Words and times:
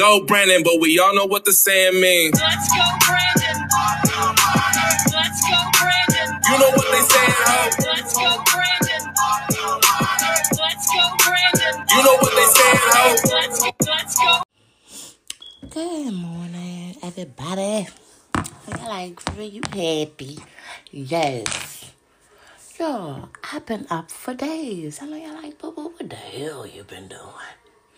go, 0.00 0.24
Brandon, 0.24 0.62
but 0.64 0.80
we 0.80 0.98
all 0.98 1.14
know 1.14 1.26
what 1.26 1.44
the 1.44 1.52
saying 1.52 2.00
means. 2.00 2.40
Let's 2.40 2.72
go, 2.72 2.80
Brandon. 3.04 3.68
Let's 5.12 5.40
go, 5.44 5.58
Brandon. 5.76 6.40
You 6.48 6.56
know 6.58 6.70
what 6.72 6.88
they 6.90 7.04
saying, 7.04 7.36
ho? 7.44 7.68
Let's 7.84 8.14
go, 8.16 8.42
Brandon. 8.48 9.02
Let's 10.56 10.86
go, 10.88 11.04
Brandon. 11.20 11.74
You 11.90 12.02
know 12.02 12.16
what 12.16 12.32
they 12.32 12.48
saying, 12.56 12.80
ho? 12.80 13.04
Let's 13.34 13.60
go, 13.60 13.70
let's 13.92 14.16
go. 14.16 14.42
Good 15.68 16.14
morning, 16.14 16.96
everybody. 17.02 17.88
I 18.34 18.88
like 18.88 19.20
for 19.20 19.42
you 19.42 19.60
happy. 19.66 20.38
Yes. 20.90 21.92
Yo, 22.78 23.28
I've 23.52 23.66
been 23.66 23.86
up 23.90 24.10
for 24.10 24.32
days. 24.32 25.02
I 25.02 25.06
know 25.06 25.16
you're 25.16 25.34
like, 25.34 25.58
but 25.60 25.76
what 25.76 26.08
the 26.08 26.16
hell 26.16 26.66
you 26.66 26.84
been 26.84 27.08
doing? 27.08 27.20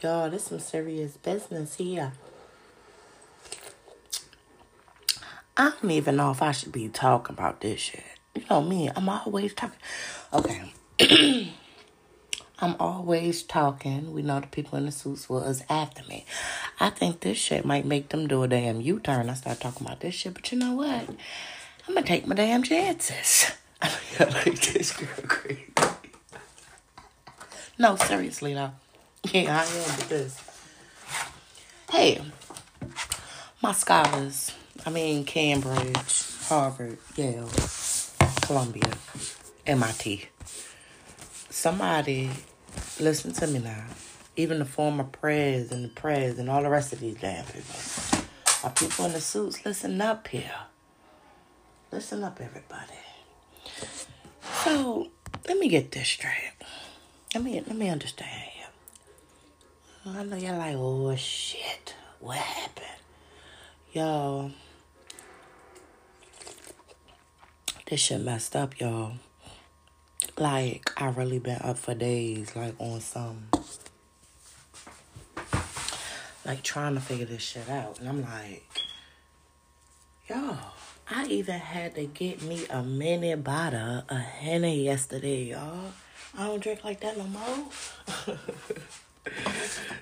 Yo, 0.03 0.29
this 0.29 0.43
is 0.43 0.48
some 0.48 0.59
serious 0.59 1.16
business 1.16 1.77
here. 1.77 2.12
I 5.57 5.75
don't 5.81 5.93
even 5.93 6.17
know 6.17 6.32
if 6.32 6.43
I 6.43 6.50
should 6.50 6.72
be 6.72 6.89
talking 6.89 7.35
about 7.35 7.61
this 7.61 7.79
shit. 7.79 8.03
You 8.35 8.43
know 8.50 8.63
me, 8.63 8.91
I'm 8.96 9.08
always 9.08 9.54
talking. 9.54 9.79
Okay. 10.32 10.72
I'm 12.58 12.75
always 12.80 13.44
talking. 13.44 14.13
We 14.13 14.22
know 14.22 14.41
the 14.41 14.49
people 14.49 14.77
in 14.77 14.86
the 14.86 14.93
suits 14.93 15.29
was 15.29 15.63
after 15.71 16.03
me. 16.08 16.27
I 16.80 16.91
think 16.91 17.21
this 17.21 17.39
shit 17.39 17.64
might 17.64 17.85
make 17.85 18.08
them 18.08 18.27
do 18.27 18.43
a 18.43 18.49
damn 18.49 18.80
U 18.80 18.99
turn. 18.99 19.30
I 19.30 19.35
start 19.35 19.61
talking 19.61 19.86
about 19.86 20.00
this 20.00 20.16
shit, 20.16 20.35
but 20.35 20.50
you 20.50 20.58
know 20.58 20.75
what? 20.75 21.11
I'm 21.86 21.94
gonna 21.94 22.03
take 22.05 22.27
my 22.27 22.35
damn 22.35 22.64
chances. 22.64 23.53
I 23.82 23.93
like 24.19 24.61
this 24.61 24.96
girl 24.96 25.29
crazy. 25.29 25.72
No, 27.79 27.94
seriously 27.94 28.55
though. 28.55 28.72
Yeah, 29.31 29.61
I 29.61 29.64
am 29.64 30.08
this. 30.08 30.36
Hey, 31.90 32.20
my 33.62 33.72
scholars. 33.72 34.53
I 34.84 34.91
mean 34.91 35.24
Cambridge, 35.24 36.24
Harvard, 36.48 36.98
Yale, 37.14 37.48
Columbia, 38.42 38.91
MIT. 39.64 40.28
Somebody 41.50 42.30
listen 42.98 43.32
to 43.34 43.47
me 43.47 43.60
now. 43.60 43.84
Even 44.34 44.58
the 44.58 44.64
former 44.64 45.05
prayers 45.05 45.70
and 45.70 45.84
the 45.84 45.88
prayers 45.88 46.38
and 46.41 46.50
all 46.50 46.62
the 46.62 46.70
rest 46.70 46.92
of 46.92 46.98
these 46.98 47.14
damn 47.14 47.44
people. 47.44 47.77
Our 48.64 48.70
people 48.70 49.04
in 49.04 49.12
the 49.12 49.20
suits, 49.20 49.64
listen 49.64 50.00
up 50.00 50.27
here. 50.28 50.50
Listen 51.92 52.25
up, 52.25 52.41
everybody. 52.41 52.98
So 54.64 55.10
let 55.47 55.58
me 55.58 55.69
get 55.69 55.92
this 55.92 56.08
straight. 56.08 56.54
Let 57.34 57.44
me 57.44 57.54
let 57.60 57.77
me 57.77 57.88
understand. 57.88 58.52
I 60.05 60.25
know 60.25 60.36
you're 60.36 60.56
like, 60.56 60.75
oh 60.77 61.14
shit, 61.14 61.95
what 62.19 62.36
happened? 62.36 62.86
Yo, 63.92 64.50
this 67.89 68.00
shit 68.00 68.20
messed 68.20 68.56
up, 68.56 68.81
y'all. 68.81 69.12
Like, 70.36 70.91
I 70.97 71.09
really 71.11 71.39
been 71.39 71.61
up 71.62 71.78
for 71.78 71.94
days, 71.94 72.56
like 72.56 72.75
on 72.81 73.00
some 73.00 73.44
like 76.44 76.64
trying 76.64 76.94
to 76.94 77.00
figure 77.00 77.27
this 77.27 77.42
shit 77.42 77.69
out. 77.69 78.00
And 78.00 78.09
I'm 78.09 78.22
like, 78.22 78.69
yo, 80.28 80.56
I 81.09 81.27
even 81.27 81.61
had 81.61 81.94
to 81.94 82.06
get 82.06 82.42
me 82.42 82.66
a 82.70 82.83
mini 82.83 83.37
bottle 83.37 84.03
of 84.09 84.19
Henny 84.19 84.84
yesterday, 84.84 85.44
y'all. 85.44 85.92
I 86.37 86.47
don't 86.48 86.61
drink 86.61 86.83
like 86.83 87.00
that 87.00 87.16
no 87.16 87.25
more. 87.25 88.37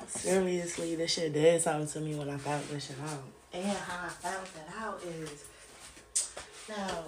Seriously, 0.07 0.97
this 0.97 1.13
shit 1.13 1.33
did 1.33 1.61
something 1.63 1.89
to 1.89 2.01
me 2.01 2.15
when 2.15 2.31
I 2.31 2.37
found 2.37 2.65
this 2.65 2.87
shit 2.87 2.97
out. 3.03 3.23
And 3.53 3.67
how 3.67 4.07
I 4.07 4.09
found 4.09 4.47
that 4.47 4.75
out 4.79 5.01
is 5.05 5.45
now 6.69 7.05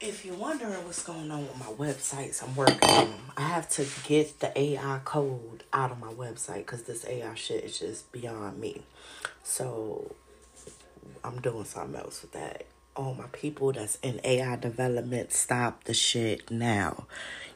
if 0.00 0.24
you're 0.24 0.34
wondering 0.34 0.82
what's 0.84 1.04
going 1.04 1.30
on 1.30 1.42
with 1.42 1.58
my 1.58 1.66
websites 1.66 2.42
I'm 2.42 2.56
working 2.56 2.78
on, 2.88 3.10
them. 3.10 3.20
I 3.36 3.42
have 3.42 3.68
to 3.70 3.86
get 4.04 4.40
the 4.40 4.58
AI 4.58 5.00
code 5.04 5.64
out 5.72 5.90
of 5.92 6.00
my 6.00 6.12
website 6.12 6.58
because 6.58 6.84
this 6.84 7.04
AI 7.06 7.34
shit 7.34 7.64
is 7.64 7.78
just 7.78 8.10
beyond 8.10 8.58
me. 8.58 8.82
So 9.42 10.14
I'm 11.22 11.40
doing 11.40 11.64
something 11.64 12.00
else 12.00 12.22
with 12.22 12.32
that. 12.32 12.64
All 13.00 13.14
my 13.14 13.28
people 13.32 13.72
that's 13.72 13.96
in 14.02 14.20
AI 14.24 14.56
development, 14.56 15.32
stop 15.32 15.84
the 15.84 15.94
shit 15.94 16.50
now. 16.50 17.06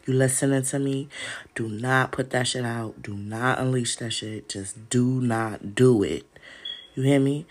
You 0.07 0.15
listening 0.15 0.63
to 0.63 0.79
me? 0.79 1.11
Do 1.55 1.69
not 1.69 2.13
put 2.13 2.31
that 2.31 2.47
shit 2.47 2.65
out. 2.65 3.03
Do 3.03 3.13
not 3.13 3.59
unleash 3.59 3.97
that 3.97 4.13
shit. 4.13 4.49
Just 4.49 4.89
do 4.89 5.21
not 5.21 5.75
do 5.75 6.03
it. 6.03 6.27
You 6.95 7.03
hear 7.03 7.21
me? 7.21 7.45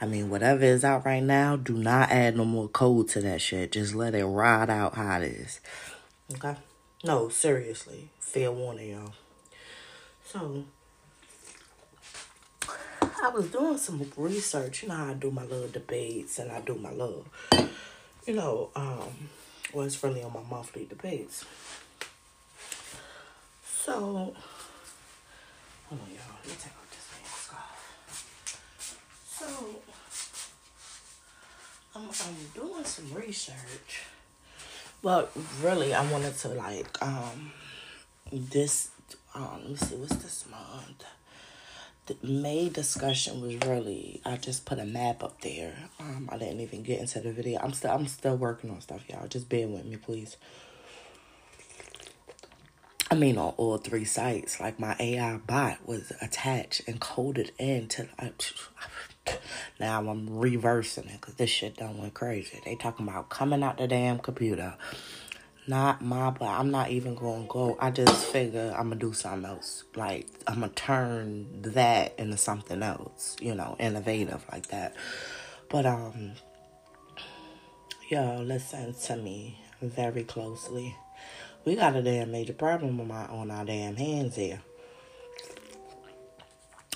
I 0.00 0.06
mean, 0.06 0.30
whatever 0.30 0.62
is 0.62 0.84
out 0.84 1.04
right 1.04 1.22
now, 1.22 1.56
do 1.56 1.74
not 1.74 2.12
add 2.12 2.36
no 2.36 2.44
more 2.44 2.68
code 2.68 3.08
to 3.08 3.20
that 3.22 3.40
shit. 3.40 3.72
Just 3.72 3.92
let 3.92 4.14
it 4.14 4.24
ride 4.24 4.70
out 4.70 4.94
how 4.94 5.18
it 5.18 5.24
is. 5.24 5.58
Okay? 6.34 6.54
No, 7.02 7.28
seriously. 7.28 8.10
Fair 8.20 8.52
warning, 8.52 8.90
y'all. 8.90 9.14
So, 10.24 10.62
I 13.22 13.28
was 13.28 13.46
doing 13.50 13.78
some 13.78 14.04
research. 14.16 14.82
You 14.82 14.88
know 14.88 14.96
I 14.96 15.14
do 15.14 15.30
my 15.30 15.44
little 15.44 15.68
debates 15.68 16.40
and 16.40 16.50
I 16.50 16.60
do 16.60 16.74
my 16.74 16.90
little, 16.90 17.24
you 18.26 18.34
know, 18.34 18.70
um, 18.74 19.28
well, 19.72 19.88
really 20.02 20.24
on 20.24 20.32
my 20.32 20.42
monthly 20.50 20.86
debates. 20.86 21.44
So, 23.64 23.92
hold 23.92 24.34
on, 25.90 25.98
y'all. 26.08 26.34
Let 26.42 26.48
me 26.48 26.54
take 26.60 26.72
off 26.72 26.90
this 26.90 27.06
man's 27.14 27.30
scarf. 27.46 27.70
So, 29.24 29.46
I'm, 31.94 32.08
I'm 32.08 32.36
doing 32.60 32.84
some 32.84 33.14
research. 33.14 34.02
Well, 35.00 35.28
really, 35.62 35.94
I 35.94 36.10
wanted 36.10 36.36
to 36.38 36.48
like 36.48 37.00
um 37.00 37.52
this 38.32 38.90
um 39.32 39.60
let 39.62 39.70
me 39.70 39.76
see 39.76 39.94
what's 39.94 40.16
this 40.16 40.44
month. 40.50 41.04
The 42.06 42.16
May 42.22 42.68
discussion 42.68 43.40
was 43.40 43.56
really 43.66 44.20
I 44.24 44.36
just 44.36 44.64
put 44.66 44.78
a 44.78 44.84
map 44.84 45.22
up 45.22 45.40
there. 45.40 45.74
Um 46.00 46.28
I 46.32 46.38
didn't 46.38 46.60
even 46.60 46.82
get 46.82 47.00
into 47.00 47.20
the 47.20 47.32
video. 47.32 47.60
I'm 47.60 47.72
still 47.72 47.92
I'm 47.92 48.06
still 48.06 48.36
working 48.36 48.70
on 48.70 48.80
stuff, 48.80 49.02
y'all. 49.08 49.28
Just 49.28 49.48
bear 49.48 49.68
with 49.68 49.84
me, 49.84 49.96
please. 49.96 50.36
I 53.12 53.14
mean, 53.14 53.36
on 53.36 53.52
all 53.58 53.76
three 53.76 54.06
sites, 54.06 54.58
like 54.58 54.80
my 54.80 54.96
AI 54.98 55.36
bot 55.36 55.86
was 55.86 56.12
attached 56.22 56.80
and 56.88 56.98
coded 56.98 57.52
into. 57.58 58.08
Uh, 58.18 58.28
now 59.78 60.08
I'm 60.08 60.38
reversing 60.38 61.04
it 61.08 61.20
because 61.20 61.34
this 61.34 61.50
shit 61.50 61.76
done 61.76 61.98
went 61.98 62.14
crazy. 62.14 62.58
They 62.64 62.74
talking 62.74 63.06
about 63.06 63.28
coming 63.28 63.62
out 63.62 63.76
the 63.76 63.86
damn 63.86 64.18
computer. 64.18 64.76
Not 65.66 66.02
my, 66.02 66.30
but 66.30 66.48
I'm 66.48 66.72
not 66.72 66.90
even 66.90 67.14
gonna 67.14 67.46
go. 67.46 67.76
I 67.78 67.92
just 67.92 68.26
figure 68.26 68.74
I'm 68.76 68.88
gonna 68.88 68.96
do 68.96 69.12
something 69.12 69.48
else. 69.48 69.84
Like 69.94 70.26
I'm 70.46 70.60
gonna 70.60 70.70
turn 70.70 71.62
that 71.62 72.18
into 72.18 72.36
something 72.36 72.82
else, 72.82 73.36
you 73.40 73.54
know, 73.54 73.76
innovative 73.78 74.44
like 74.50 74.66
that. 74.68 74.96
But 75.68 75.86
um, 75.86 76.32
yo, 78.10 78.42
listen 78.42 78.92
to 78.92 79.16
me 79.16 79.60
very 79.80 80.24
closely. 80.24 80.96
We 81.64 81.76
got 81.76 81.94
a 81.94 82.02
damn 82.02 82.32
major 82.32 82.54
problem 82.54 83.00
on 83.00 83.12
our, 83.12 83.30
on 83.30 83.50
our 83.52 83.64
damn 83.64 83.94
hands 83.94 84.34
here. 84.34 84.60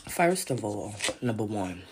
First 0.09 0.51
of 0.51 0.65
all, 0.65 0.93
number 1.23 1.45
one, 1.45 1.83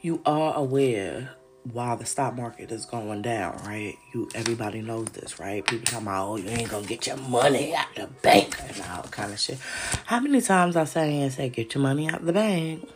you 0.00 0.22
are 0.24 0.54
aware 0.56 1.30
while 1.64 1.96
the 1.96 2.04
stock 2.04 2.34
market 2.34 2.72
is 2.72 2.86
going 2.86 3.22
down, 3.22 3.56
right? 3.64 3.96
You 4.12 4.28
everybody 4.34 4.82
knows 4.82 5.08
this, 5.08 5.38
right? 5.38 5.64
People 5.64 5.86
talking 5.86 6.06
about, 6.06 6.28
oh, 6.28 6.36
you 6.36 6.48
ain't 6.48 6.70
gonna 6.70 6.86
get 6.86 7.06
your 7.06 7.16
money 7.16 7.74
out 7.74 7.86
the 7.94 8.08
bank 8.22 8.56
and 8.60 8.82
all 8.90 9.04
kind 9.04 9.32
of 9.32 9.38
shit. 9.38 9.58
How 10.06 10.20
many 10.20 10.40
times 10.40 10.76
I 10.76 10.84
say 10.84 11.20
and 11.20 11.32
say, 11.32 11.48
get 11.48 11.74
your 11.74 11.82
money 11.82 12.10
out 12.10 12.24
the 12.24 12.32
bank? 12.32 12.88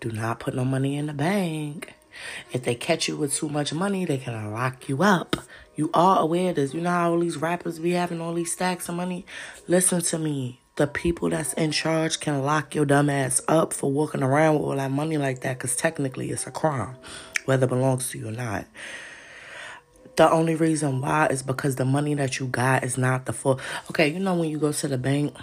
Do 0.00 0.10
not 0.10 0.40
put 0.40 0.54
no 0.54 0.64
money 0.64 0.96
in 0.96 1.06
the 1.06 1.12
bank. 1.12 1.94
If 2.52 2.64
they 2.64 2.74
catch 2.74 3.08
you 3.08 3.16
with 3.16 3.34
too 3.34 3.48
much 3.48 3.72
money, 3.72 4.04
they 4.04 4.18
can 4.18 4.52
lock 4.52 4.88
you 4.88 5.02
up. 5.02 5.36
You 5.74 5.90
are 5.94 6.20
aware 6.20 6.50
of 6.50 6.56
this. 6.56 6.74
You 6.74 6.80
know 6.80 6.90
how 6.90 7.12
all 7.12 7.20
these 7.20 7.36
rappers 7.36 7.78
be 7.78 7.92
having 7.92 8.20
all 8.20 8.34
these 8.34 8.52
stacks 8.52 8.88
of 8.88 8.94
money? 8.94 9.24
Listen 9.68 10.02
to 10.02 10.18
me. 10.18 10.61
The 10.76 10.86
people 10.86 11.28
that's 11.28 11.52
in 11.52 11.70
charge 11.70 12.18
can 12.20 12.42
lock 12.42 12.74
your 12.74 12.86
dumb 12.86 13.10
ass 13.10 13.42
up 13.46 13.74
for 13.74 13.90
walking 13.90 14.22
around 14.22 14.54
with 14.54 14.62
all 14.62 14.76
that 14.76 14.90
money 14.90 15.18
like 15.18 15.40
that 15.42 15.58
because 15.58 15.76
technically 15.76 16.30
it's 16.30 16.46
a 16.46 16.50
crime, 16.50 16.96
whether 17.44 17.66
it 17.66 17.68
belongs 17.68 18.10
to 18.10 18.18
you 18.18 18.28
or 18.28 18.32
not. 18.32 18.64
The 20.16 20.30
only 20.30 20.54
reason 20.54 21.00
why 21.00 21.26
is 21.26 21.42
because 21.42 21.76
the 21.76 21.84
money 21.84 22.14
that 22.14 22.38
you 22.38 22.46
got 22.46 22.84
is 22.84 22.96
not 22.96 23.26
the 23.26 23.32
full. 23.32 23.60
Okay, 23.90 24.08
you 24.08 24.18
know 24.18 24.34
when 24.34 24.48
you 24.48 24.58
go 24.58 24.72
to 24.72 24.88
the 24.88 24.98
bank 24.98 25.34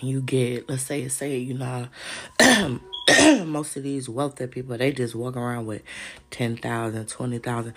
and 0.00 0.08
you 0.08 0.20
get, 0.20 0.68
let's 0.68 0.82
say, 0.82 1.06
say, 1.08 1.36
you 1.38 1.54
know, 1.54 1.88
most 3.44 3.76
of 3.76 3.82
these 3.82 4.08
wealthy 4.08 4.46
people, 4.46 4.76
they 4.76 4.92
just 4.92 5.14
walk 5.14 5.36
around 5.36 5.66
with 5.66 5.82
10,000, 6.30 7.08
20,000, 7.08 7.74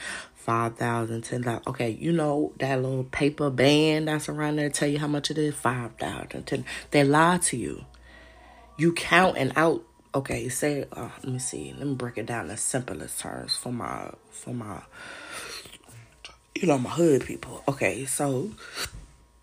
5,000, 0.48 1.24
10,000. 1.24 1.68
Okay, 1.68 1.92
you 1.92 2.12
know 2.14 2.54
that 2.60 2.82
little 2.82 3.04
paper 3.04 3.52
band 3.52 4.08
that's 4.08 4.30
around 4.30 4.56
there 4.56 4.70
tell 4.70 4.90
you 4.90 4.98
how 5.00 5.08
much 5.08 5.30
it 5.30 5.38
is? 5.38 5.54
5,000, 5.56 6.46
10. 6.48 6.66
They 6.92 7.04
lie 7.04 7.38
to 7.44 7.58
you. 7.58 7.86
you 8.78 8.94
counting 8.94 9.52
out 9.56 9.84
okay 10.16 10.48
say 10.50 10.86
uh, 10.94 11.10
let 11.24 11.34
me 11.34 11.40
see 11.40 11.74
let 11.78 11.88
me 11.88 11.96
break 11.96 12.18
it 12.18 12.26
down 12.26 12.50
in 12.50 12.58
simplest 12.58 13.20
terms 13.20 13.56
for 13.56 13.72
my 13.72 14.12
for 14.30 14.54
my 14.54 14.82
you 16.56 16.68
know 16.68 16.78
my 16.78 16.90
hood 16.90 17.26
people 17.26 17.64
okay 17.68 18.06
so 18.06 18.52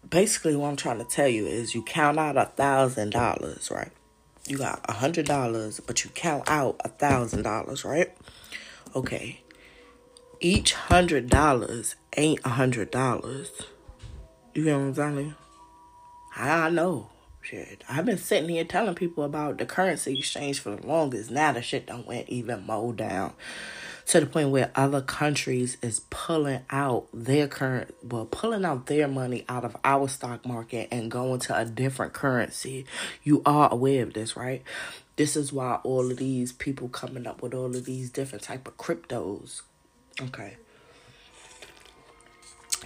basically 0.09 0.57
what 0.57 0.69
i'm 0.69 0.77
trying 0.77 0.99
to 0.99 1.05
tell 1.05 1.29
you 1.29 1.47
is 1.47 1.75
you 1.75 1.83
count 1.83 2.19
out 2.19 2.37
a 2.37 2.47
thousand 2.47 3.11
dollars 3.11 3.71
right 3.71 3.91
you 4.47 4.57
got 4.57 4.81
a 4.89 4.93
hundred 4.93 5.27
dollars 5.27 5.81
but 5.81 6.05
you 6.05 6.11
count 6.11 6.45
out 6.49 6.81
a 6.85 6.89
thousand 6.89 7.43
dollars 7.43 7.85
right 7.85 8.17
okay 8.97 9.41
each 10.45 10.75
hundred 10.75 11.31
dollars 11.31 11.97
ain't 12.19 12.39
a 12.45 12.51
hundred 12.51 12.91
dollars 12.91 13.51
you 14.53 14.65
know 14.65 14.79
what 14.79 14.85
i'm 14.85 14.95
saying 14.95 15.35
i 16.37 16.69
know 16.69 17.09
Shit, 17.41 17.85
I've 17.91 18.07
been 18.07 18.17
sitting 18.17 18.49
here 18.49 18.65
telling 18.65 18.95
people 18.95 19.23
about 19.23 19.59
the 19.59 19.67
currency 19.67 20.19
exchange 20.19 20.61
for 20.61 20.77
the 20.77 20.87
longest. 20.87 21.31
Now 21.31 21.53
the 21.53 21.61
shit 21.61 21.85
don't 21.85 22.07
went 22.07 22.31
even 22.31 22.65
more 22.65 22.95
down 22.95 23.35
to 24.07 24.21
the 24.21 24.25
point 24.25 24.49
where 24.49 24.71
other 24.75 25.03
countries 25.03 25.77
is 25.83 26.01
pulling 26.09 26.61
out 26.71 27.07
their 27.13 27.47
current, 27.47 27.95
well, 28.03 28.25
pulling 28.25 28.65
out 28.65 28.87
their 28.87 29.09
money 29.09 29.45
out 29.47 29.63
of 29.63 29.77
our 29.85 30.09
stock 30.09 30.47
market 30.47 30.89
and 30.91 31.11
going 31.11 31.41
to 31.41 31.59
a 31.59 31.67
different 31.67 32.15
currency. 32.15 32.87
You 33.23 33.43
are 33.45 33.71
aware 33.71 34.05
of 34.05 34.15
this, 34.15 34.39
right? 34.39 34.63
This 35.17 35.37
is 35.37 35.53
why 35.53 35.81
all 35.85 36.11
of 36.11 36.17
these 36.17 36.51
people 36.51 36.89
coming 36.89 37.27
up 37.27 37.43
with 37.43 37.53
all 37.53 37.77
of 37.77 37.85
these 37.85 38.09
different 38.09 38.43
type 38.43 38.67
of 38.67 38.79
cryptos. 38.79 39.61
Okay, 40.21 40.57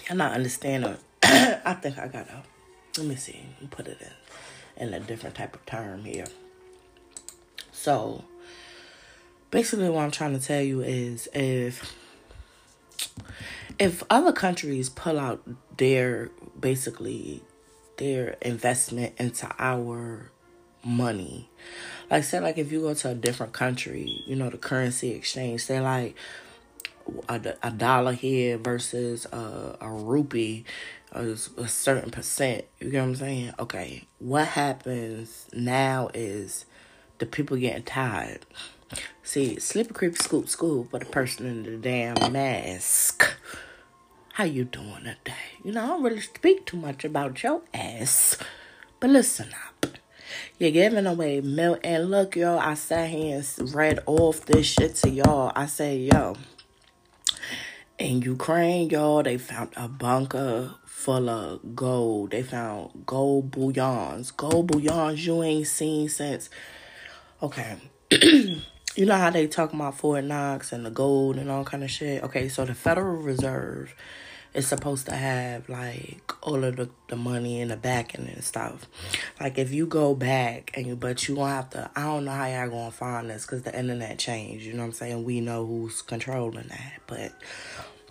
you're 0.09 0.17
not 0.17 0.33
understanding. 0.33 0.97
I 1.23 1.75
think 1.75 1.99
I 1.99 2.09
gotta. 2.09 2.43
Let 2.97 3.07
me 3.07 3.17
see. 3.17 3.41
Put 3.71 3.87
it 3.87 3.99
in 4.01 4.89
in 4.89 4.95
a 4.95 5.01
different 5.01 5.35
type 5.35 5.55
of 5.55 5.65
term 5.67 6.05
here. 6.05 6.27
So, 7.73 8.25
basically, 9.51 9.91
what 9.91 10.03
I'm 10.03 10.11
trying 10.11 10.39
to 10.39 10.45
tell 10.45 10.63
you 10.63 10.81
is 10.81 11.29
if 11.35 11.95
if 13.79 14.03
other 14.11 14.33
countries 14.33 14.89
pull 14.89 15.19
out 15.19 15.43
their 15.77 16.31
basically 16.59 17.43
their 17.99 18.37
investment 18.43 19.15
into 19.19 19.49
our 19.59 20.31
money, 20.85 21.49
like 22.11 22.25
say 22.25 22.41
like 22.41 22.57
if 22.59 22.73
you 22.73 22.81
go 22.81 22.95
to 22.95 23.11
a 23.11 23.15
different 23.15 23.53
country, 23.53 24.23
you 24.27 24.35
know 24.35 24.49
the 24.49 24.59
currency 24.59 25.11
exchange, 25.11 25.63
say 25.63 25.81
like 25.81 26.17
a, 27.29 27.55
a 27.63 27.71
dollar 27.71 28.13
here 28.13 28.59
versus 28.59 29.27
a, 29.27 29.77
a 29.81 29.91
rupee 29.91 30.65
a, 31.13 31.23
a 31.23 31.69
certain 31.69 32.11
percent. 32.11 32.65
You 32.81 32.91
get 32.91 33.01
what 33.01 33.09
I'm 33.09 33.17
saying? 33.17 33.53
Okay, 33.59 34.05
what 34.19 34.49
happens 34.49 35.47
now 35.53 36.11
is 36.15 36.67
the 37.19 37.27
people 37.27 37.57
getting 37.57 37.83
tired. 37.83 38.45
See, 39.23 39.59
slippery 39.59 39.95
creep 39.95 40.17
scoop 40.17 40.49
scoop, 40.49 40.89
but 40.91 41.01
the 41.01 41.07
person 41.07 41.47
in 41.47 41.63
the 41.63 41.77
damn 41.77 42.33
mask. 42.33 43.37
How 44.35 44.45
you 44.45 44.65
doing 44.65 45.05
today? 45.05 45.35
You 45.65 45.73
know, 45.73 45.83
I 45.83 45.87
don't 45.89 46.03
really 46.03 46.21
speak 46.21 46.65
too 46.65 46.77
much 46.77 47.05
about 47.05 47.43
your 47.43 47.63
ass. 47.75 48.39
But 49.01 49.11
listen 49.11 49.51
up. 49.67 49.87
You're 50.59 50.71
giving 50.71 51.07
away 51.07 51.41
milk. 51.41 51.81
And 51.83 52.11
look, 52.11 52.37
yo, 52.37 52.57
I 52.57 52.75
sat 52.75 53.11
here 53.11 53.43
and 53.59 53.75
read 53.75 53.99
off 54.07 54.47
this 54.47 54.67
shit 54.67 54.95
to 54.97 55.11
y'all. 55.11 55.53
I 55.57 55.67
say, 55.67 55.99
yo, 55.99 56.37
in 57.99 58.23
Ukraine, 58.23 58.89
y'all, 58.91 59.23
they 59.23 59.39
found 59.39 59.71
a 59.77 59.89
bunker 59.89 60.75
full 60.85 61.29
of 61.29 61.75
gold. 61.75 62.31
They 62.31 62.43
found 62.43 63.05
gold 63.05 63.51
bullions. 63.51 64.31
Gold 64.31 64.69
bullions 64.69 65.27
you 65.27 65.43
ain't 65.43 65.67
seen 65.67 66.09
since. 66.09 66.49
Okay. 67.43 67.77
you 68.13 69.07
know 69.07 69.17
how 69.17 69.31
they 69.31 69.49
talk 69.49 69.73
about 69.73 69.99
Fort 69.99 70.25
Knox 70.25 70.73
and 70.73 70.87
the 70.87 70.91
gold 70.91 71.39
and 71.39 71.51
all 71.51 71.65
kind 71.65 71.83
of 71.83 71.91
shit? 71.91 72.23
Okay, 72.23 72.49
so 72.49 72.65
the 72.65 72.75
Federal 72.75 73.17
Reserve 73.17 73.95
is 74.59 74.67
supposed 74.67 75.07
to 75.07 75.15
have 75.15 75.69
like 75.69 76.33
all 76.43 76.65
of 76.65 76.77
the, 76.77 76.91
the 77.07 77.17
money 77.17 77.61
in 77.61 77.69
the 77.69 77.77
backing 77.77 78.27
and 78.27 78.43
stuff. 78.43 78.87
Like 79.41 79.57
if 79.57 79.73
you 79.73 79.87
go 79.87 80.15
back 80.15 80.73
and 80.75 80.87
you 80.87 80.97
but 80.97 81.27
you 81.29 81.37
gonna 81.37 81.55
have 81.55 81.71
to 81.71 81.91
I 81.95 82.03
don't 82.03 82.25
know 82.25 82.33
how 82.33 82.47
y'all 82.47 82.69
gonna 82.69 82.91
find 82.91 83.31
this 83.31 83.47
because 83.47 83.63
the 83.63 83.79
internet 83.79 84.19
changed, 84.19 84.67
you 84.67 84.73
know 84.73 84.81
what 84.81 84.87
I'm 84.87 84.93
saying? 84.93 85.25
We 85.25 85.41
know 85.41 85.65
who's 85.65 86.03
controlling 86.03 86.69
that. 86.69 87.01
But 87.07 87.33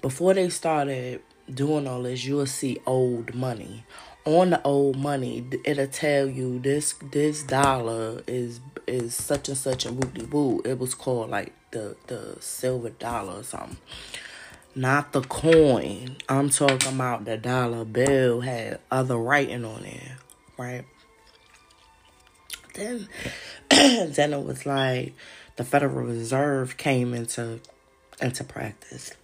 before 0.01 0.33
they 0.33 0.49
started 0.49 1.21
doing 1.53 1.85
all 1.85 2.03
this, 2.03 2.25
you'll 2.25 2.45
see 2.45 2.77
old 2.85 3.35
money. 3.35 3.85
On 4.23 4.49
the 4.49 4.61
old 4.63 4.97
money, 4.97 5.45
it'll 5.65 5.87
tell 5.87 6.27
you 6.27 6.59
this 6.59 6.95
this 7.11 7.43
dollar 7.43 8.23
is 8.25 8.61
is 8.87 9.15
such 9.15 9.49
and 9.49 9.57
such 9.57 9.85
a 9.85 9.91
woody 9.91 10.23
woo. 10.23 10.61
It 10.63 10.79
was 10.79 10.95
called 10.95 11.29
like 11.29 11.53
the 11.71 11.97
the 12.07 12.37
silver 12.39 12.89
dollar 12.91 13.39
or 13.39 13.43
something. 13.43 13.77
Not 14.77 15.11
the 15.11 15.21
coin. 15.21 16.17
I'm 16.29 16.51
talking 16.51 16.93
about 16.93 17.25
the 17.25 17.35
dollar 17.35 17.83
bill 17.83 18.41
had 18.41 18.79
other 18.91 19.17
writing 19.17 19.65
on 19.65 19.83
it, 19.83 20.11
right? 20.55 20.85
Then 22.75 23.07
then 23.69 24.33
it 24.33 24.45
was 24.45 24.67
like 24.67 25.15
the 25.55 25.63
Federal 25.63 26.05
Reserve 26.05 26.77
came 26.77 27.15
into 27.15 27.59
into 28.21 28.43
practice. 28.43 29.15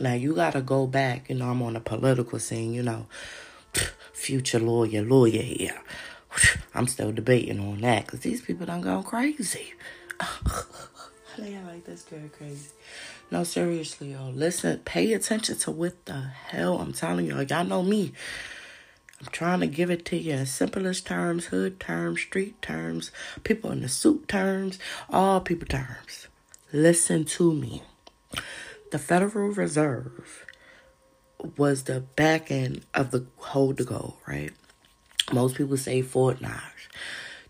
Now 0.00 0.14
you 0.14 0.34
gotta 0.34 0.60
go 0.60 0.88
back. 0.88 1.30
You 1.30 1.36
know, 1.36 1.50
I'm 1.50 1.62
on 1.62 1.74
the 1.74 1.80
political 1.80 2.40
scene. 2.40 2.74
You 2.74 2.82
know, 2.82 3.06
future 4.12 4.58
lawyer, 4.58 5.02
lawyer 5.02 5.40
here. 5.40 5.80
I'm 6.74 6.88
still 6.88 7.12
debating 7.12 7.60
on 7.60 7.80
that 7.82 8.06
because 8.06 8.20
these 8.20 8.40
people 8.40 8.66
done 8.66 8.80
gone 8.80 9.04
crazy. 9.04 9.72
they 11.38 11.54
are 11.54 11.64
like 11.64 11.84
this 11.84 12.02
girl 12.02 12.28
crazy. 12.36 12.70
No, 13.30 13.42
seriously, 13.42 14.12
y'all. 14.12 14.32
Listen, 14.32 14.80
pay 14.84 15.12
attention 15.12 15.56
to 15.58 15.70
what 15.70 16.04
the 16.06 16.20
hell 16.20 16.78
I'm 16.78 16.92
telling 16.92 17.26
y'all. 17.26 17.42
Y'all 17.42 17.64
know 17.64 17.82
me. 17.82 18.12
I'm 19.20 19.28
trying 19.32 19.60
to 19.60 19.66
give 19.66 19.90
it 19.90 20.04
to 20.06 20.16
you 20.16 20.34
in 20.34 20.46
simplest 20.46 21.06
terms, 21.06 21.46
hood 21.46 21.80
terms, 21.80 22.20
street 22.20 22.60
terms, 22.62 23.10
people 23.42 23.72
in 23.72 23.80
the 23.80 23.88
suit 23.88 24.28
terms, 24.28 24.78
all 25.10 25.40
people 25.40 25.66
terms. 25.66 26.28
Listen 26.72 27.24
to 27.24 27.52
me 27.52 27.82
the 28.90 28.98
Federal 28.98 29.48
Reserve 29.48 30.46
was 31.56 31.84
the 31.84 32.00
back 32.00 32.50
end 32.50 32.82
of 32.94 33.10
the 33.10 33.26
hold 33.38 33.78
the 33.78 33.84
gold, 33.84 34.16
right? 34.26 34.52
Most 35.32 35.56
people 35.56 35.76
say 35.76 36.02
Fort 36.02 36.40
Knox. 36.40 36.88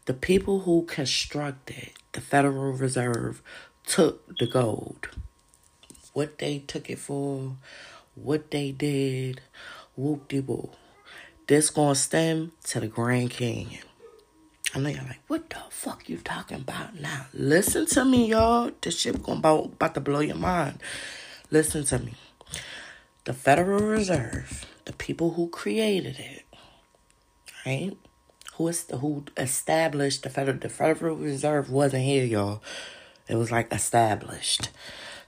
The 0.07 0.15
people 0.15 0.61
who 0.61 0.85
constructed 0.85 1.91
the 2.13 2.21
Federal 2.21 2.73
Reserve 2.73 3.43
took 3.87 4.39
the 4.39 4.47
gold. 4.47 5.09
What 6.17 6.39
they 6.39 6.61
took 6.61 6.89
it 6.89 6.99
for, 6.99 7.59
what 8.15 8.51
they 8.51 8.73
did, 8.73 9.43
whoop 9.97 10.29
de 10.29 10.41
boo. 10.41 10.71
This 11.47 11.69
gonna 11.69 11.95
stem 11.95 12.53
to 12.69 12.81
the 12.81 12.87
Grand 12.87 13.33
Canyon. 13.33 13.83
I 14.75 14.79
know 14.79 14.89
y'all 14.89 15.07
like, 15.07 15.21
what 15.27 15.51
the 15.51 15.59
fuck 15.69 16.09
you 16.09 16.17
talking 16.17 16.57
about 16.57 16.99
now? 16.99 17.27
Listen 17.35 17.85
to 17.89 18.07
me, 18.07 18.29
y'all. 18.29 18.71
This 18.81 18.99
shit 18.99 19.23
gonna 19.23 19.41
about, 19.41 19.65
about 19.67 19.93
to 19.93 20.01
blow 20.01 20.21
your 20.21 20.37
mind. 20.37 20.79
Listen 21.51 21.85
to 21.85 21.99
me. 21.99 22.15
The 23.25 23.35
Federal 23.35 23.85
Reserve, 23.85 24.65
the 24.87 24.95
people 24.95 25.33
who 25.33 25.51
created 25.51 26.19
it, 26.19 26.45
right? 27.67 27.95
Who 28.55 28.69
is 28.69 28.85
the, 28.85 28.97
who 28.97 29.27
established 29.37 30.23
the 30.23 30.31
Federal 30.31 30.57
the 30.57 30.71
Federal 30.71 31.17
Reserve 31.17 31.69
wasn't 31.69 32.05
here, 32.05 32.25
y'all. 32.25 32.63
It 33.29 33.35
was 33.35 33.51
like 33.51 33.71
established 33.71 34.71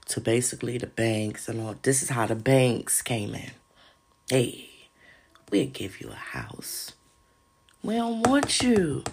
to 0.09 0.19
basically 0.19 0.77
the 0.77 0.87
banks 0.87 1.47
and 1.47 1.61
all. 1.61 1.75
This 1.81 2.03
is 2.03 2.09
how 2.09 2.25
the 2.25 2.35
banks 2.35 3.01
came 3.01 3.35
in. 3.35 3.51
Hey, 4.29 4.69
we'll 5.51 5.67
give 5.67 6.01
you 6.01 6.09
a 6.09 6.15
house. 6.15 6.93
We 7.83 7.95
don't 7.95 8.27
want 8.27 8.61
you 8.61 9.03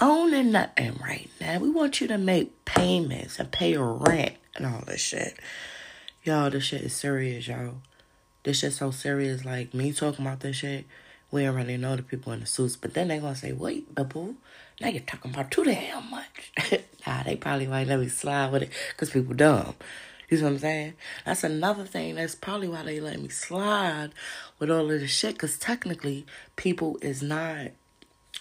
owning 0.00 0.52
nothing 0.52 0.98
right 1.02 1.30
now. 1.40 1.58
We 1.58 1.70
want 1.70 2.00
you 2.00 2.06
to 2.08 2.18
make 2.18 2.64
payments 2.64 3.38
and 3.38 3.50
pay 3.50 3.76
rent 3.76 4.34
and 4.54 4.66
all 4.66 4.82
this 4.86 5.00
shit. 5.00 5.34
Y'all, 6.24 6.50
this 6.50 6.64
shit 6.64 6.82
is 6.82 6.94
serious, 6.94 7.48
y'all. 7.48 7.76
This 8.44 8.58
shit 8.58 8.74
so 8.74 8.90
serious. 8.90 9.44
Like 9.44 9.72
me 9.72 9.92
talking 9.92 10.26
about 10.26 10.40
this 10.40 10.56
shit, 10.56 10.86
we 11.30 11.46
already 11.46 11.78
know 11.78 11.96
the 11.96 12.02
people 12.02 12.32
in 12.32 12.40
the 12.40 12.46
suits, 12.46 12.76
but 12.76 12.92
then 12.92 13.08
they 13.08 13.18
gonna 13.18 13.34
say, 13.34 13.52
"Wait, 13.52 13.94
boo, 13.94 14.36
now 14.82 14.88
you're 14.88 15.00
talking 15.02 15.32
about 15.32 15.50
too 15.50 15.64
damn 15.64 16.10
much." 16.10 16.52
nah, 17.06 17.22
they 17.22 17.36
probably 17.36 17.66
might 17.66 17.86
let 17.86 18.00
me 18.00 18.08
slide 18.08 18.52
with 18.52 18.64
it 18.64 18.70
because 18.90 19.10
people 19.10 19.34
dumb. 19.34 19.74
You 20.28 20.38
know 20.38 20.44
what 20.44 20.52
I'm 20.52 20.58
saying? 20.60 20.94
That's 21.26 21.44
another 21.44 21.84
thing. 21.84 22.14
That's 22.14 22.34
probably 22.34 22.66
why 22.66 22.82
they 22.84 23.00
let 23.00 23.20
me 23.20 23.28
slide 23.28 24.12
with 24.58 24.70
all 24.70 24.90
of 24.90 25.00
this 25.00 25.10
shit. 25.10 25.34
Because 25.34 25.58
technically, 25.58 26.24
people 26.56 26.98
is 27.02 27.22
not. 27.22 27.72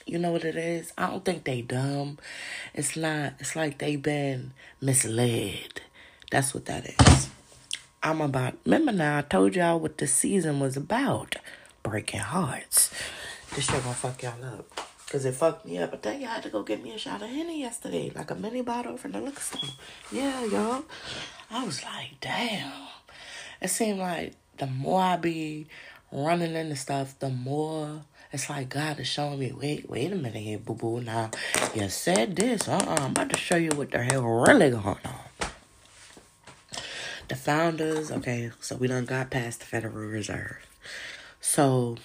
You 0.05 0.17
know 0.17 0.31
what 0.31 0.45
it 0.45 0.55
is? 0.55 0.93
I 0.97 1.07
don't 1.07 1.25
think 1.25 1.43
they 1.43 1.61
dumb. 1.61 2.17
It's 2.73 2.95
not. 2.95 3.33
It's 3.39 3.55
like 3.55 3.77
they 3.79 3.97
been 3.97 4.53
misled. 4.79 5.81
That's 6.31 6.53
what 6.53 6.65
that 6.65 6.85
is. 6.85 7.29
I'm 8.03 8.21
about, 8.21 8.55
remember 8.65 8.93
now, 8.93 9.19
I 9.19 9.21
told 9.21 9.55
y'all 9.55 9.79
what 9.79 9.99
the 9.99 10.07
season 10.07 10.59
was 10.59 10.75
about 10.75 11.35
breaking 11.83 12.21
hearts. 12.21 12.89
This 13.53 13.65
shit 13.65 13.83
gonna 13.83 13.93
fuck 13.93 14.23
y'all 14.23 14.43
up. 14.43 14.90
Cause 15.11 15.25
it 15.25 15.33
fucked 15.33 15.65
me 15.65 15.77
up. 15.77 15.93
I 15.93 15.97
tell 15.97 16.17
you, 16.17 16.25
I 16.25 16.35
had 16.35 16.43
to 16.43 16.49
go 16.49 16.63
get 16.63 16.81
me 16.81 16.93
a 16.93 16.97
shot 16.97 17.21
of 17.21 17.27
Henny 17.27 17.59
yesterday, 17.59 18.13
like 18.15 18.31
a 18.31 18.35
mini 18.35 18.61
bottle 18.61 18.95
from 18.95 19.11
the 19.11 19.19
liquor 19.19 19.41
store. 19.41 19.69
Yeah, 20.09 20.45
y'all. 20.45 20.85
I 21.49 21.65
was 21.65 21.83
like, 21.83 22.11
damn. 22.21 22.71
It 23.61 23.67
seemed 23.67 23.99
like 23.99 24.35
the 24.57 24.67
more 24.67 25.01
I 25.01 25.17
be 25.17 25.67
running 26.13 26.55
into 26.55 26.77
stuff, 26.77 27.19
the 27.19 27.27
more 27.27 28.03
it's 28.31 28.49
like 28.49 28.69
God 28.69 29.01
is 29.01 29.07
showing 29.07 29.39
me, 29.39 29.51
wait, 29.51 29.89
wait 29.89 30.13
a 30.13 30.15
minute 30.15 30.41
here, 30.41 30.59
boo 30.59 30.75
boo. 30.75 31.01
Now, 31.01 31.31
you 31.75 31.89
said 31.89 32.37
this. 32.37 32.69
Uh 32.69 32.75
uh-uh, 32.75 32.95
I'm 33.01 33.11
about 33.11 33.31
to 33.31 33.37
show 33.37 33.57
you 33.57 33.71
what 33.71 33.91
the 33.91 34.01
hell 34.01 34.23
really 34.23 34.69
going 34.69 34.85
on. 34.85 34.97
The 37.27 37.35
founders, 37.35 38.13
okay, 38.13 38.51
so 38.61 38.77
we 38.77 38.87
done 38.87 39.03
got 39.03 39.29
past 39.29 39.59
the 39.59 39.65
Federal 39.65 39.93
Reserve. 39.93 40.65
So, 41.41 41.97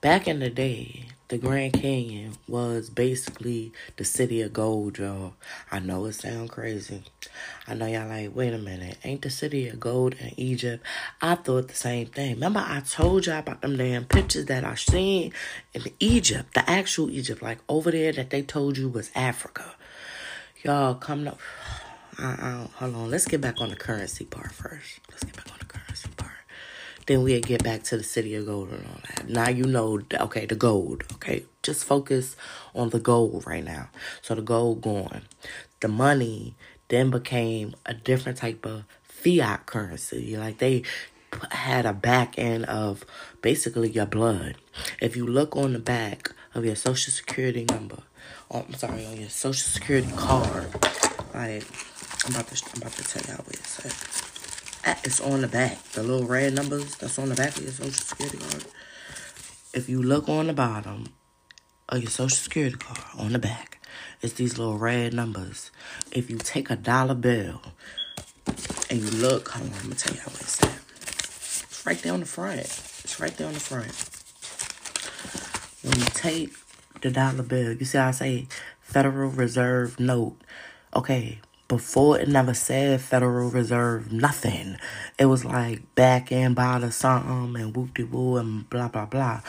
back 0.00 0.26
in 0.26 0.40
the 0.40 0.50
day, 0.50 1.05
the 1.28 1.38
Grand 1.38 1.72
Canyon 1.72 2.34
was 2.46 2.88
basically 2.88 3.72
the 3.96 4.04
city 4.04 4.42
of 4.42 4.52
gold, 4.52 4.98
y'all. 4.98 5.34
I 5.72 5.80
know 5.80 6.04
it 6.06 6.12
sound 6.12 6.50
crazy. 6.50 7.02
I 7.66 7.74
know 7.74 7.86
y'all 7.86 8.08
like, 8.08 8.34
wait 8.34 8.54
a 8.54 8.58
minute, 8.58 8.98
ain't 9.02 9.22
the 9.22 9.30
city 9.30 9.68
of 9.68 9.80
gold 9.80 10.14
in 10.20 10.32
Egypt? 10.36 10.84
I 11.20 11.34
thought 11.34 11.68
the 11.68 11.74
same 11.74 12.06
thing. 12.06 12.34
Remember 12.34 12.60
I 12.64 12.80
told 12.80 13.26
y'all 13.26 13.40
about 13.40 13.62
them 13.62 13.76
damn 13.76 14.04
pictures 14.04 14.46
that 14.46 14.64
I 14.64 14.76
seen 14.76 15.32
in 15.74 15.82
Egypt, 15.98 16.54
the 16.54 16.68
actual 16.70 17.10
Egypt, 17.10 17.42
like 17.42 17.58
over 17.68 17.90
there 17.90 18.12
that 18.12 18.30
they 18.30 18.42
told 18.42 18.78
you 18.78 18.88
was 18.88 19.10
Africa. 19.16 19.74
Y'all 20.62 20.94
coming 20.94 21.26
up. 21.28 21.40
I, 22.18 22.24
I, 22.24 22.68
hold 22.76 22.94
on, 22.94 23.10
let's 23.10 23.26
get 23.26 23.40
back 23.40 23.60
on 23.60 23.68
the 23.68 23.76
currency 23.76 24.24
part 24.24 24.52
first. 24.52 25.00
Let's 25.10 25.24
get 25.24 25.36
back 25.36 25.50
on 25.52 25.58
the. 25.58 25.65
Then 27.06 27.22
we'll 27.22 27.40
get 27.40 27.62
back 27.62 27.84
to 27.84 27.96
the 27.96 28.02
city 28.02 28.34
of 28.34 28.46
gold 28.46 28.70
and 28.70 28.84
all 28.84 29.00
that. 29.08 29.28
Now 29.28 29.48
you 29.48 29.64
know, 29.64 30.00
okay, 30.12 30.46
the 30.46 30.56
gold. 30.56 31.04
Okay, 31.14 31.44
just 31.62 31.84
focus 31.84 32.36
on 32.74 32.90
the 32.90 32.98
gold 32.98 33.46
right 33.46 33.64
now. 33.64 33.88
So 34.22 34.34
the 34.34 34.42
gold 34.42 34.82
gone. 34.82 35.22
The 35.80 35.88
money 35.88 36.54
then 36.88 37.10
became 37.10 37.74
a 37.84 37.94
different 37.94 38.38
type 38.38 38.66
of 38.66 38.84
fiat 39.02 39.66
currency. 39.66 40.36
Like 40.36 40.58
they 40.58 40.82
had 41.50 41.86
a 41.86 41.92
back 41.92 42.38
end 42.38 42.64
of 42.66 43.04
basically 43.42 43.90
your 43.90 44.06
blood. 44.06 44.56
If 45.00 45.16
you 45.16 45.26
look 45.26 45.56
on 45.56 45.72
the 45.72 45.78
back 45.78 46.32
of 46.54 46.64
your 46.64 46.76
social 46.76 47.12
security 47.12 47.66
number, 47.68 47.98
oh, 48.50 48.64
I'm 48.66 48.74
sorry, 48.74 49.04
on 49.06 49.16
your 49.16 49.28
social 49.28 49.68
security 49.68 50.12
card, 50.16 50.72
like 51.34 51.64
I'm 52.24 52.34
about 52.34 52.48
to, 52.48 52.70
I'm 52.74 52.82
about 52.82 52.92
to 52.92 53.04
tell 53.04 53.22
y'all 53.34 53.44
what 53.44 53.54
it 53.54 53.66
said. 53.66 54.35
It's 54.86 55.20
on 55.20 55.40
the 55.40 55.48
back. 55.48 55.82
The 55.92 56.02
little 56.02 56.28
red 56.28 56.54
numbers 56.54 56.94
that's 56.96 57.18
on 57.18 57.28
the 57.28 57.34
back 57.34 57.56
of 57.56 57.62
your 57.64 57.72
social 57.72 57.92
security 57.92 58.38
card. 58.38 58.64
If 59.74 59.88
you 59.88 60.00
look 60.00 60.28
on 60.28 60.46
the 60.46 60.52
bottom 60.52 61.06
of 61.88 62.00
your 62.00 62.10
social 62.10 62.36
security 62.36 62.76
card, 62.76 63.00
on 63.18 63.32
the 63.32 63.40
back, 63.40 63.80
it's 64.22 64.34
these 64.34 64.58
little 64.58 64.78
red 64.78 65.12
numbers. 65.12 65.72
If 66.12 66.30
you 66.30 66.38
take 66.38 66.70
a 66.70 66.76
dollar 66.76 67.14
bill 67.14 67.60
and 68.88 69.00
you 69.00 69.10
look, 69.10 69.48
hold 69.48 69.68
on, 69.70 69.74
I'm 69.76 69.82
gonna 69.82 69.96
tell 69.96 70.14
you 70.14 70.20
how 70.20 70.28
it's 70.28 70.62
at. 70.62 70.68
It's 70.68 71.84
right 71.84 71.98
there 71.98 72.12
on 72.12 72.20
the 72.20 72.26
front. 72.26 72.60
It's 72.60 73.18
right 73.18 73.36
there 73.36 73.48
on 73.48 73.54
the 73.54 73.60
front. 73.60 73.92
When 75.82 75.98
you 75.98 76.06
take 76.14 76.54
the 77.00 77.10
dollar 77.10 77.42
bill, 77.42 77.72
you 77.72 77.84
see 77.84 77.98
how 77.98 78.08
I 78.08 78.12
say 78.12 78.46
Federal 78.80 79.30
Reserve 79.30 79.98
note. 79.98 80.36
Okay, 80.94 81.40
before 81.68 82.18
it 82.18 82.28
never 82.28 82.54
said 82.54 83.00
Federal 83.00 83.50
Reserve 83.50 84.12
nothing. 84.12 84.76
It 85.18 85.26
was 85.26 85.44
like 85.44 85.94
back 85.94 86.30
and 86.30 86.54
by 86.54 86.78
the 86.78 86.92
something 86.92 87.60
and 87.60 87.76
whoop 87.76 87.94
de 87.94 88.04
woo 88.04 88.36
and 88.36 88.68
blah 88.70 88.88
blah 88.88 89.06
blah. 89.06 89.40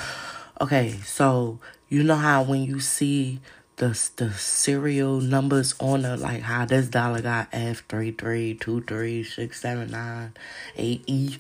Okay, 0.59 0.95
so 1.05 1.59
you 1.89 2.03
know 2.03 2.15
how 2.15 2.43
when 2.43 2.63
you 2.63 2.79
see 2.79 3.39
the 3.77 3.89
the 4.15 4.31
serial 4.33 5.21
numbers 5.21 5.75
on 5.79 6.01
the 6.01 6.17
like 6.17 6.41
how 6.41 6.65
this 6.65 6.88
dollar 6.88 7.21
got 7.21 7.47
F 7.51 7.83
three 7.88 8.12
three 8.12 8.55
two 8.55 8.81
three 8.81 9.24
six 9.24 9.62
seven 9.62 9.91
nine 9.91 10.33
eight 10.75 11.03
E. 11.05 11.38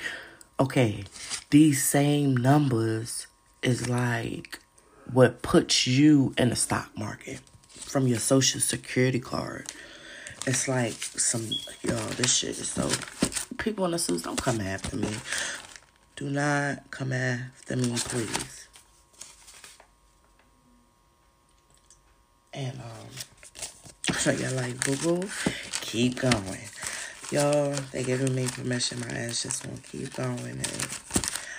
Okay, 0.59 1.03
these 1.49 1.83
same 1.83 2.37
numbers 2.37 3.27
is 3.63 3.89
like 3.89 4.59
what 5.11 5.41
puts 5.41 5.87
you 5.87 6.33
in 6.37 6.49
the 6.49 6.55
stock 6.55 6.89
market 6.95 7.39
from 7.69 8.07
your 8.07 8.19
social 8.19 8.59
security 8.59 9.19
card. 9.19 9.71
It's 10.47 10.69
like 10.69 10.93
some 10.93 11.45
yo, 11.81 11.93
this 12.15 12.33
shit 12.37 12.51
is 12.51 12.69
so 12.69 12.89
people 13.57 13.83
in 13.83 13.91
the 13.91 13.99
suits 13.99 14.23
don't 14.23 14.41
come 14.41 14.61
after 14.61 14.95
me. 14.95 15.09
Do 16.15 16.29
not 16.29 16.89
come 16.89 17.11
after 17.11 17.75
me, 17.75 17.93
please. 17.97 18.69
And 22.53 22.79
um 22.79 24.13
so 24.13 24.31
y'all 24.31 24.55
like 24.55 24.79
boo 24.85 24.95
boo, 24.95 25.29
keep 25.81 26.21
going. 26.21 26.69
Y'all, 27.29 27.75
they 27.91 28.05
giving 28.05 28.33
me 28.33 28.47
permission, 28.47 29.01
my 29.01 29.07
ass 29.07 29.43
just 29.43 29.67
won't 29.67 29.83
keep 29.83 30.13
going 30.13 30.39
and 30.39 30.87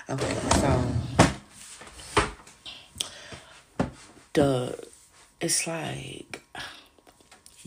okay, 0.09 0.35
so 0.61 0.93
the 4.33 4.89
it's 5.43 5.67
like 5.67 6.43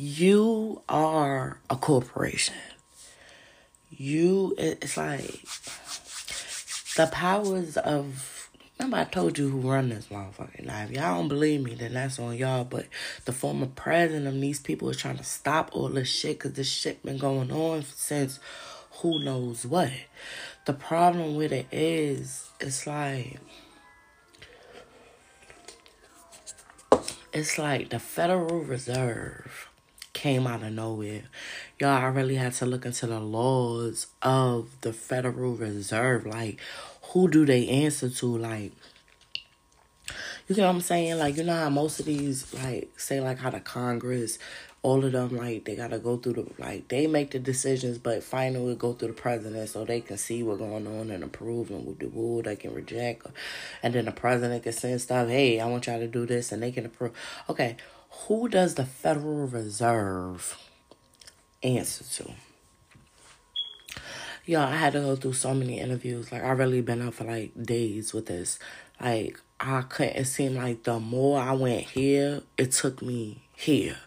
you 0.02 0.82
are 0.90 1.60
a 1.70 1.76
corporation. 1.76 2.56
You, 3.92 4.56
it's 4.58 4.98
like 4.98 5.44
the 6.98 7.08
powers 7.12 7.78
of. 7.78 8.50
Remember, 8.80 8.98
I 8.98 9.04
told 9.04 9.38
you 9.38 9.48
who 9.48 9.72
run 9.72 9.90
this 9.90 10.08
motherfucker. 10.08 10.66
Now, 10.66 10.86
if 10.86 10.90
y'all 10.90 11.20
don't 11.20 11.28
believe 11.28 11.62
me, 11.62 11.76
then 11.76 11.94
that's 11.94 12.18
on 12.18 12.36
y'all. 12.36 12.64
But 12.64 12.88
the 13.26 13.32
former 13.32 13.68
president 13.68 14.26
of 14.26 14.42
these 14.42 14.60
people 14.60 14.90
is 14.90 14.98
trying 14.98 15.18
to 15.18 15.24
stop 15.24 15.70
all 15.72 15.90
this 15.90 16.08
shit 16.08 16.40
because 16.40 16.54
this 16.54 16.68
shit 16.68 17.06
been 17.06 17.20
going 17.20 17.52
on 17.52 17.84
since 17.84 18.40
who 19.02 19.24
knows 19.24 19.68
what. 19.68 19.92
The 20.66 20.74
problem 20.74 21.36
with 21.36 21.52
it 21.52 21.68
is, 21.72 22.50
it's 22.60 22.88
like. 22.88 23.38
It's 27.34 27.60
like 27.60 27.90
the 27.92 28.00
Federal 28.00 28.62
Reserve 28.62 29.71
came 30.22 30.46
out 30.46 30.62
of 30.62 30.72
nowhere. 30.72 31.24
Y'all, 31.80 31.90
I 31.90 32.06
really 32.06 32.36
had 32.36 32.54
to 32.54 32.68
look 32.68 32.86
into 32.86 33.08
the 33.08 33.20
laws 33.20 34.06
of 34.22 34.70
the 34.82 34.94
Federal 34.94 35.56
Reserve. 35.56 36.28
Like, 36.28 36.60
who 37.02 37.28
do 37.28 37.44
they 37.44 37.68
answer 37.68 38.08
to? 38.08 38.38
Like, 38.38 38.72
you 40.48 40.56
know 40.58 40.68
what 40.68 40.76
I'm 40.76 40.82
saying? 40.82 41.18
Like, 41.18 41.38
you 41.38 41.44
know 41.44 41.56
how 41.56 41.72
most 41.72 42.00
of 42.00 42.06
these, 42.06 42.54
like, 42.54 43.00
say, 43.00 43.20
like, 43.20 43.40
how 43.40 43.50
the 43.50 43.60
Congress, 43.60 44.38
all 44.84 45.04
of 45.04 45.12
them, 45.12 45.36
like, 45.36 45.66
they 45.66 45.76
gotta 45.76 45.98
go 45.98 46.18
through 46.18 46.34
the, 46.34 46.46
like, 46.60 46.88
they 46.90 47.08
make 47.08 47.32
the 47.32 47.40
decisions, 47.40 47.98
but 47.98 48.22
finally 48.24 48.76
go 48.76 48.94
through 48.94 49.08
the 49.08 49.14
president 49.16 49.70
so 49.70 49.86
they 49.86 50.02
can 50.02 50.20
see 50.20 50.44
what's 50.44 50.60
going 50.60 50.86
on 50.86 51.10
and 51.10 51.24
approve 51.24 51.72
and 51.72 51.88
with 51.88 51.98
the 51.98 52.08
rule 52.08 52.44
they 52.44 52.56
can 52.56 52.76
reject. 52.76 53.26
And 53.82 53.96
then 53.96 54.06
the 54.06 54.12
president 54.12 54.62
can 54.62 54.74
send 54.74 55.02
stuff, 55.02 55.30
hey, 55.30 55.60
I 55.60 55.66
want 55.66 55.88
y'all 55.88 55.98
to 55.98 56.08
do 56.08 56.28
this, 56.28 56.52
and 56.52 56.62
they 56.62 56.72
can 56.72 56.86
approve. 56.86 57.14
Okay, 57.50 57.76
who 58.12 58.50
does 58.50 58.76
the 58.76 58.86
Federal 58.86 59.48
Reserve 59.48 60.58
answer 61.64 62.04
to? 62.04 62.34
Y'all, 64.46 64.62
I 64.62 64.76
had 64.76 64.94
to 64.94 65.00
go 65.00 65.16
through 65.16 65.34
so 65.34 65.54
many 65.54 65.80
interviews. 65.80 66.32
Like 66.32 66.44
I 66.44 66.52
really 66.52 66.82
been 66.82 67.02
up 67.02 67.14
for 67.14 67.24
like 67.24 67.52
days 67.62 68.14
with 68.14 68.26
this. 68.26 68.60
Like 69.00 69.40
I 69.60 69.84
couldn't 69.84 70.18
it 70.18 70.26
seemed 70.26 70.56
like 70.56 70.84
the 70.84 71.00
more 71.00 71.40
I 71.40 71.54
went 71.54 71.84
here, 71.84 72.42
it 72.58 72.72
took 72.72 73.02
me 73.02 73.44
here. 73.56 73.98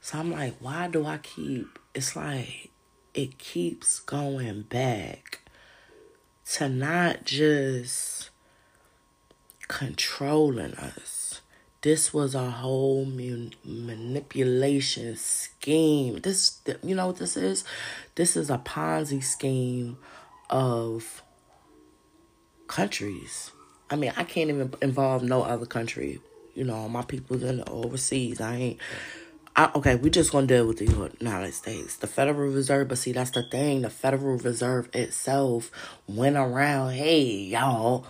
So 0.00 0.18
I'm 0.18 0.30
like, 0.30 0.54
why 0.60 0.88
do 0.88 1.06
I 1.06 1.18
keep 1.18 1.78
it's 1.94 2.16
like 2.16 2.70
it 3.14 3.38
keeps 3.38 4.00
going 4.00 4.62
back 4.62 5.40
to 6.52 6.68
not 6.68 7.24
just 7.24 8.30
controlling 9.68 10.74
us 10.74 11.13
this 11.84 12.14
was 12.14 12.34
a 12.34 12.50
whole 12.50 13.04
mun- 13.04 13.52
manipulation 13.62 15.14
scheme. 15.16 16.18
This, 16.20 16.62
you 16.82 16.94
know 16.94 17.08
what 17.08 17.18
this 17.18 17.36
is? 17.36 17.62
This 18.14 18.38
is 18.38 18.48
a 18.48 18.56
Ponzi 18.56 19.22
scheme 19.22 19.98
of 20.48 21.22
countries. 22.68 23.50
I 23.90 23.96
mean, 23.96 24.14
I 24.16 24.24
can't 24.24 24.48
even 24.48 24.72
involve 24.80 25.22
no 25.22 25.42
other 25.42 25.66
country. 25.66 26.20
You 26.54 26.64
know, 26.64 26.88
my 26.88 27.02
people's 27.02 27.42
in 27.42 27.58
the 27.58 27.68
overseas. 27.68 28.40
I 28.40 28.54
ain't. 28.56 28.80
I, 29.54 29.70
okay, 29.74 29.96
we 29.96 30.08
just 30.08 30.32
gonna 30.32 30.46
deal 30.46 30.66
with 30.66 30.78
the 30.78 30.86
United 31.20 31.52
States, 31.52 31.96
the 31.96 32.06
Federal 32.06 32.48
Reserve. 32.50 32.88
But 32.88 32.96
see, 32.96 33.12
that's 33.12 33.32
the 33.32 33.42
thing. 33.42 33.82
The 33.82 33.90
Federal 33.90 34.38
Reserve 34.38 34.88
itself 34.94 35.70
went 36.06 36.36
around. 36.36 36.92
Hey, 36.92 37.24
y'all 37.24 38.06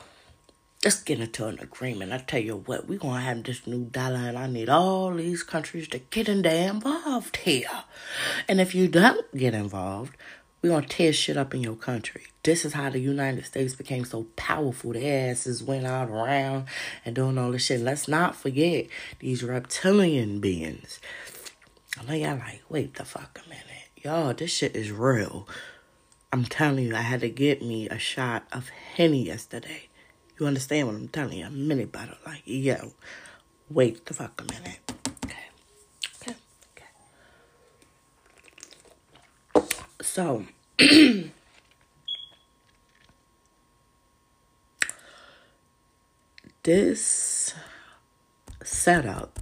let's 0.84 1.02
get 1.02 1.18
into 1.18 1.46
an 1.46 1.58
agreement. 1.60 2.12
I 2.12 2.18
tell 2.18 2.40
you 2.40 2.56
what, 2.56 2.86
we're 2.86 2.98
gonna 2.98 3.20
have 3.22 3.42
this 3.42 3.66
new 3.66 3.86
dollar, 3.86 4.16
and 4.28 4.38
I 4.38 4.46
need 4.46 4.68
all 4.68 5.14
these 5.14 5.42
countries 5.42 5.88
to 5.88 5.98
get 5.98 6.28
in 6.28 6.42
there 6.42 6.70
involved 6.70 7.38
here. 7.38 7.84
And 8.48 8.60
if 8.60 8.74
you 8.74 8.86
don't 8.88 9.26
get 9.34 9.54
involved, 9.54 10.14
We're 10.64 10.70
gonna 10.70 10.86
tear 10.86 11.12
shit 11.12 11.36
up 11.36 11.54
in 11.54 11.60
your 11.60 11.76
country. 11.76 12.22
This 12.42 12.64
is 12.64 12.72
how 12.72 12.88
the 12.88 12.98
United 12.98 13.44
States 13.44 13.74
became 13.74 14.06
so 14.06 14.28
powerful. 14.34 14.94
Their 14.94 15.30
asses 15.30 15.62
went 15.62 15.84
out 15.84 16.08
around 16.08 16.68
and 17.04 17.14
doing 17.14 17.36
all 17.36 17.52
this 17.52 17.66
shit. 17.66 17.82
Let's 17.82 18.08
not 18.08 18.34
forget 18.34 18.86
these 19.18 19.44
reptilian 19.44 20.40
beings. 20.40 21.00
I 22.00 22.04
know 22.06 22.14
y'all 22.14 22.38
like, 22.38 22.62
wait 22.70 22.94
the 22.94 23.04
fuck 23.04 23.38
a 23.44 23.48
minute. 23.50 23.90
Y'all, 24.02 24.32
this 24.32 24.52
shit 24.52 24.74
is 24.74 24.90
real. 24.90 25.46
I'm 26.32 26.46
telling 26.46 26.86
you, 26.86 26.96
I 26.96 27.02
had 27.02 27.20
to 27.20 27.28
get 27.28 27.60
me 27.60 27.86
a 27.90 27.98
shot 27.98 28.46
of 28.50 28.70
Henny 28.70 29.26
yesterday. 29.26 29.90
You 30.38 30.46
understand 30.46 30.88
what 30.88 30.96
I'm 30.96 31.08
telling 31.08 31.38
you? 31.38 31.46
A 31.46 31.50
mini 31.50 31.84
bottle. 31.84 32.16
Like, 32.26 32.42
yo, 32.44 32.92
wait 33.70 34.04
the 34.06 34.14
fuck 34.14 34.40
a 34.40 34.44
minute. 34.52 34.80
Okay. 35.24 35.46
Okay. 36.22 36.34
Okay. 39.56 39.66
So, 40.00 40.44
this 46.64 47.54
setup 48.62 49.38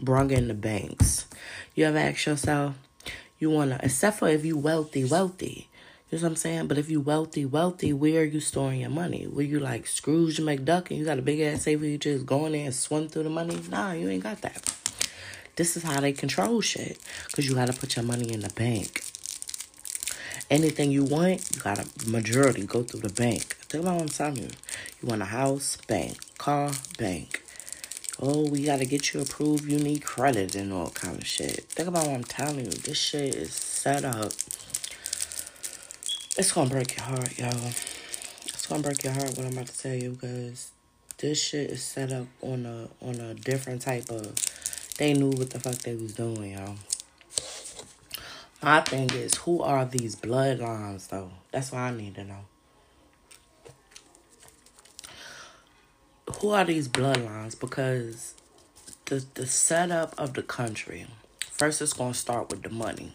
brung 0.00 0.30
in 0.30 0.48
the 0.48 0.54
banks. 0.54 1.26
You 1.74 1.86
ever 1.86 1.98
ask 1.98 2.26
yourself, 2.26 2.76
you 3.38 3.50
wanna, 3.50 3.80
except 3.82 4.18
for 4.18 4.28
if 4.28 4.44
you 4.44 4.56
wealthy, 4.56 5.04
wealthy. 5.04 5.69
You 6.10 6.18
know 6.18 6.22
what 6.24 6.30
I'm 6.30 6.36
saying? 6.36 6.66
But 6.66 6.76
if 6.76 6.90
you 6.90 7.00
wealthy, 7.00 7.44
wealthy, 7.44 7.92
where 7.92 8.22
are 8.22 8.24
you 8.24 8.40
storing 8.40 8.80
your 8.80 8.90
money? 8.90 9.28
Were 9.28 9.42
you 9.42 9.60
like 9.60 9.86
Scrooge 9.86 10.38
McDuck 10.38 10.90
and 10.90 10.98
you 10.98 11.04
got 11.04 11.20
a 11.20 11.22
big 11.22 11.38
ass 11.40 11.62
safe 11.62 11.78
where 11.80 11.88
you 11.88 11.98
just 11.98 12.26
go 12.26 12.46
in 12.46 12.52
there 12.52 12.64
and 12.64 12.74
swim 12.74 13.08
through 13.08 13.22
the 13.22 13.30
money? 13.30 13.60
Nah, 13.70 13.92
you 13.92 14.08
ain't 14.08 14.24
got 14.24 14.40
that. 14.40 14.74
This 15.54 15.76
is 15.76 15.84
how 15.84 16.00
they 16.00 16.12
control 16.12 16.60
shit. 16.62 16.98
Cause 17.32 17.46
you 17.46 17.54
gotta 17.54 17.72
put 17.72 17.94
your 17.94 18.04
money 18.04 18.32
in 18.32 18.40
the 18.40 18.48
bank. 18.48 19.04
Anything 20.50 20.90
you 20.90 21.04
want, 21.04 21.48
you 21.54 21.62
gotta 21.62 21.86
majority 22.08 22.66
go 22.66 22.82
through 22.82 23.00
the 23.00 23.12
bank. 23.12 23.54
Think 23.68 23.84
about 23.84 23.94
what 23.94 24.02
I'm 24.02 24.08
telling 24.08 24.38
you. 24.38 24.50
You 25.00 25.08
want 25.08 25.22
a 25.22 25.26
house, 25.26 25.76
bank. 25.86 26.18
Car, 26.38 26.72
bank. 26.98 27.44
Oh, 28.18 28.50
we 28.50 28.64
gotta 28.64 28.84
get 28.84 29.14
you 29.14 29.20
approved. 29.20 29.70
You 29.70 29.78
need 29.78 30.02
credit 30.02 30.56
and 30.56 30.72
all 30.72 30.90
kind 30.90 31.18
of 31.18 31.26
shit. 31.26 31.66
Think 31.68 31.88
about 31.88 32.06
what 32.08 32.16
I'm 32.16 32.24
telling 32.24 32.64
you. 32.64 32.72
This 32.72 32.98
shit 32.98 33.36
is 33.36 33.52
set 33.52 34.04
up. 34.04 34.32
It's 36.40 36.52
gonna 36.52 36.70
break 36.70 36.96
your 36.96 37.04
heart, 37.04 37.38
y'all. 37.38 37.66
It's 38.46 38.64
gonna 38.66 38.82
break 38.82 39.04
your 39.04 39.12
heart 39.12 39.36
what 39.36 39.40
I'm 39.40 39.52
about 39.52 39.66
to 39.66 39.78
tell 39.78 39.94
you 39.94 40.12
because 40.12 40.70
this 41.18 41.38
shit 41.38 41.68
is 41.68 41.82
set 41.82 42.12
up 42.12 42.28
on 42.40 42.64
a 42.64 42.88
on 43.06 43.16
a 43.16 43.34
different 43.34 43.82
type 43.82 44.08
of. 44.08 44.34
They 44.96 45.12
knew 45.12 45.28
what 45.28 45.50
the 45.50 45.60
fuck 45.60 45.74
they 45.74 45.94
was 45.94 46.14
doing, 46.14 46.52
y'all. 46.52 46.76
My 48.62 48.80
thing 48.80 49.10
is, 49.10 49.34
who 49.34 49.60
are 49.60 49.84
these 49.84 50.16
bloodlines 50.16 51.08
though? 51.08 51.30
That's 51.52 51.72
what 51.72 51.80
I 51.80 51.90
need 51.90 52.14
to 52.14 52.24
know. 52.24 52.44
Who 56.38 56.52
are 56.52 56.64
these 56.64 56.88
bloodlines? 56.88 57.60
Because 57.60 58.32
the 59.04 59.26
the 59.34 59.46
setup 59.46 60.14
of 60.16 60.32
the 60.32 60.42
country, 60.42 61.04
first 61.50 61.82
it's 61.82 61.92
gonna 61.92 62.14
start 62.14 62.48
with 62.48 62.62
the 62.62 62.70
money. 62.70 63.12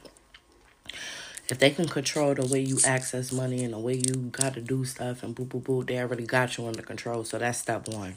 If 1.47 1.59
they 1.59 1.69
can 1.69 1.87
control 1.87 2.33
the 2.33 2.45
way 2.45 2.59
you 2.59 2.79
access 2.85 3.31
money 3.31 3.63
and 3.63 3.73
the 3.73 3.79
way 3.79 3.93
you 3.93 4.29
gotta 4.31 4.61
do 4.61 4.83
stuff 4.83 5.21
and 5.21 5.35
boo 5.35 5.45
boo 5.45 5.59
boo, 5.59 5.83
they 5.83 5.99
already 5.99 6.25
got 6.25 6.57
you 6.57 6.65
under 6.65 6.81
control. 6.81 7.23
So 7.23 7.37
that's 7.37 7.59
step 7.59 7.87
one. 7.87 8.15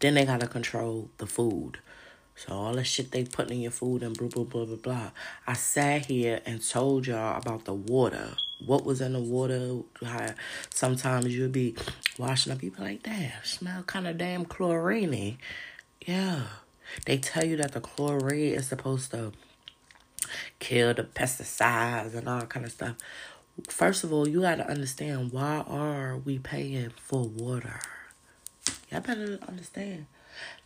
Then 0.00 0.14
they 0.14 0.26
gotta 0.26 0.46
control 0.46 1.08
the 1.18 1.26
food. 1.26 1.78
So 2.36 2.52
all 2.52 2.74
the 2.74 2.84
shit 2.84 3.12
they 3.12 3.24
put 3.24 3.50
in 3.50 3.60
your 3.60 3.70
food 3.70 4.02
and 4.02 4.16
blah 4.16 4.28
blah 4.28 4.44
blah 4.44 4.64
blah 4.66 4.76
blah. 4.76 5.10
I 5.46 5.54
sat 5.54 6.06
here 6.06 6.40
and 6.44 6.66
told 6.68 7.06
y'all 7.06 7.38
about 7.38 7.64
the 7.64 7.74
water. 7.74 8.36
What 8.64 8.84
was 8.84 9.00
in 9.00 9.14
the 9.14 9.20
water? 9.20 9.78
How 10.04 10.34
sometimes 10.70 11.34
you'll 11.34 11.48
be 11.48 11.76
washing 12.18 12.52
up, 12.52 12.62
you 12.62 12.72
be 12.72 12.82
like, 12.82 13.02
damn, 13.02 13.32
smell 13.42 13.84
kind 13.84 14.06
of 14.06 14.18
damn 14.18 14.44
chlorine. 14.44 15.38
Yeah. 16.04 16.42
They 17.06 17.18
tell 17.18 17.44
you 17.44 17.56
that 17.56 17.72
the 17.72 17.80
chlorine 17.80 18.54
is 18.54 18.68
supposed 18.68 19.10
to 19.12 19.32
kill 20.58 20.94
the 20.94 21.04
pesticides 21.04 22.14
and 22.14 22.28
all 22.28 22.42
kind 22.42 22.66
of 22.66 22.72
stuff. 22.72 22.96
First 23.68 24.04
of 24.04 24.12
all, 24.12 24.28
you 24.28 24.42
gotta 24.42 24.68
understand 24.68 25.32
why 25.32 25.64
are 25.66 26.16
we 26.16 26.38
paying 26.38 26.90
for 26.96 27.22
water? 27.22 27.80
Y'all 28.90 29.00
better 29.00 29.38
understand. 29.46 30.06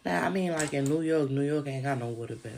Now, 0.05 0.27
I 0.27 0.31
mean, 0.31 0.53
like 0.53 0.73
in 0.73 0.85
New 0.85 1.03
York, 1.03 1.31
New 1.31 1.43
York 1.43 1.67
ain't 1.67 1.85
got 1.85 1.99
no 1.99 2.09
water 2.09 2.37
bill. 2.37 2.53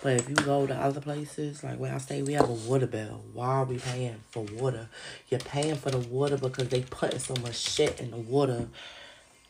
But 0.00 0.12
if 0.20 0.28
you 0.28 0.36
go 0.36 0.66
to 0.66 0.74
other 0.74 1.00
places, 1.00 1.64
like 1.64 1.78
where 1.78 1.92
I 1.92 1.98
stay, 1.98 2.22
we 2.22 2.34
have 2.34 2.48
a 2.48 2.52
water 2.52 2.86
bill. 2.86 3.20
Why 3.32 3.46
are 3.46 3.64
we 3.64 3.78
paying 3.78 4.20
for 4.30 4.44
water? 4.44 4.88
You're 5.28 5.40
paying 5.40 5.74
for 5.74 5.90
the 5.90 5.98
water 5.98 6.36
because 6.36 6.68
they 6.68 6.82
putting 6.82 7.18
so 7.18 7.34
much 7.42 7.56
shit 7.56 8.00
in 8.00 8.12
the 8.12 8.16
water 8.16 8.68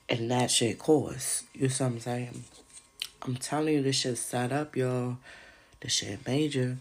and 0.09 0.31
that 0.31 0.51
shit 0.51 0.79
costs. 0.79 1.45
You 1.53 1.69
see 1.69 1.85
what 1.85 1.93
I'm 1.93 2.01
saying? 2.01 2.45
I'm 3.23 3.37
telling 3.37 3.75
you, 3.75 3.83
this 3.83 3.97
shit 3.97 4.17
set 4.17 4.53
up, 4.53 4.75
y'all. 4.75 5.19
This 5.81 5.93
shit 5.93 6.27
major. 6.27 6.77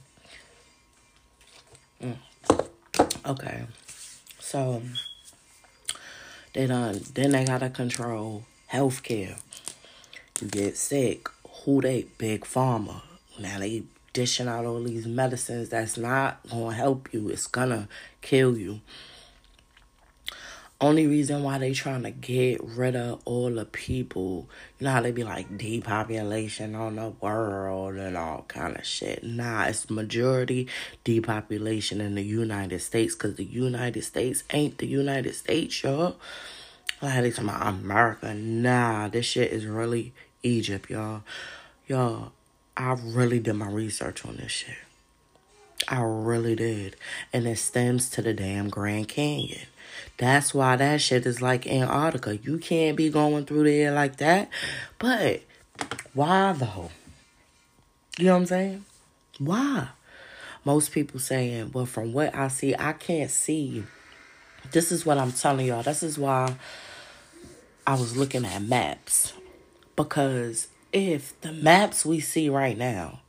Mm. 2.02 2.18
Okay. 3.26 3.66
So, 4.40 4.82
they 6.54 6.68
done, 6.68 7.02
then 7.14 7.32
they 7.32 7.46
gotta 7.46 7.70
control 7.70 8.44
healthcare. 8.72 9.40
You 10.42 10.48
get 10.48 10.78
sick, 10.78 11.28
who 11.64 11.82
they? 11.82 12.08
Big 12.18 12.42
Pharma. 12.42 13.02
Now 13.40 13.60
they 13.60 13.84
dishing 14.14 14.48
out 14.48 14.66
all 14.66 14.82
these 14.82 15.06
medicines 15.06 15.70
that's 15.70 15.98
not 15.98 16.40
gonna 16.50 16.74
help 16.74 17.14
you. 17.14 17.30
It's 17.30 17.46
gonna 17.46 17.88
kill 18.22 18.58
you. 18.58 18.82
Only 20.80 21.08
reason 21.08 21.42
why 21.42 21.58
they 21.58 21.74
trying 21.74 22.04
to 22.04 22.12
get 22.12 22.64
rid 22.64 22.96
of 22.96 23.20
all 23.26 23.50
the 23.50 23.66
people, 23.66 24.48
you 24.78 24.86
know 24.86 24.92
how 24.92 25.02
they 25.02 25.12
be 25.12 25.24
like 25.24 25.58
depopulation 25.58 26.76
on 26.76 26.98
the 26.98 27.10
world 27.20 27.96
and 27.96 28.16
all 28.16 28.46
kind 28.48 28.78
of 28.78 28.86
shit. 28.86 29.24
Nah, 29.24 29.66
it's 29.66 29.90
majority 29.90 30.68
depopulation 31.04 32.00
in 32.00 32.14
the 32.14 32.22
United 32.22 32.80
States 32.80 33.16
because 33.16 33.38
the 33.38 33.46
United 33.46 34.04
States 34.04 34.44
ain't 34.52 34.78
the 34.78 34.86
United 34.86 35.34
States, 35.34 35.82
y'all. 35.82 36.18
Like 37.02 37.24
they 37.24 37.32
talking 37.32 37.50
about 37.50 37.68
America. 37.70 38.36
Nah, 38.36 39.08
this 39.08 39.26
shit 39.26 39.52
is 39.52 39.66
really 39.66 40.14
Egypt, 40.44 40.92
y'all. 40.92 41.24
Y'all, 41.88 42.34
I 42.76 42.96
really 43.04 43.40
did 43.40 43.54
my 43.54 43.70
research 43.70 44.24
on 44.28 44.38
this 44.38 44.52
shit. 44.52 44.76
I 45.88 46.02
really 46.02 46.56
did. 46.56 46.98
And 47.34 47.48
it 47.48 47.58
stems 47.58 48.12
to 48.12 48.22
the 48.22 48.34
damn 48.34 48.70
Grand 48.70 49.08
Canyon. 49.08 49.66
That's 50.18 50.54
why 50.54 50.76
that 50.76 51.02
shit 51.02 51.26
is 51.26 51.42
like 51.42 51.68
Antarctica. 51.68 52.38
You 52.38 52.58
can't 52.58 52.98
be 52.98 53.10
going 53.10 53.46
through 53.46 53.66
there 53.66 53.92
like 53.92 54.18
that. 54.18 54.50
But 54.98 55.44
why 56.14 56.54
though? 56.54 56.90
You 58.18 58.26
know 58.26 58.34
what 58.34 58.40
I'm 58.40 58.46
saying? 58.48 58.86
Why? 59.38 59.90
Most 60.66 60.92
people 60.92 61.20
saying, 61.20 61.72
well, 61.72 61.86
from 61.86 62.14
what 62.14 62.36
I 62.36 62.48
see, 62.48 62.76
I 62.78 62.94
can't 62.94 63.30
see. 63.30 63.62
you. 63.62 63.88
This 64.72 64.92
is 64.92 65.06
what 65.06 65.18
I'm 65.18 65.32
telling 65.32 65.68
y'all. 65.68 65.84
This 65.84 66.04
is 66.04 66.18
why 66.18 66.56
I 67.86 67.94
was 67.94 68.18
looking 68.18 68.44
at 68.44 68.62
maps. 68.64 69.34
Because 69.96 70.68
if 70.92 71.40
the 71.42 71.54
maps 71.54 72.06
we 72.06 72.20
see 72.20 72.50
right 72.50 72.78
now 72.78 73.22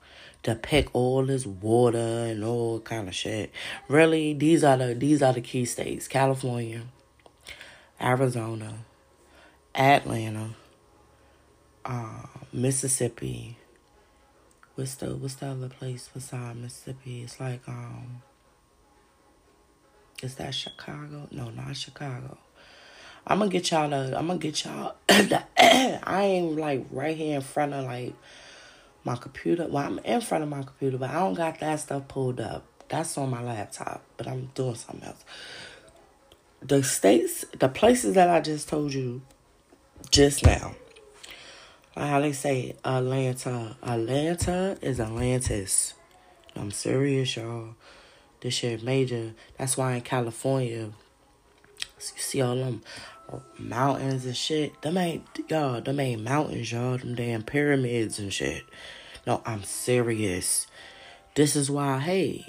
depict 0.48 0.90
all 0.94 1.26
this 1.26 1.44
water 1.44 1.98
and 1.98 2.42
all 2.42 2.80
kind 2.80 3.06
of 3.06 3.14
shit, 3.14 3.52
really 3.86 4.32
these 4.32 4.64
are 4.64 4.78
the 4.78 4.94
these 4.94 5.22
are 5.22 5.34
the 5.34 5.42
key 5.42 5.66
states: 5.66 6.08
California, 6.08 6.82
Arizona, 8.00 8.72
Atlanta, 9.74 10.54
uh, 11.84 12.22
Mississippi. 12.50 13.58
What's 14.74 14.94
the 14.94 15.14
what's 15.16 15.34
the 15.34 15.48
other 15.48 15.68
place 15.68 16.08
beside 16.08 16.56
Mississippi? 16.56 17.22
It's 17.22 17.38
like 17.38 17.60
um. 17.68 18.22
Is 20.22 20.34
that 20.36 20.54
Chicago? 20.54 21.28
No, 21.30 21.50
not 21.50 21.76
Chicago. 21.76 22.38
I'm 23.26 23.40
gonna 23.40 23.50
get 23.50 23.70
y'all 23.70 23.90
the. 23.90 24.18
I'm 24.18 24.28
gonna 24.28 24.38
get 24.38 24.64
y'all. 24.64 24.94
the, 25.08 25.42
I 25.58 26.22
ain't 26.22 26.56
like 26.56 26.86
right 26.90 27.16
here 27.16 27.36
in 27.36 27.42
front 27.42 27.74
of 27.74 27.84
like 27.84 28.14
my 29.08 29.16
computer. 29.16 29.66
Well, 29.66 29.84
I'm 29.84 29.98
in 30.00 30.20
front 30.20 30.44
of 30.44 30.50
my 30.50 30.62
computer, 30.62 30.98
but 30.98 31.10
I 31.10 31.14
don't 31.14 31.34
got 31.34 31.58
that 31.60 31.80
stuff 31.80 32.08
pulled 32.08 32.40
up. 32.40 32.64
That's 32.88 33.16
on 33.18 33.30
my 33.30 33.42
laptop, 33.42 34.02
but 34.16 34.26
I'm 34.26 34.50
doing 34.54 34.74
something 34.74 35.08
else. 35.08 35.24
The 36.60 36.82
states, 36.82 37.44
the 37.58 37.68
places 37.68 38.14
that 38.14 38.28
I 38.28 38.40
just 38.40 38.68
told 38.68 38.92
you 38.92 39.22
just 40.10 40.44
now, 40.44 40.74
like 41.96 42.08
how 42.10 42.20
they 42.20 42.32
say 42.32 42.76
Atlanta. 42.84 43.76
Atlanta 43.82 44.78
is 44.82 45.00
Atlantis. 45.00 45.94
I'm 46.54 46.70
serious, 46.70 47.36
y'all. 47.36 47.74
This 48.40 48.54
shit 48.54 48.82
major. 48.82 49.34
That's 49.56 49.76
why 49.76 49.94
in 49.94 50.02
California, 50.02 50.90
you 50.90 50.92
see 51.98 52.42
all 52.42 52.56
them 52.56 52.82
mountains 53.58 54.24
and 54.24 54.36
shit. 54.36 54.80
Them 54.82 54.96
ain't 54.98 55.26
y'all, 55.48 55.80
them 55.80 56.00
ain't 56.00 56.22
mountains, 56.22 56.72
y'all. 56.72 56.98
Them 56.98 57.14
damn 57.14 57.42
pyramids 57.42 58.18
and 58.18 58.32
shit. 58.32 58.64
No, 59.28 59.42
I'm 59.44 59.62
serious. 59.62 60.66
This 61.34 61.54
is 61.54 61.70
why, 61.70 61.98
hey, 61.98 62.46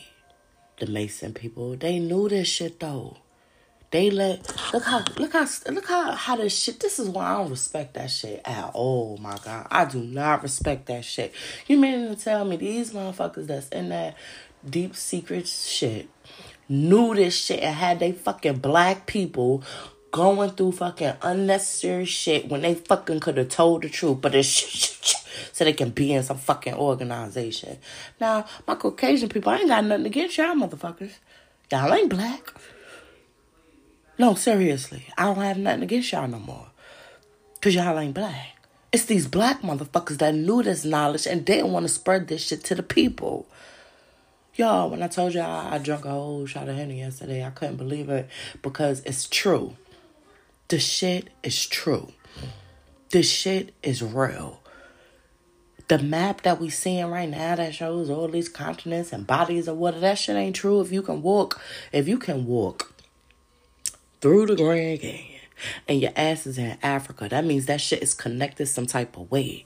the 0.79 0.87
Mason 0.87 1.33
people. 1.33 1.75
They 1.75 1.99
knew 1.99 2.29
this 2.29 2.47
shit 2.47 2.79
though. 2.79 3.17
They 3.91 4.09
let 4.09 4.47
look 4.73 4.83
how 4.83 5.03
look 5.17 5.33
how 5.33 5.45
look 5.69 5.85
how 5.85 6.13
how 6.13 6.37
this 6.37 6.57
shit. 6.57 6.79
This 6.79 6.97
is 6.97 7.09
why 7.09 7.25
I 7.25 7.37
don't 7.39 7.49
respect 7.49 7.95
that 7.95 8.09
shit 8.09 8.41
at 8.45 8.71
all. 8.73 9.17
My 9.17 9.37
God, 9.43 9.67
I 9.69 9.83
do 9.83 10.01
not 10.01 10.41
respect 10.41 10.85
that 10.85 11.03
shit. 11.03 11.33
You 11.67 11.75
mean 11.75 12.07
to 12.07 12.15
tell 12.15 12.45
me 12.45 12.55
these 12.55 12.93
motherfuckers 12.93 13.47
that's 13.47 13.67
in 13.67 13.89
that 13.89 14.15
deep 14.65 14.95
secret 14.95 15.49
shit 15.49 16.07
knew 16.69 17.13
this 17.13 17.35
shit 17.35 17.59
and 17.59 17.75
had 17.75 17.99
they 17.99 18.13
fucking 18.13 18.59
black 18.59 19.05
people 19.05 19.63
going 20.11 20.51
through 20.51 20.71
fucking 20.71 21.13
unnecessary 21.23 22.05
shit 22.05 22.47
when 22.47 22.61
they 22.61 22.73
fucking 22.73 23.19
could 23.19 23.35
have 23.35 23.49
told 23.49 23.81
the 23.81 23.89
truth, 23.89 24.21
but 24.21 24.33
it's 24.33 25.25
so 25.51 25.63
they 25.63 25.73
can 25.73 25.89
be 25.89 26.13
in 26.13 26.23
some 26.23 26.37
fucking 26.37 26.73
organization. 26.73 27.77
Now, 28.19 28.45
my 28.67 28.75
Caucasian 28.75 29.29
people, 29.29 29.51
I 29.51 29.57
ain't 29.57 29.69
got 29.69 29.83
nothing 29.83 30.05
against 30.05 30.37
y'all 30.37 30.55
motherfuckers. 30.55 31.13
Y'all 31.71 31.93
ain't 31.93 32.09
black. 32.09 32.53
No, 34.17 34.35
seriously. 34.35 35.05
I 35.17 35.25
don't 35.25 35.37
have 35.37 35.57
nothing 35.57 35.83
against 35.83 36.11
y'all 36.11 36.27
no 36.27 36.39
more. 36.39 36.67
Cause 37.61 37.75
y'all 37.75 37.99
ain't 37.99 38.13
black. 38.13 38.55
It's 38.91 39.05
these 39.05 39.27
black 39.27 39.61
motherfuckers 39.61 40.17
that 40.17 40.33
knew 40.33 40.63
this 40.63 40.83
knowledge 40.83 41.27
and 41.27 41.45
didn't 41.45 41.71
want 41.71 41.85
to 41.85 41.89
spread 41.89 42.27
this 42.27 42.47
shit 42.47 42.63
to 42.65 42.75
the 42.75 42.83
people. 42.83 43.47
Y'all, 44.55 44.89
when 44.89 45.03
I 45.03 45.07
told 45.07 45.33
y'all 45.33 45.71
I 45.71 45.77
drank 45.77 46.05
a 46.05 46.09
whole 46.09 46.45
shot 46.45 46.67
of 46.67 46.75
Henny 46.75 46.99
yesterday, 46.99 47.45
I 47.45 47.49
couldn't 47.49 47.77
believe 47.77 48.09
it 48.09 48.27
because 48.61 49.01
it's 49.05 49.27
true. 49.27 49.77
The 50.69 50.79
shit 50.79 51.29
is 51.43 51.65
true. 51.65 52.11
This 53.11 53.29
shit 53.29 53.73
is 53.83 54.01
real. 54.01 54.59
The 55.89 55.99
map 55.99 56.43
that 56.43 56.61
we 56.61 56.69
seeing 56.69 57.07
right 57.07 57.27
now 57.27 57.55
that 57.55 57.75
shows 57.75 58.09
all 58.09 58.27
these 58.27 58.47
continents 58.47 59.11
and 59.11 59.27
bodies 59.27 59.67
of 59.67 59.77
water, 59.77 59.99
that 59.99 60.17
shit 60.17 60.35
ain't 60.37 60.55
true. 60.55 60.79
If 60.81 60.91
you 60.91 61.01
can 61.01 61.21
walk, 61.21 61.59
if 61.91 62.07
you 62.07 62.17
can 62.17 62.45
walk 62.45 62.93
through 64.21 64.45
the 64.45 64.55
Grand 64.55 65.01
Canyon 65.01 65.41
and 65.87 65.99
your 65.99 66.11
ass 66.15 66.47
is 66.47 66.57
in 66.57 66.77
Africa, 66.81 67.27
that 67.29 67.43
means 67.43 67.65
that 67.65 67.81
shit 67.81 68.01
is 68.01 68.13
connected 68.13 68.67
some 68.67 68.85
type 68.85 69.17
of 69.17 69.29
way. 69.29 69.65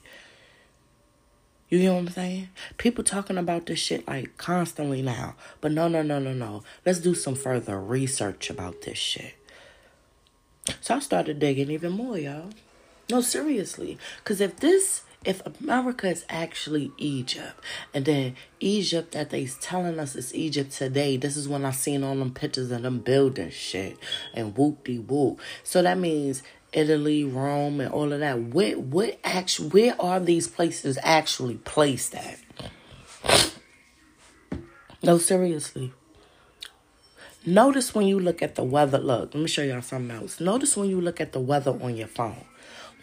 You 1.68 1.82
know 1.82 1.94
what 1.94 2.00
I'm 2.00 2.08
saying? 2.08 2.48
People 2.78 3.04
talking 3.04 3.36
about 3.36 3.66
this 3.66 3.78
shit 3.78 4.06
like 4.06 4.36
constantly 4.36 5.02
now. 5.02 5.34
But 5.60 5.72
no, 5.72 5.88
no, 5.88 6.02
no, 6.02 6.18
no, 6.18 6.32
no. 6.32 6.62
Let's 6.86 7.00
do 7.00 7.14
some 7.14 7.34
further 7.34 7.80
research 7.80 8.48
about 8.48 8.82
this 8.82 8.98
shit. 8.98 9.34
So 10.80 10.96
I 10.96 10.98
started 11.00 11.38
digging 11.38 11.70
even 11.70 11.92
more, 11.92 12.16
y'all. 12.16 12.50
No, 13.10 13.20
seriously. 13.20 13.98
Because 14.18 14.40
if 14.40 14.56
this, 14.56 15.02
if 15.24 15.42
America 15.46 16.08
is 16.08 16.24
actually 16.28 16.92
Egypt, 16.98 17.58
and 17.92 18.04
then 18.04 18.36
Egypt 18.60 19.12
that 19.12 19.30
they's 19.30 19.56
telling 19.56 19.98
us 19.98 20.14
is 20.14 20.34
Egypt 20.34 20.72
today, 20.72 21.16
this 21.16 21.36
is 21.36 21.48
when 21.48 21.64
I 21.64 21.70
seen 21.70 22.04
all 22.04 22.16
them 22.16 22.32
pictures 22.32 22.70
of 22.70 22.82
them 22.82 22.98
building 22.98 23.50
shit 23.50 23.96
and 24.34 24.56
whoop 24.56 24.84
de 24.84 24.98
whoop. 24.98 25.40
So 25.62 25.82
that 25.82 25.98
means 25.98 26.42
Italy, 26.72 27.24
Rome, 27.24 27.80
and 27.80 27.92
all 27.92 28.12
of 28.12 28.20
that. 28.20 28.40
Where, 28.40 28.78
where, 28.78 29.12
actually, 29.22 29.68
where 29.68 30.00
are 30.00 30.20
these 30.20 30.48
places 30.48 30.98
actually 31.02 31.56
placed 31.58 32.14
at? 32.14 32.38
No, 35.02 35.18
seriously. 35.18 35.92
Notice 37.46 37.94
when 37.94 38.06
you 38.06 38.18
look 38.18 38.42
at 38.42 38.54
the 38.54 38.64
weather. 38.64 38.98
Look, 38.98 39.34
let 39.34 39.40
me 39.42 39.48
show 39.48 39.62
y'all 39.62 39.82
something 39.82 40.16
else. 40.16 40.40
Notice 40.40 40.76
when 40.76 40.88
you 40.88 41.00
look 41.00 41.20
at 41.20 41.32
the 41.32 41.40
weather 41.40 41.72
on 41.72 41.94
your 41.94 42.08
phone. 42.08 42.44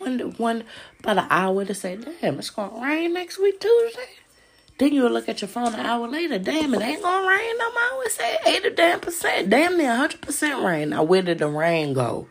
One, 0.01 0.19
one, 0.37 0.63
about 0.99 1.19
an 1.19 1.27
hour 1.29 1.63
to 1.63 1.75
say, 1.75 1.95
damn, 1.95 2.39
it's 2.39 2.49
gonna 2.49 2.83
rain 2.83 3.13
next 3.13 3.37
week 3.37 3.59
Tuesday. 3.59 4.09
Then 4.79 4.93
you 4.93 5.07
look 5.07 5.29
at 5.29 5.41
your 5.41 5.47
phone 5.47 5.75
an 5.75 5.85
hour 5.85 6.07
later, 6.07 6.39
damn, 6.39 6.73
it 6.73 6.81
ain't 6.81 7.03
gonna 7.03 7.27
rain 7.27 7.57
no 7.59 7.71
more. 7.71 8.03
It's 8.03 8.19
at 8.19 8.47
80 8.47 8.69
damn 8.71 8.99
percent, 8.99 9.51
damn 9.51 9.77
near 9.77 9.91
100% 9.91 10.65
rain. 10.65 10.89
Now, 10.89 11.03
where 11.03 11.21
did 11.21 11.37
the 11.37 11.47
rain 11.49 11.93
go? 11.93 12.27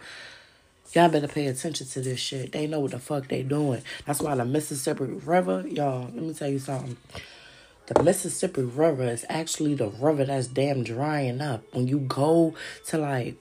Y'all 0.93 1.09
better 1.09 1.29
pay 1.29 1.47
attention 1.47 1.87
to 1.87 2.01
this 2.01 2.19
shit. 2.19 2.51
They 2.51 2.67
know 2.67 2.81
what 2.81 2.91
the 2.91 2.99
fuck 2.99 3.29
they 3.29 3.45
doing. 3.45 3.83
That's 4.05 4.21
why 4.21 4.35
the 4.35 4.45
Mississippi 4.45 5.05
River, 5.05 5.65
y'all, 5.69 6.07
let 6.07 6.17
me 6.17 6.35
tell 6.35 6.51
you 6.51 6.59
something. 6.59 6.97
The 7.87 8.03
Mississippi 8.03 8.63
River 8.63 9.05
is 9.05 9.25
actually 9.29 9.77
the 9.77 9.87
river 9.87 10.25
that's 10.25 10.49
damn 10.49 10.83
drying 10.83 11.41
up. 11.41 11.63
When 11.73 11.87
you 11.87 12.01
go 12.01 12.55
to 12.87 12.99
like 12.99 13.37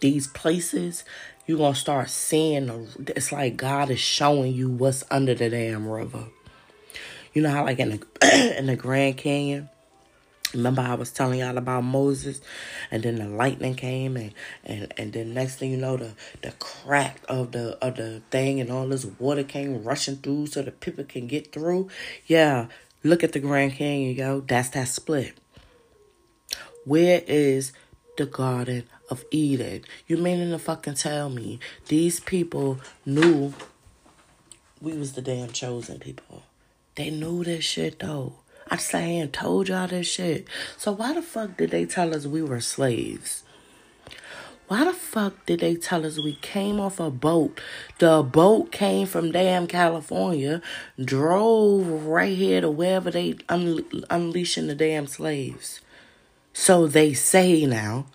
these 0.00 0.26
places, 0.26 1.04
you're 1.46 1.58
gonna 1.58 1.74
start 1.74 2.10
seeing 2.10 2.88
it's 3.08 3.32
like 3.32 3.56
God 3.56 3.90
is 3.90 4.00
showing 4.00 4.52
you 4.52 4.70
what's 4.70 5.04
under 5.10 5.34
the 5.34 5.50
damn 5.50 5.88
river. 5.88 6.24
You 7.32 7.42
know 7.42 7.50
how 7.50 7.64
like 7.64 7.78
in 7.78 7.90
the 7.90 8.56
in 8.58 8.66
the 8.66 8.76
Grand 8.76 9.16
Canyon, 9.16 9.68
Remember 10.54 10.82
I 10.82 10.94
was 10.94 11.10
telling 11.10 11.40
y'all 11.40 11.58
about 11.58 11.82
Moses 11.82 12.40
and 12.90 13.02
then 13.02 13.16
the 13.16 13.26
lightning 13.26 13.74
came 13.74 14.16
and, 14.16 14.32
and, 14.62 14.92
and 14.96 15.12
then 15.12 15.34
next 15.34 15.56
thing 15.56 15.72
you 15.72 15.76
know 15.76 15.96
the 15.96 16.14
the 16.42 16.52
crack 16.52 17.18
of 17.28 17.52
the 17.52 17.76
of 17.84 17.96
the 17.96 18.22
thing 18.30 18.60
and 18.60 18.70
all 18.70 18.86
this 18.86 19.04
water 19.04 19.42
came 19.42 19.82
rushing 19.82 20.16
through 20.16 20.46
so 20.46 20.62
the 20.62 20.70
people 20.70 21.04
can 21.04 21.26
get 21.26 21.52
through. 21.52 21.88
Yeah, 22.26 22.68
look 23.02 23.24
at 23.24 23.32
the 23.32 23.40
Grand 23.40 23.72
Canyon, 23.72 24.14
yo. 24.14 24.40
That's 24.40 24.68
that 24.70 24.88
split. 24.88 25.34
Where 26.84 27.22
is 27.26 27.72
the 28.16 28.26
Garden 28.26 28.84
of 29.10 29.24
Eden? 29.30 29.84
You 30.06 30.16
meaning 30.16 30.50
to 30.50 30.58
fucking 30.58 30.94
tell 30.94 31.28
me 31.30 31.60
these 31.88 32.20
people 32.20 32.78
knew 33.04 33.54
we 34.80 34.96
was 34.96 35.12
the 35.12 35.22
damn 35.22 35.50
chosen 35.50 35.98
people. 35.98 36.42
They 36.94 37.10
knew 37.10 37.44
this 37.44 37.64
shit 37.64 37.98
though. 38.00 38.34
I'm 38.70 38.78
saying 38.78 39.32
told 39.32 39.68
y'all 39.68 39.88
this 39.88 40.06
shit. 40.06 40.46
So 40.76 40.92
why 40.92 41.12
the 41.12 41.22
fuck 41.22 41.56
did 41.56 41.70
they 41.70 41.84
tell 41.84 42.14
us 42.14 42.26
we 42.26 42.42
were 42.42 42.60
slaves? 42.60 43.44
Why 44.66 44.84
the 44.84 44.94
fuck 44.94 45.44
did 45.44 45.60
they 45.60 45.76
tell 45.76 46.06
us 46.06 46.16
we 46.16 46.36
came 46.36 46.80
off 46.80 46.98
a 46.98 47.10
boat? 47.10 47.60
The 47.98 48.22
boat 48.22 48.72
came 48.72 49.06
from 49.06 49.30
damn 49.30 49.66
California, 49.66 50.62
drove 51.02 52.06
right 52.06 52.34
here 52.36 52.62
to 52.62 52.70
wherever 52.70 53.10
they 53.10 53.36
un- 53.50 53.84
unleashing 54.08 54.66
the 54.66 54.74
damn 54.74 55.06
slaves. 55.06 55.80
So 56.54 56.86
they 56.86 57.12
say 57.12 57.66
now. 57.66 58.06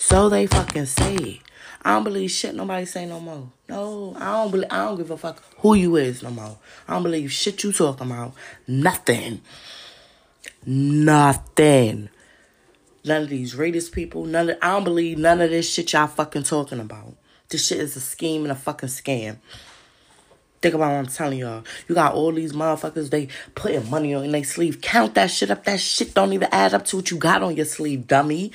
So 0.00 0.28
they 0.28 0.46
fucking 0.46 0.86
say. 0.86 1.40
I 1.82 1.94
don't 1.94 2.04
believe 2.04 2.30
shit 2.30 2.54
nobody 2.54 2.86
say 2.86 3.04
no 3.04 3.18
more. 3.18 3.50
No, 3.68 4.14
I 4.16 4.32
don't 4.32 4.50
believe 4.52 4.68
I 4.70 4.84
don't 4.84 4.96
give 4.96 5.10
a 5.10 5.16
fuck 5.18 5.42
who 5.58 5.74
you 5.74 5.96
is 5.96 6.22
no 6.22 6.30
more. 6.30 6.56
I 6.86 6.94
don't 6.94 7.02
believe 7.02 7.32
shit 7.32 7.62
you 7.64 7.72
talking 7.72 8.06
about. 8.06 8.32
Nothing. 8.68 9.42
Nothing. 10.64 12.10
None 13.04 13.22
of 13.24 13.28
these 13.28 13.56
racist 13.56 13.90
people, 13.90 14.24
none 14.24 14.50
of, 14.50 14.58
I 14.62 14.68
don't 14.68 14.84
believe 14.84 15.18
none 15.18 15.40
of 15.40 15.50
this 15.50 15.70
shit 15.72 15.92
y'all 15.92 16.06
fucking 16.06 16.44
talking 16.44 16.78
about. 16.78 17.14
This 17.48 17.66
shit 17.66 17.78
is 17.78 17.96
a 17.96 18.00
scheme 18.00 18.42
and 18.42 18.52
a 18.52 18.54
fucking 18.54 18.90
scam. 18.90 19.38
Think 20.62 20.74
about 20.74 20.92
what 20.92 20.98
I'm 20.98 21.06
telling 21.06 21.40
y'all. 21.40 21.64
You 21.88 21.96
got 21.96 22.14
all 22.14 22.32
these 22.32 22.52
motherfuckers, 22.52 23.10
they 23.10 23.28
putting 23.56 23.90
money 23.90 24.14
on 24.14 24.30
their 24.30 24.44
sleeve. 24.44 24.80
Count 24.80 25.14
that 25.16 25.30
shit 25.30 25.50
up. 25.50 25.64
That 25.64 25.80
shit 25.80 26.14
don't 26.14 26.32
even 26.32 26.48
add 26.52 26.74
up 26.74 26.84
to 26.86 26.96
what 26.96 27.10
you 27.10 27.16
got 27.16 27.42
on 27.42 27.56
your 27.56 27.66
sleeve, 27.66 28.06
dummy. 28.06 28.52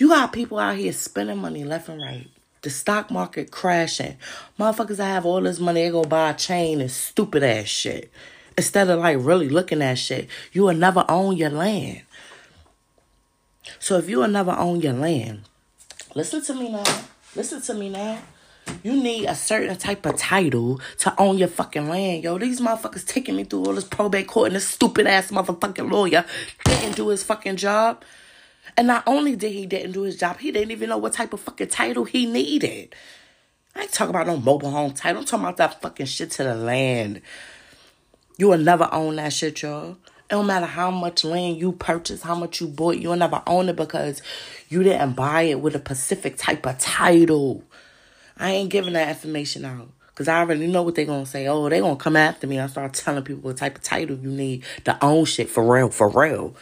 You 0.00 0.08
got 0.08 0.32
people 0.32 0.58
out 0.58 0.76
here 0.76 0.94
spending 0.94 1.36
money 1.36 1.62
left 1.62 1.90
and 1.90 2.00
right. 2.00 2.26
The 2.62 2.70
stock 2.70 3.10
market 3.10 3.50
crashing. 3.50 4.16
Motherfuckers 4.58 4.96
that 4.96 5.04
have 5.04 5.26
all 5.26 5.42
this 5.42 5.60
money, 5.60 5.82
they 5.82 5.90
go 5.90 6.04
buy 6.04 6.30
a 6.30 6.34
chain 6.34 6.80
and 6.80 6.90
stupid 6.90 7.42
ass 7.42 7.66
shit. 7.66 8.10
Instead 8.56 8.88
of 8.88 9.00
like 9.00 9.18
really 9.20 9.50
looking 9.50 9.82
at 9.82 9.98
shit, 9.98 10.26
you 10.52 10.62
will 10.62 10.74
never 10.74 11.04
own 11.06 11.36
your 11.36 11.50
land. 11.50 12.00
So 13.78 13.98
if 13.98 14.08
you 14.08 14.20
will 14.20 14.28
never 14.28 14.52
own 14.52 14.80
your 14.80 14.94
land, 14.94 15.42
listen 16.14 16.42
to 16.44 16.54
me 16.54 16.70
now. 16.70 17.02
Listen 17.36 17.60
to 17.60 17.74
me 17.74 17.90
now. 17.90 18.22
You 18.82 18.94
need 18.94 19.26
a 19.26 19.34
certain 19.34 19.76
type 19.76 20.06
of 20.06 20.16
title 20.16 20.80
to 21.00 21.14
own 21.20 21.36
your 21.36 21.48
fucking 21.48 21.90
land, 21.90 22.24
yo. 22.24 22.38
These 22.38 22.62
motherfuckers 22.62 23.06
taking 23.06 23.36
me 23.36 23.44
through 23.44 23.66
all 23.66 23.74
this 23.74 23.84
probate 23.84 24.28
court 24.28 24.46
and 24.46 24.56
this 24.56 24.66
stupid 24.66 25.06
ass 25.06 25.30
motherfucking 25.30 25.92
lawyer 25.92 26.24
didn't 26.64 26.96
do 26.96 27.08
his 27.08 27.22
fucking 27.22 27.56
job. 27.56 28.02
And 28.76 28.86
not 28.86 29.04
only 29.06 29.36
did 29.36 29.52
he 29.52 29.66
didn't 29.66 29.92
do 29.92 30.02
his 30.02 30.16
job, 30.16 30.38
he 30.38 30.52
didn't 30.52 30.70
even 30.70 30.88
know 30.88 30.98
what 30.98 31.12
type 31.12 31.32
of 31.32 31.40
fucking 31.40 31.68
title 31.68 32.04
he 32.04 32.26
needed. 32.26 32.94
I 33.74 33.82
ain't 33.82 33.92
talking 33.92 34.14
about 34.14 34.26
no 34.26 34.36
mobile 34.36 34.70
home 34.70 34.92
title. 34.92 35.20
I'm 35.20 35.26
talking 35.26 35.44
about 35.44 35.56
that 35.58 35.80
fucking 35.80 36.06
shit 36.06 36.30
to 36.32 36.44
the 36.44 36.54
land. 36.54 37.22
You 38.36 38.48
will 38.48 38.58
never 38.58 38.88
own 38.92 39.16
that 39.16 39.32
shit, 39.32 39.62
y'all. 39.62 39.92
It 39.92 40.30
don't 40.30 40.46
matter 40.46 40.66
how 40.66 40.90
much 40.90 41.24
land 41.24 41.58
you 41.58 41.72
purchase, 41.72 42.22
how 42.22 42.34
much 42.34 42.60
you 42.60 42.68
bought, 42.68 42.98
you'll 42.98 43.16
never 43.16 43.42
own 43.46 43.68
it 43.68 43.76
because 43.76 44.22
you 44.68 44.82
didn't 44.82 45.12
buy 45.12 45.42
it 45.42 45.60
with 45.60 45.74
a 45.74 45.78
specific 45.78 46.36
type 46.36 46.66
of 46.66 46.78
title. 46.78 47.64
I 48.36 48.52
ain't 48.52 48.70
giving 48.70 48.94
that 48.94 49.08
information 49.08 49.64
out. 49.64 49.88
Because 50.20 50.28
I 50.28 50.40
already 50.40 50.66
know 50.66 50.82
what 50.82 50.96
they're 50.96 51.06
to 51.06 51.24
say. 51.24 51.46
Oh, 51.46 51.66
they're 51.70 51.80
to 51.80 51.96
come 51.96 52.14
after 52.14 52.46
me. 52.46 52.60
I 52.60 52.66
start 52.66 52.92
telling 52.92 53.24
people 53.24 53.40
what 53.40 53.56
type 53.56 53.76
of 53.78 53.82
title 53.82 54.18
you 54.18 54.28
need 54.28 54.64
to 54.84 55.02
own 55.02 55.24
shit 55.24 55.48
for 55.48 55.64
real, 55.64 55.88
for 55.88 56.10
real. 56.10 56.54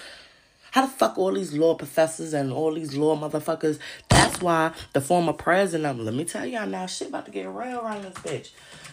How 0.71 0.83
the 0.83 0.89
fuck 0.89 1.17
all 1.17 1.33
these 1.33 1.55
law 1.55 1.75
professors 1.75 2.35
and 2.35 2.53
all 2.53 2.75
these 2.75 2.95
law 2.95 3.17
motherfuckers? 3.17 3.79
That's 4.09 4.41
why 4.41 4.73
the 4.93 5.01
former 5.01 5.33
president, 5.33 6.01
let 6.01 6.15
me 6.15 6.25
tell 6.25 6.47
y'all 6.47 6.67
now, 6.67 6.87
shit 6.87 7.09
about 7.09 7.27
to 7.27 7.31
get 7.31 7.47
real 7.49 7.81
around 7.81 8.03
this 8.03 8.15
bitch. 8.15 8.51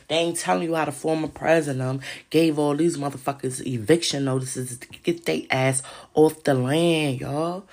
They 0.07 0.15
ain't 0.15 0.37
telling 0.37 0.63
you 0.63 0.75
how 0.75 0.85
the 0.85 0.91
former 0.91 1.27
president 1.27 2.01
gave 2.29 2.59
all 2.59 2.75
these 2.75 2.97
motherfuckers 2.97 3.65
eviction 3.65 4.25
notices 4.25 4.77
to 4.77 4.87
get 4.87 5.25
their 5.25 5.41
ass 5.49 5.81
off 6.13 6.43
the 6.43 6.53
land, 6.53 7.21
y'all. 7.21 7.65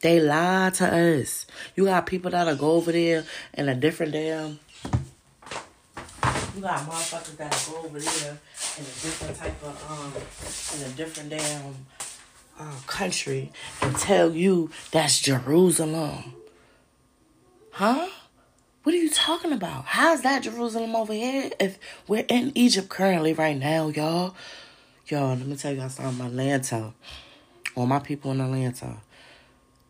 They 0.00 0.20
lie 0.20 0.70
to 0.74 1.20
us. 1.20 1.46
You 1.76 1.86
got 1.86 2.06
people 2.06 2.30
that'll 2.30 2.56
go 2.56 2.72
over 2.72 2.92
there 2.92 3.24
in 3.54 3.68
a 3.68 3.74
different 3.74 4.12
damn. 4.12 4.58
You 6.54 6.60
got 6.60 6.80
motherfuckers 6.80 7.36
that'll 7.38 7.72
go 7.72 7.86
over 7.86 7.98
there 7.98 8.38
in 8.76 8.82
a 8.82 8.94
different 9.00 9.36
type 9.36 9.62
of 9.62 9.90
um, 9.90 10.78
in 10.78 10.92
a 10.92 10.94
different 10.94 11.30
damn 11.30 11.74
uh, 12.58 12.76
country 12.86 13.52
and 13.82 13.96
tell 13.96 14.32
you 14.32 14.70
that's 14.90 15.20
Jerusalem. 15.20 16.34
Huh? 17.72 18.08
What 18.82 18.94
are 18.94 18.98
you 18.98 19.10
talking 19.10 19.52
about? 19.52 19.86
How's 19.86 20.22
that 20.22 20.42
Jerusalem 20.42 20.94
over 20.94 21.12
here 21.12 21.50
if 21.58 21.78
we're 22.06 22.26
in 22.28 22.52
Egypt 22.54 22.88
currently 22.88 23.32
right 23.32 23.56
now, 23.56 23.88
y'all? 23.88 24.34
Y'all, 25.08 25.36
let 25.36 25.46
me 25.46 25.56
tell 25.56 25.74
y'all 25.74 25.88
something 25.88 26.26
Atlanta. 26.26 26.92
All 27.74 27.86
my 27.86 27.98
people 27.98 28.30
in 28.32 28.40
Atlanta. 28.40 28.98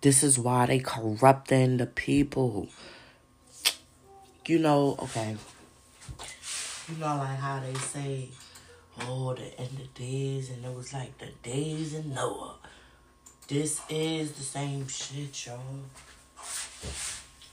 This 0.00 0.22
is 0.22 0.38
why 0.38 0.66
they 0.66 0.78
corrupting 0.78 1.78
the 1.78 1.86
people. 1.86 2.68
You 4.46 4.58
know, 4.58 4.96
okay. 5.02 5.36
You 6.88 6.96
know 6.98 7.16
like 7.16 7.38
how 7.38 7.60
they 7.60 7.74
say, 7.74 8.28
oh, 9.02 9.34
the 9.34 9.60
end 9.60 9.78
of 9.80 9.94
days, 9.94 10.50
and 10.50 10.64
it 10.64 10.74
was 10.74 10.92
like 10.92 11.18
the 11.18 11.28
days 11.42 11.94
in 11.94 12.14
Noah. 12.14 12.56
This 13.48 13.80
is 13.88 14.32
the 14.32 14.42
same 14.42 14.88
shit, 14.88 15.46
y'all. 15.46 15.60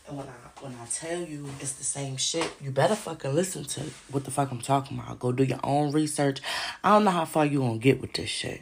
And 0.07 0.17
when 0.17 0.27
I 0.27 0.61
when 0.61 0.75
I 0.81 0.85
tell 0.85 1.21
you 1.21 1.47
it's 1.59 1.73
the 1.73 1.83
same 1.83 2.17
shit, 2.17 2.49
you 2.61 2.71
better 2.71 2.95
fucking 2.95 3.33
listen 3.33 3.65
to 3.65 3.81
what 4.11 4.23
the 4.25 4.31
fuck 4.31 4.51
I'm 4.51 4.61
talking 4.61 4.99
about. 4.99 5.19
Go 5.19 5.31
do 5.31 5.43
your 5.43 5.59
own 5.63 5.91
research. 5.91 6.39
I 6.83 6.89
don't 6.91 7.03
know 7.03 7.11
how 7.11 7.25
far 7.25 7.45
you 7.45 7.59
gonna 7.59 7.77
get 7.77 8.01
with 8.01 8.13
this 8.13 8.29
shit. 8.29 8.61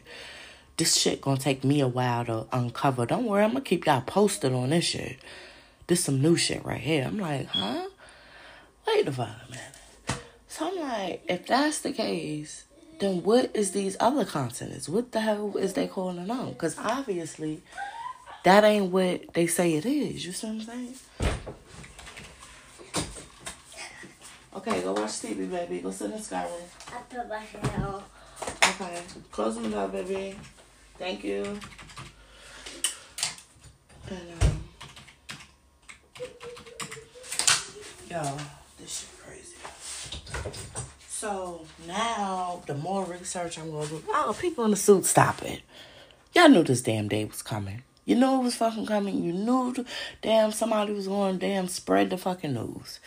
This 0.76 0.96
shit 0.96 1.20
gonna 1.20 1.38
take 1.38 1.62
me 1.62 1.80
a 1.80 1.88
while 1.88 2.24
to 2.24 2.46
uncover. 2.52 3.06
Don't 3.06 3.26
worry, 3.26 3.44
I'm 3.44 3.50
gonna 3.50 3.60
keep 3.62 3.86
y'all 3.86 4.00
posted 4.00 4.52
on 4.52 4.70
this 4.70 4.84
shit. 4.84 5.18
This 5.86 6.04
some 6.04 6.22
new 6.22 6.36
shit 6.36 6.64
right 6.64 6.80
here. 6.80 7.04
I'm 7.04 7.18
like, 7.18 7.46
huh? 7.46 7.86
Wait 8.86 9.06
a 9.06 9.12
fucking 9.12 9.34
minute. 9.50 10.22
So 10.48 10.68
I'm 10.68 10.78
like, 10.78 11.22
if 11.28 11.46
that's 11.46 11.80
the 11.80 11.92
case, 11.92 12.64
then 13.00 13.22
what 13.22 13.50
is 13.54 13.72
these 13.72 13.96
other 13.98 14.24
continents? 14.24 14.88
What 14.88 15.12
the 15.12 15.20
hell 15.20 15.56
is 15.56 15.72
they 15.72 15.88
calling 15.88 16.26
them? 16.26 16.50
Because 16.50 16.78
obviously, 16.78 17.62
that 18.44 18.62
ain't 18.62 18.92
what 18.92 19.32
they 19.32 19.46
say 19.46 19.74
it 19.74 19.86
is. 19.86 20.24
You 20.24 20.32
see 20.32 20.46
what 20.46 20.52
I'm 20.52 20.60
saying? 20.60 20.94
Okay, 24.54 24.82
go 24.82 24.92
watch 24.92 25.10
TV, 25.10 25.50
baby. 25.50 25.78
Go 25.78 25.90
sit 25.90 26.06
in 26.06 26.10
the 26.12 26.18
sky 26.18 26.44
room. 26.44 26.68
I 26.88 26.98
put 27.08 27.28
my 27.28 27.38
hair 27.38 27.86
on. 27.86 28.02
Okay, 28.42 29.00
close 29.30 29.54
them 29.54 29.72
up, 29.74 29.92
baby. 29.92 30.36
Thank 30.98 31.24
you. 31.24 31.58
And 34.10 34.42
um, 34.42 34.64
yo, 38.10 38.36
this 38.78 39.06
shit 39.06 39.10
crazy. 39.22 40.86
So 41.20 41.66
now, 41.86 42.62
the 42.66 42.72
more 42.72 43.04
research 43.04 43.58
I'm 43.58 43.70
gonna 43.70 43.86
do, 43.86 44.02
oh, 44.08 44.34
people 44.40 44.64
in 44.64 44.70
the 44.70 44.76
suit, 44.78 45.04
stop 45.04 45.42
it. 45.42 45.60
Y'all 46.34 46.48
knew 46.48 46.62
this 46.62 46.80
damn 46.80 47.08
day 47.08 47.26
was 47.26 47.42
coming. 47.42 47.82
You 48.06 48.16
knew 48.16 48.40
it 48.40 48.44
was 48.44 48.54
fucking 48.54 48.86
coming. 48.86 49.22
You 49.22 49.34
knew, 49.34 49.74
the, 49.74 49.84
damn, 50.22 50.50
somebody 50.50 50.94
was 50.94 51.08
going 51.08 51.36
damn 51.36 51.68
spread 51.68 52.08
the 52.08 52.16
fucking 52.16 52.54
news. 52.54 53.00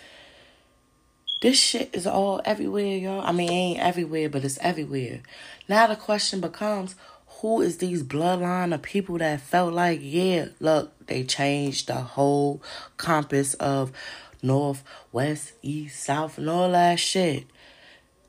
This 1.41 1.59
shit 1.59 1.89
is 1.93 2.05
all 2.05 2.39
everywhere, 2.45 2.97
y'all. 2.97 3.21
I 3.21 3.31
mean, 3.31 3.49
ain't 3.49 3.79
everywhere, 3.79 4.29
but 4.29 4.45
it's 4.45 4.59
everywhere. 4.61 5.21
Now 5.67 5.87
the 5.87 5.95
question 5.95 6.39
becomes, 6.39 6.93
who 7.39 7.61
is 7.61 7.79
these 7.79 8.03
bloodline 8.03 8.75
of 8.75 8.83
people 8.83 9.17
that 9.17 9.41
felt 9.41 9.73
like, 9.73 9.97
yeah, 10.03 10.49
look, 10.59 11.07
they 11.07 11.23
changed 11.23 11.87
the 11.87 11.95
whole 11.95 12.61
compass 12.97 13.55
of 13.55 13.91
north, 14.43 14.83
west, 15.11 15.53
east, 15.63 16.03
south, 16.03 16.37
and 16.37 16.47
all 16.47 16.71
that 16.73 16.99
shit. 16.99 17.47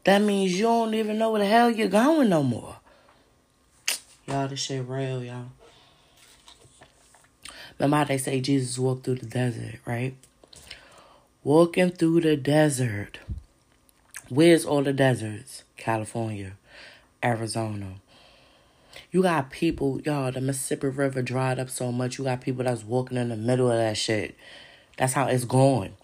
That 0.04 0.20
means 0.20 0.54
you 0.54 0.64
don't 0.64 0.94
even 0.94 1.18
know 1.18 1.30
where 1.30 1.40
the 1.40 1.46
hell 1.46 1.70
you're 1.70 1.88
going 1.88 2.28
no 2.28 2.42
more. 2.42 2.76
Y'all, 4.26 4.48
this 4.48 4.60
shit 4.60 4.86
real, 4.86 5.24
y'all. 5.24 5.46
Remember 7.78 8.04
they 8.06 8.18
say 8.18 8.40
Jesus 8.40 8.78
walked 8.78 9.04
through 9.04 9.16
the 9.16 9.26
desert, 9.26 9.80
right? 9.84 10.14
Walking 11.42 11.90
through 11.90 12.20
the 12.20 12.36
desert. 12.36 13.18
Where's 14.28 14.64
all 14.64 14.82
the 14.82 14.92
deserts? 14.92 15.64
California, 15.76 16.52
Arizona. 17.22 17.94
You 19.10 19.22
got 19.22 19.50
people, 19.50 20.00
y'all, 20.02 20.32
the 20.32 20.40
Mississippi 20.40 20.88
River 20.88 21.22
dried 21.22 21.58
up 21.58 21.70
so 21.70 21.92
much. 21.92 22.18
You 22.18 22.24
got 22.24 22.40
people 22.40 22.64
that's 22.64 22.84
walking 22.84 23.16
in 23.16 23.28
the 23.28 23.36
middle 23.36 23.70
of 23.70 23.76
that 23.78 23.96
shit. 23.96 24.36
That's 24.96 25.12
how 25.12 25.26
it's 25.26 25.44
going. 25.44 25.94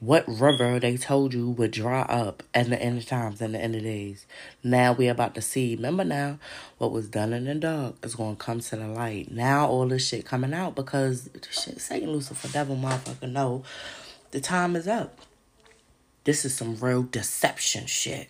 What 0.00 0.26
river 0.26 0.80
they 0.80 0.96
told 0.96 1.34
you 1.34 1.50
would 1.50 1.70
dry 1.70 2.02
up 2.02 2.42
at 2.52 2.68
the 2.68 2.80
end 2.80 2.98
of 2.98 3.06
times 3.06 3.40
and 3.40 3.54
the 3.54 3.60
end 3.60 3.76
of 3.76 3.82
days. 3.82 4.26
Now 4.62 4.92
we're 4.92 5.12
about 5.12 5.34
to 5.36 5.40
see. 5.40 5.76
Remember 5.76 6.04
now, 6.04 6.38
what 6.78 6.90
was 6.90 7.08
done 7.08 7.32
in 7.32 7.44
the 7.44 7.54
dark 7.54 8.04
is 8.04 8.16
going 8.16 8.36
to 8.36 8.42
come 8.42 8.60
to 8.60 8.76
the 8.76 8.88
light. 8.88 9.30
Now 9.30 9.68
all 9.68 9.86
this 9.86 10.06
shit 10.06 10.26
coming 10.26 10.52
out 10.52 10.74
because 10.74 11.30
shit, 11.50 11.80
Satan, 11.80 12.10
Lucifer, 12.10 12.48
devil, 12.48 12.76
motherfucker, 12.76 13.30
no. 13.30 13.62
The 14.32 14.40
time 14.40 14.74
is 14.74 14.88
up. 14.88 15.20
This 16.24 16.44
is 16.44 16.54
some 16.54 16.76
real 16.76 17.04
deception 17.04 17.86
shit. 17.86 18.28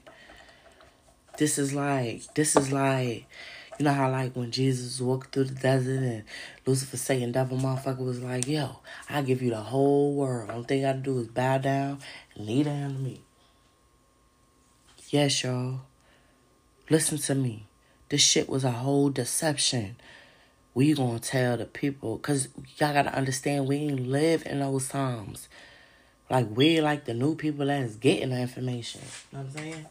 This 1.39 1.59
is 1.59 1.73
like, 1.73 2.23
this 2.35 2.57
is 2.57 2.71
like, 2.73 3.27
you 3.79 3.85
know 3.85 3.93
how 3.93 4.11
like 4.11 4.37
when 4.37 4.51
Jesus 4.51 5.01
walked 5.01 5.33
through 5.33 5.45
the 5.45 5.55
desert 5.55 6.03
and 6.03 6.25
Lucifer, 6.67 6.97
Satan, 6.97 7.33
devil, 7.33 7.59
motherfucker 7.59 8.05
was 8.05 8.21
like, 8.21 8.47
yo, 8.47 8.79
I 9.09 9.23
give 9.23 9.43
you 9.43 9.51
the 9.51 9.61
whole 9.61 10.15
world. 10.15 10.51
Only 10.51 10.65
thing 10.65 10.85
I 10.85 10.93
gotta 10.93 10.99
do 10.99 11.19
is 11.19 11.29
bow 11.29 11.59
down 11.59 11.99
and 12.35 12.47
kneel 12.47 12.65
down 12.65 12.95
to 12.95 12.99
me. 12.99 13.23
Yes, 15.11 15.43
y'all. 15.43 15.81
Listen 16.91 17.19
to 17.19 17.35
me. 17.35 17.67
This 18.09 18.21
shit 18.21 18.49
was 18.49 18.65
a 18.65 18.71
whole 18.71 19.11
deception. 19.11 19.97
We 20.75 20.95
gonna 20.95 21.19
tell 21.19 21.57
the 21.57 21.67
people, 21.67 22.19
cause 22.19 22.49
y'all 22.79 22.93
gotta 22.93 23.15
understand 23.15 23.67
we 23.67 23.77
ain't 23.77 24.09
live 24.09 24.45
in 24.47 24.61
those 24.61 24.89
times. 24.89 25.49
Like 26.31 26.49
we 26.51 26.81
like 26.81 27.05
the 27.05 27.15
new 27.15 27.35
people 27.35 27.67
that's 27.67 27.97
getting 27.97 28.31
the 28.31 28.41
information. 28.41 29.03
You 29.33 29.39
know 29.39 29.45
what 29.45 29.51
I'm 29.51 29.57
saying? 29.57 29.87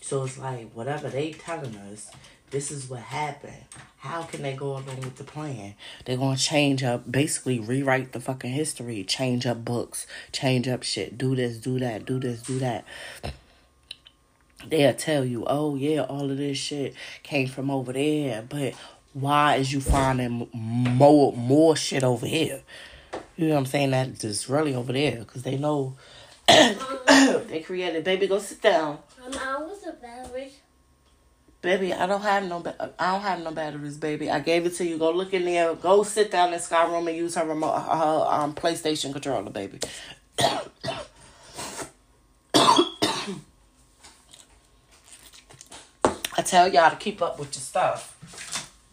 So 0.00 0.24
it's 0.24 0.38
like 0.38 0.70
whatever 0.72 1.08
they 1.08 1.32
telling 1.32 1.74
us, 1.76 2.10
this 2.50 2.70
is 2.70 2.88
what 2.88 3.00
happened. 3.00 3.64
How 3.98 4.22
can 4.22 4.42
they 4.42 4.54
go 4.54 4.72
along 4.72 5.00
with 5.00 5.16
the 5.16 5.24
plan? 5.24 5.74
They're 6.04 6.16
gonna 6.16 6.36
change 6.36 6.84
up, 6.84 7.10
basically 7.10 7.58
rewrite 7.58 8.12
the 8.12 8.20
fucking 8.20 8.52
history, 8.52 9.02
change 9.04 9.46
up 9.46 9.64
books, 9.64 10.06
change 10.32 10.68
up 10.68 10.82
shit, 10.82 11.18
do 11.18 11.34
this, 11.34 11.58
do 11.58 11.78
that, 11.80 12.06
do 12.06 12.20
this, 12.20 12.42
do 12.42 12.58
that. 12.60 12.84
They'll 14.68 14.94
tell 14.94 15.24
you, 15.24 15.44
oh 15.46 15.76
yeah, 15.76 16.02
all 16.02 16.30
of 16.30 16.36
this 16.36 16.58
shit 16.58 16.94
came 17.22 17.48
from 17.48 17.70
over 17.70 17.92
there, 17.92 18.42
but 18.48 18.74
why 19.12 19.56
is 19.56 19.72
you 19.72 19.80
finding 19.80 20.48
more 20.52 21.32
more 21.32 21.74
shit 21.74 22.04
over 22.04 22.26
here? 22.26 22.62
You 23.36 23.48
know 23.48 23.54
what 23.54 23.60
I'm 23.60 23.66
saying? 23.66 23.90
That 23.90 24.18
just 24.18 24.48
really 24.48 24.74
over 24.74 24.92
there 24.92 25.18
because 25.18 25.42
they 25.42 25.56
know 25.56 25.96
they 26.48 27.62
created. 27.64 28.04
Baby, 28.04 28.26
go 28.28 28.38
sit 28.38 28.62
down. 28.62 28.98
Mama, 29.18 29.66
what's 29.66 29.84
the 29.84 29.92
battery? 29.92 30.52
Baby, 31.66 31.92
I 31.92 32.06
don't 32.06 32.22
have 32.22 32.44
no. 32.44 32.62
I 32.96 33.10
don't 33.10 33.22
have 33.22 33.42
no 33.42 33.50
batteries, 33.50 33.96
baby. 33.96 34.30
I 34.30 34.38
gave 34.38 34.66
it 34.66 34.76
to 34.76 34.86
you. 34.86 34.98
Go 34.98 35.10
look 35.10 35.34
in 35.34 35.44
there. 35.44 35.74
Go 35.74 36.04
sit 36.04 36.30
down 36.30 36.54
in 36.54 36.60
Sky 36.60 36.86
Room 36.86 37.08
and 37.08 37.16
use 37.16 37.34
her 37.34 37.44
remote, 37.44 37.76
her 37.76 38.24
um, 38.28 38.54
PlayStation 38.54 39.10
controller, 39.10 39.50
baby. 39.50 39.80
I 40.38 40.62
tell 46.44 46.72
y'all 46.72 46.90
to 46.90 46.96
keep 46.96 47.20
up 47.20 47.36
with 47.36 47.48
your 47.48 47.60
stuff. 47.62 48.12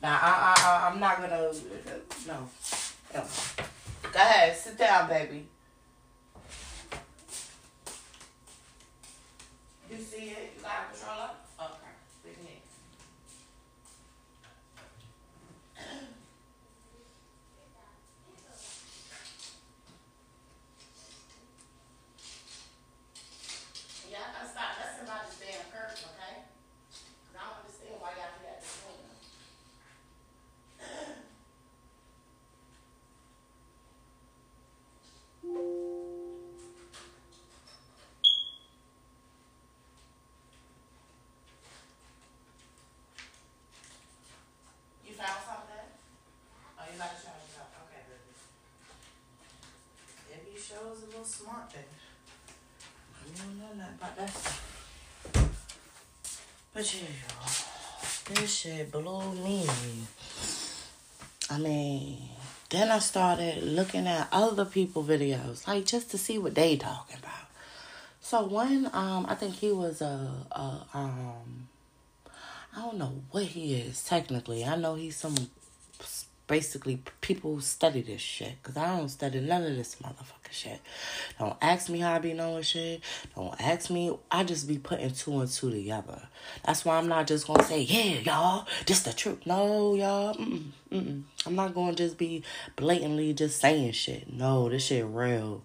Now, 0.02 0.18
I, 0.20 0.56
I, 0.58 0.64
I, 0.68 0.90
I'm 0.90 1.00
not 1.00 1.22
gonna. 1.22 1.52
No, 2.26 2.50
no. 3.14 3.24
Go 4.12 4.20
ahead, 4.20 4.58
sit 4.58 4.80
down, 4.80 5.08
baby. 5.08 5.46
You 9.92 9.98
see 10.00 10.32
it? 10.32 10.54
You 10.58 10.64
got 10.64 10.88
a 10.92 10.98
controller? 10.98 11.30
This 56.84 58.54
shit 58.54 58.92
blew 58.92 59.34
me. 59.36 59.66
I 61.50 61.58
mean, 61.58 62.18
then 62.70 62.92
I 62.92 63.00
started 63.00 63.64
looking 63.64 64.06
at 64.06 64.28
other 64.34 64.66
people 64.66 65.02
videos, 65.02 65.66
like 65.66 65.86
just 65.86 66.12
to 66.12 66.18
see 66.18 66.38
what 66.38 66.56
they 66.56 66.76
talking 66.76 67.20
about. 67.20 67.48
So 68.20 68.44
one, 68.44 68.90
um, 68.92 69.26
I 69.30 69.36
think 69.36 69.56
he 69.56 69.72
was 69.72 70.02
a, 70.02 70.30
a 70.52 70.86
um, 70.94 71.70
I 72.76 72.82
don't 72.82 72.98
know 72.98 73.14
what 73.32 73.44
he 73.44 73.76
is 73.76 74.04
technically. 74.04 74.66
I 74.66 74.76
know 74.76 74.96
he's 74.96 75.16
some 75.16 75.36
basically 76.48 77.02
people 77.22 77.56
who 77.56 77.62
study 77.62 78.02
this 78.02 78.22
shit 78.22 78.56
because 78.62 78.78
I 78.78 78.98
don't 78.98 79.10
study 79.10 79.40
none 79.40 79.64
of 79.64 79.76
this 79.76 79.96
motherfucker 79.96 80.52
shit. 80.52 80.82
Don't 81.40 81.56
ask 81.62 81.90
me 81.90 82.00
how 82.00 82.14
I 82.14 82.20
be 82.20 82.34
knowing 82.34 82.64
shit. 82.64 83.02
Don't 83.36 83.60
ask 83.62 83.90
me. 83.90 84.16
I 84.30 84.44
just 84.44 84.68
be 84.68 84.78
putting 84.78 85.12
two 85.12 85.40
and 85.40 85.50
two 85.50 85.72
together. 85.72 86.22
That's 86.66 86.84
why 86.86 86.98
I'm 86.98 87.08
not 87.08 87.28
just 87.28 87.48
gonna 87.48 87.64
say 87.64 87.82
yeah, 87.82 88.20
y'all. 88.20 88.68
This 88.86 89.04
the 89.04 89.14
truth. 89.14 89.46
No, 89.46 89.96
y'all. 89.96 90.36
Mm-mm, 90.36 90.64
mm-mm. 90.92 91.24
I'm 91.46 91.56
not 91.56 91.74
gonna 91.74 91.96
just 91.96 92.18
be 92.18 92.44
blatantly 92.76 93.34
just 93.34 93.60
saying 93.60 93.94
shit. 93.94 94.32
No, 94.32 94.70
this 94.70 94.86
shit 94.86 95.06
real. 95.06 95.64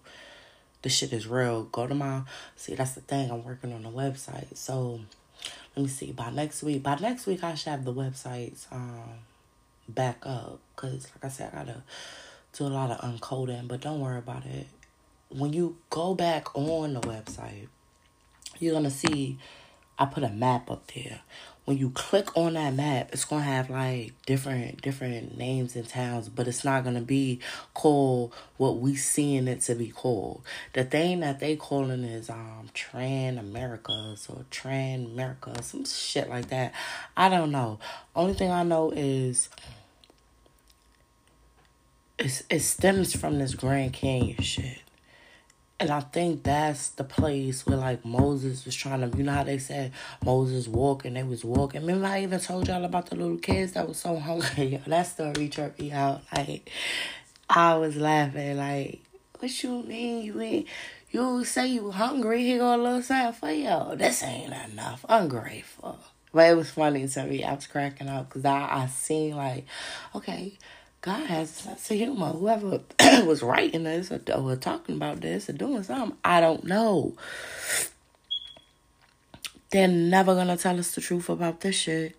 This 0.81 0.93
shit 0.93 1.11
is 1.11 1.27
real. 1.27 1.63
Go 1.63 1.87
to 1.87 1.93
my 1.93 2.21
see. 2.55 2.75
That's 2.75 2.93
the 2.93 3.01
thing. 3.01 3.29
I'm 3.29 3.43
working 3.43 3.73
on 3.73 3.83
the 3.83 3.89
website. 3.89 4.55
So 4.55 5.01
let 5.75 5.83
me 5.83 5.89
see. 5.89 6.13
By 6.13 6.31
next 6.31 6.63
week. 6.63 6.83
By 6.83 6.95
next 6.95 7.27
week, 7.27 7.43
I 7.43 7.55
should 7.55 7.69
have 7.69 7.85
the 7.85 7.93
websites. 7.93 8.65
Um 8.71 9.19
back 9.89 10.25
up 10.25 10.59
because 10.75 11.07
like 11.15 11.25
i 11.25 11.27
said 11.29 11.51
i 11.53 11.57
gotta 11.57 11.83
do 12.53 12.65
a 12.65 12.67
lot 12.67 12.91
of 12.91 12.99
uncoding 12.99 13.67
but 13.67 13.81
don't 13.81 13.99
worry 13.99 14.17
about 14.17 14.45
it. 14.45 14.67
When 15.29 15.53
you 15.53 15.77
go 15.89 16.15
back 16.15 16.55
on 16.55 16.93
the 16.93 17.01
website 17.01 17.67
you're 18.59 18.73
gonna 18.73 18.89
see 18.89 19.37
i 19.97 20.05
put 20.05 20.23
a 20.23 20.29
map 20.29 20.71
up 20.71 20.91
there. 20.93 21.21
When 21.65 21.77
you 21.77 21.91
click 21.91 22.35
on 22.35 22.53
that 22.53 22.73
map 22.73 23.09
it's 23.13 23.25
gonna 23.25 23.43
have 23.43 23.69
like 23.69 24.13
different 24.25 24.81
different 24.81 25.37
names 25.37 25.75
and 25.75 25.87
towns 25.87 26.27
but 26.27 26.47
it's 26.47 26.65
not 26.65 26.83
gonna 26.83 27.01
be 27.01 27.39
called 27.75 28.33
what 28.57 28.77
we 28.77 28.95
seeing 28.95 29.47
it 29.47 29.61
to 29.61 29.75
be 29.75 29.89
called. 29.89 30.41
The 30.73 30.83
thing 30.83 31.19
that 31.19 31.39
they 31.39 31.55
calling 31.55 32.03
is 32.03 32.29
um 32.31 32.69
tran 32.73 33.39
americas 33.39 34.27
or 34.27 34.45
tran 34.49 35.11
america 35.13 35.61
some 35.61 35.85
shit 35.85 36.27
like 36.27 36.49
that. 36.49 36.73
I 37.15 37.29
don't 37.29 37.51
know. 37.51 37.79
Only 38.15 38.33
thing 38.33 38.49
i 38.51 38.63
know 38.63 38.89
is 38.89 39.49
it's, 42.19 42.43
it 42.49 42.59
stems 42.59 43.15
from 43.15 43.39
this 43.39 43.55
Grand 43.55 43.93
Canyon 43.93 44.41
shit. 44.41 44.79
And 45.79 45.89
I 45.91 46.01
think 46.01 46.43
that's 46.43 46.89
the 46.89 47.05
place 47.05 47.65
where 47.65 47.77
like 47.77 48.03
Moses 48.03 48.65
was 48.65 48.75
trying 48.75 49.09
to, 49.09 49.17
you 49.17 49.23
know 49.23 49.31
how 49.31 49.45
they 49.45 49.59
said 49.59 49.93
Moses 50.25 50.67
walking, 50.67 51.13
they 51.13 51.23
was 51.23 51.45
walking. 51.45 51.81
Remember 51.81 52.07
I 52.07 52.23
even 52.23 52.41
told 52.41 52.67
y'all 52.67 52.83
about 52.83 53.09
the 53.09 53.15
little 53.15 53.37
kids 53.37 53.71
that 53.73 53.87
was 53.87 53.97
so 53.97 54.17
hungry. 54.19 54.81
That 54.87 55.03
story 55.03 55.47
tripped 55.47 55.79
me 55.79 55.91
out. 55.93 56.21
Like 56.35 56.69
I 57.49 57.75
was 57.75 57.95
laughing. 57.95 58.57
Like, 58.57 59.01
what 59.39 59.63
you 59.63 59.83
mean 59.83 60.25
you 60.25 60.41
ain't? 60.41 60.67
You 61.11 61.45
say 61.45 61.67
you 61.67 61.91
hungry? 61.91 62.43
He 62.43 62.57
got 62.57 62.77
a 62.77 62.83
little 62.83 63.01
something 63.01 63.33
for 63.33 63.51
you. 63.51 63.95
This 63.95 64.21
ain't 64.21 64.53
enough. 64.71 65.05
Ungrateful. 65.07 65.97
But 66.33 66.49
it 66.49 66.57
was 66.57 66.69
funny 66.69 67.07
to 67.07 67.23
me. 67.23 67.43
I 67.43 67.53
was 67.53 67.67
cracking 67.67 68.09
up 68.09 68.27
because 68.27 68.43
I 68.43 68.83
I 68.83 68.87
seen 68.87 69.37
like, 69.37 69.65
okay 70.13 70.57
God 71.01 71.27
has 71.27 71.49
sense 71.49 71.89
of 71.91 71.97
humor. 71.97 72.27
Whoever 72.27 72.81
was 73.25 73.41
writing 73.41 73.83
this 73.85 74.11
or, 74.11 74.21
or 74.35 74.55
talking 74.57 74.95
about 74.95 75.21
this 75.21 75.49
or 75.49 75.53
doing 75.53 75.83
something, 75.83 76.17
I 76.25 76.41
don't 76.41 76.65
know. 76.65 77.15
They're 79.71 79.87
never 79.87 80.35
gonna 80.35 80.57
tell 80.57 80.77
us 80.79 80.95
the 80.95 81.01
truth 81.01 81.29
about 81.29 81.61
this 81.61 81.75
shit. 81.75 82.15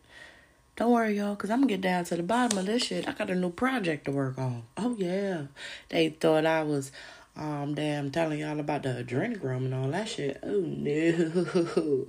Don't 0.77 0.93
worry, 0.93 1.19
y'all, 1.19 1.35
because 1.35 1.51
I'm 1.51 1.59
gonna 1.59 1.69
get 1.69 1.83
down 1.83 2.05
to 2.05 2.17
the 2.17 2.23
bottom 2.23 2.57
of 2.57 2.65
this 2.65 2.85
shit. 2.85 3.07
I 3.07 3.13
got 3.13 3.29
a 3.29 3.35
new 3.35 3.51
project 3.51 4.07
to 4.07 4.13
work 4.13 4.39
on. 4.39 4.63
Oh, 4.79 4.97
yeah. 4.99 5.43
They 5.91 6.09
thought 6.09 6.47
I 6.47 6.63
was, 6.63 6.91
um, 7.37 7.75
damn, 7.75 8.11
telling 8.11 8.39
y'all 8.39 8.59
about 8.61 8.85
the 8.85 9.05
adrenochrome 9.05 9.67
and 9.67 9.75
all 9.75 9.91
that 9.91 10.09
shit. 10.09 10.39
Oh, 10.43 10.61
no. 10.61 12.07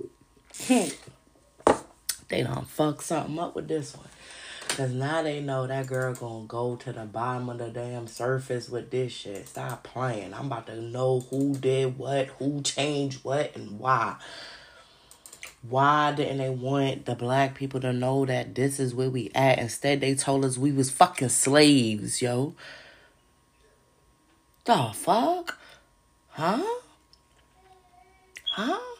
they 2.28 2.42
done 2.44 2.64
fuck 2.64 3.02
something 3.02 3.38
up 3.38 3.54
with 3.54 3.68
this 3.68 3.94
one. 3.94 4.06
Cause 4.76 4.92
now 4.94 5.22
they 5.22 5.40
know 5.40 5.66
that 5.66 5.86
girl 5.86 6.14
gonna 6.14 6.46
go 6.46 6.76
to 6.76 6.92
the 6.94 7.04
bottom 7.04 7.50
of 7.50 7.58
the 7.58 7.68
damn 7.68 8.06
surface 8.06 8.70
with 8.70 8.90
this 8.90 9.12
shit. 9.12 9.46
Stop 9.46 9.84
playing. 9.84 10.32
I'm 10.32 10.46
about 10.46 10.66
to 10.68 10.80
know 10.80 11.20
who 11.20 11.54
did 11.54 11.98
what, 11.98 12.28
who 12.38 12.62
changed 12.62 13.22
what, 13.22 13.54
and 13.54 13.78
why. 13.78 14.16
Why 15.68 16.12
didn't 16.12 16.38
they 16.38 16.48
want 16.48 17.04
the 17.04 17.14
black 17.14 17.54
people 17.54 17.80
to 17.80 17.92
know 17.92 18.24
that 18.24 18.54
this 18.54 18.80
is 18.80 18.94
where 18.94 19.10
we 19.10 19.30
at? 19.34 19.58
Instead, 19.58 20.00
they 20.00 20.14
told 20.14 20.42
us 20.42 20.56
we 20.56 20.72
was 20.72 20.90
fucking 20.90 21.28
slaves, 21.28 22.22
yo. 22.22 22.54
The 24.64 24.90
fuck? 24.94 25.58
Huh? 26.30 26.64
Huh? 28.52 28.91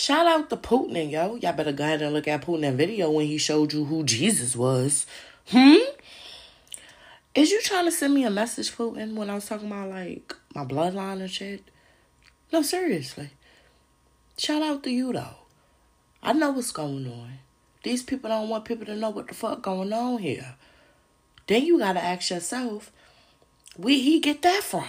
Shout 0.00 0.26
out 0.26 0.48
to 0.48 0.56
Putin, 0.56 1.10
yo. 1.10 1.34
Y'all 1.34 1.52
better 1.52 1.72
go 1.72 1.84
ahead 1.84 2.00
and 2.00 2.14
look 2.14 2.26
at 2.26 2.40
Putin 2.40 2.74
video 2.74 3.10
when 3.10 3.26
he 3.26 3.36
showed 3.36 3.74
you 3.74 3.84
who 3.84 4.02
Jesus 4.02 4.56
was. 4.56 5.04
Hmm? 5.48 5.76
Is 7.34 7.50
you 7.50 7.60
trying 7.60 7.84
to 7.84 7.90
send 7.90 8.14
me 8.14 8.24
a 8.24 8.30
message, 8.30 8.74
Putin, 8.74 9.12
when 9.14 9.28
I 9.28 9.34
was 9.34 9.44
talking 9.44 9.66
about 9.66 9.90
like 9.90 10.34
my 10.54 10.64
bloodline 10.64 11.20
and 11.20 11.30
shit? 11.30 11.64
No, 12.50 12.62
seriously. 12.62 13.28
Shout 14.38 14.62
out 14.62 14.82
to 14.84 14.90
you 14.90 15.12
though. 15.12 15.36
I 16.22 16.32
know 16.32 16.52
what's 16.52 16.72
going 16.72 17.06
on. 17.06 17.32
These 17.82 18.02
people 18.02 18.30
don't 18.30 18.48
want 18.48 18.64
people 18.64 18.86
to 18.86 18.96
know 18.96 19.10
what 19.10 19.28
the 19.28 19.34
fuck 19.34 19.60
going 19.60 19.92
on 19.92 20.16
here. 20.16 20.54
Then 21.46 21.66
you 21.66 21.78
gotta 21.78 22.02
ask 22.02 22.30
yourself, 22.30 22.90
where 23.76 23.92
he 23.92 24.18
get 24.18 24.40
that 24.40 24.62
from? 24.62 24.88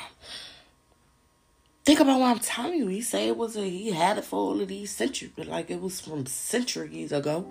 Think 1.84 2.00
about 2.00 2.20
what 2.20 2.30
I'm 2.30 2.40
telling 2.40 2.78
you. 2.78 2.88
He 2.88 3.02
said 3.02 3.28
it 3.28 3.38
was 3.38 3.58
a 3.58 3.62
he 3.62 3.92
had 3.92 4.20
it 4.20 4.26
for 4.26 4.36
all 4.36 4.62
of 4.62 4.68
these 4.68 4.92
centuries, 4.92 5.32
but 5.36 5.48
like 5.48 5.72
it 5.72 5.82
was 5.82 6.00
from 6.00 6.26
centuries 6.28 7.12
ago. 7.12 7.50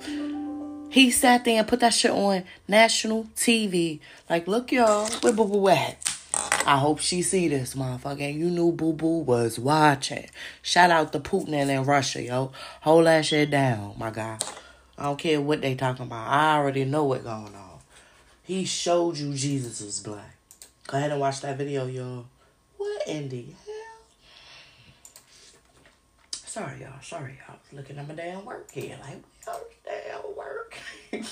He 0.91 1.11
sat 1.11 1.45
there 1.45 1.59
and 1.59 1.69
put 1.69 1.81
that 1.81 1.95
shit 1.95 2.13
on 2.13 2.45
national 2.69 3.25
TV. 3.37 4.01
Like, 4.29 4.47
look, 4.47 4.71
y'all, 4.73 5.09
where 5.21 5.33
Boo 5.33 5.47
Boo 5.47 5.69
at? 5.69 5.97
I 6.67 6.79
hope 6.79 7.01
she 7.01 7.23
see 7.23 7.49
this 7.49 7.75
motherfucker. 7.75 8.33
You 8.33 8.51
knew 8.51 8.71
Boo 8.71 8.93
Boo 8.93 9.19
was 9.19 9.59
watching. 9.59 10.27
Shout 10.63 10.91
out 10.91 11.13
to 11.13 11.21
Putin 11.21 11.55
and 11.55 11.87
Russia, 11.87 12.23
yo. 12.23 12.53
Hold 12.83 13.07
that 13.07 13.27
shit 13.27 13.51
down, 13.51 13.95
my 13.99 14.11
guy. 14.11 14.39
I 14.97 15.05
don't 15.05 15.19
care 15.19 15.41
what 15.41 15.61
they 15.61 15.75
talking 15.75 16.07
about. 16.07 16.29
I 16.29 16.57
already 16.57 16.85
know 16.85 17.05
what 17.05 17.25
going 17.25 17.55
on. 17.55 17.79
He 18.43 18.65
showed 18.65 19.17
you 19.17 19.35
Jesus 19.35 19.81
was 19.81 20.01
black. 20.01 20.37
Go 20.87 20.99
ahead 20.99 21.11
and 21.13 21.21
watch 21.21 21.41
that 21.41 21.57
video, 21.57 21.87
y'all. 21.87 22.27
What 22.77 23.07
in 23.07 23.29
the 23.29 23.47
Sorry, 26.51 26.81
y'all. 26.81 27.01
Sorry, 27.01 27.39
y'all. 27.47 27.57
was 27.63 27.79
Looking 27.79 27.97
at 27.99 28.09
my 28.09 28.15
damn 28.15 28.45
work 28.45 28.69
here. 28.73 28.99
Like, 29.01 29.23
oh, 29.47 29.61
damn 29.85 30.37
work. 30.37 30.77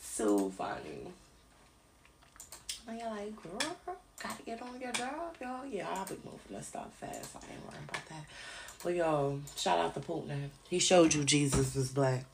so 0.00 0.48
funny. 0.48 1.12
And 2.88 2.98
you're 2.98 3.10
like, 3.10 3.36
girl, 3.36 3.76
gotta 4.22 4.42
get 4.46 4.62
on 4.62 4.80
your 4.80 4.92
job, 4.92 5.36
y'all. 5.42 5.66
Yeah, 5.66 5.88
I'll 5.90 6.06
be 6.06 6.16
moving 6.24 6.56
this 6.56 6.68
stuff 6.68 6.90
fast. 6.98 7.36
I 7.36 7.40
ain't 7.52 7.66
worrying 7.66 7.84
about 7.86 8.08
that. 8.08 8.24
Well, 8.82 8.94
yo, 8.94 9.40
shout 9.56 9.78
out 9.78 9.92
to 9.92 10.00
Putin. 10.00 10.48
He 10.70 10.78
showed 10.78 11.12
you 11.12 11.22
Jesus 11.22 11.76
is 11.76 11.90
black. 11.90 12.24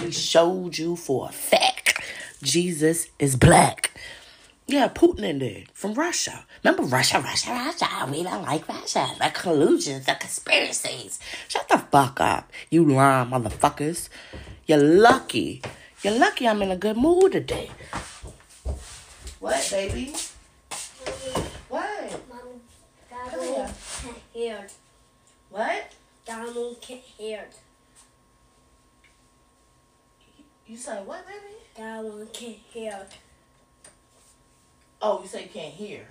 He 0.00 0.10
showed 0.10 0.76
you 0.76 0.96
for 0.96 1.30
a 1.30 1.32
fact 1.32 1.98
Jesus 2.42 3.08
is 3.18 3.36
black. 3.36 3.90
Yeah, 4.70 4.86
Putin 4.86 5.24
in 5.24 5.38
there 5.40 5.64
from 5.74 5.94
Russia. 5.94 6.46
Remember 6.62 6.84
Russia, 6.84 7.18
Russia, 7.18 7.50
Russia. 7.50 7.88
We 8.08 8.22
don't 8.22 8.42
like 8.42 8.68
Russia. 8.68 9.08
The 9.18 9.30
collusions, 9.34 10.06
the 10.06 10.14
conspiracies. 10.14 11.18
Shut 11.48 11.66
the 11.68 11.78
fuck 11.78 12.20
up, 12.20 12.52
you 12.70 12.84
lying 12.84 13.30
motherfuckers. 13.30 14.08
You're 14.66 14.78
lucky. 14.78 15.60
You're 16.04 16.16
lucky 16.16 16.46
I'm 16.46 16.62
in 16.62 16.70
a 16.70 16.76
good 16.76 16.96
mood 16.96 17.32
today. 17.32 17.68
What, 19.40 19.68
baby? 19.72 20.14
What? 21.68 22.20
Mom, 22.28 22.60
Donald 23.10 23.72
can't 24.04 24.22
hear. 24.32 24.66
What? 25.50 25.92
Donald 26.24 26.80
can't 26.80 27.00
hear. 27.00 27.44
You 30.64 30.76
said 30.76 31.04
what, 31.04 31.26
baby? 31.26 31.56
Donald 31.76 32.32
can't 32.32 32.58
hear. 32.72 33.08
Oh, 35.02 35.20
you 35.22 35.28
say 35.28 35.44
you 35.44 35.48
can't 35.48 35.72
hear. 35.72 36.06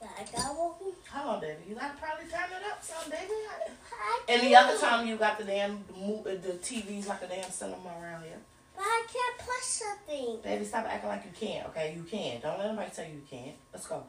Like 0.00 0.38
I 0.38 0.52
won't 0.52 0.78
be. 0.78 0.86
Hold 1.10 1.36
on, 1.36 1.40
baby. 1.40 1.60
You 1.68 1.74
gotta 1.74 1.96
probably 1.96 2.26
turn 2.26 2.50
it 2.50 2.66
up 2.70 2.82
some, 2.82 3.10
baby. 3.10 3.32
I 3.32 4.20
And 4.28 4.42
the 4.42 4.54
other 4.56 4.76
time 4.78 5.06
you 5.06 5.16
got 5.16 5.38
the 5.38 5.44
damn 5.44 5.84
the 6.24 6.58
TV's 6.62 7.06
like 7.08 7.22
a 7.22 7.28
damn 7.28 7.50
cinema 7.50 7.88
around 8.02 8.24
here. 8.24 8.38
But 8.74 8.82
I 8.82 9.06
can't 9.10 9.38
push 9.38 9.64
something. 9.64 10.38
Baby, 10.42 10.64
stop 10.64 10.84
acting 10.86 11.08
like 11.08 11.24
you 11.24 11.30
can't, 11.48 11.66
okay? 11.68 11.94
You 11.96 12.02
can. 12.02 12.40
Don't 12.40 12.58
let 12.58 12.68
anybody 12.68 12.90
tell 12.94 13.06
you 13.06 13.14
you 13.14 13.22
can't. 13.30 13.56
Let's 13.72 13.86
go. 13.86 14.02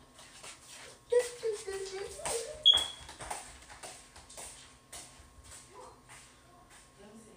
Let 6.99 7.13
me 7.13 7.20
see. 7.24 7.32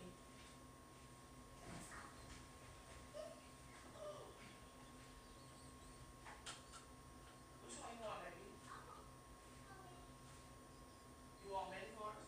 Which 7.62 7.76
one 7.81 7.93
you 7.99 8.05
want, 8.07 8.20
baby? 8.24 8.43
You 11.47 11.55
want 11.55 11.70
Betty 11.70 11.93
first? 11.97 12.26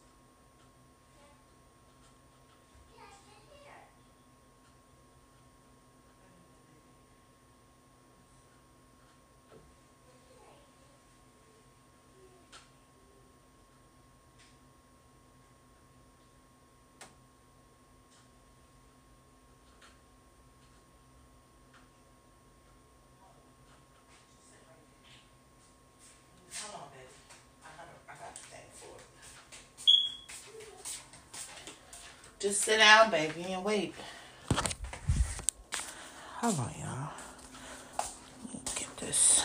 Hold 26.62 26.82
on, 26.82 26.88
baby. 26.94 27.10
I 27.64 27.68
got 27.76 27.86
a, 27.90 27.96
I 28.06 28.14
got 28.14 28.30
a 28.30 28.42
thing 28.46 28.68
for 28.78 28.94
it. 28.94 29.06
Just 32.42 32.62
sit 32.62 32.78
down, 32.78 33.08
baby, 33.08 33.52
and 33.52 33.64
wait. 33.64 33.94
Hold 36.40 36.58
on, 36.58 36.74
y'all. 36.80 37.10
Get 38.74 38.96
this. 38.96 39.44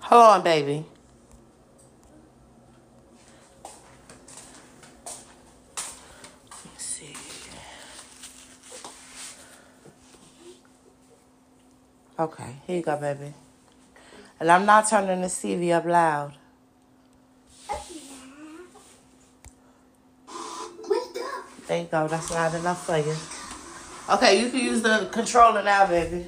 Hold 0.00 0.22
on, 0.22 0.42
baby. 0.42 0.84
Okay, 12.18 12.56
here 12.66 12.76
you 12.78 12.82
go, 12.82 12.96
baby. 12.96 13.32
And 14.40 14.50
I'm 14.50 14.66
not 14.66 14.88
turning 14.88 15.20
the 15.20 15.28
TV 15.28 15.70
up 15.70 15.84
loud. 15.84 16.34
There 21.74 21.82
you 21.82 21.88
go. 21.90 22.06
That's 22.06 22.30
loud 22.30 22.54
enough 22.54 22.86
for 22.86 22.98
you. 22.98 23.16
Okay, 24.14 24.40
you 24.40 24.48
can 24.48 24.60
use 24.60 24.82
the 24.82 25.08
controller 25.10 25.60
now, 25.60 25.84
baby. 25.88 26.24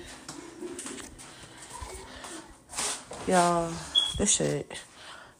Y'all, 3.28 3.72
this 4.18 4.34
shit. 4.34 4.72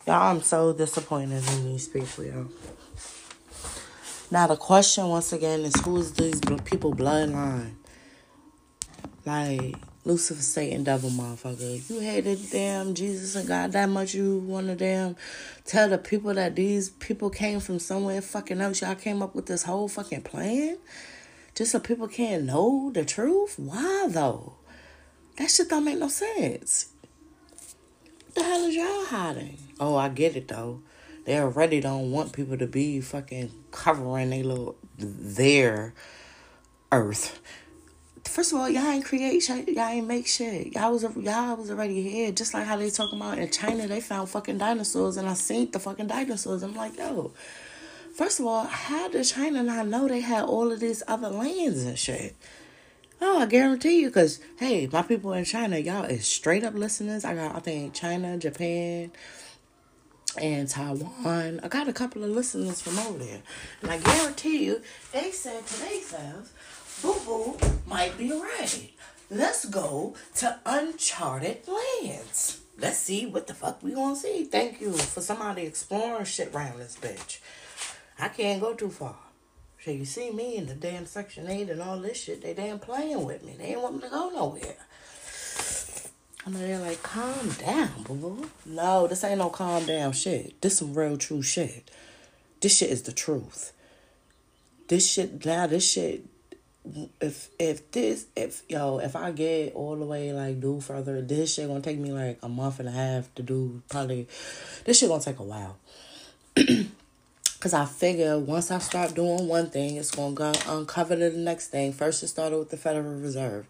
Y'all, 0.07 0.31
I'm 0.31 0.43
so 0.43 0.73
disappointed 0.73 1.43
in 1.55 1.65
these 1.65 1.89
people, 1.89 2.23
y'all. 2.23 2.47
Now, 4.31 4.47
the 4.47 4.55
question, 4.55 5.09
once 5.09 5.33
again, 5.33 5.63
is 5.63 5.75
who 5.81 5.97
is 5.97 6.13
these 6.13 6.41
people 6.65 6.95
bloodline? 6.95 7.73
Like, 9.25 9.75
Lucifer, 10.07 10.41
Satan, 10.41 10.85
devil, 10.85 11.11
motherfucker. 11.11 11.91
You 11.91 11.99
hated 11.99 12.39
damn 12.53 12.95
Jesus 12.95 13.35
and 13.35 13.49
God 13.49 13.73
that 13.73 13.89
much 13.89 14.15
you 14.15 14.39
want 14.39 14.69
to 14.69 14.77
damn 14.77 15.17
tell 15.65 15.89
the 15.89 15.99
people 15.99 16.33
that 16.35 16.55
these 16.55 16.91
people 16.91 17.29
came 17.29 17.59
from 17.59 17.81
somewhere 17.81 18.23
fucking 18.23 18.61
else. 18.61 18.81
Y'all 18.83 18.95
came 18.95 19.21
up 19.21 19.35
with 19.35 19.47
this 19.47 19.65
whole 19.65 19.89
fucking 19.89 20.23
plan? 20.23 20.79
Just 21.57 21.73
so 21.73 21.81
people 21.81 22.07
can't 22.07 22.45
know 22.45 22.93
the 22.95 23.05
truth? 23.05 23.59
Why 23.59 24.07
though? 24.09 24.55
That 25.39 25.51
shit 25.51 25.69
don't 25.69 25.85
make 25.85 25.99
no 25.99 26.07
sense. 26.07 26.91
What 28.27 28.35
the 28.37 28.43
hell 28.45 28.65
is 28.65 28.77
y'all 28.77 29.07
hiding? 29.07 29.59
Oh, 29.81 29.97
I 29.97 30.09
get 30.09 30.37
it 30.37 30.47
though. 30.47 30.83
They 31.25 31.37
already 31.41 31.81
don't 31.81 32.13
want 32.13 32.33
people 32.33 32.57
to 32.57 32.69
be 32.69 33.01
fucking 33.01 33.51
covering 33.73 34.31
they 34.31 34.45
little 34.45 34.77
their 34.97 35.95
earth. 36.93 37.41
First 38.37 38.53
of 38.53 38.59
all, 38.59 38.69
y'all 38.69 38.91
ain't 38.91 39.03
create 39.03 39.41
shit. 39.45 39.67
Y'all 39.67 39.89
ain't 39.89 40.07
make 40.07 40.27
shit. 40.27 40.75
Y'all 40.75 40.93
was 40.93 41.05
y'all 41.05 41.57
was 41.57 41.71
already 41.71 42.03
here. 42.03 42.31
Just 42.33 42.53
like 42.53 42.67
how 42.67 42.77
they 42.77 42.91
talking 42.91 43.19
about 43.19 43.39
in 43.39 43.51
China, 43.51 43.87
they 43.87 44.03
found 44.03 44.29
fucking 44.29 44.59
dinosaurs, 44.59 45.17
and 45.17 45.27
I 45.27 45.33
seen 45.33 45.71
the 45.71 45.79
fucking 45.79 46.09
dinosaurs. 46.09 46.63
I'm 46.63 46.75
like, 46.75 46.99
yo. 46.99 47.33
First 48.15 48.39
of 48.39 48.45
all, 48.45 48.65
how 48.67 49.09
did 49.09 49.25
China 49.25 49.63
not 49.63 49.87
know 49.87 50.07
they 50.07 50.21
had 50.21 50.45
all 50.45 50.71
of 50.71 50.81
these 50.81 51.03
other 51.09 51.31
lands 51.31 51.83
and 51.85 51.99
shit? 51.99 52.37
Oh, 53.23 53.39
I 53.39 53.47
guarantee 53.47 54.03
you, 54.03 54.11
cause 54.11 54.39
hey, 54.59 54.87
my 54.93 55.01
people 55.01 55.33
in 55.33 55.47
China, 55.47 55.79
y'all 55.79 56.05
is 56.05 56.27
straight 56.27 56.63
up 56.63 56.75
listeners. 56.75 57.25
I 57.25 57.35
got, 57.35 57.57
I 57.57 57.61
think 57.61 57.95
China, 57.95 58.37
Japan, 58.37 59.13
and 60.39 60.69
Taiwan. 60.69 61.61
I 61.63 61.69
got 61.69 61.89
a 61.89 61.93
couple 61.95 62.23
of 62.23 62.29
listeners 62.29 62.83
from 62.83 62.99
over 62.99 63.17
there, 63.17 63.41
and 63.81 63.91
I 63.91 63.97
guarantee 63.97 64.67
you, 64.67 64.83
they 65.13 65.31
said 65.31 65.67
to 65.67 65.81
themselves, 65.81 66.53
"Boo 67.07 67.21
Boo 67.25 67.59
might 67.87 68.19
be 68.19 68.33
right. 68.33 68.91
Let's 69.31 69.65
go 69.67 70.15
to 70.37 70.59
uncharted 70.67 71.59
lands. 71.69 72.61
Let's 72.79 72.99
see 72.99 73.27
what 73.27 73.47
the 73.47 73.55
fuck 73.55 73.83
we 73.83 73.95
gonna 73.95 74.17
see." 74.17 74.45
Thank 74.45 74.81
you 74.81 74.93
for 74.93 75.21
somebody 75.21 75.63
exploring 75.63 76.25
shit 76.25 76.53
around 76.53 76.81
this 76.81 76.97
bitch. 77.01 77.39
I 78.19 78.29
can't 78.29 78.61
go 78.61 78.75
too 78.75 78.91
far. 78.91 79.19
So 79.85 79.93
you 79.93 80.05
see 80.05 80.33
me 80.33 80.57
in 80.57 80.67
the 80.67 80.75
damn 80.75 81.07
Section 81.07 81.49
8 81.49 81.71
and 81.71 81.81
all 81.81 82.01
this 82.01 82.21
shit, 82.21 82.43
they 82.43 82.55
damn 82.55 82.81
playing 82.81 83.25
with 83.25 83.45
me. 83.45 83.55
They 83.57 83.67
ain't 83.67 83.83
want 83.83 83.95
me 83.95 84.01
to 84.01 84.09
go 84.09 84.31
nowhere. 84.31 84.77
And 86.45 86.57
they're 86.57 86.81
like, 86.81 87.03
calm 87.05 87.51
down, 87.51 88.03
boo 88.03 88.15
boo. 88.15 88.51
No, 88.65 89.07
this 89.07 89.23
ain't 89.23 89.39
no 89.39 89.49
calm 89.49 89.87
down 89.87 90.13
shit. 90.13 90.61
This 90.61 90.79
some 90.79 90.95
real 90.95 91.17
true 91.17 91.43
shit. 91.43 91.89
This 92.61 92.77
shit 92.77 92.91
is 92.91 93.03
the 93.03 93.13
truth. 93.13 93.73
This 94.89 95.09
shit 95.09 95.45
now, 95.45 95.69
this 95.69 95.89
shit 95.89 96.25
if 97.21 97.49
if 97.59 97.91
this 97.91 98.27
if 98.37 98.63
yo, 98.69 98.99
if 98.99 99.17
I 99.17 99.31
get 99.33 99.75
all 99.75 99.97
the 99.97 100.05
way 100.05 100.33
like 100.33 100.61
do 100.61 100.81
further, 100.81 101.21
this 101.23 101.55
shit 101.55 101.69
gonna 101.69 101.81
take 101.81 101.99
me 101.99 102.13
like 102.13 102.39
a 102.43 102.49
month 102.49 102.81
and 102.81 102.89
a 102.89 102.93
half 102.93 103.35
to 103.37 103.43
do 103.43 103.83
probably 103.89 104.29
this 104.85 104.99
shit 104.99 105.09
gonna 105.09 105.23
take 105.23 105.39
a 105.39 105.43
while. 105.43 105.77
Cause 107.59 107.73
I 107.73 107.87
figure 107.87 108.39
once 108.39 108.71
I 108.71 108.79
start 108.79 109.15
doing 109.15 109.49
one 109.49 109.71
thing, 109.71 109.97
it's 109.97 110.11
gonna 110.11 110.35
go 110.35 110.53
uncover 110.69 111.17
to 111.17 111.31
the 111.31 111.39
next 111.39 111.69
thing. 111.69 111.93
First, 111.93 112.23
it 112.23 112.29
started 112.29 112.59
with 112.59 112.71
the 112.71 112.77
Federal 112.77 113.19
Reserve. 113.19 113.67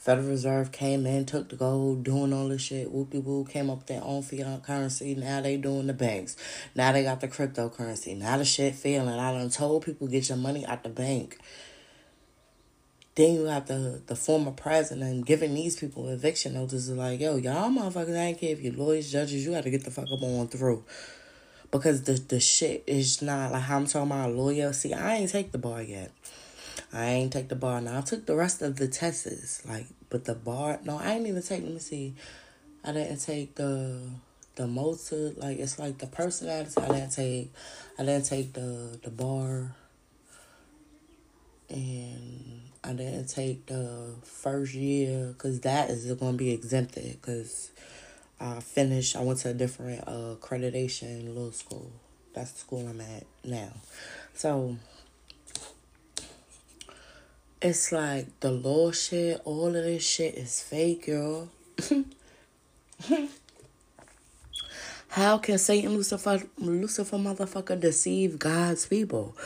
Federal 0.00 0.28
Reserve 0.28 0.72
came 0.72 1.04
in, 1.04 1.26
took 1.26 1.50
the 1.50 1.56
gold, 1.56 2.04
doing 2.04 2.32
all 2.32 2.48
this 2.48 2.62
shit. 2.62 2.90
Whoopie 2.92 3.22
woo 3.22 3.44
came 3.44 3.68
up 3.68 3.78
with 3.78 3.86
their 3.86 4.02
own 4.02 4.22
fiat 4.22 4.62
currency. 4.62 5.14
Now 5.14 5.42
they 5.42 5.58
doing 5.58 5.86
the 5.86 5.92
banks. 5.92 6.36
Now 6.74 6.92
they 6.92 7.02
got 7.02 7.20
the 7.20 7.28
cryptocurrency. 7.28 8.16
Now 8.16 8.38
the 8.38 8.46
shit 8.46 8.74
failing. 8.74 9.18
I 9.18 9.32
done 9.32 9.50
told 9.50 9.84
people 9.84 10.06
get 10.06 10.30
your 10.30 10.38
money 10.38 10.64
out 10.64 10.82
the 10.82 10.88
bank. 10.88 11.38
Then 13.14 13.34
you 13.34 13.44
have 13.46 13.66
the 13.66 14.00
the 14.06 14.16
former 14.16 14.52
president 14.52 15.26
giving 15.26 15.54
these 15.54 15.76
people 15.76 16.08
eviction 16.08 16.54
notices 16.54 16.90
like, 16.90 17.20
yo, 17.20 17.36
y'all 17.36 17.70
motherfuckers 17.70 18.16
ain't 18.16 18.38
care 18.38 18.52
if 18.52 18.62
you 18.62 18.72
lawyers, 18.72 19.10
judges, 19.10 19.44
you 19.44 19.52
got 19.52 19.64
to 19.64 19.70
get 19.70 19.84
the 19.84 19.90
fuck 19.90 20.10
up 20.12 20.22
on 20.22 20.48
through 20.48 20.84
because 21.70 22.02
the 22.02 22.12
the 22.12 22.40
shit 22.40 22.84
is 22.86 23.22
not 23.22 23.52
like 23.52 23.62
how 23.62 23.76
I'm 23.76 23.86
talking 23.86 24.10
about 24.10 24.30
a 24.30 24.32
lawyer. 24.32 24.72
See, 24.72 24.92
I 24.92 25.16
ain't 25.16 25.30
take 25.30 25.52
the 25.52 25.58
bar 25.58 25.82
yet. 25.82 26.10
I 26.92 27.06
ain't 27.06 27.32
take 27.32 27.48
the 27.48 27.56
bar. 27.56 27.80
Now 27.80 27.98
I 27.98 28.00
took 28.00 28.26
the 28.26 28.34
rest 28.36 28.62
of 28.62 28.76
the 28.76 28.88
tests, 28.88 29.64
like, 29.66 29.86
but 30.08 30.24
the 30.24 30.34
bar. 30.34 30.80
No, 30.84 30.98
I 30.98 31.12
ain't 31.12 31.26
even 31.26 31.42
take. 31.42 31.62
Let 31.62 31.72
me 31.72 31.78
see. 31.78 32.14
I 32.84 32.92
didn't 32.92 33.18
take 33.18 33.54
the 33.54 34.00
the 34.56 34.66
motor. 34.66 35.32
Like 35.36 35.58
it's 35.58 35.78
like 35.78 35.98
the 35.98 36.06
personality. 36.06 36.72
I 36.80 36.88
didn't 36.88 37.10
take. 37.10 37.52
I 37.98 38.04
didn't 38.04 38.24
take 38.24 38.52
the 38.52 38.98
the 39.02 39.10
bar. 39.10 39.74
And 41.68 42.62
I 42.82 42.92
didn't 42.94 43.26
take 43.26 43.66
the 43.66 44.14
first 44.22 44.72
year 44.74 45.28
because 45.28 45.60
that 45.60 45.90
is 45.90 46.06
going 46.14 46.32
to 46.32 46.38
be 46.38 46.50
exempted 46.50 47.20
because 47.20 47.70
I 48.40 48.60
finished. 48.60 49.16
I 49.16 49.22
went 49.22 49.40
to 49.40 49.50
a 49.50 49.54
different 49.54 50.02
uh, 50.06 50.36
accreditation 50.36 51.36
law 51.36 51.50
school. 51.50 51.92
That's 52.32 52.52
the 52.52 52.58
school 52.60 52.86
I'm 52.88 53.00
at 53.00 53.26
now. 53.44 53.72
So 54.34 54.76
it's 57.60 57.92
like 57.92 58.40
the 58.40 58.50
law 58.50 58.92
shit. 58.92 59.42
All 59.44 59.66
of 59.66 59.74
this 59.74 60.02
shit 60.02 60.36
is 60.36 60.62
fake, 60.62 61.06
girl. 61.06 61.50
How 65.08 65.38
can 65.38 65.58
Satan 65.58 65.90
Lucifer 65.96 66.42
Lucifer 66.56 67.16
motherfucker 67.16 67.78
deceive 67.78 68.38
God's 68.38 68.86
people? 68.86 69.36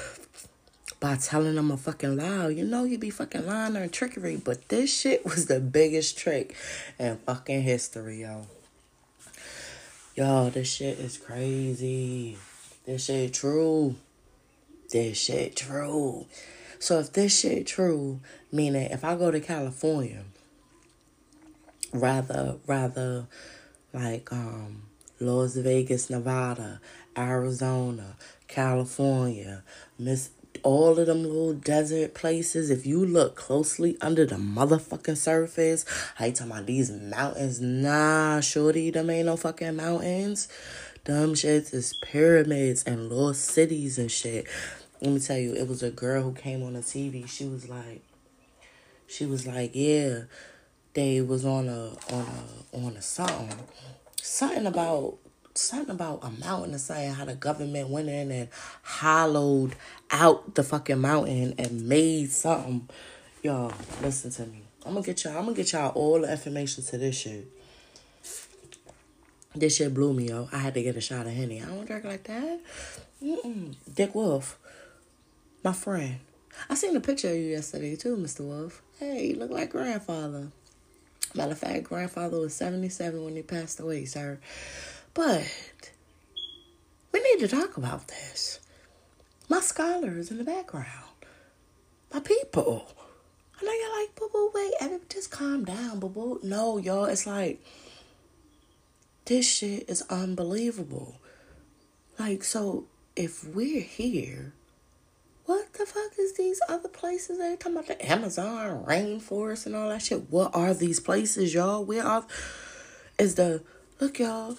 By 1.05 1.17
telling 1.17 1.57
them 1.57 1.71
a 1.71 1.77
fucking 1.77 2.17
lie. 2.17 2.49
You 2.49 2.65
know 2.65 2.85
you 2.85 2.97
be 2.97 3.11
fucking 3.11 3.47
lying 3.47 3.77
and 3.77 3.93
trickery, 3.93 4.37
but 4.37 4.71
this 4.71 4.91
shit 4.91 5.23
was 5.27 5.45
the 5.45 5.61
biggest 5.61 6.17
trick 6.17 6.57
in 6.99 7.19
fucking 7.19 7.61
history, 7.61 8.23
yo. 8.23 8.47
Yo, 10.15 10.49
this 10.49 10.73
shit 10.73 10.99
is 10.99 11.19
crazy. 11.19 12.39
This 12.87 13.05
shit 13.05 13.35
true. 13.35 13.97
this 14.93 15.19
shit 15.19 15.57
true? 15.57 16.25
So 16.79 17.01
if 17.01 17.13
this 17.13 17.39
shit 17.39 17.67
true, 17.67 18.21
meaning 18.51 18.91
if 18.91 19.05
I 19.05 19.15
go 19.15 19.31
to 19.31 19.41
California, 19.41 20.25
rather 21.93 22.57
rather 22.67 23.27
like 23.93 24.33
um 24.33 24.85
Las 25.21 25.55
Vegas, 25.57 26.09
Nevada, 26.09 26.81
Arizona, 27.15 28.17
California, 28.49 29.63
Miss 29.99 30.31
all 30.65 30.99
of 30.99 31.07
them 31.07 31.23
little 31.23 31.53
desert 31.53 32.15
places, 32.15 32.71
if 32.71 32.87
you 32.87 33.05
look 33.05 33.37
closely 33.37 33.97
under 34.01 34.25
the 34.27 34.37
motherfucking 34.37 35.17
surface, 35.17 35.85
I 36.19 36.31
talking 36.31 36.53
about 36.53 36.67
these 36.67 36.91
mountains. 36.91 37.61
Nah, 37.61 38.41
shorty, 38.41 38.91
them 38.91 39.11
ain't 39.11 39.27
no 39.27 39.37
fucking 39.37 39.77
mountains. 39.77 40.49
Dumb 41.05 41.35
shits 41.35 41.75
is 41.75 41.95
pyramids 42.03 42.83
and 42.85 43.11
little 43.11 43.35
cities 43.35 43.99
and 43.99 44.11
shit. 44.11 44.47
Let 45.03 45.13
me 45.13 45.21
tell 45.21 45.37
you, 45.37 45.55
it 45.55 45.69
was 45.69 45.83
a 45.83 45.91
girl 45.91 46.23
who 46.23 46.33
came 46.33 46.63
on 46.63 46.73
the 46.73 46.81
TV. 46.81 47.29
She 47.29 47.45
was 47.45 47.69
like, 47.69 48.03
she 49.07 49.27
was 49.27 49.47
like, 49.47 49.73
yeah, 49.75 50.23
they 50.95 51.21
was 51.21 51.45
on 51.45 51.69
a 51.69 51.91
on 52.11 52.27
a 52.73 52.77
on 52.77 52.97
a 52.97 53.03
something, 53.03 53.53
something 54.23 54.67
about 54.67 55.19
something 55.55 55.95
about 55.95 56.21
a 56.23 56.31
mountain 56.31 56.75
or 56.75 56.79
something. 56.79 57.13
How 57.13 57.25
the 57.25 57.35
government 57.35 57.89
went 57.89 58.09
in 58.09 58.31
and 58.31 58.49
hollowed 58.83 59.77
out 60.15 60.55
the 60.55 60.63
fucking 60.63 61.01
mountain 61.01 61.55
and 61.59 61.89
made 61.89 62.31
something. 62.31 62.89
Y'all, 63.43 63.73
listen 64.01 64.31
to 64.31 64.47
me. 64.47 64.63
I'm 64.87 64.95
gonna 64.95 65.05
get 65.05 65.25
y'all. 65.25 65.37
I'm 65.37 65.45
gonna 65.45 65.57
get 65.57 65.73
y'all 65.73 65.91
all 65.91 66.21
the 66.21 66.31
information 66.31 66.85
to 66.85 66.99
this 66.99 67.19
shit. 67.19 67.47
This 69.57 69.77
shit 69.77 69.93
blew 69.93 70.13
me, 70.15 70.29
yo. 70.29 70.49
I 70.53 70.59
had 70.59 70.75
to 70.75 70.83
get 70.83 70.97
a 70.97 71.01
shot 71.01 71.27
of 71.27 71.33
henny. 71.33 71.63
I 71.63 71.67
don't 71.67 71.85
drink 71.85 72.05
like 72.05 72.25
that. 72.25 72.61
Mm-mm. 73.23 73.75
Dick 73.93 74.15
Wolf, 74.15 74.59
my 75.63 75.73
friend. 75.73 76.21
I 76.71 76.75
seen 76.75 76.97
a 76.97 77.01
picture 77.01 77.31
of 77.31 77.37
you 77.37 77.51
yesterday 77.51 77.97
too, 77.97 78.17
Mr. 78.17 78.41
Wolf. 78.41 78.83
Hey, 78.99 79.29
you 79.29 79.37
look 79.37 79.51
like 79.51 79.71
grandfather. 79.71 80.49
Matter 81.35 81.53
of 81.53 81.59
fact, 81.59 81.85
grandfather 81.85 82.39
was 82.39 82.55
77 82.55 83.25
when 83.25 83.35
he 83.35 83.43
passed 83.43 83.81
away, 83.81 84.05
sir. 84.05 84.39
But 85.13 85.45
we 87.13 87.21
need 87.21 87.41
to 87.41 87.49
talk 87.49 87.77
about 87.77 88.07
this. 88.07 88.61
My 89.49 89.61
scholars 89.61 90.31
in 90.31 90.39
the 90.39 90.45
background. 90.45 90.89
My 92.13 92.21
people. 92.21 92.89
I 93.61 93.65
know 93.65 93.73
you're 93.73 94.01
like, 94.01 94.15
boo 94.15 94.29
boo, 94.33 94.51
wait, 94.55 94.73
everybody 94.81 95.05
just 95.09 95.31
calm 95.31 95.65
down, 95.65 96.01
boo 96.01 96.09
boo. 96.09 96.41
No, 96.43 96.79
y'all, 96.79 97.05
it's 97.05 97.27
like 97.27 97.65
this 99.27 99.49
shit 99.49 99.89
is 99.89 100.03
unbelievable. 100.11 101.21
Like, 102.19 102.45
so 102.45 102.87
if 103.17 103.45
we're 103.47 103.81
here, 103.81 104.53
what 105.47 105.73
the 105.75 105.85
fuck 105.85 106.13
is 106.19 106.35
these 106.35 106.61
other 106.69 106.89
places? 106.89 107.39
They 107.39 107.57
talking 107.57 107.73
about 107.73 107.87
the 107.87 108.11
Amazon 108.11 108.85
rainforest 108.85 109.67
and 109.67 109.77
all 109.77 109.91
that 109.91 110.03
shit. 110.03 110.31
What 110.31 110.55
are 110.55 110.73
these 110.73 111.01
places, 111.01 111.53
y'all? 111.53 111.85
Where 111.85 112.05
are 112.05 112.25
is 113.19 113.35
the 113.35 113.63
look, 114.01 114.19
y'all? 114.19 114.57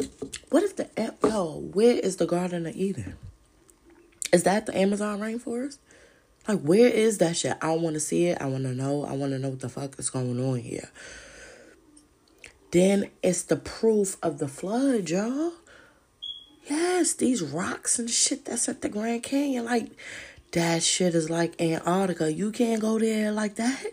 What 0.49 0.63
if 0.63 0.75
the 0.75 0.89
yo? 1.23 1.69
Where 1.73 1.97
is 1.97 2.17
the 2.17 2.27
Garden 2.27 2.67
of 2.67 2.75
Eden? 2.75 3.15
Is 4.33 4.43
that 4.43 4.65
the 4.65 4.77
Amazon 4.77 5.19
rainforest? 5.19 5.77
Like, 6.47 6.61
where 6.61 6.89
is 6.89 7.17
that 7.19 7.37
shit? 7.37 7.57
I 7.61 7.71
want 7.73 7.95
to 7.95 7.99
see 7.99 8.27
it. 8.27 8.41
I 8.41 8.45
want 8.45 8.63
to 8.63 8.73
know. 8.73 9.05
I 9.05 9.13
want 9.13 9.31
to 9.31 9.39
know 9.39 9.49
what 9.49 9.61
the 9.61 9.69
fuck 9.69 9.97
is 9.97 10.09
going 10.09 10.39
on 10.43 10.59
here. 10.59 10.89
Then 12.71 13.09
it's 13.23 13.43
the 13.43 13.55
proof 13.55 14.17
of 14.21 14.37
the 14.37 14.47
flood, 14.47 15.09
y'all. 15.09 15.53
Yes, 16.69 17.13
these 17.13 17.41
rocks 17.41 17.99
and 17.99 18.09
shit 18.09 18.45
that's 18.45 18.67
at 18.67 18.81
the 18.81 18.89
Grand 18.89 19.23
Canyon. 19.23 19.65
Like, 19.65 19.91
that 20.51 20.83
shit 20.83 21.15
is 21.15 21.29
like 21.29 21.59
Antarctica. 21.61 22.31
You 22.31 22.51
can't 22.51 22.81
go 22.81 22.99
there 22.99 23.31
like 23.31 23.55
that. 23.55 23.85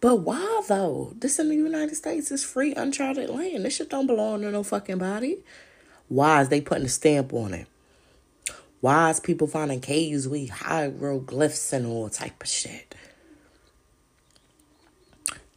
But 0.00 0.16
why 0.20 0.62
though? 0.68 1.12
This 1.18 1.38
in 1.38 1.48
the 1.48 1.56
United 1.56 1.96
States 1.96 2.30
is 2.30 2.44
free, 2.44 2.74
uncharted 2.74 3.28
land. 3.28 3.64
This 3.64 3.76
shit 3.76 3.90
don't 3.90 4.06
belong 4.06 4.42
to 4.42 4.50
no 4.50 4.62
fucking 4.62 4.98
body. 4.98 5.38
Why 6.08 6.42
is 6.42 6.48
they 6.48 6.60
putting 6.60 6.84
a 6.84 6.88
stamp 6.88 7.32
on 7.32 7.52
it? 7.54 7.66
Why 8.80 9.10
is 9.10 9.18
people 9.18 9.48
finding 9.48 9.80
caves 9.80 10.28
with 10.28 10.50
hieroglyphs 10.50 11.72
and 11.72 11.86
all 11.86 12.08
type 12.08 12.42
of 12.42 12.48
shit? 12.48 12.94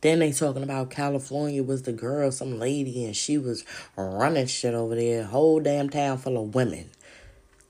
Then 0.02 0.20
they 0.20 0.32
talking 0.32 0.64
about 0.64 0.90
California 0.90 1.62
was 1.62 1.84
the 1.84 1.94
girl, 1.94 2.32
some 2.32 2.58
lady, 2.58 3.06
and 3.06 3.16
she 3.16 3.38
was 3.38 3.64
running 3.96 4.48
shit 4.48 4.74
over 4.74 4.96
there. 4.96 5.24
Whole 5.24 5.60
damn 5.60 5.90
town 5.90 6.18
full 6.18 6.42
of 6.42 6.56
women. 6.56 6.90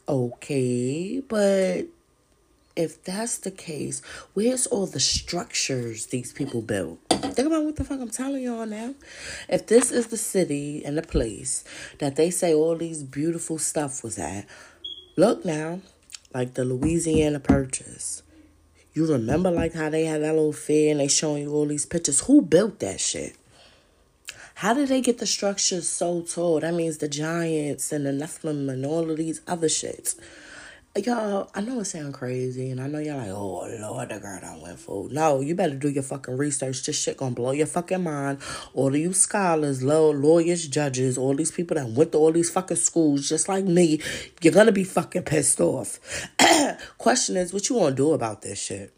Okay, 0.07 1.21
but 1.27 1.87
if 2.75 3.03
that's 3.03 3.39
the 3.39 3.51
case, 3.51 4.01
where's 4.33 4.65
all 4.67 4.85
the 4.85 5.01
structures 5.01 6.05
these 6.05 6.31
people 6.31 6.61
built? 6.61 6.99
Think 7.09 7.47
about 7.47 7.65
what 7.65 7.75
the 7.75 7.83
fuck 7.83 7.99
I'm 7.99 8.09
telling 8.09 8.43
y'all 8.43 8.65
now. 8.65 8.95
If 9.49 9.67
this 9.67 9.91
is 9.91 10.07
the 10.07 10.17
city 10.17 10.83
and 10.85 10.97
the 10.97 11.01
place 11.01 11.65
that 11.99 12.15
they 12.15 12.29
say 12.29 12.53
all 12.53 12.77
these 12.77 13.03
beautiful 13.03 13.57
stuff 13.57 14.03
was 14.03 14.17
at, 14.17 14.45
look 15.15 15.45
now, 15.45 15.81
like 16.33 16.53
the 16.53 16.65
Louisiana 16.65 17.39
Purchase. 17.39 18.23
You 18.93 19.05
remember 19.05 19.51
like 19.51 19.73
how 19.73 19.89
they 19.89 20.05
had 20.05 20.21
that 20.21 20.33
little 20.33 20.53
fair 20.53 20.91
and 20.91 20.99
they 20.99 21.07
showing 21.07 21.43
you 21.43 21.53
all 21.53 21.65
these 21.65 21.85
pictures? 21.85 22.21
Who 22.21 22.41
built 22.41 22.79
that 22.79 22.99
shit? 22.99 23.35
How 24.55 24.73
did 24.73 24.89
they 24.89 25.01
get 25.01 25.17
the 25.17 25.25
structures 25.25 25.87
so 25.87 26.21
tall? 26.21 26.59
That 26.59 26.73
means 26.73 26.97
the 26.97 27.07
giants 27.07 27.91
and 27.91 28.05
the 28.05 28.11
Nephilim 28.11 28.69
and 28.69 28.85
all 28.85 29.09
of 29.09 29.17
these 29.17 29.41
other 29.47 29.67
shits. 29.67 30.19
Y'all, 30.97 31.49
I 31.55 31.61
know 31.61 31.79
it 31.79 31.85
sound 31.85 32.13
crazy, 32.13 32.69
and 32.69 32.81
I 32.81 32.87
know 32.87 32.99
y'all 32.99 33.17
like, 33.17 33.29
oh 33.29 33.65
Lord, 33.79 34.09
the 34.09 34.19
girl 34.19 34.41
I 34.43 34.59
went 34.61 34.77
for. 34.77 35.07
No, 35.09 35.39
you 35.39 35.55
better 35.55 35.73
do 35.73 35.87
your 35.87 36.03
fucking 36.03 36.35
research. 36.35 36.83
This 36.83 37.01
shit 37.01 37.15
gonna 37.15 37.33
blow 37.33 37.51
your 37.51 37.65
fucking 37.65 38.03
mind. 38.03 38.39
All 38.73 38.89
of 38.89 38.97
you 38.97 39.13
scholars, 39.13 39.81
lawyers, 39.81 40.67
judges, 40.67 41.17
all 41.17 41.33
these 41.33 41.49
people 41.51 41.75
that 41.75 41.87
went 41.87 42.11
to 42.11 42.17
all 42.17 42.33
these 42.33 42.49
fucking 42.49 42.75
schools, 42.75 43.29
just 43.29 43.47
like 43.47 43.63
me, 43.63 44.01
you're 44.41 44.51
gonna 44.51 44.73
be 44.73 44.83
fucking 44.83 45.23
pissed 45.23 45.61
off. 45.61 45.97
Question 46.97 47.37
is, 47.37 47.53
what 47.53 47.69
you 47.69 47.77
gonna 47.79 47.95
do 47.95 48.11
about 48.11 48.41
this 48.41 48.61
shit? 48.61 48.93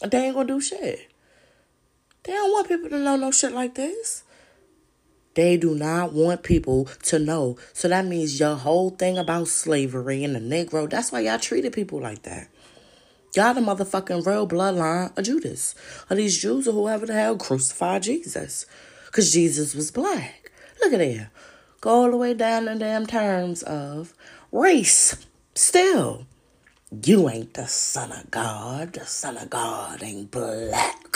They 0.00 0.26
ain't 0.26 0.36
gonna 0.36 0.46
do 0.46 0.60
shit. 0.60 1.10
They 2.22 2.32
don't 2.32 2.52
want 2.52 2.68
people 2.68 2.88
to 2.90 3.00
know 3.00 3.16
no 3.16 3.32
shit 3.32 3.50
like 3.50 3.74
this. 3.74 4.22
They 5.38 5.56
do 5.56 5.72
not 5.72 6.12
want 6.12 6.42
people 6.42 6.86
to 7.04 7.20
know. 7.20 7.58
So 7.72 7.86
that 7.86 8.04
means 8.04 8.40
your 8.40 8.56
whole 8.56 8.90
thing 8.90 9.16
about 9.16 9.46
slavery 9.46 10.24
and 10.24 10.34
the 10.34 10.40
Negro, 10.40 10.90
that's 10.90 11.12
why 11.12 11.20
y'all 11.20 11.38
treated 11.38 11.72
people 11.72 12.00
like 12.00 12.22
that. 12.22 12.48
Y'all 13.36 13.54
the 13.54 13.60
motherfucking 13.60 14.26
real 14.26 14.48
bloodline 14.48 15.16
of 15.16 15.24
Judas. 15.24 15.76
Of 16.10 16.16
these 16.16 16.42
Jews 16.42 16.66
or 16.66 16.72
whoever 16.72 17.06
the 17.06 17.12
hell 17.12 17.36
crucified 17.36 18.02
Jesus. 18.02 18.66
Because 19.06 19.32
Jesus 19.32 19.76
was 19.76 19.92
black. 19.92 20.50
Look 20.80 20.92
at 20.92 20.98
there. 20.98 21.30
Go 21.80 21.90
all 21.90 22.10
the 22.10 22.16
way 22.16 22.34
down 22.34 22.66
in 22.66 22.80
damn 22.80 23.06
terms 23.06 23.62
of 23.62 24.14
race. 24.50 25.24
Still, 25.54 26.26
you 27.04 27.30
ain't 27.30 27.54
the 27.54 27.68
son 27.68 28.10
of 28.10 28.28
God. 28.32 28.94
The 28.94 29.06
son 29.06 29.36
of 29.36 29.50
God 29.50 30.02
ain't 30.02 30.32
black. 30.32 31.07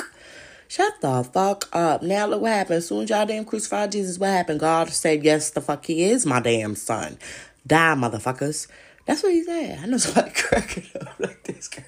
Shut 0.73 1.03
the 1.03 1.23
fuck 1.23 1.69
up. 1.75 2.03
Now 2.03 2.25
look 2.25 2.41
what 2.41 2.51
happened. 2.51 2.79
As 2.79 2.89
soon 2.89 3.03
as 3.03 3.11
y'all 3.11 3.27
damn 3.27 3.45
crucified 3.45 3.93
Jesus, 3.93 4.19
what 4.19 4.31
happened? 4.31 4.59
God 4.59 4.89
said, 4.89 5.23
yes, 5.23 5.51
the 5.51 5.61
fuck 5.61 5.85
he 5.85 6.05
is 6.05 6.25
my 6.25 6.41
damn 6.41 6.77
son. 6.77 7.19
Die, 7.67 7.95
motherfuckers. 7.95 8.69
That's 9.05 9.23
what 9.23 9.33
he 9.33 9.45
said. 9.45 9.81
I 9.83 9.85
know 9.85 9.99
somebody 9.99 10.31
cracking 10.35 10.87
up 10.99 11.21
like 11.21 11.45
this 11.45 11.69
girl. 11.69 11.85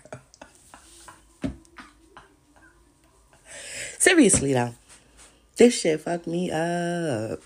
Seriously 3.99 4.53
though, 4.53 4.74
this 5.57 5.80
shit 5.80 6.03
fucked 6.03 6.26
me 6.26 6.51
up. 6.51 7.41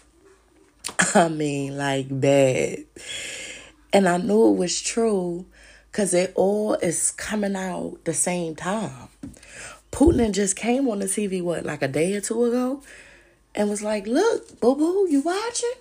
I 1.15 1.29
mean, 1.29 1.79
like 1.79 2.07
bad. 2.11 2.79
And 3.93 4.09
I 4.09 4.17
knew 4.17 4.55
it 4.55 4.57
was 4.57 4.83
true 4.83 5.47
because 5.93 6.15
it 6.15 6.33
all 6.35 6.75
is 6.75 7.13
coming 7.13 7.55
out 7.55 7.99
the 8.03 8.13
same 8.13 8.57
time. 8.57 9.09
Putin 9.91 10.33
just 10.33 10.57
came 10.57 10.89
on 10.89 10.99
the 11.01 11.07
TV, 11.07 11.43
what, 11.43 11.65
like 11.65 11.83
a 11.83 11.89
day 11.89 12.15
or 12.15 12.21
two 12.21 12.45
ago, 12.45 12.83
and 13.55 13.69
was 13.69 13.83
like, 13.83 14.07
Look, 14.07 14.61
boo 14.61 14.77
boo, 14.77 15.07
you 15.11 15.21
watching? 15.21 15.73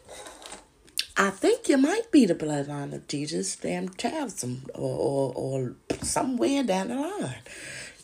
I 1.19 1.31
think 1.31 1.67
you 1.67 1.77
might 1.77 2.11
be 2.11 2.25
the 2.27 2.35
bloodline 2.35 2.93
of 2.93 3.07
Jesus, 3.07 3.55
damn 3.55 3.89
child, 3.89 4.31
some, 4.31 4.61
or, 4.75 5.33
or, 5.33 5.33
or 5.35 5.75
somewhere 6.03 6.61
down 6.61 6.89
the 6.89 6.95
line. 6.95 7.41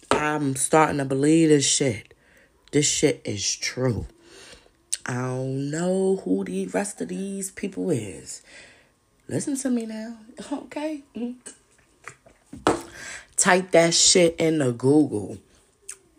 I'm 0.09 0.55
starting 0.55 0.97
to 0.97 1.05
believe 1.05 1.49
this 1.49 1.65
shit. 1.65 2.13
This 2.71 2.89
shit 2.89 3.21
is 3.23 3.55
true. 3.55 4.07
I 5.05 5.13
don't 5.13 5.69
know 5.69 6.21
who 6.23 6.43
the 6.43 6.65
rest 6.67 7.01
of 7.01 7.09
these 7.09 7.51
people 7.51 7.91
is. 7.91 8.41
Listen 9.27 9.55
to 9.57 9.69
me 9.69 9.85
now, 9.85 10.17
okay? 10.51 11.03
Mm. 11.15 11.35
Type 13.35 13.71
that 13.71 13.93
shit 13.93 14.35
into 14.37 14.71
Google. 14.71 15.37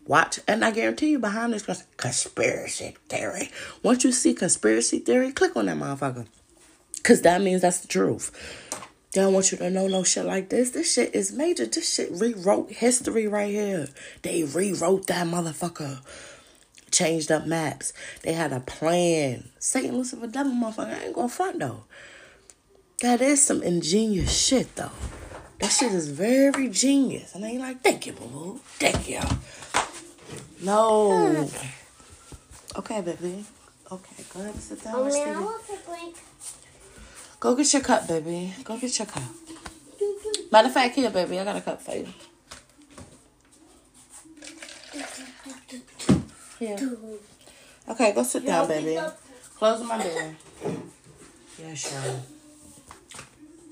Watch, 0.06 0.38
and 0.46 0.64
I 0.64 0.70
guarantee 0.70 1.10
you 1.10 1.18
behind 1.18 1.54
this 1.54 1.86
conspiracy 1.96 2.96
theory. 3.08 3.50
Once 3.82 4.04
you 4.04 4.12
see 4.12 4.34
conspiracy 4.34 4.98
theory, 4.98 5.32
click 5.32 5.56
on 5.56 5.66
that 5.66 5.78
motherfucker. 5.78 6.26
Because 6.96 7.22
that 7.22 7.40
means 7.40 7.62
that's 7.62 7.80
the 7.80 7.88
truth. 7.88 8.30
They 9.12 9.20
don't 9.20 9.32
want 9.32 9.52
you 9.52 9.58
to 9.58 9.70
know 9.70 9.86
no 9.86 10.02
shit 10.02 10.24
like 10.24 10.48
this. 10.48 10.70
This 10.70 10.92
shit 10.92 11.14
is 11.14 11.32
major. 11.32 11.66
This 11.66 11.94
shit 11.94 12.10
rewrote 12.10 12.72
history 12.72 13.28
right 13.28 13.50
here. 13.50 13.88
They 14.22 14.42
rewrote 14.42 15.06
that 15.06 15.26
motherfucker. 15.26 16.00
Changed 16.90 17.30
up 17.30 17.46
maps. 17.46 17.92
They 18.22 18.32
had 18.32 18.52
a 18.52 18.60
plan. 18.60 19.50
Satan 19.58 19.96
Lucifer 19.96 20.26
Devil 20.26 20.52
motherfucker. 20.52 21.00
I 21.00 21.04
ain't 21.04 21.14
gonna 21.14 21.28
front 21.28 21.60
though. 21.60 21.84
That 23.00 23.20
is 23.20 23.40
some 23.40 23.62
ingenious 23.62 24.36
shit 24.36 24.74
though. 24.74 24.90
That 25.60 25.68
shit 25.70 25.92
is 25.92 26.08
very 26.08 26.68
genius. 26.68 27.34
And 27.34 27.44
they 27.44 27.56
like, 27.56 27.82
thank 27.82 28.06
you, 28.06 28.12
boo 28.12 28.26
boo. 28.26 28.60
Thank 28.64 29.08
you. 29.08 29.20
No. 30.64 31.48
Okay, 32.76 33.00
baby. 33.02 33.44
Okay, 33.92 34.24
go 34.32 34.40
ahead 34.40 34.54
and 34.54 34.62
sit 34.62 34.82
down. 34.82 35.04
Miss 35.04 35.14
I 35.16 35.20
Stevie. 35.20 35.44
want 35.44 35.66
to. 35.66 35.74
Go 37.40 37.54
get 37.54 37.72
your 37.72 37.82
cup, 37.82 38.08
baby. 38.08 38.54
Go 38.64 38.78
get 38.78 38.98
your 38.98 39.06
cup. 39.06 39.22
Matter 40.50 40.68
of 40.68 40.74
fact, 40.74 40.94
here, 40.94 41.10
baby, 41.10 41.38
I 41.38 41.44
got 41.44 41.56
a 41.56 41.60
cup 41.60 41.82
for 41.82 41.94
you. 41.94 42.08
Here. 46.58 46.78
Okay, 47.88 48.12
go 48.12 48.22
sit 48.22 48.46
down, 48.46 48.66
baby. 48.68 48.98
Close 49.58 49.82
my 49.86 50.02
door. 50.02 50.34
Yeah, 51.60 51.74
sure. 51.74 52.22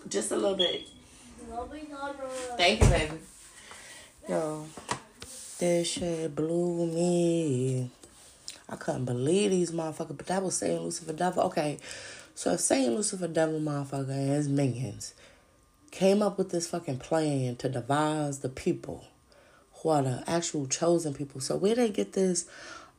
Just 0.09 0.33
a 0.33 0.37
little 0.37 0.57
bit. 0.57 0.87
Thank 2.57 2.83
you, 2.83 2.89
baby. 2.89 3.19
Yo, 4.29 4.67
this 5.63 5.87
shit 5.87 6.35
blew 6.35 6.89
me. 6.89 7.89
I 8.69 8.75
couldn't 8.75 9.05
believe 9.05 9.53
these 9.53 9.71
motherfuckers, 9.71 10.17
but 10.17 10.27
that 10.27 10.43
was 10.43 10.57
Satan 10.57 10.83
Lucifer 10.83 11.13
Devil. 11.13 11.45
Okay, 11.45 11.79
so 12.35 12.55
if 12.55 12.61
Satan 12.61 12.97
Lucifer 12.97 13.29
Devil 13.29 13.61
motherfucker 13.61 14.09
and 14.11 14.31
his 14.31 14.49
minions 14.49 15.15
came 15.93 16.21
up 16.21 16.37
with 16.37 16.51
this 16.51 16.67
fucking 16.67 16.99
plan 16.99 17.55
to 17.57 17.69
devise 17.69 18.41
the 18.41 18.49
people 18.49 19.05
who 19.75 19.91
are 19.91 20.03
the 20.03 20.25
actual 20.27 20.67
chosen 20.67 21.15
people, 21.15 21.41
so 21.41 21.55
where 21.55 21.77
they 21.77 21.91
get 21.91 22.15
this 22.15 22.47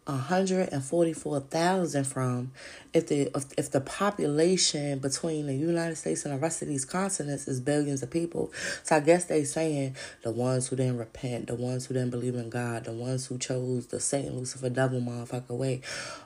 144,000 0.05 2.03
from 2.03 2.51
if 2.93 3.07
the 3.07 3.31
if, 3.35 3.45
if 3.57 3.71
the 3.71 3.79
population 3.79 4.99
between 4.99 5.47
the 5.47 5.55
United 5.55 5.95
States 5.95 6.25
and 6.25 6.33
the 6.33 6.37
rest 6.37 6.61
of 6.61 6.67
these 6.67 6.83
continents 6.83 7.47
is 7.47 7.61
billions 7.61 8.03
of 8.03 8.11
people. 8.11 8.51
So 8.83 8.97
I 8.97 8.99
guess 8.99 9.25
they 9.25 9.45
saying 9.45 9.95
the 10.23 10.31
ones 10.31 10.67
who 10.67 10.75
didn't 10.75 10.97
repent, 10.97 11.47
the 11.47 11.55
ones 11.55 11.85
who 11.85 11.93
didn't 11.93 12.11
believe 12.11 12.35
in 12.35 12.49
God, 12.49 12.83
the 12.83 12.91
ones 12.91 13.27
who 13.27 13.37
chose 13.37 13.87
the 13.87 13.99
Satan 13.99 14.37
Lucifer 14.37 14.69
devil 14.69 14.99
motherfucker 14.99 15.57
way. 15.57 15.81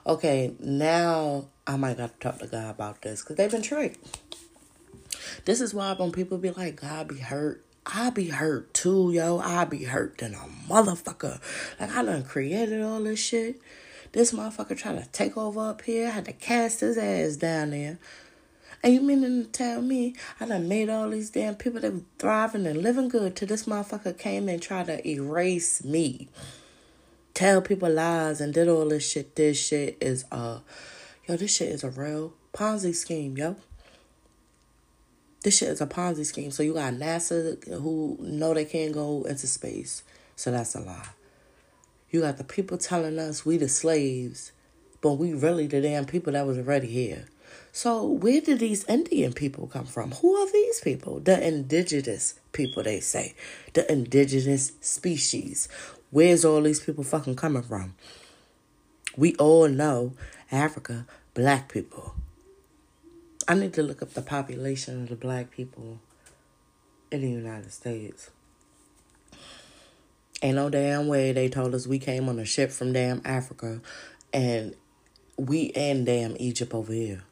Okay, 0.06 0.54
now 0.58 1.46
I 1.66 1.76
might 1.76 1.98
got 1.98 2.18
to 2.18 2.18
talk 2.18 2.38
to 2.40 2.46
God 2.46 2.70
about 2.70 3.02
this 3.02 3.22
because 3.22 3.36
they've 3.36 3.50
been 3.50 3.62
tricked. 3.62 3.98
This 5.44 5.60
is 5.60 5.72
why 5.72 5.92
when 5.92 6.12
people 6.12 6.38
be 6.38 6.50
like, 6.50 6.80
God 6.80 7.08
be 7.08 7.18
hurt, 7.18 7.64
I 7.90 8.10
be 8.10 8.28
hurt 8.28 8.74
too, 8.74 9.12
yo. 9.12 9.38
I 9.38 9.64
be 9.64 9.84
hurt 9.84 10.18
than 10.18 10.34
a 10.34 10.44
motherfucker. 10.68 11.40
Like 11.80 11.90
I 11.90 12.04
done 12.04 12.22
created 12.22 12.82
all 12.82 13.00
this 13.02 13.18
shit. 13.18 13.60
This 14.12 14.32
motherfucker 14.32 14.76
trying 14.76 15.02
to 15.02 15.08
take 15.08 15.36
over 15.36 15.70
up 15.70 15.82
here. 15.82 16.08
I 16.08 16.10
had 16.10 16.26
to 16.26 16.32
cast 16.32 16.80
his 16.80 16.98
ass 16.98 17.36
down 17.36 17.70
there. 17.70 17.98
And 18.82 18.94
you 18.94 19.00
meaning 19.00 19.44
to 19.44 19.50
tell 19.50 19.80
me 19.80 20.14
I 20.38 20.46
done 20.46 20.68
made 20.68 20.90
all 20.90 21.08
these 21.10 21.30
damn 21.30 21.56
people 21.56 21.80
that 21.80 21.92
was 21.92 22.02
thriving 22.18 22.66
and 22.66 22.82
living 22.82 23.08
good 23.08 23.34
till 23.34 23.48
this 23.48 23.64
motherfucker 23.64 24.16
came 24.16 24.48
and 24.48 24.60
tried 24.60 24.86
to 24.86 25.08
erase 25.08 25.82
me. 25.82 26.28
Tell 27.32 27.62
people 27.62 27.90
lies 27.90 28.40
and 28.40 28.52
did 28.52 28.68
all 28.68 28.88
this 28.88 29.10
shit. 29.10 29.34
This 29.34 29.58
shit 29.58 29.96
is 30.00 30.26
uh 30.30 30.60
yo, 31.26 31.36
this 31.36 31.56
shit 31.56 31.70
is 31.70 31.84
a 31.84 31.90
real 31.90 32.34
Ponzi 32.52 32.94
scheme, 32.94 33.36
yo. 33.36 33.56
This 35.42 35.58
shit 35.58 35.68
is 35.68 35.80
a 35.80 35.86
Ponzi 35.86 36.26
scheme. 36.26 36.50
So 36.50 36.62
you 36.62 36.74
got 36.74 36.94
NASA 36.94 37.62
who 37.68 38.18
know 38.20 38.54
they 38.54 38.64
can't 38.64 38.92
go 38.92 39.22
into 39.24 39.46
space. 39.46 40.02
So 40.36 40.50
that's 40.50 40.74
a 40.74 40.80
lie. 40.80 41.08
You 42.10 42.22
got 42.22 42.38
the 42.38 42.44
people 42.44 42.78
telling 42.78 43.18
us 43.18 43.44
we 43.44 43.56
the 43.56 43.68
slaves, 43.68 44.52
but 45.00 45.12
we 45.12 45.34
really 45.34 45.66
the 45.66 45.80
damn 45.80 46.06
people 46.06 46.32
that 46.32 46.46
was 46.46 46.58
already 46.58 46.88
here. 46.88 47.26
So 47.72 48.04
where 48.04 48.40
did 48.40 48.58
these 48.58 48.84
Indian 48.84 49.32
people 49.32 49.66
come 49.66 49.86
from? 49.86 50.12
Who 50.12 50.34
are 50.34 50.50
these 50.50 50.80
people? 50.80 51.20
The 51.20 51.46
indigenous 51.46 52.34
people, 52.52 52.82
they 52.82 53.00
say. 53.00 53.34
The 53.74 53.90
indigenous 53.90 54.72
species. 54.80 55.68
Where's 56.10 56.44
all 56.44 56.62
these 56.62 56.80
people 56.80 57.04
fucking 57.04 57.36
coming 57.36 57.62
from? 57.62 57.94
We 59.16 59.34
all 59.36 59.68
know 59.68 60.14
Africa, 60.50 61.06
black 61.34 61.70
people. 61.70 62.14
I 63.50 63.54
need 63.54 63.72
to 63.74 63.82
look 63.82 64.02
up 64.02 64.12
the 64.12 64.20
population 64.20 65.04
of 65.04 65.08
the 65.08 65.16
black 65.16 65.50
people 65.50 66.00
in 67.10 67.22
the 67.22 67.30
United 67.30 67.72
States. 67.72 68.30
Ain't 70.42 70.56
no 70.56 70.68
damn 70.68 71.08
way 71.08 71.32
they 71.32 71.48
told 71.48 71.74
us 71.74 71.86
we 71.86 71.98
came 71.98 72.28
on 72.28 72.38
a 72.38 72.44
ship 72.44 72.70
from 72.70 72.92
damn 72.92 73.22
Africa 73.24 73.80
and 74.34 74.74
we 75.38 75.62
in 75.62 76.04
damn 76.04 76.36
Egypt 76.38 76.74
over 76.74 76.92
here. 76.92 77.24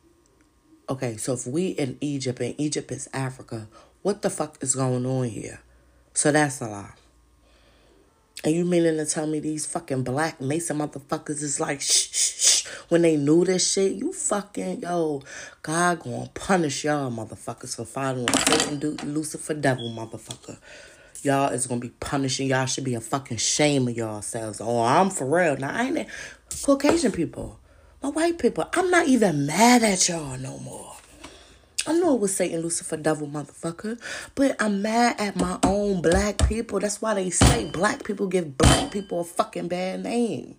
Okay, 0.89 1.19
so 1.19 1.35
if 1.35 1.47
we 1.47 1.69
in 1.69 1.99
Egypt 2.01 2.41
and 2.41 2.55
Egypt 2.57 2.91
is 2.93 3.11
Africa, 3.13 3.69
what 4.01 4.23
the 4.23 4.31
fuck 4.31 4.57
is 4.63 4.75
going 4.75 5.05
on 5.05 5.29
here? 5.29 5.61
So 6.15 6.33
that's 6.33 6.63
a 6.63 6.69
lie. 6.69 6.95
And 8.47 8.55
you 8.55 8.65
meaning 8.65 8.97
to 8.99 9.05
tell 9.05 9.27
me 9.27 9.41
these 9.41 9.67
fucking 9.67 10.05
black 10.05 10.41
Mason 10.41 10.79
motherfuckers 10.79 11.43
is 11.43 11.59
like 11.59 11.81
shh 11.81 12.09
shh 12.13 12.63
shh 12.63 12.67
when 12.89 13.03
they 13.03 13.17
knew 13.17 13.45
this 13.45 13.73
shit? 13.73 13.95
You 13.95 14.13
fucking 14.13 14.83
yo, 14.83 15.25
God 15.63 15.99
gonna 15.99 16.31
punish 16.33 16.85
y'all 16.85 17.11
motherfuckers 17.11 17.75
for 17.75 17.85
following 17.85 18.29
Satan, 18.47 18.79
dude, 18.79 19.03
Lucifer, 19.03 19.53
devil 19.53 19.91
motherfucker. 19.91 20.59
Y'all 21.25 21.53
is 21.53 21.67
gonna 21.67 21.81
be 21.81 21.89
punishing. 21.99 22.47
Y'all 22.47 22.67
should 22.67 22.85
be 22.85 22.95
a 22.95 23.01
fucking 23.01 23.39
shame 23.39 23.89
of 23.89 23.97
yourselves. 23.97 24.61
Oh, 24.61 24.81
I'm 24.81 25.11
for 25.11 25.27
real. 25.27 25.57
Now 25.57 25.75
I 25.75 25.83
ain't 25.83 26.09
Caucasian 26.63 27.11
people, 27.11 27.59
my 28.01 28.11
white 28.11 28.39
people. 28.39 28.69
I'm 28.73 28.93
not 28.93 29.09
even 29.09 29.47
mad 29.47 29.83
at 29.83 30.09
y'all 30.09 30.39
no 30.39 30.61
more. 30.61 30.96
I 31.89 31.93
know 31.93 32.15
it 32.15 32.21
was 32.21 32.35
Satan, 32.35 32.63
Lucifer, 32.63 32.97
devil, 32.97 33.29
motherfucker, 33.29 34.01
but 34.35 34.57
I'm 34.61 34.83
mad 34.83 35.21
at 35.21 35.37
my 35.37 35.59
own 35.63 36.03
black 36.03 36.49
people. 36.49 36.81
That's 36.81 37.01
why 37.01 37.15
they 37.15 37.31
say 37.31 37.71
black 37.71 38.03
people 38.03 38.27
give 38.27 38.59
black 38.59 38.91
people 38.91 39.21
a 39.21 39.25
fucking 39.25 39.69
bad 39.69 40.03
name. 40.03 40.57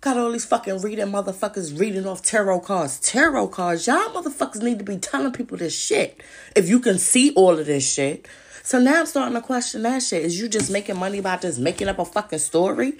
Got 0.00 0.16
all 0.16 0.30
these 0.30 0.44
fucking 0.44 0.80
reading 0.80 1.08
motherfuckers 1.08 1.78
reading 1.78 2.06
off 2.06 2.22
tarot 2.22 2.60
cards. 2.60 3.00
Tarot 3.00 3.48
cards, 3.48 3.86
y'all 3.86 4.08
motherfuckers 4.10 4.62
need 4.62 4.78
to 4.78 4.84
be 4.84 4.98
telling 4.98 5.32
people 5.32 5.58
this 5.58 5.78
shit. 5.78 6.22
If 6.54 6.68
you 6.68 6.80
can 6.80 6.98
see 6.98 7.32
all 7.34 7.58
of 7.58 7.66
this 7.66 7.92
shit. 7.92 8.26
So 8.62 8.80
now 8.80 9.00
I'm 9.00 9.06
starting 9.06 9.34
to 9.34 9.40
question 9.40 9.82
that 9.82 10.02
shit. 10.02 10.24
Is 10.24 10.40
you 10.40 10.48
just 10.48 10.70
making 10.70 10.96
money 10.96 11.20
by 11.20 11.36
just 11.36 11.58
making 11.58 11.88
up 11.88 11.98
a 11.98 12.04
fucking 12.04 12.38
story? 12.38 12.94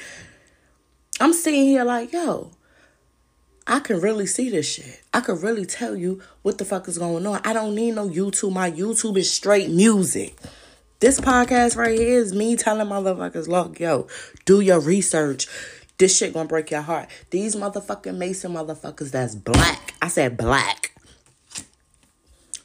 I'm 1.21 1.33
sitting 1.33 1.65
here 1.65 1.85
like, 1.85 2.13
yo, 2.13 2.51
I 3.67 3.81
can 3.81 4.01
really 4.01 4.27
see 4.27 4.49
this 4.49 4.75
shit. 4.75 5.03
I 5.13 5.21
can 5.21 5.41
really 5.41 5.67
tell 5.67 5.97
you 5.97 6.23
what 6.43 6.59
the 6.59 6.65
fuck 6.65 6.87
is 6.87 6.99
going 6.99 7.27
on. 7.27 7.41
I 7.45 7.53
don't 7.53 7.75
need 7.75 7.97
no 7.97 8.09
YouTube. 8.09 8.53
My 8.53 8.71
YouTube 8.71 9.17
is 9.17 9.31
straight 9.31 9.71
music. 9.71 10.37
This 11.01 11.21
podcast 11.21 11.77
right 11.77 11.99
here 11.99 12.21
is 12.21 12.33
me 12.33 12.57
telling 12.57 12.87
motherfuckers, 12.87 13.49
look, 13.49 13.81
yo, 13.81 14.07
do 14.45 14.61
your 14.61 14.81
research. 14.81 15.49
This 15.99 16.17
shit 16.17 16.33
gonna 16.33 16.49
break 16.49 16.71
your 16.71 16.83
heart. 16.83 17.09
These 17.31 17.57
motherfucking 17.57 18.17
Mason 18.17 18.53
motherfuckers 18.53 19.11
that's 19.11 19.35
black. 19.35 19.95
I 20.01 20.09
said 20.09 20.37
black. 20.37 20.95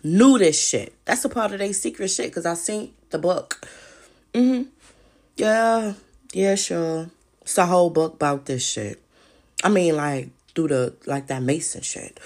Knew 0.03 0.37
this 0.37 0.67
shit. 0.67 0.93
That's 1.05 1.25
a 1.25 1.29
part 1.29 1.51
of 1.51 1.59
their 1.59 1.73
secret 1.73 2.09
shit 2.09 2.27
because 2.27 2.45
I 2.45 2.53
seen 2.53 2.93
the 3.09 3.17
book. 3.17 3.67
Mm-hmm. 4.33 4.69
Yeah. 5.35 5.93
Yeah, 6.33 6.55
sure. 6.55 7.09
It's 7.41 7.57
a 7.57 7.65
whole 7.65 7.89
book 7.89 8.13
about 8.15 8.45
this 8.45 8.65
shit. 8.65 9.01
I 9.63 9.69
mean, 9.69 9.95
like, 9.95 10.29
through 10.55 10.69
the, 10.69 10.93
like, 11.05 11.27
that 11.27 11.43
Mason 11.43 11.81
shit. 11.81 12.19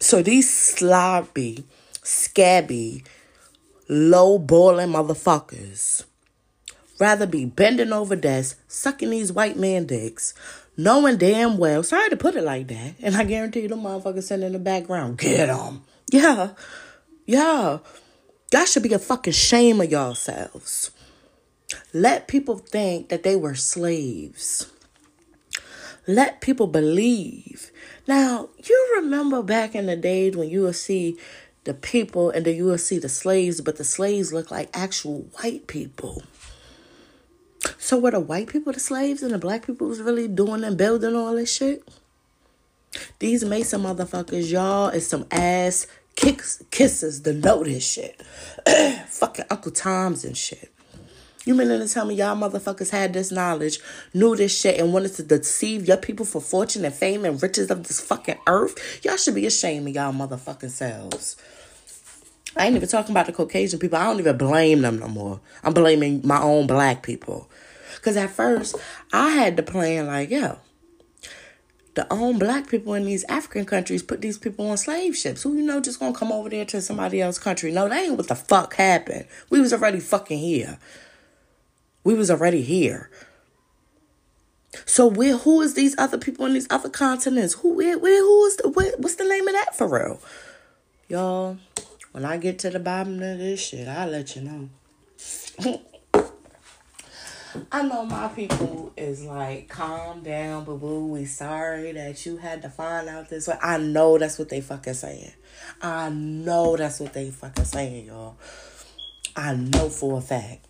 So 0.00 0.22
these 0.22 0.52
sloppy, 0.52 1.64
scabby, 2.02 3.04
low 3.88 4.38
balling 4.38 4.90
motherfuckers 4.90 6.04
rather 7.00 7.26
be 7.26 7.44
bending 7.44 7.92
over 7.92 8.16
desks, 8.16 8.60
sucking 8.68 9.10
these 9.10 9.32
white 9.32 9.56
man 9.56 9.86
dicks, 9.86 10.34
knowing 10.76 11.16
damn 11.16 11.58
well, 11.58 11.82
sorry 11.82 12.10
to 12.10 12.16
put 12.16 12.36
it 12.36 12.42
like 12.42 12.68
that, 12.68 12.94
and 13.02 13.16
I 13.16 13.24
guarantee 13.24 13.60
you 13.60 13.68
the 13.68 13.76
motherfuckers 13.76 14.24
sitting 14.24 14.46
in 14.46 14.52
the 14.52 14.58
background, 14.58 15.18
get 15.18 15.46
them. 15.46 15.82
Yeah, 16.10 16.50
yeah. 17.26 17.78
Y'all 18.52 18.64
should 18.64 18.82
be 18.82 18.94
a 18.94 18.98
fucking 18.98 19.32
shame 19.32 19.80
of 19.80 19.90
y'all 19.90 20.08
yourselves. 20.08 20.90
Let 21.92 22.28
people 22.28 22.56
think 22.56 23.10
that 23.10 23.22
they 23.22 23.36
were 23.36 23.54
slaves. 23.54 24.70
Let 26.08 26.40
people 26.40 26.66
believe. 26.66 27.70
Now, 28.06 28.48
you 28.64 28.92
remember 28.96 29.42
back 29.42 29.74
in 29.74 29.84
the 29.84 29.94
days 29.94 30.34
when 30.34 30.48
you 30.48 30.62
would 30.62 30.76
see 30.76 31.18
the 31.64 31.74
people 31.74 32.30
and 32.30 32.46
then 32.46 32.56
you 32.56 32.64
would 32.64 32.80
see 32.80 32.98
the 32.98 33.10
slaves, 33.10 33.60
but 33.60 33.76
the 33.76 33.84
slaves 33.84 34.32
look 34.32 34.50
like 34.50 34.70
actual 34.72 35.26
white 35.34 35.66
people. 35.66 36.22
So 37.76 37.98
were 37.98 38.10
the 38.10 38.20
white 38.20 38.48
people 38.48 38.72
the 38.72 38.80
slaves 38.80 39.22
and 39.22 39.34
the 39.34 39.38
black 39.38 39.66
people 39.66 39.86
was 39.86 40.00
really 40.00 40.28
doing 40.28 40.64
and 40.64 40.78
building 40.78 41.14
all 41.14 41.34
this 41.34 41.54
shit? 41.54 41.86
These 43.18 43.44
Mason 43.44 43.82
motherfuckers, 43.82 44.50
y'all 44.50 44.88
is 44.88 45.06
some 45.06 45.26
ass 45.30 45.86
kicks, 46.16 46.62
kisses 46.70 47.20
to 47.20 47.34
know 47.34 47.62
this 47.64 47.86
shit. 47.86 48.22
fucking 49.08 49.44
Uncle 49.50 49.72
Tom's 49.72 50.24
and 50.24 50.38
shit. 50.38 50.72
You 51.48 51.54
mean 51.54 51.68
to 51.68 51.88
tell 51.88 52.04
me 52.04 52.14
y'all 52.14 52.36
motherfuckers 52.36 52.90
had 52.90 53.14
this 53.14 53.32
knowledge, 53.32 53.80
knew 54.12 54.36
this 54.36 54.54
shit, 54.54 54.78
and 54.78 54.92
wanted 54.92 55.14
to 55.14 55.22
deceive 55.22 55.88
your 55.88 55.96
people 55.96 56.26
for 56.26 56.42
fortune 56.42 56.84
and 56.84 56.92
fame 56.92 57.24
and 57.24 57.42
riches 57.42 57.70
of 57.70 57.84
this 57.84 58.02
fucking 58.02 58.36
earth? 58.46 59.00
Y'all 59.02 59.16
should 59.16 59.34
be 59.34 59.46
ashamed 59.46 59.88
of 59.88 59.94
y'all 59.94 60.12
motherfucking 60.12 60.68
selves. 60.68 61.38
I 62.54 62.66
ain't 62.66 62.76
even 62.76 62.86
talking 62.86 63.12
about 63.12 63.24
the 63.24 63.32
Caucasian 63.32 63.78
people. 63.78 63.96
I 63.96 64.04
don't 64.04 64.18
even 64.18 64.36
blame 64.36 64.82
them 64.82 64.98
no 64.98 65.08
more. 65.08 65.40
I'm 65.64 65.72
blaming 65.72 66.20
my 66.22 66.38
own 66.38 66.66
black 66.66 67.02
people. 67.02 67.48
Because 67.96 68.18
at 68.18 68.28
first, 68.28 68.76
I 69.14 69.30
had 69.30 69.56
the 69.56 69.62
plan 69.62 70.06
like, 70.06 70.28
yo, 70.28 70.58
the 71.94 72.06
own 72.12 72.38
black 72.38 72.68
people 72.68 72.92
in 72.92 73.06
these 73.06 73.24
African 73.24 73.64
countries 73.64 74.02
put 74.02 74.20
these 74.20 74.36
people 74.36 74.68
on 74.68 74.76
slave 74.76 75.16
ships. 75.16 75.44
Who 75.44 75.56
you 75.56 75.62
know 75.62 75.80
just 75.80 75.98
gonna 75.98 76.12
come 76.12 76.30
over 76.30 76.50
there 76.50 76.66
to 76.66 76.82
somebody 76.82 77.22
else's 77.22 77.42
country? 77.42 77.72
No, 77.72 77.88
that 77.88 78.04
ain't 78.04 78.18
what 78.18 78.28
the 78.28 78.34
fuck 78.34 78.74
happened. 78.74 79.24
We 79.48 79.62
was 79.62 79.72
already 79.72 80.00
fucking 80.00 80.40
here. 80.40 80.78
We 82.04 82.14
was 82.14 82.30
already 82.30 82.62
here. 82.62 83.10
So 84.84 85.06
where 85.06 85.36
who 85.36 85.60
is 85.60 85.74
these 85.74 85.98
other 85.98 86.18
people 86.18 86.46
in 86.46 86.54
these 86.54 86.66
other 86.70 86.88
continents? 86.88 87.54
Who 87.54 87.74
where, 87.74 87.98
where 87.98 88.20
who 88.20 88.46
is 88.46 88.56
the 88.56 88.68
where, 88.68 88.92
what's 88.98 89.16
the 89.16 89.24
name 89.24 89.48
of 89.48 89.54
that 89.54 89.76
for 89.76 89.88
real? 89.88 90.20
Y'all, 91.08 91.58
when 92.12 92.24
I 92.24 92.36
get 92.36 92.58
to 92.60 92.70
the 92.70 92.78
bottom 92.78 93.14
of 93.14 93.38
this 93.38 93.60
shit, 93.60 93.88
I'll 93.88 94.08
let 94.08 94.36
you 94.36 94.42
know. 94.42 94.68
I 97.72 97.82
know 97.82 98.04
my 98.04 98.28
people 98.28 98.92
is 98.96 99.24
like, 99.24 99.68
calm 99.68 100.22
down, 100.22 100.64
boo 100.64 100.76
boo. 100.76 101.06
We 101.06 101.24
sorry 101.24 101.92
that 101.92 102.24
you 102.26 102.36
had 102.36 102.62
to 102.62 102.68
find 102.68 103.08
out 103.08 103.30
this 103.30 103.48
way. 103.48 103.56
I 103.60 103.78
know 103.78 104.18
that's 104.18 104.38
what 104.38 104.50
they 104.50 104.60
fucking 104.60 104.94
saying. 104.94 105.32
I 105.80 106.10
know 106.10 106.76
that's 106.76 107.00
what 107.00 107.14
they 107.14 107.30
fucking 107.30 107.64
saying, 107.64 108.06
y'all. 108.06 108.36
I 109.34 109.54
know 109.54 109.88
for 109.88 110.18
a 110.18 110.20
fact. 110.20 110.67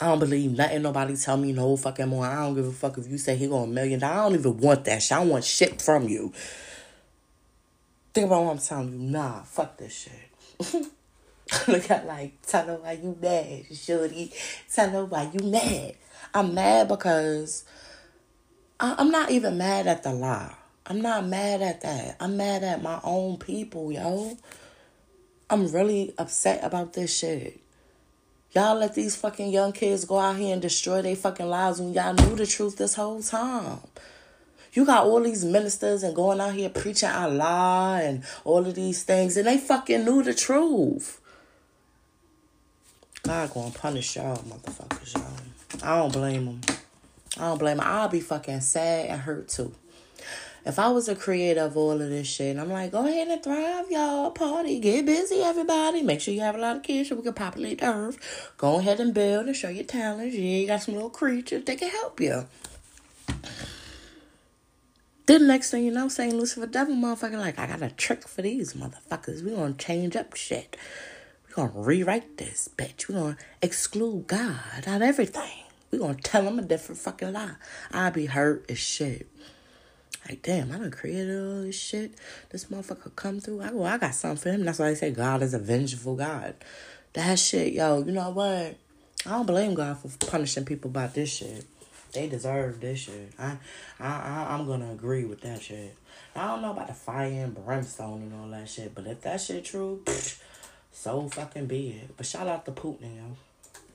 I 0.00 0.06
don't 0.06 0.20
believe 0.20 0.52
nothing 0.52 0.82
nobody 0.82 1.16
tell 1.16 1.36
me 1.36 1.52
no 1.52 1.76
fucking 1.76 2.08
more. 2.08 2.24
I 2.24 2.36
don't 2.36 2.54
give 2.54 2.66
a 2.66 2.72
fuck 2.72 2.98
if 2.98 3.08
you 3.08 3.18
say 3.18 3.36
he 3.36 3.48
going 3.48 3.70
a 3.70 3.72
million. 3.72 4.02
I 4.02 4.14
don't 4.16 4.34
even 4.34 4.56
want 4.58 4.84
that 4.84 5.02
shit. 5.02 5.18
I 5.18 5.24
want 5.24 5.44
shit 5.44 5.82
from 5.82 6.08
you. 6.08 6.32
Think 8.14 8.26
about 8.26 8.44
what 8.44 8.52
I'm 8.52 8.58
telling 8.58 8.92
you. 8.92 9.10
Nah, 9.10 9.42
fuck 9.42 9.76
this 9.76 10.08
shit. 10.08 10.86
Look 11.68 11.90
at 11.90 12.06
like, 12.06 12.40
tell 12.46 12.66
her 12.66 12.76
why 12.76 12.92
you 12.92 13.16
mad, 13.20 13.64
shorty. 13.76 14.32
Tell 14.72 14.90
her 14.90 15.04
why 15.04 15.30
you 15.32 15.50
mad. 15.50 15.94
I'm 16.32 16.54
mad 16.54 16.88
because 16.88 17.64
I, 18.78 18.94
I'm 18.98 19.10
not 19.10 19.30
even 19.30 19.58
mad 19.58 19.86
at 19.88 20.04
the 20.04 20.12
lie. 20.12 20.54
I'm 20.86 21.00
not 21.00 21.26
mad 21.26 21.60
at 21.60 21.80
that. 21.80 22.16
I'm 22.20 22.36
mad 22.36 22.62
at 22.62 22.82
my 22.82 23.00
own 23.02 23.36
people, 23.38 23.90
yo. 23.90 24.38
I'm 25.50 25.68
really 25.72 26.14
upset 26.18 26.62
about 26.62 26.92
this 26.92 27.16
shit. 27.16 27.60
Y'all 28.54 28.78
let 28.78 28.94
these 28.94 29.14
fucking 29.14 29.50
young 29.50 29.72
kids 29.72 30.04
go 30.06 30.18
out 30.18 30.36
here 30.36 30.52
and 30.52 30.62
destroy 30.62 31.02
their 31.02 31.16
fucking 31.16 31.48
lives 31.48 31.80
when 31.80 31.92
y'all 31.92 32.14
knew 32.14 32.34
the 32.34 32.46
truth 32.46 32.76
this 32.76 32.94
whole 32.94 33.22
time. 33.22 33.78
You 34.72 34.86
got 34.86 35.04
all 35.04 35.20
these 35.20 35.44
ministers 35.44 36.02
and 36.02 36.14
going 36.14 36.40
out 36.40 36.54
here 36.54 36.70
preaching 36.70 37.10
Allah 37.10 38.00
and 38.02 38.24
all 38.44 38.66
of 38.66 38.74
these 38.74 39.02
things, 39.02 39.36
and 39.36 39.46
they 39.46 39.58
fucking 39.58 40.04
knew 40.04 40.22
the 40.22 40.34
truth. 40.34 41.20
God 43.22 43.52
gonna 43.52 43.70
punish 43.70 44.16
y'all, 44.16 44.38
motherfuckers, 44.38 45.14
y'all. 45.14 45.82
I 45.82 45.98
don't 45.98 46.12
blame 46.12 46.46
them. 46.46 46.60
I 47.36 47.40
don't 47.40 47.58
blame 47.58 47.76
them. 47.76 47.86
I'll 47.86 48.08
be 48.08 48.20
fucking 48.20 48.60
sad 48.60 49.10
and 49.10 49.20
hurt 49.20 49.48
too. 49.48 49.74
If 50.68 50.78
I 50.78 50.90
was 50.90 51.08
a 51.08 51.16
creator 51.16 51.62
of 51.62 51.78
all 51.78 51.92
of 51.92 52.10
this 52.10 52.26
shit, 52.26 52.58
I'm 52.58 52.70
like, 52.70 52.92
go 52.92 53.06
ahead 53.06 53.28
and 53.28 53.42
thrive, 53.42 53.90
y'all. 53.90 54.30
Party, 54.32 54.78
get 54.78 55.06
busy, 55.06 55.40
everybody. 55.40 56.02
Make 56.02 56.20
sure 56.20 56.34
you 56.34 56.42
have 56.42 56.56
a 56.56 56.58
lot 56.58 56.76
of 56.76 56.82
kids 56.82 57.08
so 57.08 57.16
we 57.16 57.22
can 57.22 57.32
populate 57.32 57.80
the 57.80 57.86
earth. 57.86 58.52
Go 58.58 58.78
ahead 58.78 59.00
and 59.00 59.14
build 59.14 59.46
and 59.46 59.56
show 59.56 59.70
your 59.70 59.84
talents. 59.84 60.36
Yeah, 60.36 60.42
you 60.42 60.66
got 60.66 60.82
some 60.82 60.92
little 60.92 61.08
creatures 61.08 61.64
that 61.64 61.78
can 61.78 61.88
help 61.88 62.20
you. 62.20 62.46
Then 65.24 65.46
next 65.46 65.70
thing 65.70 65.84
you 65.84 65.90
know, 65.90 66.08
St. 66.08 66.34
Lucifer 66.34 66.66
Devil 66.66 66.96
motherfucker 66.96 67.38
like, 67.38 67.58
I 67.58 67.66
got 67.66 67.80
a 67.80 67.88
trick 67.88 68.28
for 68.28 68.42
these 68.42 68.74
motherfuckers. 68.74 69.42
We 69.42 69.52
gonna 69.52 69.72
change 69.72 70.16
up 70.16 70.36
shit. 70.36 70.76
We 71.48 71.54
gonna 71.54 71.72
rewrite 71.74 72.36
this 72.36 72.68
bitch. 72.76 73.08
We 73.08 73.14
gonna 73.14 73.38
exclude 73.62 74.26
God 74.26 74.86
out 74.86 74.96
of 74.96 75.02
everything. 75.02 75.64
We 75.90 75.96
gonna 75.96 76.16
tell 76.16 76.42
them 76.42 76.58
a 76.58 76.62
different 76.62 77.00
fucking 77.00 77.32
lie. 77.32 77.54
I 77.90 78.10
be 78.10 78.26
hurt 78.26 78.70
as 78.70 78.78
shit. 78.78 79.30
Like, 80.28 80.42
damn, 80.42 80.70
I 80.70 80.78
done 80.78 80.90
created 80.90 81.40
all 81.40 81.62
this 81.62 81.78
shit. 81.78 82.14
This 82.50 82.66
motherfucker 82.66 83.14
come 83.16 83.40
through. 83.40 83.62
I 83.62 83.70
go, 83.70 83.84
I 83.84 83.96
got 83.96 84.14
something 84.14 84.36
for 84.36 84.50
him. 84.50 84.64
That's 84.64 84.78
why 84.78 84.88
I 84.88 84.94
say 84.94 85.10
God 85.10 85.42
is 85.42 85.54
a 85.54 85.58
vengeful 85.58 86.16
God. 86.16 86.54
That 87.14 87.38
shit, 87.38 87.72
yo, 87.72 88.04
you 88.04 88.12
know 88.12 88.30
what? 88.30 88.76
I 89.26 89.30
don't 89.30 89.46
blame 89.46 89.74
God 89.74 89.98
for 89.98 90.26
punishing 90.26 90.66
people 90.66 90.90
about 90.90 91.14
this 91.14 91.30
shit. 91.30 91.64
They 92.12 92.28
deserve 92.28 92.80
this 92.80 93.00
shit. 93.00 93.32
I, 93.38 93.56
I, 93.98 94.06
I 94.08 94.54
I'm 94.54 94.66
gonna 94.66 94.92
agree 94.92 95.24
with 95.24 95.40
that 95.42 95.62
shit. 95.62 95.96
I 96.36 96.46
don't 96.46 96.62
know 96.62 96.72
about 96.72 96.88
the 96.88 96.94
fire 96.94 97.30
and 97.30 97.54
brimstone 97.54 98.22
and 98.22 98.34
all 98.34 98.48
that 98.50 98.68
shit, 98.68 98.94
but 98.94 99.06
if 99.06 99.22
that 99.22 99.40
shit 99.40 99.64
true, 99.64 100.02
psh, 100.04 100.38
so 100.92 101.28
fucking 101.28 101.66
be 101.66 101.90
it. 101.90 102.16
But 102.16 102.26
shout 102.26 102.46
out 102.46 102.64
to 102.66 102.72
Putin, 102.72 103.16
yo. 103.16 103.36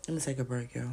Let 0.08 0.16
me 0.16 0.20
take 0.20 0.40
a 0.40 0.44
break, 0.44 0.76
yo. 0.76 0.92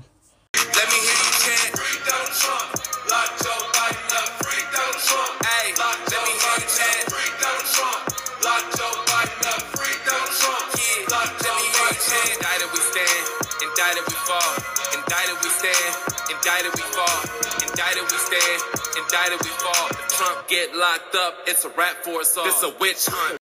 Indicted 18.33 19.41
we 19.43 19.51
fall. 19.51 19.89
If 19.91 20.09
Trump 20.09 20.49
get 20.49 20.77
locked 20.77 21.17
up, 21.17 21.35
it's 21.49 21.65
a 21.65 21.69
wrap 21.71 21.97
for 22.05 22.21
us 22.21 22.37
all. 22.37 22.45
This 22.45 22.63
a 22.63 22.71
witch 22.79 23.07
hunt. 23.09 23.39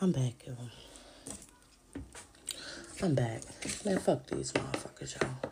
I'm 0.00 0.12
back, 0.12 0.46
yo. 0.46 0.54
I'm 3.02 3.16
back. 3.16 3.42
Man, 3.84 3.98
fuck 3.98 4.28
these 4.28 4.52
motherfuckers, 4.52 5.20
y'all. 5.20 5.50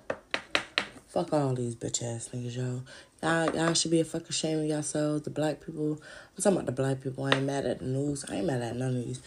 Fuck 1.09 1.33
all 1.33 1.55
these 1.55 1.75
bitch 1.75 2.01
ass 2.05 2.31
niggas, 2.33 2.57
y'all. 2.57 2.83
Y'all, 3.21 3.53
y'all 3.57 3.75
should 3.75 3.91
be 3.91 3.99
a 3.99 4.05
fucking 4.05 4.31
shame 4.31 4.61
of 4.61 4.67
yourselves. 4.67 5.23
The 5.23 5.31
black 5.31 5.67
people. 5.67 6.01
I'm 6.37 6.43
talking 6.43 6.59
about 6.59 6.67
the 6.67 6.73
black 6.73 7.03
people. 7.03 7.25
I 7.25 7.33
ain't 7.33 7.45
mad 7.45 7.67
at 7.67 7.81
the 7.81 7.87
news. 7.87 8.25
I 8.31 8.37
ain't 8.37 8.47
mad 8.47 8.63
at 8.63 8.77
none 8.77 8.97
of 8.97 9.05
these 9.05 9.21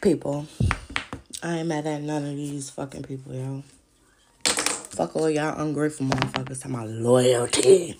people. 0.00 0.48
I 1.40 1.58
ain't 1.58 1.68
mad 1.68 1.86
at 1.86 2.02
none 2.02 2.24
of 2.24 2.36
these 2.36 2.68
fucking 2.70 3.04
people, 3.04 3.32
y'all. 3.32 3.62
Fuck 4.90 5.14
all 5.14 5.30
y'all 5.30 5.56
ungrateful 5.60 6.06
motherfuckers. 6.06 6.62
Talking 6.62 6.74
about 6.74 6.88
loyalty. 6.88 7.98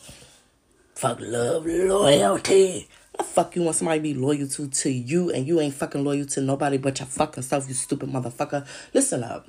Fuck 0.97 1.19
love, 1.21 1.65
loyalty. 1.65 2.89
The 3.17 3.23
fuck 3.23 3.55
you 3.55 3.63
want 3.63 3.77
somebody 3.77 4.01
to 4.01 4.03
be 4.03 4.15
loyal 4.15 4.49
to 4.49 4.69
to 4.69 4.91
you 4.91 5.31
and 5.31 5.47
you 5.47 5.61
ain't 5.61 5.75
fucking 5.75 6.03
loyal 6.03 6.27
to 6.27 6.41
nobody 6.41 6.79
but 6.79 6.99
your 6.99 7.07
fucking 7.07 7.45
self, 7.45 7.69
you 7.69 7.75
stupid 7.75 8.11
motherfucker. 8.11 8.67
Listen 8.93 9.23
up. 9.23 9.47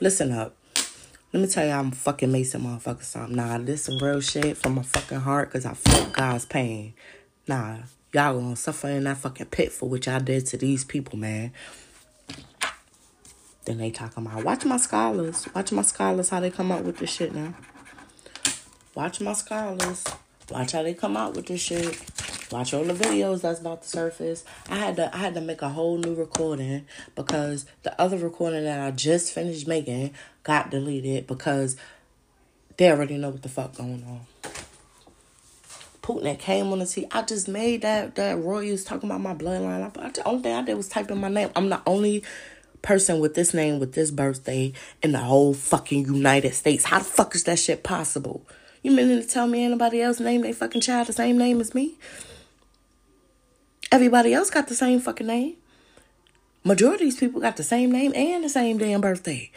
Listen 0.00 0.32
up. 0.32 0.56
Let 1.32 1.42
me 1.42 1.46
tell 1.46 1.66
you 1.66 1.72
I'm 1.72 1.90
fucking 1.90 2.32
Mason 2.32 2.62
motherfucker 2.62 3.02
something. 3.02 3.36
Nah, 3.36 3.58
this 3.58 3.84
some 3.84 3.98
real 3.98 4.22
shit 4.22 4.56
from 4.56 4.76
my 4.76 4.82
fucking 4.82 5.20
heart 5.20 5.50
because 5.50 5.66
I 5.66 5.74
felt 5.74 6.14
God's 6.14 6.46
pain. 6.46 6.94
Nah, 7.46 7.76
y'all 8.14 8.40
gonna 8.40 8.56
suffer 8.56 8.88
in 8.88 9.04
that 9.04 9.18
fucking 9.18 9.46
pit 9.46 9.72
for 9.72 9.90
what 9.90 10.06
y'all 10.06 10.20
did 10.20 10.46
to 10.46 10.56
these 10.56 10.84
people, 10.84 11.18
man. 11.18 11.52
Then 13.68 13.76
they 13.76 13.90
talking 13.90 14.24
about 14.24 14.44
watch 14.44 14.64
my 14.64 14.78
scholars. 14.78 15.46
Watch 15.54 15.72
my 15.72 15.82
scholars 15.82 16.30
how 16.30 16.40
they 16.40 16.48
come 16.48 16.72
up 16.72 16.84
with 16.84 16.96
this 16.96 17.10
shit 17.10 17.34
now. 17.34 17.52
Watch 18.94 19.20
my 19.20 19.34
scholars. 19.34 20.06
Watch 20.48 20.72
how 20.72 20.82
they 20.82 20.94
come 20.94 21.18
out 21.18 21.36
with 21.36 21.48
this 21.48 21.60
shit. 21.60 22.00
Watch 22.50 22.72
all 22.72 22.84
the 22.84 22.94
videos 22.94 23.42
that's 23.42 23.60
about 23.60 23.82
to 23.82 23.88
surface. 23.90 24.42
I 24.70 24.76
had 24.76 24.96
to 24.96 25.14
I 25.14 25.18
had 25.18 25.34
to 25.34 25.42
make 25.42 25.60
a 25.60 25.68
whole 25.68 25.98
new 25.98 26.14
recording 26.14 26.86
because 27.14 27.66
the 27.82 28.00
other 28.00 28.16
recording 28.16 28.64
that 28.64 28.80
I 28.80 28.90
just 28.90 29.34
finished 29.34 29.68
making 29.68 30.14
got 30.44 30.70
deleted 30.70 31.26
because 31.26 31.76
they 32.78 32.90
already 32.90 33.18
know 33.18 33.28
what 33.28 33.42
the 33.42 33.50
fuck 33.50 33.76
going 33.76 34.02
on. 34.08 34.20
Putin 36.00 36.22
that 36.22 36.38
came 36.38 36.72
on 36.72 36.78
the 36.78 36.86
TV. 36.86 37.06
I 37.10 37.20
just 37.20 37.48
made 37.48 37.82
that 37.82 38.14
that 38.14 38.38
Roy 38.38 38.70
was 38.70 38.82
talking 38.82 39.10
about 39.10 39.20
my 39.20 39.34
bloodline. 39.34 39.94
I, 39.98 40.08
the 40.08 40.24
only 40.24 40.42
thing 40.42 40.54
I 40.54 40.62
did 40.62 40.74
was 40.74 40.88
type 40.88 41.10
in 41.10 41.18
my 41.18 41.28
name. 41.28 41.50
I'm 41.54 41.68
the 41.68 41.82
only 41.86 42.24
person 42.82 43.20
with 43.20 43.34
this 43.34 43.52
name 43.54 43.78
with 43.78 43.94
this 43.94 44.10
birthday 44.10 44.72
in 45.02 45.12
the 45.12 45.18
whole 45.18 45.54
fucking 45.54 46.06
United 46.06 46.54
States. 46.54 46.84
How 46.84 46.98
the 46.98 47.04
fuck 47.04 47.34
is 47.34 47.44
that 47.44 47.58
shit 47.58 47.82
possible? 47.82 48.46
You 48.82 48.92
mean 48.92 49.08
to 49.08 49.26
tell 49.26 49.46
me 49.46 49.64
anybody 49.64 50.00
else 50.00 50.20
name 50.20 50.42
their 50.42 50.52
fucking 50.52 50.80
child 50.80 51.08
the 51.08 51.12
same 51.12 51.36
name 51.36 51.60
as 51.60 51.74
me? 51.74 51.96
Everybody 53.90 54.34
else 54.34 54.50
got 54.50 54.68
the 54.68 54.74
same 54.74 55.00
fucking 55.00 55.26
name. 55.26 55.56
Majority 56.64 57.04
of 57.04 57.10
these 57.10 57.20
people 57.20 57.40
got 57.40 57.56
the 57.56 57.62
same 57.62 57.90
name 57.90 58.12
and 58.14 58.44
the 58.44 58.48
same 58.48 58.78
damn 58.78 59.00
birthday. 59.00 59.50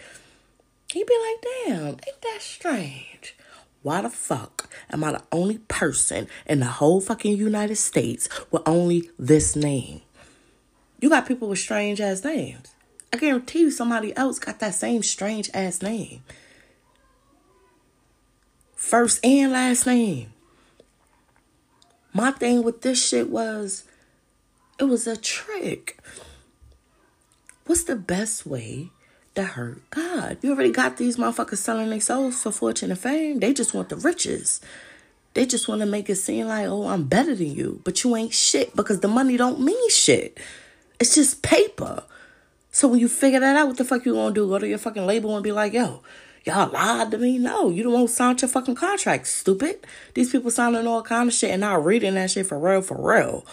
He'd 0.91 1.07
be 1.07 1.17
like, 1.17 1.45
damn, 1.67 1.87
ain't 1.87 2.21
that 2.21 2.39
strange? 2.41 3.35
Why 3.83 4.01
the 4.01 4.09
fuck 4.09 4.69
am 4.91 5.03
I 5.03 5.13
the 5.13 5.23
only 5.31 5.57
person 5.57 6.27
in 6.45 6.59
the 6.59 6.65
whole 6.65 7.01
fucking 7.01 7.35
United 7.35 7.77
States 7.77 8.29
with 8.51 8.61
only 8.67 9.09
this 9.17 9.55
name? 9.55 10.01
You 10.99 11.09
got 11.09 11.27
people 11.27 11.49
with 11.49 11.59
strange 11.59 11.99
ass 11.99 12.23
names. 12.23 12.75
I 13.13 13.17
guarantee 13.17 13.59
you 13.59 13.71
somebody 13.71 14.15
else 14.15 14.39
got 14.39 14.59
that 14.59 14.75
same 14.75 15.03
strange 15.03 15.49
ass 15.53 15.81
name. 15.81 16.23
First 18.75 19.23
and 19.25 19.51
last 19.51 19.85
name. 19.85 20.33
My 22.13 22.31
thing 22.31 22.63
with 22.63 22.81
this 22.81 23.05
shit 23.07 23.29
was 23.29 23.85
it 24.79 24.85
was 24.85 25.07
a 25.07 25.15
trick. 25.15 25.99
What's 27.65 27.83
the 27.83 27.95
best 27.95 28.45
way 28.45 28.89
to 29.35 29.43
hurt 29.43 29.89
God? 29.91 30.37
You 30.41 30.51
already 30.51 30.71
got 30.71 30.97
these 30.97 31.17
motherfuckers 31.17 31.57
selling 31.57 31.89
their 31.89 32.01
souls 32.01 32.41
for 32.41 32.51
fortune 32.51 32.91
and 32.91 32.99
fame. 32.99 33.39
They 33.39 33.53
just 33.53 33.73
want 33.73 33.89
the 33.89 33.95
riches. 33.95 34.59
They 35.33 35.45
just 35.45 35.67
want 35.67 35.79
to 35.81 35.85
make 35.85 36.09
it 36.09 36.15
seem 36.15 36.47
like, 36.47 36.67
oh, 36.67 36.87
I'm 36.87 37.05
better 37.05 37.33
than 37.35 37.51
you. 37.51 37.81
But 37.85 38.03
you 38.03 38.15
ain't 38.15 38.33
shit 38.33 38.75
because 38.75 38.99
the 38.99 39.07
money 39.07 39.37
don't 39.37 39.61
mean 39.61 39.89
shit. 39.89 40.37
It's 40.99 41.15
just 41.15 41.41
paper. 41.41 42.03
So 42.71 42.87
when 42.87 42.99
you 42.99 43.09
figure 43.09 43.41
that 43.41 43.55
out, 43.55 43.67
what 43.67 43.77
the 43.77 43.85
fuck 43.85 44.05
you 44.05 44.13
gonna 44.13 44.33
do? 44.33 44.47
Go 44.47 44.57
to 44.57 44.67
your 44.67 44.77
fucking 44.77 45.05
label 45.05 45.35
and 45.35 45.43
be 45.43 45.51
like, 45.51 45.73
yo, 45.73 46.01
y'all 46.45 46.71
lied 46.71 47.11
to 47.11 47.17
me? 47.17 47.37
No, 47.37 47.69
you 47.69 47.83
don't 47.83 47.91
want 47.93 48.07
to 48.07 48.13
sign 48.13 48.37
your 48.39 48.47
fucking 48.47 48.75
contract, 48.75 49.27
stupid. 49.27 49.85
These 50.13 50.31
people 50.31 50.51
signing 50.51 50.87
all 50.87 51.01
kind 51.03 51.27
of 51.27 51.35
shit 51.35 51.51
and 51.51 51.61
not 51.61 51.83
reading 51.83 52.15
that 52.15 52.31
shit 52.31 52.47
for 52.47 52.57
real, 52.57 52.81
for 52.81 52.97
real. 52.97 53.45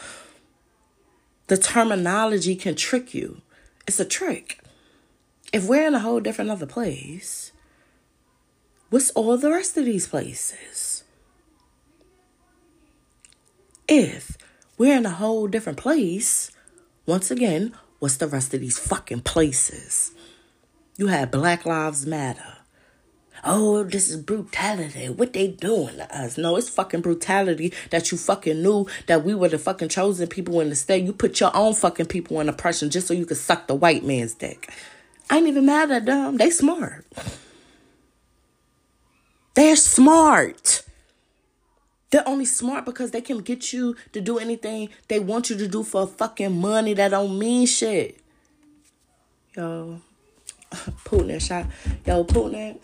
The 1.49 1.57
terminology 1.57 2.55
can 2.55 2.77
trick 2.77 3.13
you. 3.13 3.41
It's 3.87 3.99
a 3.99 4.05
trick. 4.05 4.61
If 5.53 5.67
we're 5.67 5.87
in 5.87 5.95
a 5.95 6.01
whole 6.01 6.21
different 6.21 6.51
other 6.51 6.67
place, 6.67 7.53
what's 8.91 9.11
all 9.11 9.37
the 9.37 9.51
rest 9.51 9.77
of 9.77 9.87
these 9.87 10.07
places? 10.07 11.03
If 13.89 14.37
we're 14.77 14.99
in 14.99 15.07
a 15.07 15.11
whole 15.11 15.49
different 15.49 15.79
place, 15.79 16.51
once 17.07 17.31
again, 17.31 17.75
what's 17.99 18.17
the 18.17 18.27
rest 18.27 18.55
of 18.55 18.61
these 18.61 18.79
fucking 18.79 19.21
places? 19.21 20.13
You 20.97 21.09
had 21.09 21.31
Black 21.31 21.65
Lives 21.65 22.07
Matter. 22.07 22.59
Oh, 23.45 23.85
this 23.85 24.11
is 24.11 24.17
brutality. 24.17 25.09
What 25.09 25.33
they 25.33 25.47
doing 25.49 25.97
to 25.97 26.17
us? 26.17 26.37
No, 26.37 26.57
it's 26.57 26.69
fucking 26.69 27.03
brutality 27.03 27.73
that 27.91 28.11
you 28.11 28.19
fucking 28.19 28.63
knew 28.63 28.87
that 29.07 29.25
we 29.25 29.35
were 29.35 29.49
the 29.49 29.59
fucking 29.59 29.91
chosen 29.91 30.27
people 30.27 30.61
in 30.61 30.71
the 30.71 30.75
state. 30.75 31.05
You 31.05 31.13
put 31.13 31.39
your 31.39 31.57
own 31.57 31.75
fucking 31.75 32.07
people 32.07 32.41
in 32.41 32.49
oppression 32.49 32.91
just 32.91 33.07
so 33.07 33.15
you 33.15 33.27
could 33.27 33.37
suck 33.37 33.69
the 33.69 33.75
white 33.77 34.05
man's 34.05 34.35
dick. 34.35 34.73
I 35.31 35.39
ain't 35.39 35.47
even 35.47 35.67
mad 35.67 35.91
at 35.91 36.07
them. 36.07 36.37
They 36.37 36.51
smart. 36.51 37.07
They're 39.55 39.77
smart. 39.77 40.83
They're 42.11 42.27
only 42.27 42.47
smart 42.47 42.85
because 42.85 43.11
they 43.11 43.21
can 43.21 43.39
get 43.41 43.73
you 43.73 43.95
to 44.13 44.21
do 44.21 44.39
anything 44.39 44.89
they 45.09 45.21
want 45.21 45.51
you 45.51 45.57
to 45.57 45.69
do 45.69 45.83
for 45.83 46.07
fucking 46.07 46.59
money 46.59 46.95
that 46.95 47.11
don't 47.11 47.39
mean 47.39 47.67
shit. 47.67 48.19
Yo, 49.55 50.01
Putin 51.05 51.41
shot. 51.41 51.67
Yo, 52.07 52.25
Putin. 52.25 52.79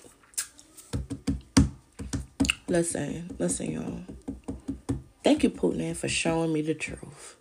Listen, 2.69 3.35
listen, 3.39 3.71
y'all. 3.71 4.01
Thank 5.23 5.43
you, 5.43 5.51
Putin, 5.51 5.97
for 5.97 6.09
showing 6.09 6.53
me 6.53 6.61
the 6.61 6.75
truth. 6.75 7.37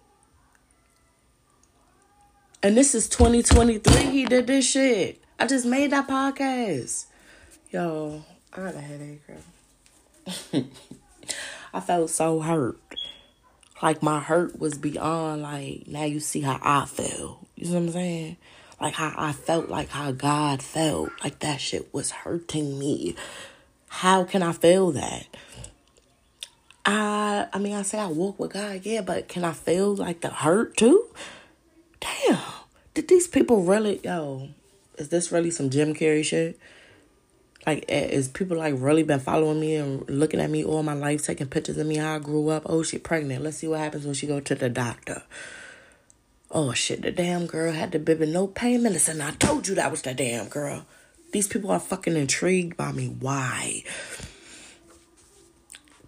And 2.62 2.78
this 2.78 2.96
is 2.96 3.10
2023. 3.10 4.04
He 4.06 4.26
did 4.26 4.48
this 4.48 4.70
shit. 4.70 5.22
I 5.38 5.48
just 5.48 5.66
made 5.66 5.92
that 5.92 6.08
podcast. 6.08 7.08
Yo, 7.72 8.24
I 8.54 8.58
got 8.58 8.76
a 8.76 8.80
headache, 8.80 9.22
girl. 9.28 10.64
I 11.74 11.80
felt 11.80 12.12
so 12.12 12.40
hurt. 12.40 12.80
Like 13.82 14.04
my 14.04 14.20
hurt 14.20 14.60
was 14.60 14.78
beyond 14.78 15.42
like 15.42 15.88
now 15.88 16.04
you 16.04 16.20
see 16.20 16.42
how 16.42 16.60
I 16.62 16.86
feel. 16.86 17.46
You 17.56 17.68
know 17.68 17.74
what 17.74 17.80
I'm 17.80 17.90
saying? 17.92 18.38
Like 18.80 18.94
how 18.94 19.14
I 19.18 19.34
felt 19.34 19.70
like 19.70 19.90
how 19.90 20.12
God 20.12 20.62
felt. 20.62 21.10
Like 21.24 21.40
that 21.40 21.60
shit 21.60 21.94
was 21.94 22.12
hurting 22.12 22.78
me. 22.78 23.16
How 23.88 24.24
can 24.24 24.44
I 24.44 24.54
feel 24.54 24.92
that? 24.92 25.26
I 26.86 27.48
I 27.52 27.58
mean 27.60 27.74
I 27.74 27.82
say 27.82 28.00
I 28.00 28.08
walk 28.08 28.40
with 28.40 28.54
God, 28.54 28.82
yeah, 28.84 29.02
but 29.02 29.28
can 29.28 29.44
I 29.44 29.54
feel 29.54 29.96
like 29.96 30.22
the 30.22 30.30
hurt 30.30 30.78
too? 30.78 31.08
Damn. 32.00 32.40
Did 32.94 33.08
these 33.08 33.28
people 33.28 33.64
really 33.64 34.00
yo, 34.04 34.50
is 34.98 35.10
this 35.10 35.32
really 35.32 35.50
some 35.52 35.70
Jim 35.70 35.94
Carrey 35.94 36.24
shit? 36.24 36.60
Like, 37.66 37.86
is 37.88 38.28
people 38.28 38.58
like 38.58 38.76
really 38.78 39.04
been 39.04 39.20
following 39.20 39.60
me 39.60 39.76
and 39.76 40.08
looking 40.10 40.42
at 40.42 40.50
me 40.50 40.66
all 40.66 40.84
my 40.84 40.94
life, 40.94 41.24
taking 41.24 41.48
pictures 41.48 41.78
of 41.78 41.88
me 41.88 41.98
how 41.98 42.16
I 42.16 42.20
grew 42.20 42.50
up? 42.50 42.64
Oh, 42.66 42.84
she 42.84 42.98
pregnant. 42.98 43.44
Let's 43.44 43.58
see 43.58 43.68
what 43.68 43.80
happens 43.80 44.06
when 44.06 44.14
she 44.14 44.28
go 44.28 44.40
to 44.42 44.56
the 44.56 44.70
doctor. 44.70 45.24
Oh 46.52 46.72
shit, 46.74 47.02
the 47.02 47.12
damn 47.12 47.48
girl 47.48 47.72
had 47.72 47.92
the 47.92 48.00
baby 48.00 48.28
no 48.28 48.46
pain 48.46 48.84
medicine. 48.84 49.22
I 49.22 49.32
told 49.32 49.68
you 49.68 49.76
that 49.76 49.90
was 49.90 50.04
the 50.04 50.14
damn 50.14 50.50
girl. 50.50 50.86
These 51.32 51.48
people 51.48 51.72
are 51.72 51.80
fucking 51.80 52.16
intrigued 52.16 52.78
by 52.78 52.92
me. 52.92 53.08
Why? 53.08 53.84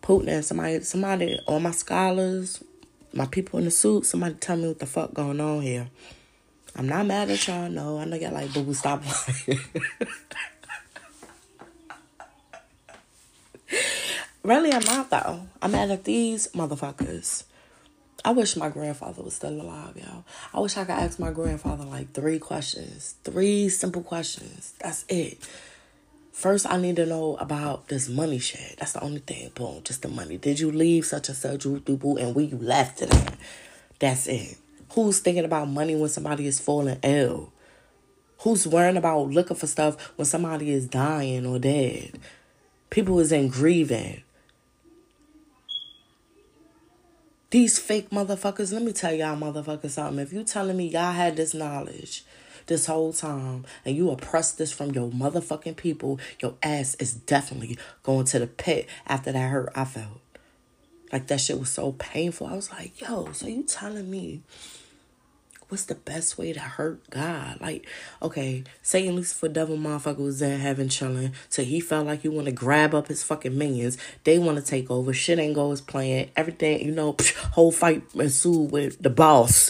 Putin 0.03 0.27
and 0.27 0.45
somebody, 0.45 0.81
somebody, 0.81 1.39
all 1.47 1.59
my 1.59 1.71
scholars, 1.71 2.63
my 3.11 3.25
people 3.25 3.57
in 3.57 3.65
the 3.65 3.71
suit, 3.71 4.05
somebody 4.05 4.35
tell 4.35 4.57
me 4.57 4.67
what 4.67 4.77
the 4.77 4.85
fuck 4.85 5.15
going 5.15 5.41
on 5.41 5.63
here. 5.63 5.87
I'm 6.75 6.87
not 6.87 7.07
mad 7.07 7.31
at 7.31 7.47
y'all. 7.47 7.69
No, 7.69 7.97
I 7.97 8.05
know 8.05 8.17
y'all 8.17 8.33
like 8.33 8.53
boo 8.53 8.61
boo. 8.61 8.73
Stop 8.75 9.01
lying. 9.03 9.59
really, 14.43 14.73
I'm 14.73 14.83
not 14.83 15.09
though. 15.09 15.41
I'm 15.61 15.71
mad 15.71 15.91
at 15.91 16.03
these 16.03 16.47
motherfuckers. 16.49 17.43
I 18.23 18.31
wish 18.31 18.55
my 18.55 18.69
grandfather 18.69 19.21
was 19.21 19.35
still 19.35 19.61
alive, 19.61 19.95
y'all. 19.97 20.23
I 20.53 20.59
wish 20.59 20.77
I 20.77 20.85
could 20.85 20.93
ask 20.93 21.19
my 21.19 21.31
grandfather 21.31 21.85
like 21.85 22.13
three 22.13 22.39
questions, 22.39 23.15
three 23.23 23.69
simple 23.69 24.01
questions. 24.01 24.73
That's 24.79 25.05
it. 25.09 25.37
First, 26.31 26.65
I 26.67 26.77
need 26.77 26.95
to 26.97 27.05
know 27.05 27.37
about 27.37 27.87
this 27.87 28.09
money 28.09 28.39
shit. 28.39 28.77
That's 28.77 28.93
the 28.93 29.03
only 29.03 29.19
thing. 29.19 29.51
Boom, 29.55 29.81
just 29.83 30.01
the 30.01 30.09
money. 30.09 30.37
Did 30.37 30.59
you 30.59 30.71
leave 30.71 31.05
such 31.05 31.29
and 31.29 31.37
such, 31.37 31.65
and 31.65 32.35
where 32.35 32.45
you 32.45 32.57
left 32.57 33.01
it 33.01 33.13
at? 33.13 33.37
That's 33.99 34.27
it. 34.27 34.57
Who's 34.93 35.19
thinking 35.19 35.45
about 35.45 35.69
money 35.69 35.95
when 35.95 36.09
somebody 36.09 36.47
is 36.47 36.59
falling 36.59 36.99
ill? 37.03 37.53
Who's 38.39 38.67
worrying 38.67 38.97
about 38.97 39.29
looking 39.29 39.55
for 39.55 39.67
stuff 39.67 40.01
when 40.17 40.25
somebody 40.25 40.71
is 40.71 40.87
dying 40.87 41.45
or 41.45 41.57
dead? 41.59 42.19
People 42.89 43.19
is 43.19 43.31
in 43.31 43.49
grieving. 43.49 44.23
These 47.49 47.79
fake 47.79 48.09
motherfuckers, 48.09 48.73
let 48.73 48.81
me 48.81 48.91
tell 48.91 49.13
y'all 49.13 49.37
motherfuckers 49.37 49.91
something. 49.91 50.19
If 50.19 50.33
you 50.33 50.43
telling 50.43 50.77
me 50.77 50.87
y'all 50.87 51.13
had 51.13 51.37
this 51.37 51.53
knowledge 51.53 52.25
this 52.67 52.87
whole 52.87 53.13
time 53.13 53.65
and 53.85 53.95
you 53.95 54.09
oppressed 54.09 54.57
this 54.57 54.73
from 54.73 54.91
your 54.91 55.09
motherfucking 55.09 55.77
people, 55.77 56.19
your 56.41 56.55
ass 56.63 56.95
is 56.95 57.13
definitely 57.13 57.77
going 58.03 58.25
to 58.25 58.39
the 58.39 58.47
pit 58.47 58.87
after 59.07 59.31
that 59.31 59.51
hurt 59.51 59.71
I 59.75 59.85
felt. 59.85 60.19
Like 61.11 61.27
that 61.27 61.39
shit 61.39 61.59
was 61.59 61.69
so 61.69 61.93
painful. 61.93 62.47
I 62.47 62.55
was 62.55 62.71
like, 62.71 62.99
yo, 62.99 63.31
so 63.31 63.47
you 63.47 63.63
telling 63.63 64.09
me 64.09 64.41
what's 65.75 65.83
the 65.83 65.95
best 65.95 66.37
way 66.37 66.53
to 66.53 66.59
hurt 66.61 67.09
God? 67.09 67.59
Like, 67.59 67.85
okay, 68.21 68.63
Satan 68.81 69.13
Lucifer 69.13 69.49
devil 69.49 69.75
motherfucker 69.75 70.19
was 70.19 70.41
in 70.41 70.57
heaven 70.57 70.87
chilling. 70.87 71.33
So 71.49 71.63
he 71.63 71.81
felt 71.81 72.07
like 72.07 72.21
he 72.21 72.29
want 72.29 72.45
to 72.45 72.53
grab 72.53 72.95
up 72.95 73.09
his 73.09 73.23
fucking 73.23 73.57
minions. 73.57 73.97
They 74.23 74.39
want 74.39 74.57
to 74.57 74.63
take 74.63 74.89
over. 74.89 75.11
Shit 75.11 75.37
ain't 75.37 75.53
go 75.53 75.73
as 75.73 75.81
planned. 75.81 76.31
Everything, 76.37 76.79
you 76.79 76.93
know, 76.93 77.17
whole 77.51 77.73
fight 77.73 78.03
ensued 78.13 78.71
with 78.71 79.03
the 79.03 79.09
boss. 79.09 79.69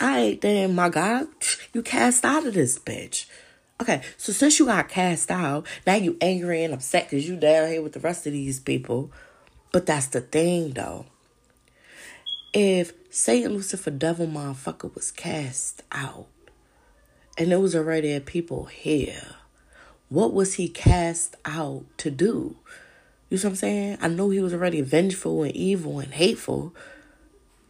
Alright, 0.00 0.40
then 0.40 0.76
my 0.76 0.88
God, 0.88 1.26
you 1.72 1.82
cast 1.82 2.24
out 2.24 2.46
of 2.46 2.54
this 2.54 2.78
bitch. 2.78 3.26
Okay, 3.80 4.02
so 4.18 4.32
since 4.32 4.60
you 4.60 4.66
got 4.66 4.88
cast 4.88 5.32
out, 5.32 5.66
now 5.84 5.96
you 5.96 6.16
angry 6.20 6.62
and 6.62 6.74
upset 6.74 7.10
because 7.10 7.28
you 7.28 7.34
down 7.34 7.66
here 7.66 7.82
with 7.82 7.94
the 7.94 8.00
rest 8.00 8.24
of 8.24 8.32
these 8.32 8.60
people. 8.60 9.10
But 9.72 9.84
that's 9.84 10.06
the 10.06 10.20
thing 10.20 10.74
though. 10.74 11.06
If 12.52 12.92
Satan 13.12 13.54
Lucifer 13.54 13.90
devil 13.90 14.28
motherfucker 14.28 14.94
was 14.94 15.10
cast 15.10 15.82
out 15.90 16.28
and 17.36 17.50
there 17.50 17.58
was 17.58 17.74
already 17.74 18.18
people 18.20 18.66
here, 18.66 19.34
what 20.08 20.32
was 20.32 20.54
he 20.54 20.68
cast 20.68 21.34
out 21.44 21.86
to 21.98 22.12
do? 22.12 22.54
You 23.28 23.36
see 23.36 23.48
what 23.48 23.50
I'm 23.50 23.56
saying? 23.56 23.98
I 24.00 24.06
know 24.06 24.30
he 24.30 24.38
was 24.38 24.54
already 24.54 24.80
vengeful 24.80 25.42
and 25.42 25.56
evil 25.56 25.98
and 25.98 26.12
hateful. 26.12 26.72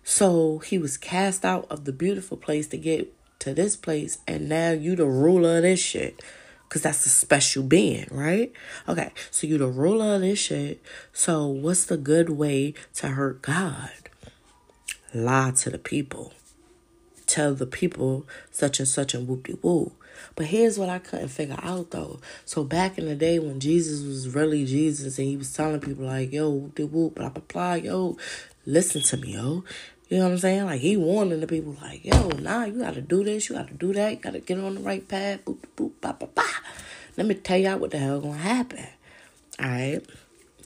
So 0.04 0.58
he 0.58 0.76
was 0.76 0.98
cast 0.98 1.42
out 1.42 1.66
of 1.70 1.86
the 1.86 1.92
beautiful 1.92 2.36
place 2.36 2.66
to 2.68 2.76
get 2.76 3.10
to 3.38 3.54
this 3.54 3.76
place, 3.76 4.18
and 4.28 4.46
now 4.46 4.72
you 4.72 4.94
the 4.94 5.06
ruler 5.06 5.56
of 5.56 5.62
this 5.62 5.80
shit. 5.80 6.22
Cause 6.68 6.82
that's 6.82 7.06
a 7.06 7.08
special 7.08 7.62
being, 7.62 8.06
right? 8.10 8.52
Okay, 8.86 9.12
so 9.30 9.46
you 9.46 9.56
the 9.56 9.68
ruler 9.68 10.16
of 10.16 10.20
this 10.20 10.38
shit. 10.38 10.82
So 11.14 11.46
what's 11.46 11.86
the 11.86 11.96
good 11.96 12.28
way 12.28 12.74
to 12.94 13.08
hurt 13.08 13.40
God? 13.40 14.09
Lie 15.14 15.52
to 15.52 15.70
the 15.70 15.78
people. 15.78 16.32
tell 17.30 17.54
the 17.54 17.66
people 17.66 18.26
such 18.50 18.80
and 18.80 18.88
such 18.88 19.14
and 19.14 19.28
whoop 19.28 19.46
de 19.46 19.56
woo. 19.62 19.92
But 20.34 20.46
here's 20.46 20.78
what 20.78 20.88
I 20.88 20.98
couldn't 20.98 21.28
figure 21.28 21.58
out 21.62 21.92
though. 21.92 22.18
So 22.44 22.64
back 22.64 22.98
in 22.98 23.06
the 23.06 23.14
day 23.14 23.38
when 23.38 23.60
Jesus 23.60 24.04
was 24.04 24.28
really 24.28 24.66
Jesus 24.66 25.18
and 25.18 25.28
he 25.28 25.36
was 25.36 25.52
telling 25.52 25.80
people 25.80 26.04
like, 26.04 26.32
yo, 26.32 26.50
whoop 26.50 26.74
de 26.74 26.86
whoop, 26.86 27.14
blah 27.14 27.28
blah 27.30 27.42
blah, 27.46 27.74
yo, 27.74 28.16
listen 28.66 29.02
to 29.02 29.16
me, 29.16 29.34
yo. 29.34 29.64
You 30.08 30.18
know 30.18 30.24
what 30.24 30.32
I'm 30.32 30.38
saying? 30.38 30.66
Like 30.66 30.80
he 30.80 30.96
warning 30.96 31.40
the 31.40 31.46
people 31.46 31.76
like, 31.80 32.04
yo, 32.04 32.28
nah, 32.30 32.64
you 32.64 32.80
gotta 32.80 33.00
do 33.00 33.22
this, 33.22 33.48
you 33.48 33.54
gotta 33.56 33.74
do 33.74 33.92
that, 33.92 34.10
you 34.10 34.18
gotta 34.18 34.40
get 34.40 34.58
on 34.58 34.74
the 34.74 34.80
right 34.80 35.06
path, 35.06 35.44
boop 35.44 35.58
boop, 35.76 35.92
ba 36.00 36.16
ba 36.18 36.28
ba. 36.34 36.44
Let 37.16 37.26
me 37.26 37.34
tell 37.34 37.58
y'all 37.58 37.78
what 37.78 37.92
the 37.92 37.98
hell 37.98 38.20
gonna 38.20 38.36
happen. 38.36 38.86
Alright. 39.60 40.04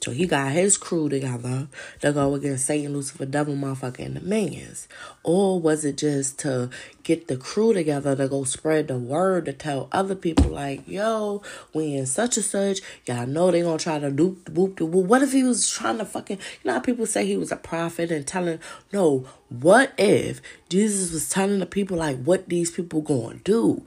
So 0.05 0.11
he 0.11 0.27
got 0.27 0.53
his 0.53 0.77
crew 0.77 1.09
together 1.09 1.67
to 2.03 2.13
go 2.13 2.35
against 2.35 2.67
Satan, 2.67 2.93
Lucifer, 2.93 3.25
Devil, 3.25 3.55
Motherfucker, 3.55 4.05
and 4.05 4.17
the. 4.17 4.87
Or 5.23 5.59
was 5.59 5.83
it 5.87 5.97
just 5.97 6.39
to 6.41 6.69
get 7.05 7.27
the 7.27 7.39
crew 7.39 7.73
together 7.73 8.15
to 8.15 8.29
go 8.29 8.45
spread 8.45 8.89
the 8.89 8.99
word 8.99 9.47
to 9.47 9.55
tell 9.55 9.89
other 9.93 10.15
people 10.15 10.51
like, 10.51 10.87
yo, 10.87 11.41
we 11.73 11.95
in 11.95 12.05
such 12.05 12.37
and 12.37 12.45
such, 12.45 12.81
y'all 13.07 13.27
know 13.27 13.51
they 13.51 13.63
gonna 13.63 13.79
try 13.79 13.99
to 13.99 14.11
do 14.11 14.37
whoop 14.53 14.77
the 14.77 14.85
whoop. 14.85 15.07
What 15.07 15.23
if 15.23 15.33
he 15.33 15.43
was 15.43 15.71
trying 15.71 15.97
to 15.97 16.05
fucking 16.05 16.37
you 16.37 16.71
know 16.71 16.81
people 16.81 17.07
say 17.07 17.25
he 17.25 17.39
was 17.39 17.51
a 17.51 17.57
prophet 17.57 18.11
and 18.11 18.27
telling 18.27 18.59
no, 18.93 19.27
what 19.49 19.95
if 19.97 20.43
Jesus 20.69 21.13
was 21.13 21.31
telling 21.31 21.61
the 21.61 21.67
people 21.67 21.97
like 21.97 22.23
what 22.23 22.51
these 22.51 22.71
people 22.71 23.01
gonna 23.01 23.37
do? 23.37 23.87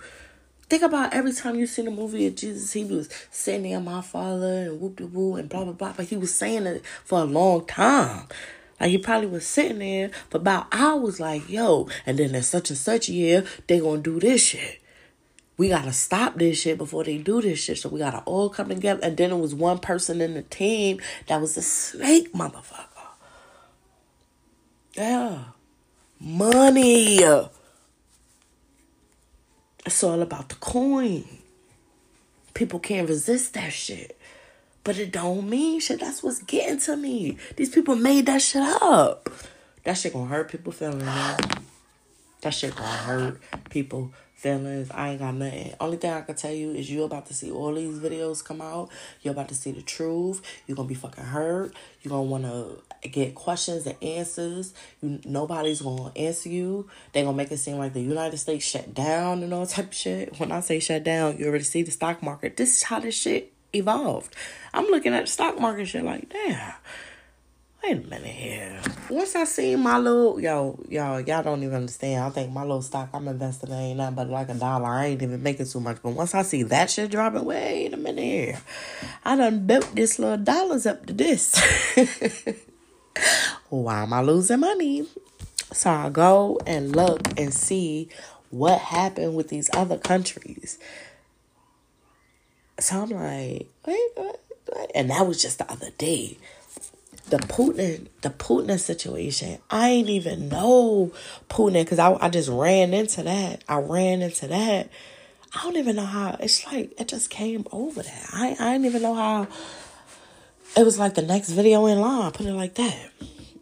Think 0.70 0.84
about 0.84 1.14
every 1.14 1.32
time 1.32 1.56
you 1.56 1.66
seen 1.66 1.88
a 1.88 1.92
movie 1.92 2.28
of 2.28 2.36
Jesus, 2.36 2.74
he 2.74 2.84
was 2.84 3.10
sitting 3.32 3.64
there, 3.64 3.80
my 3.80 4.02
father, 4.02 4.64
and 4.64 4.82
whoop 4.82 4.98
de 4.98 5.08
woo, 5.08 5.36
and 5.36 5.48
blah, 5.48 5.64
blah, 5.64 5.74
blah. 5.74 5.94
But 5.96 6.08
he 6.08 6.18
was 6.18 6.34
saying 6.34 6.66
it 6.66 6.84
for 7.06 7.20
a 7.20 7.26
long 7.26 7.66
time. 7.66 8.28
Like 8.80 8.92
he 8.92 8.98
probably 8.98 9.28
was 9.28 9.48
sitting 9.48 9.80
there 9.80 10.12
for 10.30 10.38
about 10.38 10.68
hours, 10.72 11.20
like, 11.20 11.50
yo, 11.50 11.88
and 12.06 12.20
then 12.20 12.34
there's 12.34 12.48
such 12.48 12.70
and 12.70 12.78
such 12.78 13.08
year, 13.10 13.46
they 13.68 13.80
gonna 13.80 14.02
do 14.02 14.20
this 14.20 14.44
shit. 14.44 14.82
We 15.58 15.70
gotta 15.70 15.94
stop 15.94 16.36
this 16.36 16.62
shit 16.62 16.78
before 16.78 17.04
they 17.04 17.18
do 17.18 17.42
this 17.42 17.60
shit. 17.60 17.80
So 17.80 17.90
we 17.90 18.00
gotta 18.00 18.20
all 18.26 18.50
come 18.50 18.70
together. 18.70 19.00
And 19.02 19.18
then 19.18 19.32
it 19.32 19.40
was 19.40 19.56
one 19.56 19.80
person 19.80 20.22
in 20.22 20.36
the 20.36 20.44
team 20.44 21.00
that 21.28 21.42
was 21.42 21.58
a 21.58 21.64
snake 21.64 22.34
motherfucker. 22.34 22.86
Yeah. 24.96 25.46
Money. 26.20 27.24
It's 29.88 30.04
all 30.04 30.22
about 30.22 30.50
the 30.50 30.56
coin. 30.56 31.24
People 32.54 32.78
can't 32.78 33.08
resist 33.08 33.54
that 33.54 33.72
shit. 33.72 34.20
But 34.84 34.98
it 34.98 35.14
don't 35.14 35.50
mean 35.50 35.80
shit. 35.80 36.02
That's 36.02 36.22
what's 36.22 36.44
getting 36.44 36.78
to 36.82 36.98
me. 36.98 37.38
These 37.56 37.70
people 37.70 37.96
made 37.96 38.26
that 38.26 38.42
shit 38.42 38.64
up. 38.64 39.30
That 39.86 39.94
shit 39.94 40.12
gonna 40.12 40.26
hurt 40.26 40.52
people 40.52 40.74
feelings. 40.74 41.06
Man. 41.06 41.38
That 42.42 42.50
shit 42.54 42.76
gonna 42.76 42.90
hurt 42.90 43.40
people 43.70 44.12
feelings. 44.36 44.92
I 44.92 45.12
ain't 45.12 45.20
got 45.20 45.36
nothing. 45.36 45.74
Only 45.80 45.96
thing 45.96 46.12
I 46.12 46.20
can 46.20 46.36
tell 46.36 46.52
you 46.52 46.72
is 46.72 46.92
you 46.92 47.04
about 47.04 47.28
to 47.28 47.34
see 47.34 47.50
all 47.50 47.74
these 47.74 47.98
videos 47.98 48.44
come 48.44 48.60
out. 48.60 48.90
You're 49.22 49.32
about 49.32 49.48
to 49.48 49.56
see 49.56 49.72
the 49.72 49.82
truth. 49.82 50.42
You're 50.68 50.76
gonna 50.76 50.90
be 50.90 50.96
fucking 50.96 51.24
hurt. 51.24 51.74
You're 52.02 52.10
gonna 52.10 52.24
wanna 52.24 52.66
get 53.02 53.36
questions 53.36 53.86
and 53.86 53.96
answers. 54.02 54.74
You, 55.02 55.20
nobody's 55.26 55.82
gonna 55.82 56.12
answer 56.16 56.50
you. 56.50 56.90
They 57.14 57.24
gonna 57.24 57.36
make 57.36 57.52
it 57.52 57.58
seem 57.58 57.78
like 57.78 57.94
the 57.94 58.02
United 58.02 58.38
States 58.38 58.66
shut 58.66 58.94
down 58.94 59.44
and 59.44 59.54
all 59.54 59.66
type 59.68 59.88
of 59.88 59.94
shit. 59.94 60.40
When 60.40 60.52
I 60.52 60.60
say 60.60 60.80
shut 60.80 61.04
down, 61.04 61.38
you 61.38 61.48
already 61.48 61.64
see 61.64 61.84
the 61.84 61.92
stock 61.92 62.22
market. 62.24 62.58
This 62.58 62.78
is 62.78 62.84
how 62.84 63.00
this 63.00 63.16
shit 63.16 63.54
evolved. 63.74 64.34
I'm 64.74 64.86
looking 64.86 65.14
at 65.14 65.26
the 65.26 65.32
stock 65.32 65.60
market 65.60 65.88
shit 65.88 66.04
like, 66.04 66.30
damn 66.30 66.74
wait 67.84 68.06
a 68.06 68.10
minute 68.10 68.28
here. 68.28 68.82
Once 69.10 69.36
I 69.36 69.46
see 69.46 69.76
my 69.76 69.98
little 69.98 70.40
yo, 70.40 70.80
y'all, 70.90 71.22
y'all 71.22 71.44
don't 71.44 71.64
even 71.64 71.76
understand. 71.76 72.24
I 72.24 72.30
think 72.30 72.52
my 72.52 72.62
little 72.62 72.82
stock 72.82 73.10
I'm 73.14 73.28
investing 73.28 73.70
in 73.70 73.76
ain't 73.76 73.98
nothing 73.98 74.16
but 74.16 74.30
like 74.30 74.50
a 74.50 74.54
dollar. 74.54 74.88
I 74.88 75.08
ain't 75.08 75.22
even 75.22 75.42
making 75.42 75.68
too 75.68 75.80
much. 75.80 75.98
But 76.02 76.12
once 76.12 76.36
I 76.36 76.42
see 76.42 76.64
that 76.64 76.90
shit 76.90 77.12
dropping, 77.12 77.46
wait 77.46 77.94
a 77.94 77.98
minute 77.98 78.24
here. 78.24 78.62
I 79.24 79.36
done 79.36 79.66
built 79.66 79.96
this 79.96 80.20
little 80.20 80.38
dollars 80.38 80.86
up 80.86 81.06
to 81.06 81.14
this. 81.14 81.62
Why 83.70 84.04
am 84.04 84.14
I 84.14 84.22
losing 84.22 84.60
money? 84.60 85.08
So 85.74 85.90
I 85.90 86.10
go 86.10 86.60
and 86.66 86.96
look 86.96 87.22
and 87.38 87.54
see 87.54 88.10
what 88.50 88.80
happened 88.80 89.36
with 89.36 89.50
these 89.50 89.70
other 89.74 89.98
countries. 89.98 90.80
So 92.80 93.02
I'm 93.02 93.10
like, 93.10 93.68
wait? 93.86 94.10
And 94.96 95.10
that 95.10 95.28
was 95.28 95.42
just 95.42 95.58
the 95.58 95.72
other 95.72 95.90
day 95.98 96.38
the 97.30 97.38
Putin, 97.38 98.08
the 98.22 98.30
Putin 98.30 98.80
situation. 98.80 99.60
I 99.70 99.90
ain't 99.90 100.10
even 100.10 100.50
know 100.50 101.12
Putin 101.50 101.84
because 101.84 102.00
I, 102.00 102.14
I 102.22 102.30
just 102.30 102.50
ran 102.50 102.94
into 102.94 103.24
that. 103.24 103.64
I 103.68 103.80
ran 103.80 104.22
into 104.22 104.48
that. 104.48 104.90
I 105.54 105.64
don't 105.64 105.78
even 105.78 105.96
know 105.96 106.06
how. 106.06 106.38
It's 106.40 106.66
like 106.66 107.00
it 107.00 107.08
just 107.08 107.30
came 107.30 107.66
over 107.72 108.02
that. 108.02 108.30
I 108.34 108.56
I 108.60 108.74
didn't 108.74 108.86
even 108.86 109.02
know 109.02 109.14
how. 109.14 109.48
It 110.78 110.86
was 110.86 111.00
like 111.00 111.16
the 111.16 111.24
next 111.24 111.50
video 111.50 111.88
in 111.88 112.00
line. 112.00 112.32
Put 112.34 112.46
it 112.46 112.54
like 112.54 112.76
that. 112.76 113.10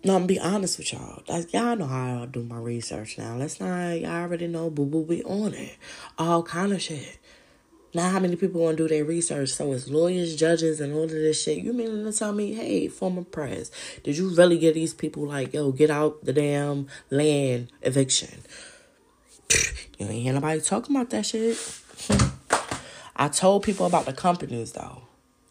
No, 0.03 0.18
I'm 0.18 0.28
be 0.28 0.38
honest 0.38 0.78
with 0.78 0.91
y'all. 0.91 1.24
Like, 1.30 1.53
y'all 1.53 1.78
know 1.78 1.86
how 1.86 2.24
I 2.24 2.26
do 2.26 2.43
my 2.43 2.57
research 2.57 3.18
now. 3.18 3.38
Let's 3.38 3.61
not. 3.61 4.01
Y'all 4.01 4.24
already 4.24 4.47
know. 4.47 4.70
Boo 4.70 4.86
boo 4.86 5.05
be 5.05 5.24
on 5.24 5.53
it. 5.53 5.78
All 6.18 6.43
kind 6.43 6.74
of 6.74 6.82
shit. 6.82 7.18
Now, 7.93 8.09
how 8.09 8.20
many 8.20 8.36
people 8.36 8.59
want 8.59 8.76
to 8.76 8.84
do 8.84 8.89
their 8.89 9.05
research? 9.05 9.51
So 9.51 9.72
it's 9.72 9.88
lawyers, 9.88 10.36
judges, 10.36 10.82
and 10.82 10.93
all 10.93 11.03
of 11.03 11.11
this 11.11 11.41
shit. 11.41 11.59
You 11.59 11.72
mean 11.72 12.03
to 12.03 12.11
tell 12.11 12.34
me, 12.34 12.53
hey, 12.53 12.89
former 12.89 13.24
press, 13.24 13.72
did 14.03 14.18
you 14.18 14.36
really 14.36 14.57
get 14.57 14.74
these 14.74 14.93
people 14.93 15.26
like, 15.26 15.53
yo, 15.53 15.72
get 15.72 15.89
out 15.89 16.26
the 16.26 16.34
damn 16.34 16.88
land 17.09 17.72
eviction? 17.82 18.41
You 19.97 20.07
ain't 20.07 20.24
hear 20.24 20.34
nobody 20.34 20.59
talking 20.59 20.93
about 20.93 21.11
that 21.11 21.26
shit. 21.26 21.57
I 23.16 23.30
told 23.30 23.63
people 23.63 23.86
about 23.86 24.05
the 24.05 24.11
companies 24.11 24.74
though. 24.74 25.05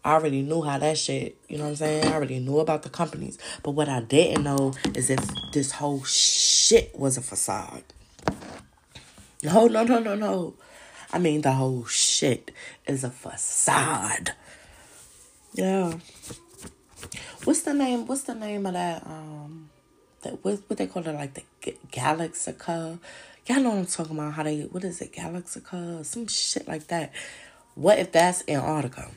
I 0.05 0.13
already 0.13 0.43
knew 0.43 0.61
how 0.61 0.77
that 0.77 0.99
shit, 0.99 1.35
you 1.49 1.57
know 1.57 1.63
what 1.63 1.69
I'm 1.71 1.75
saying? 1.77 2.05
I 2.05 2.13
already 2.13 2.37
knew 2.37 2.59
about 2.59 2.83
the 2.83 2.89
companies. 2.89 3.39
But 3.63 3.71
what 3.71 3.89
I 3.89 4.01
didn't 4.01 4.43
know 4.43 4.73
is 4.93 5.09
if 5.09 5.19
this 5.51 5.71
whole 5.71 6.03
shit 6.03 6.95
was 6.95 7.17
a 7.17 7.21
facade. 7.21 7.83
No, 9.41 9.65
no, 9.65 9.83
no, 9.83 9.97
no, 9.97 10.13
no. 10.13 10.53
I 11.11 11.17
mean, 11.17 11.41
the 11.41 11.53
whole 11.53 11.85
shit 11.85 12.51
is 12.85 13.03
a 13.03 13.09
facade. 13.09 14.33
Yeah. 15.53 15.95
What's 17.43 17.63
the 17.63 17.73
name? 17.73 18.05
What's 18.05 18.23
the 18.23 18.35
name 18.35 18.67
of 18.67 18.73
that? 18.73 19.03
Um, 19.07 19.69
that 20.21 20.43
what 20.45 20.61
what 20.67 20.77
they 20.77 20.85
call 20.85 21.07
it? 21.07 21.13
Like 21.13 21.33
the 21.33 21.73
Galaxica. 21.91 22.99
Y'all 23.47 23.59
know 23.59 23.69
what 23.69 23.79
I'm 23.79 23.85
talking 23.87 24.17
about? 24.17 24.33
How 24.33 24.43
they 24.43 24.61
what 24.63 24.83
is 24.83 25.01
it? 25.01 25.13
Galaxica? 25.13 26.05
Some 26.05 26.27
shit 26.27 26.67
like 26.67 26.87
that. 26.87 27.11
What 27.73 27.97
if 27.97 28.11
that's 28.11 28.43
Antarctica? 28.47 29.09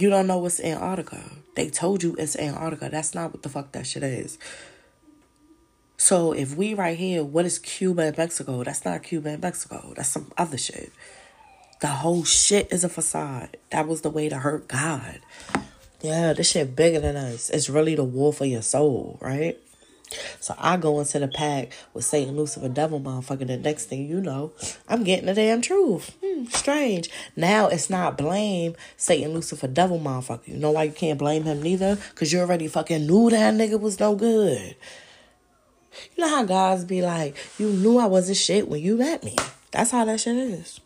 You 0.00 0.10
don't 0.10 0.28
know 0.28 0.38
what's 0.38 0.60
Antarctica. 0.60 1.20
They 1.56 1.70
told 1.70 2.04
you 2.04 2.14
it's 2.20 2.36
Antarctica. 2.36 2.88
That's 2.88 3.16
not 3.16 3.32
what 3.32 3.42
the 3.42 3.48
fuck 3.48 3.72
that 3.72 3.84
shit 3.84 4.04
is. 4.04 4.38
So 5.96 6.30
if 6.30 6.54
we 6.54 6.72
right 6.74 6.96
here, 6.96 7.24
what 7.24 7.44
is 7.44 7.58
Cuba 7.58 8.02
and 8.02 8.16
Mexico? 8.16 8.62
That's 8.62 8.84
not 8.84 9.02
Cuba 9.02 9.30
and 9.30 9.42
Mexico. 9.42 9.94
That's 9.96 10.10
some 10.10 10.30
other 10.38 10.56
shit. 10.56 10.92
The 11.80 11.88
whole 11.88 12.22
shit 12.22 12.72
is 12.72 12.84
a 12.84 12.88
facade. 12.88 13.56
That 13.70 13.88
was 13.88 14.02
the 14.02 14.10
way 14.10 14.28
to 14.28 14.38
hurt 14.38 14.68
God. 14.68 15.18
Yeah, 16.00 16.32
this 16.32 16.52
shit 16.52 16.76
bigger 16.76 17.00
than 17.00 17.16
us. 17.16 17.50
It's 17.50 17.68
really 17.68 17.96
the 17.96 18.04
war 18.04 18.32
for 18.32 18.44
your 18.44 18.62
soul, 18.62 19.18
right? 19.20 19.58
So 20.40 20.54
I 20.58 20.76
go 20.76 21.00
into 21.00 21.18
the 21.18 21.28
pack 21.28 21.72
with 21.92 22.04
Satan, 22.04 22.36
Lucifer, 22.36 22.68
Devil, 22.68 23.00
motherfucker. 23.00 23.46
The 23.46 23.56
next 23.56 23.86
thing 23.86 24.06
you 24.06 24.20
know, 24.20 24.52
I'm 24.88 25.04
getting 25.04 25.26
the 25.26 25.34
damn 25.34 25.60
truth. 25.60 26.16
Hmm, 26.24 26.44
strange. 26.46 27.10
Now 27.36 27.68
it's 27.68 27.90
not 27.90 28.16
blame 28.16 28.74
Satan, 28.96 29.32
Lucifer, 29.34 29.68
Devil, 29.68 29.98
motherfucker. 29.98 30.48
You 30.48 30.56
know 30.56 30.70
why 30.70 30.84
you 30.84 30.92
can't 30.92 31.18
blame 31.18 31.44
him 31.44 31.62
neither? 31.62 31.96
Because 32.10 32.32
you 32.32 32.40
already 32.40 32.68
fucking 32.68 33.06
knew 33.06 33.30
that 33.30 33.54
nigga 33.54 33.78
was 33.78 34.00
no 34.00 34.14
good. 34.14 34.76
You 36.16 36.24
know 36.24 36.28
how 36.28 36.44
guys 36.44 36.84
be 36.84 37.02
like, 37.02 37.36
you 37.58 37.70
knew 37.70 37.98
I 37.98 38.06
wasn't 38.06 38.38
shit 38.38 38.68
when 38.68 38.80
you 38.80 38.96
met 38.96 39.24
me. 39.24 39.36
That's 39.70 39.90
how 39.90 40.04
that 40.04 40.20
shit 40.20 40.36
is. 40.36 40.80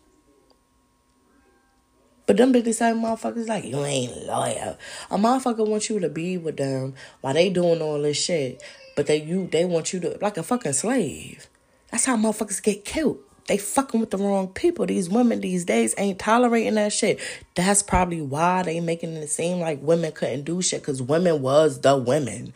But 2.25 2.37
them 2.37 2.53
the 2.53 2.71
same 2.71 2.97
motherfuckers 2.97 3.47
like, 3.47 3.65
you 3.65 3.83
ain't 3.83 4.25
loyal. 4.25 4.77
A 5.11 5.17
motherfucker 5.17 5.67
wants 5.67 5.89
you 5.89 5.99
to 5.99 6.09
be 6.09 6.37
with 6.37 6.55
them 6.55 6.93
while 7.19 7.33
they 7.33 7.49
doing 7.49 7.81
all 7.81 8.01
this 8.01 8.17
shit. 8.17 8.63
But 8.95 9.07
they 9.07 9.21
you 9.21 9.47
they 9.51 9.65
want 9.65 9.93
you 9.93 9.99
to 10.01 10.17
like 10.21 10.37
a 10.37 10.43
fucking 10.43 10.73
slave. 10.73 11.47
That's 11.91 12.05
how 12.05 12.17
motherfuckers 12.17 12.61
get 12.61 12.85
killed. 12.85 13.19
They 13.47 13.57
fucking 13.57 13.99
with 13.99 14.11
the 14.11 14.17
wrong 14.17 14.47
people. 14.47 14.85
These 14.85 15.09
women 15.09 15.41
these 15.41 15.65
days 15.65 15.93
ain't 15.97 16.19
tolerating 16.19 16.75
that 16.75 16.93
shit. 16.93 17.19
That's 17.55 17.83
probably 17.83 18.21
why 18.21 18.63
they 18.63 18.79
making 18.79 19.13
it 19.13 19.29
seem 19.29 19.59
like 19.59 19.81
women 19.81 20.11
couldn't 20.13 20.43
do 20.43 20.61
shit. 20.61 20.83
Cause 20.83 21.01
women 21.01 21.41
was 21.41 21.81
the 21.81 21.97
women. 21.97 22.53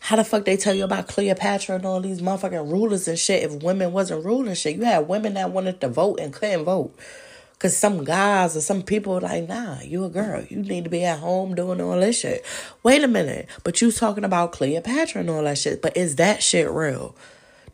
How 0.00 0.16
the 0.16 0.24
fuck 0.24 0.44
they 0.44 0.58
tell 0.58 0.74
you 0.74 0.84
about 0.84 1.08
Cleopatra 1.08 1.76
and 1.76 1.86
all 1.86 2.00
these 2.00 2.20
motherfucking 2.20 2.70
rulers 2.70 3.08
and 3.08 3.18
shit 3.18 3.42
if 3.42 3.62
women 3.62 3.90
wasn't 3.92 4.22
ruling 4.22 4.54
shit? 4.54 4.76
You 4.76 4.84
had 4.84 5.08
women 5.08 5.32
that 5.34 5.50
wanted 5.50 5.80
to 5.80 5.88
vote 5.88 6.20
and 6.20 6.30
couldn't 6.30 6.64
vote. 6.64 6.94
Cause 7.64 7.76
some 7.76 8.04
guys 8.04 8.56
or 8.56 8.60
some 8.60 8.82
people 8.82 9.18
like, 9.20 9.48
nah, 9.48 9.80
you 9.80 10.04
a 10.04 10.10
girl. 10.10 10.44
You 10.50 10.58
need 10.58 10.84
to 10.84 10.90
be 10.90 11.02
at 11.04 11.18
home 11.18 11.54
doing 11.54 11.80
all 11.80 11.98
this 11.98 12.20
shit. 12.20 12.44
Wait 12.82 13.02
a 13.02 13.08
minute. 13.08 13.48
But 13.64 13.80
you 13.80 13.90
talking 13.90 14.22
about 14.22 14.52
Cleopatra 14.52 15.22
and 15.22 15.30
all 15.30 15.42
that 15.44 15.56
shit. 15.56 15.80
But 15.80 15.96
is 15.96 16.16
that 16.16 16.42
shit 16.42 16.70
real? 16.70 17.16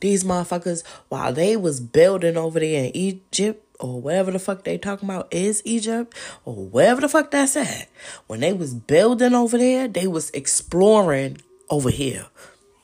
these 0.01 0.25
motherfuckers, 0.25 0.83
while 1.09 1.33
they 1.33 1.57
was 1.57 1.81
building 1.81 2.37
over 2.37 2.59
there 2.59 2.85
in 2.85 2.97
Egypt 2.97 3.65
or 3.79 4.01
whatever 4.01 4.31
the 4.31 4.39
fuck 4.39 4.65
they 4.65 4.77
talking 4.77 5.09
about 5.09 5.29
is 5.31 5.63
Egypt 5.65 6.15
or 6.45 6.55
wherever 6.55 7.01
the 7.01 7.09
fuck 7.09 7.31
that's 7.31 7.57
at, 7.57 7.89
when 8.27 8.41
they 8.41 8.53
was 8.53 8.75
building 8.75 9.35
over 9.35 9.57
there, 9.57 9.89
they 9.89 10.07
was 10.07 10.31
exploring 10.31 11.39
over 11.69 11.91
here. 11.91 12.27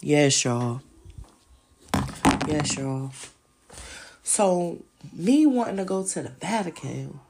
Yes, 0.01 0.45
y'all. 0.45 0.83
Yes, 2.47 2.77
y'all. 2.77 3.13
So 4.23 4.83
me 5.13 5.47
wanting 5.47 5.77
to 5.77 5.85
go 5.85 6.05
to 6.05 6.23
the 6.23 6.29
Vatican, 6.29 7.21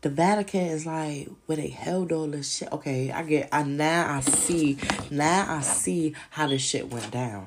the 0.00 0.10
Vatican 0.10 0.60
is 0.60 0.86
like 0.86 1.28
where 1.46 1.56
they 1.56 1.68
held 1.68 2.12
all 2.12 2.28
this 2.28 2.56
shit. 2.56 2.72
Okay, 2.72 3.10
I 3.10 3.22
get. 3.22 3.48
I 3.52 3.62
now 3.64 4.16
I 4.16 4.20
see. 4.20 4.78
Now 5.10 5.46
I 5.48 5.60
see 5.60 6.14
how 6.30 6.46
this 6.46 6.62
shit 6.62 6.90
went 6.90 7.10
down. 7.10 7.46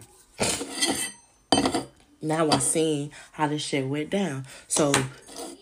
Now 2.21 2.49
I 2.51 2.59
seen 2.59 3.11
how 3.31 3.47
this 3.47 3.61
shit 3.61 3.87
went 3.87 4.09
down. 4.09 4.45
So 4.67 4.93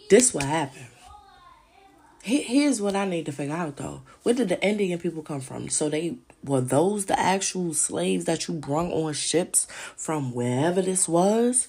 this 0.10 0.34
what 0.34 0.44
happened. 0.44 0.88
Here's 2.22 2.82
what 2.82 2.96
I 2.96 3.06
need 3.06 3.26
to 3.28 3.32
figure 3.32 3.56
out 3.56 3.78
though. 3.78 4.02
Where 4.24 4.36
did 4.36 4.50
the 4.50 4.62
Indian 4.62 5.00
people 5.00 5.24
come 5.24 5.42
from? 5.42 5.70
So 5.70 5.90
they 5.90 6.18
were 6.44 6.62
those 6.62 7.06
the 7.06 7.20
actual 7.20 7.74
slaves 7.74 8.26
that 8.26 8.48
you 8.48 8.56
brung 8.56 8.92
on 8.92 9.14
ships 9.14 9.68
from 9.96 10.34
wherever 10.34 10.82
this 10.82 11.08
was? 11.08 11.68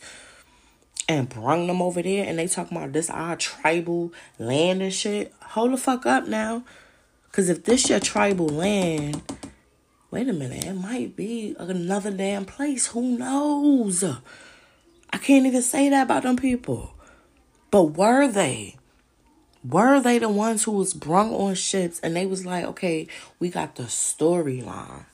And 1.11 1.29
brung 1.29 1.67
them 1.67 1.83
over 1.83 2.01
there 2.03 2.25
and 2.25 2.39
they 2.39 2.47
talking 2.47 2.77
about 2.77 2.93
this 2.93 3.11
our 3.11 3.35
tribal 3.35 4.13
land 4.39 4.81
and 4.81 4.95
shit. 4.95 5.35
Hold 5.43 5.73
the 5.73 5.77
fuck 5.77 6.07
up 6.07 6.29
now. 6.29 6.63
Cause 7.33 7.49
if 7.49 7.65
this 7.65 7.91
your 7.91 7.99
tribal 7.99 8.49
land, 8.49 9.21
wait 10.13 10.29
a 10.29 10.33
minute, 10.33 10.65
it 10.65 10.75
might 10.75 11.17
be 11.17 11.57
another 11.59 12.13
damn 12.13 12.45
place. 12.45 12.87
Who 12.89 13.19
knows? 13.19 14.05
I 14.05 15.19
can't 15.19 15.47
even 15.47 15.63
say 15.63 15.89
that 15.89 16.05
about 16.05 16.23
them 16.23 16.37
people. 16.37 16.95
But 17.73 17.97
were 17.97 18.29
they? 18.29 18.77
Were 19.69 20.01
they 20.01 20.19
the 20.19 20.29
ones 20.29 20.63
who 20.63 20.73
was 20.73 20.95
brung 20.95 21.35
on 21.35 21.57
ships 21.57 21.99
and 22.01 22.15
they 22.15 22.27
was 22.27 22.47
like, 22.47 22.65
okay, 22.67 23.09
we 23.41 23.49
got 23.49 23.75
the 23.75 23.85
storyline. 23.85 25.07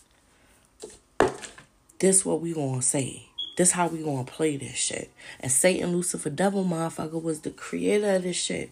This 1.98 2.22
what 2.22 2.42
we 2.42 2.52
gonna 2.52 2.82
say. 2.82 3.25
This 3.56 3.72
how 3.72 3.88
we 3.88 4.02
gonna 4.02 4.24
play 4.24 4.56
this 4.56 4.76
shit. 4.76 5.10
And 5.40 5.50
Satan, 5.50 5.92
Lucifer, 5.92 6.30
devil, 6.30 6.64
motherfucker 6.64 7.22
was 7.22 7.40
the 7.40 7.50
creator 7.50 8.14
of 8.14 8.22
this 8.22 8.36
shit. 8.36 8.70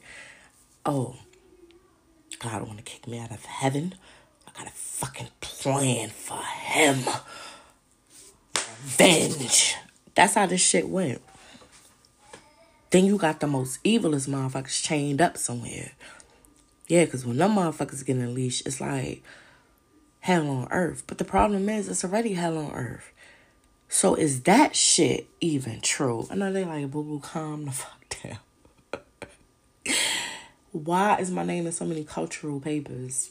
Oh, 0.85 1.17
God 2.39 2.63
want 2.67 2.79
to 2.79 2.85
kick 2.85 3.09
me 3.09 3.19
out 3.19 3.31
of 3.31 3.45
heaven. 3.47 3.95
I 4.47 4.51
got 4.57 4.67
a 4.67 4.75
fucking 4.75 5.29
plan 5.41 6.11
for 6.11 6.43
him. 6.43 6.99
Revenge. 8.55 9.77
That's 10.15 10.35
how 10.35 10.47
this 10.47 10.61
shit 10.61 10.89
went. 10.89 11.23
Then 12.91 13.07
you 13.07 13.17
got 13.17 13.41
the 13.41 13.47
most 13.47 13.83
evilest 13.83 14.29
motherfuckers 14.29 14.83
chained 14.83 15.23
up 15.23 15.39
somewhere. 15.39 15.93
Yeah, 16.87 17.07
because 17.07 17.25
when 17.25 17.39
them 17.39 17.57
motherfuckers 17.57 18.05
get 18.05 18.17
unleashed, 18.17 18.67
it's 18.67 18.81
like 18.81 19.23
hell 20.21 20.49
on 20.49 20.69
earth. 20.71 21.05
But 21.07 21.17
the 21.19 21.25
problem 21.25 21.69
is, 21.71 21.89
it's 21.89 22.05
already 22.05 22.35
hell 22.35 22.59
on 22.59 22.73
earth. 22.73 23.11
So 23.95 24.17
is 24.17 24.41
that 24.41 24.75
shit 24.75 25.29
even 25.41 25.81
true? 25.81 26.27
I 26.29 26.35
know 26.35 26.53
they 26.53 26.65
like 26.65 26.91
boo 26.91 27.05
boo 27.05 27.21
calm 27.21 27.67
the 27.67 27.71
fuck 27.71 28.17
down. 29.85 29.95
Why 30.73 31.19
is 31.19 31.31
my 31.31 31.45
name 31.45 31.65
in 31.65 31.73
so 31.73 31.85
many 31.85 32.03
cultural 32.03 32.59
papers? 32.59 33.31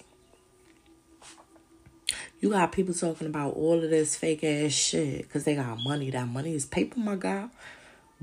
You 2.39 2.51
got 2.51 2.71
people 2.71 2.93
talking 2.93 3.27
about 3.27 3.55
all 3.55 3.83
of 3.83 3.89
this 3.89 4.15
fake 4.15 4.45
ass 4.45 4.71
shit 4.71 5.23
because 5.23 5.43
they 5.43 5.55
got 5.55 5.83
money. 5.83 6.09
That 6.11 6.29
money 6.29 6.55
is 6.55 6.65
paper, 6.65 6.97
my 6.97 7.17
guy. 7.17 7.49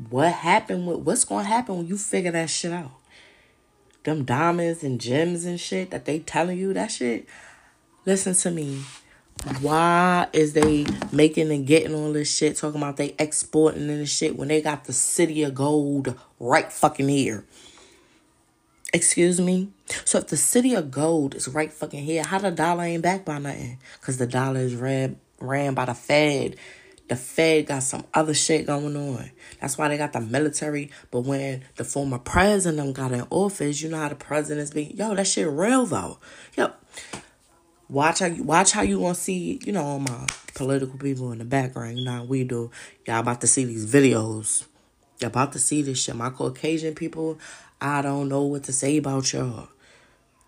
What 0.09 0.33
happened 0.33 0.87
with 0.87 1.01
what's 1.01 1.25
gonna 1.25 1.45
happen 1.45 1.77
when 1.77 1.87
you 1.89 1.99
figure 1.99 2.33
that 2.33 2.49
shit 2.49 2.73
out? 2.73 2.93
Them 4.05 4.25
diamonds 4.25 4.83
and 4.83 4.99
gems 4.99 5.45
and 5.45 5.61
shit 5.61 5.91
that 5.91 6.07
they 6.07 6.21
telling 6.21 6.57
you 6.57 6.73
that 6.73 6.91
shit. 6.91 7.27
Listen 8.07 8.33
to 8.33 8.51
me. 8.51 8.81
Why 9.61 10.29
is 10.35 10.53
they 10.53 10.85
making 11.13 11.51
and 11.51 11.67
getting 11.67 11.95
all 11.95 12.13
this 12.13 12.35
shit, 12.35 12.57
talking 12.57 12.81
about 12.81 12.99
they 12.99 13.15
exporting 13.19 13.89
and 13.89 14.01
this 14.01 14.15
shit 14.15 14.37
when 14.37 14.49
they 14.49 14.61
got 14.61 14.85
the 14.85 14.93
city 14.93 15.43
of 15.45 15.55
gold 15.55 16.15
right 16.39 16.71
fucking 16.71 17.09
here? 17.09 17.45
Excuse 18.93 19.41
me? 19.41 19.71
So 20.05 20.19
if 20.19 20.27
the 20.27 20.37
city 20.37 20.75
of 20.75 20.91
gold 20.91 21.35
is 21.35 21.49
right 21.49 21.73
fucking 21.73 22.05
here, 22.05 22.23
how 22.23 22.39
the 22.39 22.51
dollar 22.51 22.85
ain't 22.85 23.03
back 23.03 23.25
by 23.25 23.39
nothing? 23.39 23.79
Because 23.99 24.19
the 24.19 24.27
dollar 24.27 24.61
is 24.61 24.75
ran, 24.75 25.19
ran 25.39 25.73
by 25.75 25.87
the 25.87 25.95
Fed. 25.95 26.57
The 27.09 27.17
Fed 27.17 27.67
got 27.67 27.83
some 27.83 28.05
other 28.13 28.35
shit 28.35 28.67
going 28.67 28.95
on. 28.97 29.31
That's 29.61 29.79
why 29.79 29.89
they 29.89 29.97
got 29.97 30.13
the 30.13 30.21
military. 30.21 30.91
But 31.11 31.23
when 31.23 31.65
the 31.77 31.85
former 31.85 32.19
president 32.19 32.95
got 32.95 33.13
in 33.13 33.25
office, 33.31 33.81
you 33.81 33.89
know 33.89 33.99
how 33.99 34.11
the 34.11 34.15
presidents 34.17 34.73
be. 34.73 34.85
Yo, 34.85 35.15
that 35.15 35.27
shit 35.27 35.49
real 35.49 35.87
though. 35.87 36.19
Yep. 36.57 36.85
Watch 37.91 38.21
how 38.21 38.27
you 38.27 38.45
watch 38.45 38.71
how 38.71 38.83
you 38.83 39.01
gonna 39.01 39.17
see, 39.17 39.59
you 39.65 39.73
know, 39.73 39.83
all 39.83 39.99
my 39.99 40.27
political 40.55 40.97
people 40.97 41.33
in 41.33 41.39
the 41.39 41.45
background. 41.45 41.99
You 41.99 42.05
know 42.05 42.23
we 42.23 42.45
do. 42.45 42.71
Y'all 43.05 43.19
about 43.19 43.41
to 43.41 43.49
see 43.49 43.65
these 43.65 43.85
videos. 43.85 44.65
Y'all 45.19 45.27
about 45.27 45.53
to 45.55 45.59
see 45.59 45.83
this 45.83 46.01
shit. 46.01 46.15
My 46.15 46.31
Caucasian 46.31 46.95
people, 46.95 47.41
I 47.81 48.01
don't 48.01 48.29
know 48.29 48.43
what 48.43 48.63
to 48.65 48.73
say 48.73 48.97
about 48.97 49.33
y'all. 49.33 49.71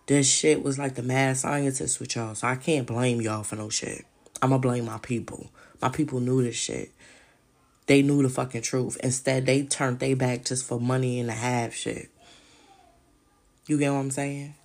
This 0.05 0.25
shit 0.25 0.63
was 0.63 0.79
like 0.79 0.95
the 0.95 1.03
mad 1.03 1.35
scientist 1.35 1.99
with 1.99 2.15
y'all. 2.15 2.33
So 2.33 2.47
I 2.47 2.55
can't 2.55 2.87
blame 2.87 3.19
y'all 3.19 3.43
for 3.43 3.57
no 3.57 3.69
shit. 3.69 4.05
I'ma 4.41 4.57
blame 4.57 4.85
my 4.85 4.99
people. 4.99 5.51
My 5.81 5.89
people 5.89 6.21
knew 6.21 6.41
this 6.41 6.55
shit. 6.55 6.91
They 7.87 8.03
knew 8.03 8.23
the 8.23 8.29
fucking 8.29 8.61
truth. 8.61 8.97
Instead, 9.03 9.45
they 9.45 9.63
turned 9.63 9.99
their 9.99 10.15
back 10.15 10.45
just 10.45 10.65
for 10.65 10.79
money 10.79 11.19
and 11.19 11.29
a 11.29 11.33
half 11.33 11.73
shit. 11.73 12.09
You 13.67 13.77
get 13.77 13.91
what 13.91 13.99
I'm 13.99 14.11
saying? 14.11 14.55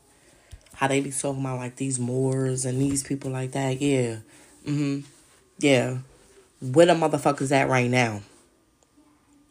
How 0.79 0.87
they 0.87 1.01
be 1.01 1.11
talking 1.11 1.41
about 1.41 1.59
like 1.59 1.75
these 1.75 1.99
Moors 1.99 2.65
and 2.65 2.81
these 2.81 3.03
people 3.03 3.33
like 3.33 3.51
that. 3.51 3.83
Yeah. 3.83 4.19
Mm-hmm. 4.65 5.01
Yeah. 5.59 5.99
Where 6.61 6.87
the 6.87 6.93
motherfuckers 6.93 7.51
at 7.51 7.69
right 7.69 7.91
now? 7.91 8.23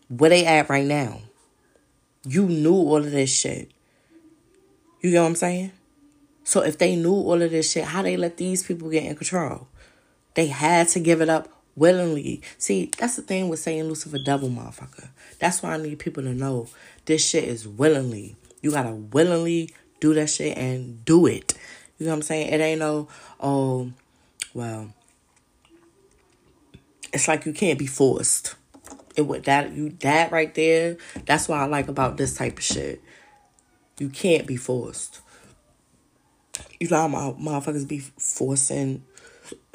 Where 0.07 0.29
they 0.29 0.45
at 0.45 0.69
right 0.69 0.85
now? 0.85 1.19
You 2.25 2.45
knew 2.45 2.75
all 2.75 2.95
of 3.03 3.11
this 3.11 3.29
shit. 3.37 3.69
You 5.01 5.11
get 5.11 5.19
what 5.19 5.27
I'm 5.27 5.35
saying? 5.35 5.73
So 6.45 6.61
if 6.61 6.77
they 6.77 6.95
knew 6.95 7.11
all 7.11 7.41
of 7.41 7.51
this 7.51 7.73
shit, 7.73 7.83
how 7.83 8.03
they 8.03 8.15
let 8.15 8.37
these 8.37 8.63
people 8.63 8.89
get 8.89 9.03
in 9.03 9.17
control? 9.17 9.67
They 10.35 10.47
had 10.47 10.87
to 10.89 11.01
give 11.01 11.19
it 11.19 11.27
up 11.27 11.49
willingly. 11.75 12.41
See, 12.57 12.89
that's 12.97 13.17
the 13.17 13.21
thing 13.21 13.49
with 13.49 13.59
Satan 13.59 13.89
Lucifer 13.89 14.19
devil 14.23 14.47
motherfucker. 14.47 15.09
That's 15.39 15.61
why 15.61 15.73
I 15.73 15.77
need 15.77 15.99
people 15.99 16.23
to 16.23 16.33
know 16.33 16.69
this 17.03 17.27
shit 17.27 17.43
is 17.43 17.67
willingly. 17.67 18.37
You 18.61 18.71
gotta 18.71 18.93
willingly 18.93 19.73
do 19.99 20.13
that 20.13 20.29
shit 20.29 20.57
and 20.57 21.03
do 21.05 21.25
it. 21.25 21.53
You 21.97 22.05
know 22.05 22.11
what 22.11 22.17
I'm 22.17 22.21
saying? 22.23 22.53
It 22.53 22.61
ain't 22.61 22.79
no, 22.79 23.07
oh, 23.39 23.91
well, 24.53 24.93
it's 27.13 27.27
like 27.27 27.45
you 27.45 27.53
can't 27.53 27.79
be 27.79 27.87
forced. 27.87 28.55
It 29.15 29.23
would 29.23 29.45
that 29.45 29.73
you 29.73 29.89
that 30.01 30.31
right 30.31 30.53
there. 30.53 30.97
That's 31.25 31.47
what 31.47 31.59
I 31.59 31.65
like 31.65 31.87
about 31.87 32.17
this 32.17 32.35
type 32.35 32.59
of 32.59 32.63
shit. 32.63 33.01
You 33.97 34.09
can't 34.09 34.45
be 34.45 34.57
forced. 34.57 35.21
You 36.79 36.87
know 36.89 36.97
how 36.97 37.07
my 37.07 37.31
motherfuckers 37.31 37.87
be 37.87 37.99
forcing 37.99 39.03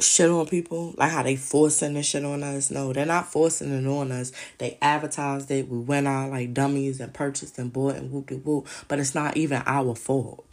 shit 0.03 0.31
on 0.31 0.47
people, 0.47 0.95
like 0.97 1.11
how 1.11 1.23
they 1.23 1.37
forcing 1.37 1.95
this 1.95 2.07
shit 2.07 2.25
on 2.25 2.43
us. 2.43 2.71
No, 2.71 2.93
they're 2.93 3.07
not 3.07 3.31
forcing 3.31 3.73
it 3.73 3.87
on 3.87 4.13
us. 4.13 4.33
They 4.59 4.79
advertised 4.83 5.51
it. 5.51 5.69
We 5.69 5.79
went 5.79 6.09
out 6.09 6.31
like 6.31 6.55
dummies 6.55 7.01
and 7.01 7.13
purchased 7.13 7.59
and 7.59 7.73
bought 7.73 7.97
and 7.97 8.11
whoop 8.11 8.27
de 8.27 8.37
whoop. 8.37 8.69
But 8.89 8.99
it's 8.99 9.15
not 9.15 9.37
even 9.37 9.63
our 9.67 9.95
fault. 9.95 10.47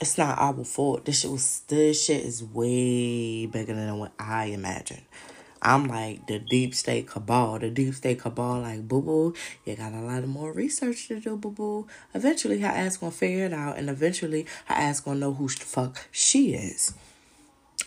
It's 0.00 0.18
not 0.18 0.38
our 0.38 0.64
fault. 0.64 1.04
This 1.04 1.20
shit 1.20 1.30
was 1.30 1.62
this 1.68 2.04
shit 2.04 2.24
is 2.24 2.42
way 2.42 3.46
bigger 3.46 3.74
than 3.74 3.98
what 3.98 4.12
I 4.18 4.46
imagined. 4.46 5.02
I'm 5.62 5.86
like 5.86 6.26
the 6.26 6.38
deep 6.38 6.74
state 6.74 7.08
cabal. 7.08 7.58
The 7.58 7.70
deep 7.70 7.94
state 7.94 8.20
cabal, 8.20 8.60
like 8.60 8.86
boo 8.86 9.02
boo, 9.02 9.34
you 9.64 9.74
got 9.74 9.94
a 9.94 10.00
lot 10.00 10.22
of 10.22 10.28
more 10.28 10.52
research 10.52 11.08
to 11.08 11.18
do, 11.18 11.36
boo 11.36 11.50
boo. 11.50 11.86
Eventually, 12.14 12.60
her 12.60 12.68
ass 12.68 12.98
gonna 12.98 13.10
figure 13.10 13.46
it 13.46 13.52
out, 13.52 13.78
and 13.78 13.88
eventually, 13.88 14.46
her 14.66 14.74
ass 14.74 15.00
gonna 15.00 15.18
know 15.18 15.32
who 15.32 15.48
the 15.48 15.64
fuck 15.64 16.06
she 16.12 16.54
is. 16.54 16.94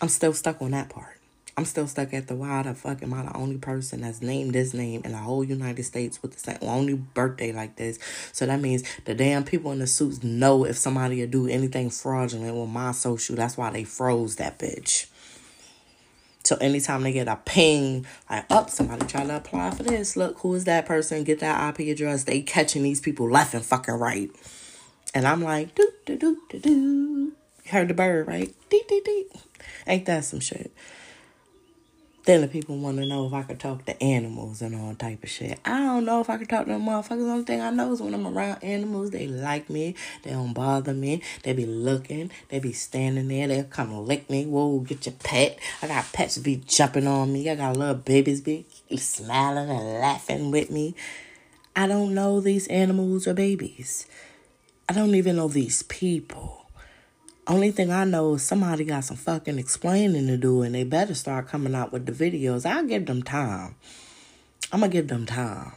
I'm 0.01 0.09
still 0.09 0.34
stuck 0.34 0.61
on 0.61 0.71
that 0.71 0.89
part. 0.89 1.19
I'm 1.57 1.65
still 1.65 1.88
stuck 1.88 2.13
at 2.13 2.27
the 2.27 2.35
why 2.35 2.63
the 2.63 2.73
fuck 2.73 3.03
am 3.03 3.13
I 3.13 3.23
the 3.23 3.35
only 3.35 3.57
person 3.57 3.99
that's 3.99 4.21
named 4.21 4.53
this 4.53 4.73
name 4.73 5.01
in 5.03 5.11
the 5.11 5.17
whole 5.17 5.43
United 5.43 5.84
States 5.84 6.21
with 6.21 6.31
the 6.31 6.39
same 6.39 6.57
only 6.61 6.93
birthday 6.93 7.51
like 7.51 7.76
this? 7.76 7.99
So 8.31 8.45
that 8.45 8.61
means 8.61 8.84
the 9.03 9.13
damn 9.13 9.43
people 9.43 9.73
in 9.73 9.80
the 9.80 9.88
suits 9.88 10.23
know 10.23 10.63
if 10.63 10.77
somebody 10.77 11.19
will 11.19 11.27
do 11.27 11.47
anything 11.47 11.89
fraudulent 11.89 12.55
with 12.55 12.69
my 12.69 12.93
social. 12.93 13.35
That's 13.35 13.57
why 13.57 13.71
they 13.71 13.84
froze 13.84 14.38
that 14.38 14.57
bitch. 14.57 15.07
So 16.45 16.55
anytime 16.61 17.03
they 17.03 17.11
get 17.11 17.27
a 17.27 17.35
ping, 17.35 18.05
like, 18.30 18.45
up, 18.49 18.67
oh, 18.67 18.69
somebody 18.69 19.05
trying 19.05 19.27
to 19.27 19.35
apply 19.35 19.71
for 19.71 19.84
this. 19.84 20.15
Look, 20.15 20.39
who 20.39 20.55
is 20.55 20.63
that 20.63 20.85
person? 20.85 21.26
Get 21.26 21.41
that 21.41 21.77
IP 21.77 21.89
address. 21.89 22.23
They 22.23 22.41
catching 22.41 22.84
these 22.84 23.01
people 23.01 23.30
left 23.30 23.53
and 23.53 23.65
fucking 23.65 23.95
right. 23.95 24.31
And 25.13 25.27
I'm 25.27 25.43
like, 25.43 25.76
do, 25.76 25.91
do, 26.05 26.17
do, 26.17 26.38
do, 26.49 26.59
do. 26.59 27.34
Heard 27.67 27.89
the 27.89 27.93
bird, 27.93 28.27
right? 28.27 28.55
Dee, 28.69 28.84
dee, 28.88 29.01
dee. 29.03 29.26
Ain't 29.90 30.06
that 30.06 30.24
some 30.24 30.40
shit? 30.40 30.72
Then 32.26 32.41
the 32.41 32.48
people 32.48 32.78
want 32.78 32.98
to 32.98 33.07
know 33.07 33.26
if 33.26 33.34
I 33.34 33.41
could 33.41 33.60
talk 33.60 33.86
to 33.86 34.03
animals 34.03 34.61
and 34.61 34.76
all 34.76 34.94
type 34.94 35.24
of 35.24 35.30
shit. 35.30 35.60
I 35.66 35.80
don't 35.80 36.06
know 36.06 36.22
if 36.22 36.30
I 36.30 36.38
could 36.38 36.48
talk 36.48 36.66
to 36.66 36.72
them 36.72 36.84
motherfuckers. 36.84 37.26
The 37.26 37.32
only 37.32 37.44
thing 37.44 37.60
I 37.60 37.72
know 37.72 37.91
is 37.91 38.03
when 38.03 38.14
I'm 38.14 38.28
around 38.28 38.64
animals, 38.64 39.10
they 39.10 39.26
like 39.26 39.68
me. 39.68 39.95
They 40.22 40.30
don't 40.30 40.53
bother 40.53 40.94
me. 40.94 41.24
They 41.41 41.53
be 41.53 41.66
looking. 41.66 42.30
They 42.49 42.60
be 42.60 42.72
standing 42.72 43.30
there. 43.30 43.48
They 43.48 43.64
come 43.64 44.06
lick 44.06 44.30
me. 44.30 44.45
Whoa, 44.45 44.80
get 44.82 45.07
your 45.07 45.16
pet. 45.24 45.57
I 45.82 45.88
got 45.88 46.14
pets 46.14 46.38
be 46.38 46.57
jumping 46.57 47.07
on 47.07 47.34
me. 47.34 47.49
I 47.49 47.56
got 47.56 47.76
little 47.76 47.95
babies 47.95 48.41
be 48.41 48.68
smiling 48.95 49.72
and 49.72 49.99
laughing 49.99 50.52
with 50.52 50.70
me. 50.70 50.94
I 51.76 51.88
don't 51.88 52.14
know 52.14 52.41
these 52.41 52.68
animals 52.68 53.26
or 53.26 53.34
babies. 53.34 54.06
I 54.88 54.94
don't 54.94 55.16
even 55.16 55.38
know 55.38 55.48
these 55.48 55.82
people. 55.82 56.59
Only 57.49 57.71
thing 57.71 57.91
I 57.91 58.03
know 58.03 58.35
is 58.35 58.43
somebody 58.43 58.84
got 58.84 59.05
some 59.05 59.17
fucking 59.17 59.57
explaining 59.57 60.27
to 60.27 60.38
do 60.38 60.61
and 60.61 60.76
they 60.76 60.84
better 60.84 61.15
start 61.15 61.47
coming 61.47 61.73
out 61.73 61.91
with 61.91 62.05
the 62.05 62.11
videos. 62.11 62.63
I'll 62.63 62.85
give 62.85 63.07
them 63.07 63.23
time. 63.23 63.76
I'm 64.71 64.81
going 64.81 64.91
to 64.91 64.97
give 64.97 65.07
them 65.07 65.26
time. 65.26 65.73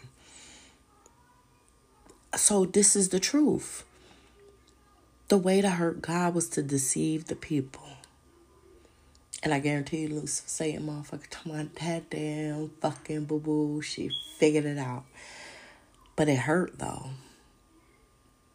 So 2.36 2.66
this 2.66 2.94
is 2.94 3.08
the 3.08 3.18
truth. 3.18 3.84
The 5.28 5.38
way 5.38 5.62
to 5.62 5.70
hurt 5.70 6.02
God 6.02 6.34
was 6.34 6.50
to 6.50 6.62
deceive 6.62 7.28
the 7.28 7.36
people. 7.36 7.88
And 9.42 9.54
I 9.54 9.58
guarantee 9.58 10.02
you, 10.02 10.08
Lucifer 10.08 10.48
Satan 10.50 10.86
motherfucker 10.86 11.26
talking 11.30 11.52
about 11.52 11.74
that 11.76 12.10
damn 12.10 12.68
fucking 12.82 13.24
boo 13.24 13.40
boo. 13.40 13.80
She 13.80 14.10
figured 14.36 14.66
it 14.66 14.76
out. 14.76 15.04
But 16.16 16.28
it 16.28 16.40
hurt 16.40 16.78
though. 16.78 17.06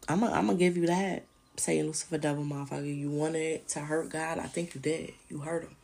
I'm 0.08 0.20
going 0.20 0.46
to 0.46 0.54
give 0.54 0.76
you 0.76 0.86
that 0.86 1.24
Satan 1.58 1.86
Lucifer 1.86 2.18
devil 2.18 2.44
motherfucker. 2.44 2.96
You 2.96 3.10
wanted 3.10 3.66
to 3.68 3.80
hurt 3.80 4.10
God. 4.10 4.38
I 4.38 4.46
think 4.46 4.74
you 4.74 4.80
did. 4.80 5.12
You 5.28 5.40
hurt 5.40 5.64
him. 5.64 5.76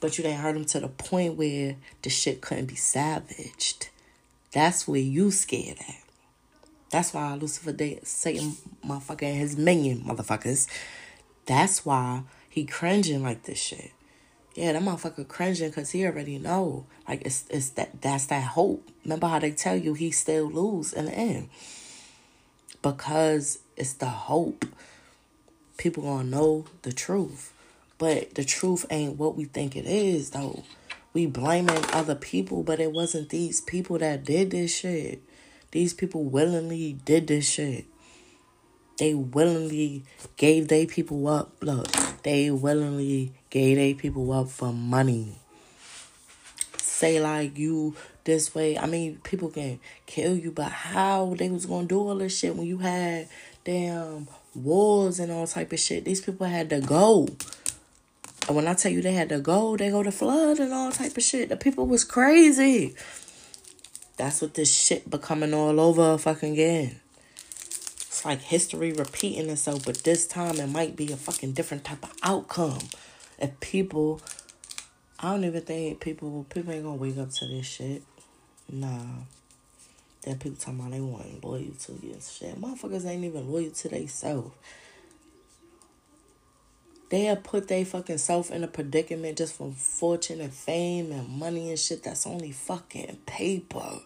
But 0.00 0.18
you 0.18 0.24
didn't 0.24 0.40
hurt 0.40 0.56
him 0.56 0.64
to 0.66 0.80
the 0.80 0.88
point 0.88 1.36
where 1.36 1.76
the 2.02 2.10
shit 2.10 2.40
couldn't 2.40 2.66
be 2.66 2.76
savaged. 2.76 3.88
That's 4.52 4.86
where 4.86 5.00
you 5.00 5.30
scared 5.30 5.78
at. 5.80 6.02
That's 6.90 7.12
why 7.12 7.34
Lucifer 7.34 7.72
did 7.72 8.06
Satan 8.06 8.56
motherfucker 8.86 9.22
and 9.22 9.38
his 9.38 9.56
minion 9.56 10.02
motherfuckers. 10.02 10.68
That's 11.46 11.84
why 11.84 12.22
he 12.48 12.64
cringing 12.64 13.22
like 13.22 13.42
this 13.42 13.58
shit. 13.58 13.90
Yeah, 14.54 14.72
that 14.72 14.82
motherfucker 14.82 15.26
cringing 15.26 15.70
because 15.70 15.90
he 15.90 16.06
already 16.06 16.38
know. 16.38 16.86
Like 17.08 17.22
it's 17.22 17.46
it's 17.50 17.70
that 17.70 18.00
that's 18.00 18.26
that 18.26 18.44
hope. 18.44 18.88
Remember 19.04 19.26
how 19.26 19.40
they 19.40 19.50
tell 19.50 19.76
you 19.76 19.94
he 19.94 20.12
still 20.12 20.44
lose 20.48 20.92
in 20.92 21.06
the 21.06 21.12
end. 21.12 21.48
Because 22.84 23.60
it's 23.78 23.94
the 23.94 24.10
hope. 24.10 24.66
People 25.78 26.02
gonna 26.02 26.28
know 26.28 26.66
the 26.82 26.92
truth. 26.92 27.54
But 27.96 28.34
the 28.34 28.44
truth 28.44 28.84
ain't 28.90 29.16
what 29.16 29.36
we 29.36 29.46
think 29.46 29.74
it 29.74 29.86
is 29.86 30.30
though. 30.30 30.64
We 31.14 31.24
blaming 31.24 31.82
other 31.94 32.14
people, 32.14 32.62
but 32.62 32.80
it 32.80 32.92
wasn't 32.92 33.30
these 33.30 33.62
people 33.62 33.98
that 34.00 34.24
did 34.24 34.50
this 34.50 34.76
shit. 34.76 35.22
These 35.70 35.94
people 35.94 36.24
willingly 36.24 36.98
did 37.06 37.26
this 37.26 37.48
shit. 37.48 37.86
They 38.98 39.14
willingly 39.14 40.04
gave 40.36 40.68
they 40.68 40.84
people 40.84 41.26
up. 41.26 41.52
Look, 41.62 41.88
they 42.22 42.50
willingly 42.50 43.32
gave 43.48 43.78
they 43.78 43.94
people 43.94 44.30
up 44.30 44.50
for 44.50 44.74
money. 44.74 45.38
Say 46.94 47.18
like 47.18 47.58
you 47.58 47.96
this 48.22 48.54
way. 48.54 48.78
I 48.78 48.86
mean, 48.86 49.18
people 49.24 49.48
can 49.48 49.80
kill 50.06 50.36
you, 50.36 50.52
but 50.52 50.70
how 50.70 51.34
they 51.36 51.50
was 51.50 51.66
gonna 51.66 51.88
do 51.88 51.98
all 51.98 52.14
this 52.14 52.38
shit 52.38 52.54
when 52.54 52.68
you 52.68 52.78
had 52.78 53.28
damn 53.64 54.28
wars 54.54 55.18
and 55.18 55.32
all 55.32 55.48
type 55.48 55.72
of 55.72 55.80
shit. 55.80 56.04
These 56.04 56.20
people 56.20 56.46
had 56.46 56.70
to 56.70 56.80
go. 56.80 57.26
And 58.46 58.54
when 58.54 58.68
I 58.68 58.74
tell 58.74 58.92
you 58.92 59.02
they 59.02 59.12
had 59.12 59.28
to 59.30 59.40
go, 59.40 59.76
they 59.76 59.90
go 59.90 60.04
to 60.04 60.12
flood 60.12 60.60
and 60.60 60.72
all 60.72 60.92
type 60.92 61.16
of 61.16 61.24
shit. 61.24 61.48
The 61.48 61.56
people 61.56 61.84
was 61.84 62.04
crazy. 62.04 62.94
That's 64.16 64.40
what 64.40 64.54
this 64.54 64.72
shit 64.72 65.10
becoming 65.10 65.52
all 65.52 65.80
over 65.80 66.16
fucking 66.16 66.52
again. 66.52 67.00
It's 67.48 68.24
like 68.24 68.40
history 68.40 68.92
repeating 68.92 69.50
itself, 69.50 69.84
but 69.84 70.04
this 70.04 70.28
time 70.28 70.60
it 70.60 70.68
might 70.68 70.94
be 70.94 71.10
a 71.10 71.16
fucking 71.16 71.54
different 71.54 71.82
type 71.82 72.04
of 72.04 72.12
outcome. 72.22 72.78
If 73.40 73.58
people 73.58 74.20
I 75.24 75.30
don't 75.30 75.44
even 75.44 75.62
think 75.62 76.00
people 76.00 76.44
people 76.50 76.70
ain't 76.70 76.84
gonna 76.84 76.96
wake 76.96 77.16
up 77.16 77.30
to 77.30 77.46
this 77.46 77.64
shit. 77.64 78.02
Nah. 78.70 79.06
That 80.20 80.38
people 80.38 80.58
talking 80.58 80.80
about 80.80 80.90
they 80.90 81.00
want 81.00 81.42
loyal 81.42 81.72
to 81.72 81.92
you 82.02 82.12
and 82.12 82.22
shit. 82.22 82.60
Motherfuckers 82.60 83.06
ain't 83.06 83.24
even 83.24 83.50
loyal 83.50 83.70
to 83.70 83.88
themselves. 83.88 84.54
They'll 87.08 87.36
put 87.36 87.68
their 87.68 87.86
fucking 87.86 88.18
self 88.18 88.50
in 88.50 88.64
a 88.64 88.66
predicament 88.66 89.38
just 89.38 89.54
for 89.54 89.72
fortune 89.72 90.42
and 90.42 90.52
fame 90.52 91.10
and 91.10 91.26
money 91.26 91.70
and 91.70 91.78
shit 91.78 92.02
that's 92.02 92.26
only 92.26 92.52
fucking 92.52 93.20
paper. 93.24 94.00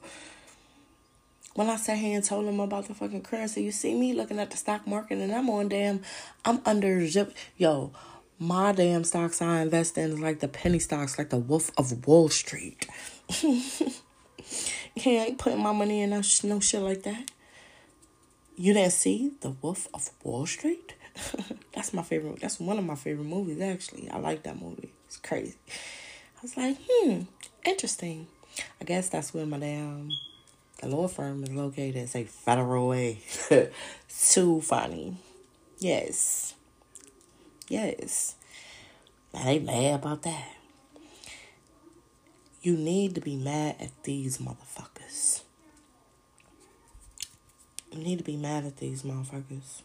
When 1.54 1.68
I 1.68 1.74
sat 1.74 1.98
here 1.98 2.14
and 2.14 2.24
told 2.24 2.46
them 2.46 2.60
about 2.60 2.86
the 2.86 2.94
fucking 2.94 3.22
currency, 3.22 3.64
you 3.64 3.72
see 3.72 3.96
me 3.96 4.12
looking 4.12 4.38
at 4.38 4.52
the 4.52 4.56
stock 4.56 4.86
market 4.86 5.18
and 5.18 5.32
I'm 5.32 5.50
on 5.50 5.68
damn, 5.68 6.00
I'm 6.44 6.60
under 6.64 7.04
zip. 7.08 7.34
Yo, 7.56 7.92
my 8.38 8.72
damn 8.72 9.04
stocks 9.04 9.42
I 9.42 9.60
invest 9.60 9.98
in 9.98 10.12
is 10.12 10.20
like 10.20 10.40
the 10.40 10.48
penny 10.48 10.78
stocks, 10.78 11.18
like 11.18 11.30
the 11.30 11.38
Wolf 11.38 11.70
of 11.76 12.06
Wall 12.06 12.28
Street. 12.28 12.86
Ain't 15.04 15.38
putting 15.38 15.62
my 15.62 15.72
money 15.72 16.02
in 16.02 16.10
no, 16.10 16.22
no 16.44 16.60
shit 16.60 16.82
like 16.82 17.02
that. 17.02 17.30
You 18.56 18.74
didn't 18.74 18.92
see 18.92 19.32
The 19.40 19.50
Wolf 19.50 19.86
of 19.94 20.10
Wall 20.24 20.44
Street? 20.46 20.94
that's 21.72 21.92
my 21.92 22.02
favorite. 22.02 22.40
That's 22.40 22.58
one 22.58 22.78
of 22.78 22.84
my 22.84 22.96
favorite 22.96 23.26
movies, 23.26 23.60
actually. 23.60 24.10
I 24.10 24.18
like 24.18 24.42
that 24.44 24.60
movie. 24.60 24.92
It's 25.06 25.16
crazy. 25.16 25.54
I 25.68 26.42
was 26.42 26.56
like, 26.56 26.76
hmm, 26.88 27.22
interesting. 27.64 28.26
I 28.80 28.84
guess 28.84 29.08
that's 29.08 29.32
where 29.32 29.46
my 29.46 29.58
damn 29.58 30.10
the 30.80 30.88
law 30.88 31.08
firm 31.08 31.42
is 31.42 31.50
located. 31.50 31.96
It's 31.96 32.14
a 32.14 32.24
federal 32.24 32.88
way. 32.88 33.18
Too 34.08 34.60
funny. 34.60 35.16
Yes. 35.78 36.54
Yes. 37.68 38.34
They 39.32 39.58
mad 39.58 39.96
about 39.96 40.22
that. 40.22 40.56
You 42.62 42.76
need 42.76 43.14
to 43.14 43.20
be 43.20 43.36
mad 43.36 43.76
at 43.78 44.02
these 44.04 44.38
motherfuckers. 44.38 45.42
You 47.92 48.02
need 48.02 48.18
to 48.18 48.24
be 48.24 48.36
mad 48.36 48.64
at 48.64 48.78
these 48.78 49.02
motherfuckers. 49.02 49.82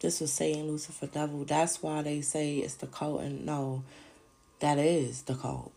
This 0.00 0.20
was 0.20 0.32
Satan 0.32 0.68
Lucifer 0.68 1.06
devil. 1.06 1.44
That's 1.44 1.82
why 1.82 2.02
they 2.02 2.20
say 2.20 2.58
it's 2.58 2.74
the 2.74 2.86
cult. 2.86 3.22
And 3.22 3.44
no, 3.44 3.82
that 4.60 4.78
is 4.78 5.22
the 5.22 5.34
cult. 5.34 5.72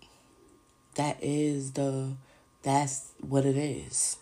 That 0.96 1.18
is 1.22 1.72
the, 1.72 2.14
that's 2.62 3.12
what 3.22 3.46
it 3.46 3.58
is. 3.58 4.18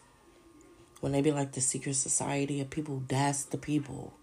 When 1.01 1.11
they 1.11 1.21
be 1.21 1.31
like 1.31 1.51
the 1.51 1.61
secret 1.61 1.95
society 1.95 2.61
of 2.61 2.69
people, 2.69 3.03
that's 3.07 3.43
the 3.43 3.57
people 3.57 4.16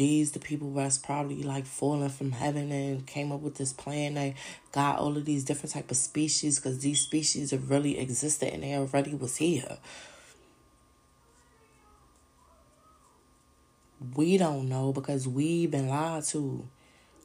these 0.00 0.32
the 0.32 0.38
people 0.38 0.72
that's 0.72 0.96
probably 0.96 1.42
like 1.42 1.66
falling 1.66 2.08
from 2.08 2.32
heaven 2.32 2.72
and 2.72 3.06
came 3.06 3.30
up 3.30 3.40
with 3.40 3.56
this 3.56 3.70
plan 3.74 4.14
they 4.14 4.34
got 4.72 4.98
all 4.98 5.14
of 5.14 5.26
these 5.26 5.44
different 5.44 5.74
type 5.74 5.90
of 5.90 5.96
species 5.98 6.58
because 6.58 6.78
these 6.78 7.02
species 7.02 7.50
have 7.50 7.68
really 7.68 7.98
existed 7.98 8.50
and 8.50 8.62
they 8.62 8.74
already 8.74 9.14
was 9.14 9.36
here. 9.36 9.76
We 14.16 14.38
don't 14.38 14.70
know 14.70 14.90
because 14.94 15.28
we've 15.28 15.70
been 15.70 15.88
lied 15.88 16.24
to. 16.28 16.66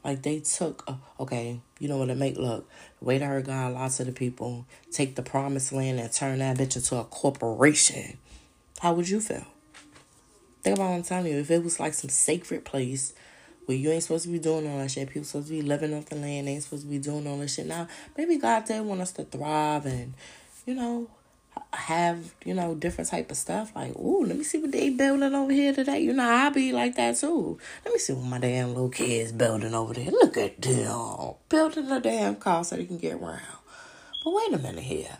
Like 0.03 0.21
they 0.21 0.41
took 0.41 0.87
okay 1.19 1.61
you 1.79 1.87
know 1.87 1.97
what 1.97 2.09
it 2.09 2.17
make 2.17 2.37
look 2.37 2.69
the 2.99 3.05
way 3.05 3.17
her 3.17 3.41
god 3.41 3.73
lots 3.73 3.99
of 3.99 4.05
the 4.05 4.11
people 4.11 4.67
take 4.91 5.15
the 5.15 5.23
promised 5.23 5.73
land 5.73 5.99
and 5.99 6.11
turn 6.11 6.39
that 6.39 6.57
bitch 6.57 6.75
into 6.75 6.97
a 6.97 7.05
corporation. 7.05 8.17
How 8.81 8.93
would 8.93 9.07
you 9.07 9.21
feel 9.21 9.47
Think 10.65 10.77
about 10.77 10.89
what 10.89 10.95
I'm 10.95 11.03
telling 11.03 11.31
you. 11.31 11.37
If 11.37 11.51
it 11.51 11.63
was 11.63 11.79
like 11.79 11.93
some 11.93 12.09
sacred 12.09 12.65
place 12.65 13.13
where 13.67 13.77
you 13.77 13.91
ain't 13.91 14.01
supposed 14.01 14.23
to 14.23 14.31
be 14.31 14.39
doing 14.39 14.67
all 14.67 14.79
that 14.79 14.89
shit, 14.89 15.07
people 15.09 15.23
supposed 15.23 15.49
to 15.49 15.53
be 15.53 15.61
living 15.61 15.93
off 15.93 16.07
the 16.07 16.15
land, 16.15 16.47
they 16.47 16.53
ain't 16.53 16.63
supposed 16.63 16.85
to 16.85 16.89
be 16.89 16.97
doing 16.97 17.27
all 17.27 17.37
that 17.37 17.49
shit. 17.51 17.67
Now, 17.67 17.87
maybe 18.17 18.37
God 18.37 18.65
did 18.65 18.83
want 18.83 18.99
us 18.99 19.11
to 19.11 19.25
thrive 19.25 19.85
and, 19.85 20.15
you 20.65 20.73
know, 20.73 21.07
have, 21.71 22.33
you 22.43 22.55
know, 22.55 22.73
different 22.73 23.11
type 23.11 23.29
of 23.29 23.37
stuff. 23.37 23.73
Like, 23.75 23.95
ooh, 23.95 24.25
let 24.25 24.35
me 24.35 24.43
see 24.43 24.57
what 24.57 24.71
they 24.71 24.89
building 24.89 25.35
over 25.35 25.51
here 25.51 25.71
today. 25.71 25.99
You 25.99 26.13
know, 26.13 26.27
I 26.27 26.49
be 26.49 26.71
like 26.71 26.95
that 26.95 27.17
too. 27.17 27.59
Let 27.85 27.93
me 27.93 27.99
see 27.99 28.13
what 28.13 28.25
my 28.25 28.39
damn 28.39 28.69
little 28.69 28.89
kids 28.89 29.33
building 29.33 29.75
over 29.75 29.93
there. 29.93 30.09
Look 30.09 30.35
at 30.35 30.59
them. 30.59 31.35
Building 31.47 31.91
a 31.91 31.99
damn 32.01 32.37
car 32.37 32.63
so 32.63 32.75
they 32.75 32.85
can 32.85 32.97
get 32.97 33.13
around. 33.13 33.39
But 34.23 34.33
wait 34.33 34.51
a 34.53 34.57
minute 34.57 34.83
here. 34.83 35.15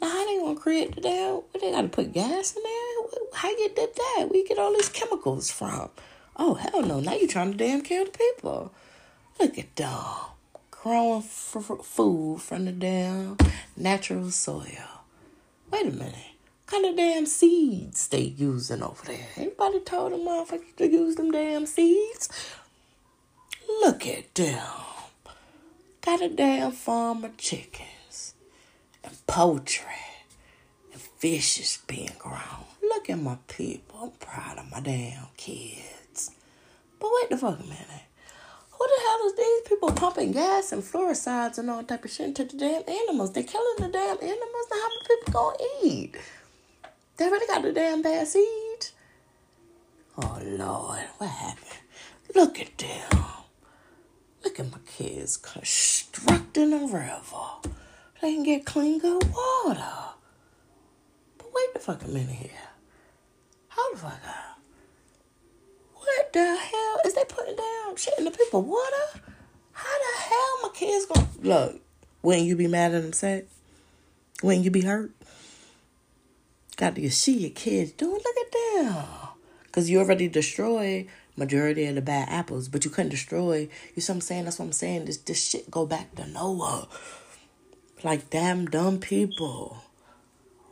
Now, 0.00 0.08
how 0.08 0.26
they 0.26 0.38
gonna 0.38 0.58
create 0.58 0.94
the 0.94 1.00
damn? 1.00 1.40
They 1.60 1.72
gotta 1.72 1.88
put 1.88 2.12
gas 2.12 2.54
in 2.56 2.62
there? 2.62 3.20
How 3.34 3.50
you 3.50 3.70
did 3.74 3.90
that? 3.94 4.26
Where 4.28 4.36
you 4.38 4.46
get 4.46 4.58
all 4.58 4.72
these 4.72 4.88
chemicals 4.88 5.50
from? 5.50 5.90
Oh 6.36 6.54
hell 6.54 6.82
no! 6.82 7.00
Now 7.00 7.14
you 7.14 7.26
trying 7.26 7.52
to 7.52 7.56
damn 7.58 7.82
kill 7.82 8.04
the 8.04 8.10
people. 8.10 8.72
Look 9.40 9.58
at 9.58 9.74
them 9.76 10.04
growing 10.70 11.22
f- 11.22 11.84
food 11.84 12.40
from 12.40 12.64
the 12.64 12.72
damn 12.72 13.36
natural 13.76 14.30
soil. 14.30 15.02
Wait 15.70 15.86
a 15.86 15.90
minute. 15.90 16.14
What 16.14 16.82
kind 16.82 16.86
of 16.86 16.96
damn 16.96 17.26
seeds 17.26 18.08
they 18.08 18.20
using 18.20 18.82
over 18.82 19.04
there? 19.04 19.26
Anybody 19.36 19.80
told 19.80 20.12
them 20.12 20.20
motherfuckers 20.20 20.76
to 20.76 20.88
use 20.88 21.16
them 21.16 21.30
damn 21.30 21.66
seeds? 21.66 22.28
Look 23.80 24.06
at 24.06 24.34
them. 24.34 24.62
got 26.00 26.22
a 26.22 26.28
damn 26.28 26.72
farm 26.72 27.24
of 27.24 27.36
chickens 27.36 27.97
and 29.08 29.26
poultry 29.26 29.84
and 30.92 31.00
fishes 31.00 31.78
being 31.86 32.12
grown. 32.18 32.66
Look 32.82 33.08
at 33.08 33.18
my 33.18 33.38
people. 33.48 33.98
I'm 34.02 34.10
proud 34.10 34.58
of 34.58 34.70
my 34.70 34.80
damn 34.80 35.28
kids. 35.36 36.30
But 37.00 37.10
wait 37.14 37.30
the 37.30 37.38
fuck 37.38 37.58
a 37.58 37.62
minute. 37.62 38.04
Who 38.70 38.86
the 38.86 39.02
hell 39.02 39.26
is 39.26 39.36
these 39.36 39.68
people 39.68 39.92
pumping 39.92 40.32
gas 40.32 40.72
and 40.72 40.82
fluoricides 40.82 41.58
and 41.58 41.70
all 41.70 41.82
type 41.82 42.04
of 42.04 42.10
shit 42.10 42.26
into 42.26 42.44
the 42.44 42.56
damn 42.56 42.82
animals? 42.88 43.32
They're 43.32 43.42
killing 43.42 43.76
the 43.78 43.88
damn 43.88 44.18
animals. 44.18 44.66
Now 44.70 44.76
how 44.76 44.88
many 44.88 45.00
people 45.08 45.32
gonna 45.32 45.56
eat? 45.82 46.16
They 47.16 47.26
already 47.26 47.46
got 47.46 47.62
the 47.62 47.72
damn 47.72 48.02
bad 48.02 48.28
seeds. 48.28 48.92
Oh 50.16 50.38
Lord, 50.44 51.00
what 51.18 51.30
happened? 51.30 51.80
Look 52.34 52.60
at 52.60 52.76
them. 52.78 53.24
Look 54.44 54.60
at 54.60 54.70
my 54.70 54.78
kids 54.86 55.36
constructing 55.36 56.72
a 56.72 56.86
river. 56.86 57.77
They 58.20 58.34
can 58.34 58.42
get 58.42 58.66
clean 58.66 58.98
good 58.98 59.22
water. 59.32 59.94
But 61.38 61.46
wait 61.54 61.74
the 61.74 61.80
fuck 61.80 62.04
a 62.04 62.08
minute 62.08 62.30
here. 62.30 62.50
How 63.68 63.92
the 63.92 63.98
fuck 63.98 64.20
up. 64.26 64.60
What 65.94 66.32
the 66.32 66.56
hell 66.56 67.00
is 67.04 67.14
they 67.14 67.24
putting 67.28 67.56
down 67.56 67.96
shit 67.96 68.14
in 68.18 68.24
the 68.24 68.30
people 68.30 68.62
water? 68.62 69.20
How 69.72 69.98
the 69.98 70.20
hell 70.20 70.58
my 70.62 70.70
kids 70.74 71.06
gonna 71.06 71.28
look? 71.42 71.80
Wouldn't 72.22 72.46
you 72.46 72.56
be 72.56 72.66
mad 72.66 72.92
them 72.92 73.12
said? 73.12 73.46
Wouldn't 74.42 74.64
you 74.64 74.70
be 74.70 74.82
hurt? 74.82 75.12
Got 76.76 76.94
to 76.96 77.10
see 77.10 77.38
your 77.38 77.50
kids 77.50 77.92
doing. 77.92 78.20
Look 78.24 78.36
at 78.36 78.52
them, 78.52 79.04
cause 79.72 79.88
you 79.88 79.98
already 79.98 80.28
destroyed 80.28 81.08
majority 81.36 81.86
of 81.86 81.94
the 81.94 82.02
bad 82.02 82.28
apples, 82.28 82.68
but 82.68 82.84
you 82.84 82.90
couldn't 82.90 83.10
destroy. 83.10 83.68
You 83.94 84.02
see 84.02 84.12
what 84.12 84.16
I'm 84.16 84.20
saying? 84.20 84.44
That's 84.44 84.58
what 84.58 84.66
I'm 84.66 84.72
saying. 84.72 85.04
This 85.04 85.18
this 85.18 85.44
shit 85.44 85.70
go 85.70 85.86
back 85.86 86.14
to 86.16 86.26
Noah. 86.26 86.88
Like 88.04 88.30
damn 88.30 88.66
dumb 88.66 89.00
people, 89.00 89.82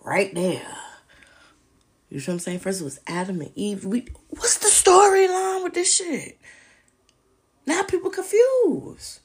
right 0.04 0.32
there. 0.34 0.76
You 2.08 2.20
see 2.20 2.30
what 2.30 2.34
I'm 2.34 2.38
saying? 2.40 2.58
First 2.60 2.80
it 2.80 2.84
was 2.84 3.00
Adam 3.06 3.40
and 3.40 3.50
Eve. 3.56 3.84
We 3.84 4.06
what's 4.30 4.58
the 4.58 4.68
storyline 4.68 5.64
with 5.64 5.74
this 5.74 5.92
shit? 5.92 6.38
Now 7.66 7.82
people 7.82 8.10
confused. 8.10 9.20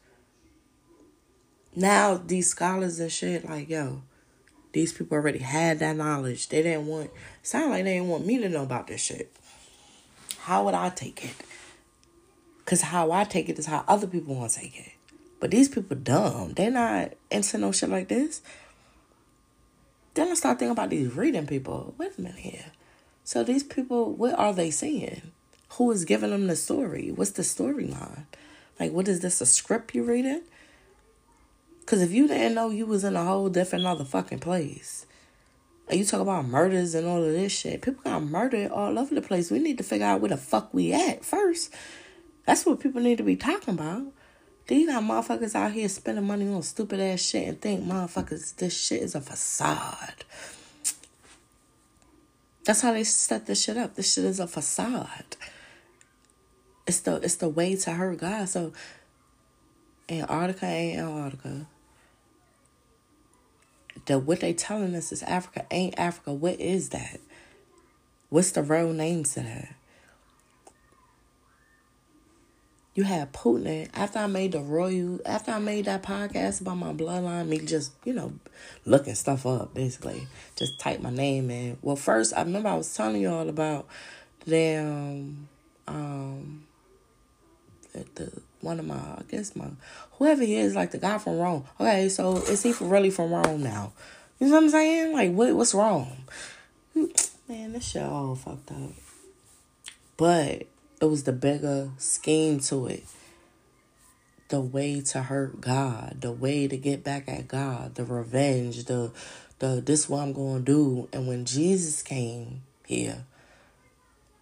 Now 1.76 2.18
these 2.18 2.50
scholars 2.50 3.00
and 3.00 3.12
shit, 3.12 3.48
like 3.48 3.70
yo, 3.70 4.02
these 4.74 4.92
people 4.92 5.16
already 5.16 5.40
had 5.40 5.80
that 5.80 5.96
knowledge. 5.96 6.50
They 6.50 6.64
didn't 6.64 6.88
want 6.88 7.12
sound 7.44 7.70
like 7.70 7.84
they 7.84 7.94
didn't 7.94 8.10
want 8.10 8.26
me 8.26 8.40
to 8.40 8.50
know 8.50 8.64
about 8.64 8.88
this 8.88 9.02
shit. 9.02 9.32
How 10.40 10.66
would 10.66 10.74
I 10.74 10.90
take 10.90 11.24
it? 11.24 11.36
Cause 12.66 12.82
how 12.82 13.12
I 13.12 13.26
take 13.26 13.48
it 13.48 13.60
is 13.60 13.68
how 13.68 13.84
other 13.88 14.08
people 14.08 14.36
want 14.36 14.52
to 14.52 14.60
take 14.60 14.80
it. 14.80 14.91
But 15.42 15.50
these 15.52 15.68
people 15.68 15.98
dumb. 15.98 16.54
They're 16.54 16.72
not 16.72 17.14
into 17.32 17.58
no 17.58 17.74
shit 17.74 17.90
like 17.90 18.08
this. 18.08 18.42
Then 20.14 20.30
I 20.30 20.36
start 20.36 20.60
thinking 20.60 20.72
about 20.72 20.92
these 20.92 21.14
reading 21.16 21.48
people. 21.48 21.96
Wait 21.98 22.12
a 22.18 22.22
minute 22.22 22.40
here. 22.40 22.66
So 23.24 23.44
these 23.44 23.64
people, 23.64 24.14
what 24.14 24.38
are 24.38 24.54
they 24.54 24.70
seeing? 24.70 25.32
Who 25.72 25.90
is 25.92 26.06
giving 26.06 26.30
them 26.30 26.46
the 26.46 26.56
story? 26.56 27.12
What's 27.12 27.32
the 27.32 27.42
storyline? 27.42 28.26
Like, 28.80 28.92
what 28.92 29.08
is 29.08 29.22
this? 29.22 29.42
A 29.42 29.48
script 29.48 29.96
you 29.96 30.04
reading? 30.04 30.44
Because 31.80 32.04
if 32.04 32.12
you 32.12 32.28
didn't 32.28 32.54
know, 32.54 32.70
you 32.70 32.86
was 32.86 33.04
in 33.04 33.16
a 33.16 33.26
whole 33.26 33.50
different 33.50 33.86
other 33.88 34.06
fucking 34.06 34.40
place. 34.40 35.08
And 35.90 35.98
you 35.98 36.06
talk 36.06 36.22
about 36.22 36.46
murders 36.46 36.94
and 36.94 37.08
all 37.08 37.24
of 37.24 37.32
this 37.32 37.52
shit. 37.52 37.82
People 37.82 38.04
got 38.04 38.22
murdered 38.22 38.70
all 38.70 39.00
over 39.00 39.16
the 39.16 39.22
place. 39.24 39.50
We 39.50 39.58
need 39.58 39.80
to 39.80 39.84
figure 39.84 40.06
out 40.06 40.22
where 40.22 40.30
the 40.30 40.38
fuck 40.38 40.72
we 40.72 40.94
at 40.94 41.26
first. 41.26 41.74
That's 42.46 42.64
what 42.64 42.80
people 42.80 43.02
need 43.02 43.18
to 43.18 43.24
be 43.24 43.36
talking 43.36 43.74
about. 43.74 44.04
Then 44.68 44.80
you 44.80 44.88
got 44.88 45.04
motherfuckers 45.04 45.56
out 45.56 45.72
here 45.72 45.90
spending 45.90 46.26
money 46.26 46.48
on 46.48 46.64
stupid 46.64 47.00
ass 47.00 47.22
shit 47.22 47.48
and 47.48 47.60
think 47.60 47.84
motherfuckers 47.84 48.56
this 48.56 48.78
shit 48.78 49.02
is 49.02 49.16
a 49.16 49.22
facade. 49.22 50.24
That's 52.64 52.82
how 52.82 52.94
they 52.94 53.04
set 53.04 53.48
this 53.48 53.64
shit 53.64 53.78
up. 53.78 53.96
This 53.96 54.14
shit 54.14 54.26
is 54.26 54.40
a 54.40 54.48
facade. 54.48 55.36
It's 56.86 57.00
the 57.02 57.16
it's 57.18 57.36
the 57.36 57.50
way 57.50 57.76
to 57.76 57.92
hurt 57.92 58.20
God. 58.20 58.50
So 58.50 58.74
Antarctica 60.10 60.66
ain't 60.66 61.00
Antarctica. 61.00 61.68
The 64.06 64.20
what 64.20 64.40
they 64.40 64.54
telling 64.54 64.96
us 64.96 65.12
is 65.12 65.24
Africa 65.24 65.66
ain't 65.72 65.98
Africa. 65.98 66.34
What 66.34 66.60
is 66.60 66.90
that? 66.90 67.20
What's 68.30 68.52
the 68.52 68.64
real 68.64 68.94
name 68.94 69.24
to 69.24 69.42
that? 69.42 69.76
You 72.94 73.04
had 73.04 73.32
Putin. 73.32 73.90
After 73.94 74.20
I 74.20 74.28
made 74.28 74.52
the 74.52 74.60
royal, 74.60 75.20
after 75.26 75.52
I 75.52 75.60
made 75.60 75.86
that 75.86 76.04
podcast 76.04 76.60
about 76.60 76.76
my 76.78 76.92
bloodline, 76.92 77.48
me 77.48 77.60
just 77.60 77.94
you 78.04 78.14
know 78.14 78.34
looking 78.86 79.16
stuff 79.16 79.46
up, 79.46 79.74
basically, 79.74 80.28
just 80.58 80.80
type 80.80 81.00
my 81.00 81.10
name 81.10 81.50
in. 81.50 81.78
Well, 81.82 81.96
first 81.96 82.34
I 82.36 82.42
remember 82.42 82.70
I 82.70 82.76
was 82.76 82.94
telling 82.94 83.22
you 83.22 83.30
all 83.30 83.48
about 83.48 83.88
them, 84.46 85.48
um 85.88 86.66
the, 87.94 88.06
the 88.16 88.42
one 88.60 88.80
of 88.80 88.86
my 88.86 88.96
I 88.96 89.22
guess 89.30 89.56
my 89.56 89.68
whoever 90.14 90.44
he 90.44 90.56
is, 90.56 90.76
like 90.76 90.92
the 90.92 90.98
guy 90.98 91.18
from 91.18 91.40
Rome. 91.40 91.64
Okay, 91.80 92.10
so 92.10 92.38
is 92.38 92.64
he 92.64 92.74
really 92.82 93.10
from 93.10 93.32
Rome 93.32 93.64
now? 93.64 93.94
You 94.40 94.48
know 94.48 94.54
what 94.56 94.64
I'm 94.64 94.70
saying? 94.70 95.14
Like 95.14 95.32
what 95.32 95.56
what's 95.56 95.74
wrong? 95.74 96.26
Man, 96.94 97.72
this 97.72 97.86
shit 97.86 98.04
all 98.04 98.36
fucked 98.36 98.72
up. 98.72 98.92
But 100.18 100.68
it 101.02 101.06
was 101.06 101.24
the 101.24 101.34
bigger 101.34 101.90
scheme 101.98 102.60
to 102.60 102.86
it. 102.88 103.04
The 104.50 104.62
way 104.62 105.02
to 105.02 105.24
hurt 105.24 105.60
God, 105.60 106.18
the 106.22 106.32
way 106.32 106.68
to 106.68 106.78
get 106.78 107.04
back 107.04 107.28
at 107.28 107.48
God, 107.48 107.96
the 107.96 108.06
revenge, 108.06 108.86
the 108.86 109.12
the 109.60 109.82
this 109.84 110.08
what 110.08 110.22
I'm 110.22 110.34
gonna 110.34 110.60
do. 110.60 111.10
And 111.12 111.28
when 111.28 111.46
Jesus 111.46 112.04
came 112.04 112.62
here 112.86 113.26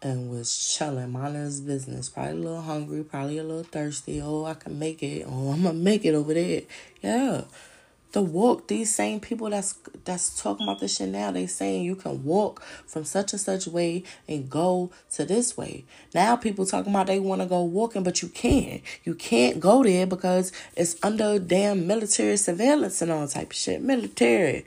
and 0.02 0.30
was 0.30 0.58
chilling, 0.58 1.12
minding 1.12 1.44
his 1.44 1.62
business, 1.62 2.10
probably 2.10 2.32
a 2.32 2.36
little 2.36 2.62
hungry, 2.62 3.04
probably 3.04 3.38
a 3.38 3.44
little 3.44 3.64
thirsty. 3.64 4.22
Oh, 4.22 4.46
I 4.46 4.56
can 4.56 4.78
make 4.78 5.02
it. 5.02 5.26
Oh, 5.30 5.52
I'm 5.54 5.64
gonna 5.64 5.74
make 5.74 6.04
it 6.04 6.14
over 6.16 6.34
there. 6.34 6.64
Yeah 7.02 7.44
the 8.12 8.22
walk 8.22 8.68
these 8.68 8.94
same 8.94 9.20
people 9.20 9.50
that's 9.50 9.78
that's 10.06 10.42
talking 10.42 10.68
about 10.68 10.80
this 10.80 10.98
shit 10.98 11.10
now 11.10 11.32
they 11.32 11.46
saying 11.46 11.84
you 11.84 11.96
can 11.96 12.24
walk 12.24 12.62
from 12.88 13.04
such 13.04 13.34
and 13.34 13.40
such 13.40 13.68
way 13.68 14.04
and 14.28 14.50
go 14.50 14.92
to 15.12 15.26
this 15.26 15.56
way. 15.56 15.86
Now 16.14 16.36
people 16.36 16.66
talking 16.66 16.92
about 16.92 17.08
they 17.08 17.20
want 17.20 17.42
to 17.42 17.48
go 17.48 17.64
walking 17.64 18.04
but 18.04 18.22
you 18.22 18.30
can't. 18.30 18.82
You 19.04 19.14
can't 19.16 19.60
go 19.60 19.84
there 19.84 20.08
because 20.08 20.52
it's 20.76 20.96
under 21.04 21.38
damn 21.40 21.86
military 21.86 22.38
surveillance 22.38 23.02
and 23.02 23.12
all 23.12 23.28
type 23.28 23.52
of 23.52 23.56
shit. 23.56 23.82
Military 23.82 24.66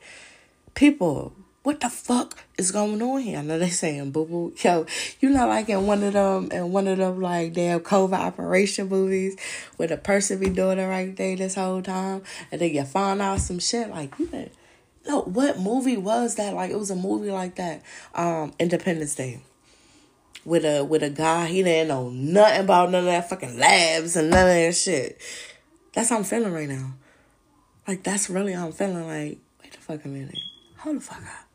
people 0.74 1.34
what 1.62 1.80
the 1.80 1.88
fuck 1.88 2.38
is 2.58 2.72
going 2.72 3.00
on 3.00 3.20
here? 3.20 3.38
I 3.38 3.42
know 3.42 3.58
they 3.58 3.68
saying 3.68 4.10
boo 4.10 4.26
boo. 4.26 4.54
Yo, 4.62 4.84
you 5.20 5.30
know 5.30 5.46
like 5.46 5.68
in 5.68 5.86
one 5.86 6.02
of 6.02 6.12
them 6.12 6.50
in 6.50 6.72
one 6.72 6.88
of 6.88 6.98
them 6.98 7.20
like 7.20 7.52
damn 7.52 7.80
COVID 7.80 8.18
operation 8.18 8.88
movies 8.88 9.36
where 9.76 9.88
the 9.88 9.96
person 9.96 10.40
be 10.40 10.50
doing 10.50 10.78
the 10.78 10.86
right 10.86 11.16
thing 11.16 11.36
this 11.36 11.54
whole 11.54 11.82
time 11.82 12.22
and 12.50 12.60
then 12.60 12.74
you 12.74 12.84
find 12.84 13.22
out 13.22 13.40
some 13.40 13.60
shit 13.60 13.90
like 13.90 14.18
you 14.18 14.28
know, 14.32 14.48
no, 15.06 15.20
what 15.22 15.58
movie 15.58 15.96
was 15.96 16.34
that? 16.36 16.54
Like 16.54 16.70
it 16.70 16.78
was 16.78 16.90
a 16.90 16.96
movie 16.96 17.30
like 17.30 17.56
that. 17.56 17.82
Um, 18.14 18.52
Independence 18.58 19.14
Day. 19.14 19.40
With 20.44 20.64
a 20.64 20.82
with 20.82 21.04
a 21.04 21.10
guy, 21.10 21.46
he 21.46 21.62
didn't 21.62 21.88
know 21.88 22.10
nothing 22.10 22.64
about 22.64 22.90
none 22.90 23.00
of 23.00 23.06
that 23.06 23.28
fucking 23.28 23.60
labs 23.60 24.16
and 24.16 24.30
none 24.30 24.48
of 24.48 24.54
that 24.54 24.74
shit. 24.74 25.20
That's 25.92 26.10
how 26.10 26.16
I'm 26.16 26.24
feeling 26.24 26.52
right 26.52 26.68
now. 26.68 26.94
Like 27.86 28.02
that's 28.02 28.28
really 28.28 28.52
how 28.52 28.66
I'm 28.66 28.72
feeling. 28.72 29.06
Like, 29.06 29.38
wait 29.62 29.76
a 29.76 29.78
fucking 29.78 30.12
minute. 30.12 30.34
Hold 30.78 30.96
the 30.96 31.00
fuck 31.00 31.18
up. 31.18 31.51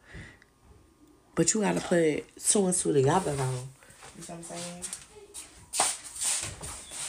But 1.38 1.54
you 1.54 1.62
gotta 1.62 1.80
put 1.80 2.24
two 2.44 2.66
and 2.66 2.74
two 2.74 2.94
together 2.94 3.36
though. 3.36 3.44
You 3.44 3.48
know 3.48 3.62
what 4.18 4.30
I'm 4.32 4.44
saying? 4.44 4.84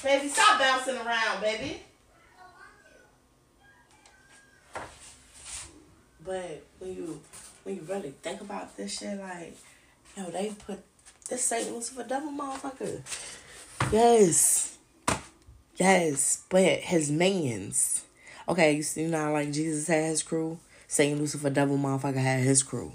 Baby, 0.05 0.28
stop 0.28 0.60
bouncing 0.60 0.98
around, 0.98 1.40
baby. 1.40 1.80
But 6.22 6.62
when 6.78 6.94
you 6.94 7.20
when 7.64 7.76
you 7.76 7.82
really 7.88 8.12
think 8.22 8.42
about 8.42 8.76
this 8.76 8.98
shit, 8.98 9.18
like, 9.18 9.56
yo, 10.14 10.24
they 10.24 10.52
put 10.66 10.80
this 11.30 11.42
Satan 11.42 11.72
Lucifer 11.72 12.05
devil 12.05 12.30
motherfucker. 12.30 13.00
Yes. 13.90 14.76
Yes. 15.76 16.44
But 16.50 16.80
his 16.80 17.10
minions. 17.10 18.05
Okay, 18.46 18.72
you 18.72 18.82
see 18.82 19.06
now 19.06 19.32
like 19.32 19.52
Jesus 19.52 19.86
had 19.86 20.05
his 20.05 20.22
crew. 20.22 20.59
Satan 20.86 21.18
Lucifer 21.18 21.48
devil 21.48 21.78
motherfucker 21.78 22.16
had 22.16 22.40
his 22.40 22.62
crew. 22.62 22.92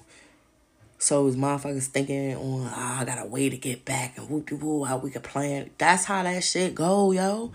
So 1.03 1.25
his 1.25 1.35
motherfuckers 1.35 1.87
thinking 1.87 2.33
on, 2.33 2.61
oh, 2.65 2.73
I 2.73 3.03
got 3.03 3.21
a 3.21 3.25
way 3.25 3.49
to 3.49 3.57
get 3.57 3.83
back 3.83 4.17
and 4.17 4.29
whoop 4.29 4.47
de 4.47 4.55
woo, 4.55 4.85
how 4.85 4.95
we 4.95 5.11
could 5.11 5.23
plan. 5.23 5.69
That's 5.77 6.05
how 6.05 6.23
that 6.23 6.41
shit 6.45 6.73
go, 6.73 7.11
yo. 7.11 7.51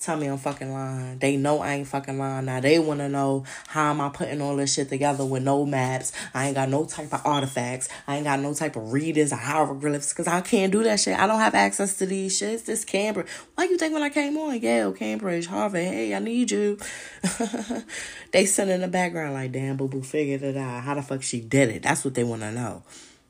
Tell 0.00 0.16
me 0.16 0.26
I'm 0.26 0.38
fucking 0.38 0.72
lying. 0.72 1.18
They 1.18 1.36
know 1.36 1.60
I 1.60 1.74
ain't 1.74 1.88
fucking 1.88 2.18
lying. 2.18 2.46
Now 2.46 2.60
they 2.60 2.78
want 2.78 3.00
to 3.00 3.08
know 3.08 3.44
how 3.66 3.90
am 3.90 4.00
I 4.00 4.08
putting 4.08 4.40
all 4.40 4.56
this 4.56 4.74
shit 4.74 4.88
together 4.88 5.24
with 5.24 5.42
no 5.42 5.66
maps. 5.66 6.12
I 6.32 6.46
ain't 6.46 6.54
got 6.54 6.68
no 6.68 6.84
type 6.84 7.12
of 7.12 7.20
artifacts. 7.24 7.88
I 8.06 8.16
ain't 8.16 8.24
got 8.24 8.40
no 8.40 8.54
type 8.54 8.76
of 8.76 8.92
readers 8.92 9.32
or 9.32 9.36
hieroglyphs 9.36 10.12
because 10.12 10.28
I 10.28 10.40
can't 10.40 10.70
do 10.70 10.82
that 10.84 11.00
shit. 11.00 11.18
I 11.18 11.26
don't 11.26 11.40
have 11.40 11.54
access 11.54 11.98
to 11.98 12.06
these 12.06 12.40
shits. 12.40 12.64
This 12.64 12.84
Cambridge. 12.84 13.26
Why 13.54 13.64
you 13.64 13.76
think 13.76 13.94
when 13.94 14.02
I 14.02 14.10
came 14.10 14.36
on? 14.36 14.60
Yale, 14.60 14.92
Cambridge, 14.92 15.46
Harvard. 15.46 15.84
Hey, 15.84 16.14
I 16.14 16.18
need 16.20 16.50
you. 16.50 16.78
they 18.32 18.46
sit 18.46 18.68
in 18.68 18.82
the 18.82 18.88
background 18.88 19.34
like, 19.34 19.52
damn, 19.52 19.76
boo 19.76 19.88
boo 19.88 20.02
figured 20.02 20.42
it 20.42 20.56
out. 20.56 20.84
How 20.84 20.94
the 20.94 21.02
fuck 21.02 21.22
she 21.22 21.40
did 21.40 21.70
it? 21.70 21.82
That's 21.82 22.04
what 22.04 22.14
they 22.14 22.24
want 22.24 22.42
to 22.42 22.52
know 22.52 22.82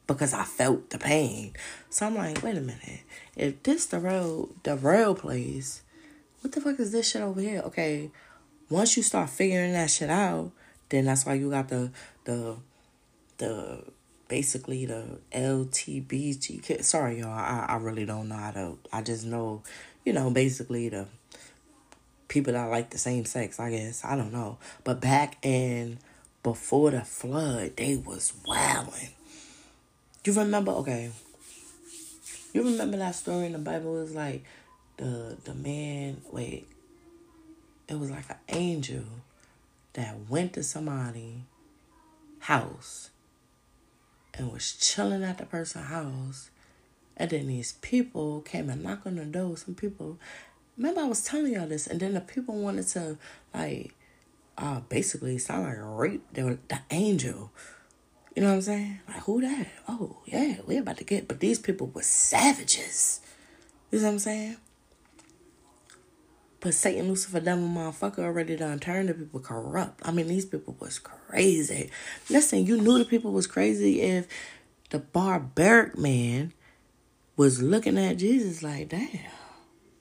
because 0.07 0.33
I 0.33 0.45
felt 0.45 0.91
the 0.91 0.99
pain. 0.99 1.55
So 1.91 2.07
I'm 2.07 2.15
like, 2.15 2.43
wait 2.43 2.57
a 2.57 2.61
minute. 2.61 3.01
If 3.35 3.63
this 3.63 3.87
the 3.87 3.99
real 3.99 4.51
the 4.63 4.77
real 4.77 5.15
place, 5.15 5.83
what 6.47 6.53
the 6.53 6.61
fuck 6.61 6.79
is 6.79 6.93
this 6.93 7.11
shit 7.11 7.23
over 7.23 7.41
here? 7.41 7.61
Okay, 7.67 8.09
once 8.71 8.97
you 8.97 9.03
start 9.03 9.29
figuring 9.31 9.73
that 9.73 9.91
shit 9.91 10.09
out, 10.09 10.53
then 10.91 11.07
that's 11.07 11.27
why 11.27 11.35
you 11.35 11.51
got 11.51 11.69
the 11.69 11.91
the 12.25 12.57
the 13.39 13.83
basically 14.29 14.87
the 14.87 15.19
LTBG. 15.33 16.85
Sorry, 16.85 17.19
y'all. 17.19 17.31
I, 17.31 17.67
I 17.69 17.77
really 17.79 18.07
don't 18.07 18.29
know 18.29 18.37
how 18.37 18.53
to. 18.53 18.79
I 18.93 19.03
just 19.03 19.27
know, 19.27 19.65
you 20.05 20.13
know, 20.13 20.31
basically 20.31 20.89
the 20.89 21.09
people 22.29 22.53
that 22.53 22.67
like 22.67 22.91
the 22.91 22.99
same 22.99 23.25
sex. 23.25 23.59
I 23.59 23.71
guess 23.71 24.05
I 24.05 24.15
don't 24.15 24.33
know. 24.33 24.59
But 24.85 25.01
back 25.01 25.45
in 25.45 25.99
before 26.45 26.93
the 26.93 27.03
flood, 27.03 27.77
they 27.77 27.97
was 27.97 28.33
wilding. 28.47 29.11
You 30.25 30.33
remember? 30.33 30.71
Okay. 30.73 31.11
You 32.53 32.63
remember 32.63 32.99
that 32.99 33.17
story 33.17 33.47
in 33.47 33.53
the 33.53 33.59
Bible? 33.59 33.99
It 33.99 34.03
was 34.03 34.15
like 34.15 34.45
the 34.97 35.37
the 35.45 35.55
man. 35.55 36.23
Wait. 36.31 36.69
It 37.89 37.99
was 37.99 38.11
like 38.11 38.29
an 38.29 38.37
angel 38.49 39.05
that 39.93 40.29
went 40.29 40.55
to 40.55 40.63
somebody 40.63 41.45
house 42.41 43.11
and 44.35 44.53
was 44.53 44.73
chilling 44.73 45.23
at 45.23 45.39
the 45.39 45.47
person's 45.47 45.87
house. 45.87 46.51
And 47.17 47.31
then 47.31 47.47
these 47.47 47.73
people 47.81 48.43
came 48.43 48.69
and 48.69 48.83
knocked 48.83 49.07
on 49.07 49.17
the 49.17 49.25
door. 49.25 49.57
Some 49.57 49.75
people, 49.75 50.19
remember 50.77 51.01
I 51.01 51.05
was 51.05 51.25
telling 51.25 51.55
y'all 51.55 51.67
this, 51.67 51.87
and 51.87 51.99
then 52.01 52.15
the 52.15 52.21
people 52.21 52.55
wanted 52.57 52.87
to 52.89 53.17
like, 53.55 53.95
uh, 54.59 54.81
basically 54.89 55.39
sound 55.39 55.65
like 55.65 55.77
rape. 55.81 56.25
They 56.33 56.43
were 56.43 56.59
the 56.69 56.81
angel. 56.91 57.51
You 58.35 58.43
know 58.43 58.49
what 58.49 58.57
I'm 58.57 58.63
saying? 58.63 59.01
Like 59.09 59.23
who 59.23 59.41
that? 59.41 59.69
Oh 59.89 60.19
yeah, 60.27 60.57
we 60.67 60.77
about 60.77 60.99
to 60.99 61.05
get. 61.05 61.27
But 61.27 61.41
these 61.41 61.59
people 61.59 61.91
were 61.95 62.03
savages. 62.03 63.21
You 63.91 63.99
know 63.99 64.05
what 64.07 64.13
I'm 64.13 64.19
saying? 64.19 64.57
But 66.67 66.75
Satan, 66.75 67.07
Lucifer, 67.07 67.39
devil, 67.39 67.69
motherfucker 67.69 68.25
already 68.25 68.57
done 68.57 68.81
turned 68.81 69.09
the 69.09 69.15
people 69.15 69.39
corrupt. 69.39 70.01
I 70.05 70.11
mean, 70.11 70.27
these 70.27 70.45
people 70.45 70.77
was 70.81 70.99
crazy. 70.99 71.93
Listen, 72.29 72.67
you 72.67 72.83
knew 72.83 72.99
the 72.99 73.05
people 73.05 73.31
was 73.31 73.47
crazy 73.47 74.01
if 74.01 74.27
the 74.91 74.99
barbaric 74.99 75.97
man 75.97 76.53
was 77.37 77.63
looking 77.63 77.97
at 77.97 78.17
Jesus 78.17 78.65
like, 78.65 78.89
damn. 78.89 79.09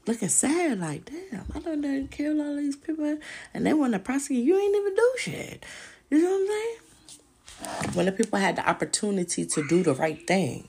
Looking 0.08 0.30
sad, 0.30 0.80
like, 0.80 1.06
damn, 1.06 1.46
I 1.54 1.60
done 1.60 1.82
done 1.82 2.08
kill 2.08 2.42
all 2.42 2.56
these 2.56 2.76
people 2.76 3.20
and 3.54 3.64
they 3.64 3.74
want 3.74 3.94
to 3.94 4.00
prosecute. 4.00 4.44
You 4.44 4.58
ain't 4.58 4.76
even 4.76 4.96
do 4.96 5.14
shit. 5.20 5.64
You 6.10 6.18
know 6.24 6.32
what 6.32 6.42
I'm 6.42 6.48
saying? 6.48 6.78
when 7.94 8.08
the 8.08 8.12
people 8.12 8.40
had 8.40 8.56
the 8.56 8.68
opportunity 8.68 9.46
to 9.46 9.68
do 9.68 9.84
the 9.84 9.94
right 9.94 10.26
thing. 10.26 10.68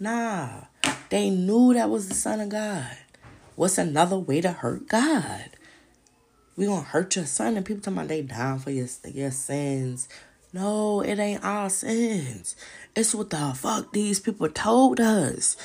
Nah, 0.00 0.62
they 1.10 1.28
knew 1.28 1.74
that 1.74 1.90
was 1.90 2.08
the 2.08 2.14
Son 2.14 2.40
of 2.40 2.48
God. 2.48 2.96
What's 3.56 3.78
another 3.78 4.18
way 4.18 4.40
to 4.40 4.52
hurt 4.52 4.88
God? 4.88 5.50
We 6.56 6.66
gonna 6.66 6.82
hurt 6.82 7.16
your 7.16 7.26
son 7.26 7.56
and 7.56 7.66
people 7.66 7.82
talking 7.82 7.98
about 7.98 8.08
they 8.08 8.22
down 8.22 8.60
for 8.60 8.70
your, 8.70 8.86
your 9.12 9.30
sins. 9.30 10.08
No, 10.52 11.00
it 11.00 11.18
ain't 11.18 11.44
our 11.44 11.68
sins. 11.68 12.54
It's 12.94 13.14
what 13.14 13.30
the 13.30 13.52
fuck 13.54 13.92
these 13.92 14.20
people 14.20 14.48
told 14.48 15.00
us. 15.00 15.56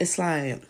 It's 0.00 0.18
like 0.18 0.62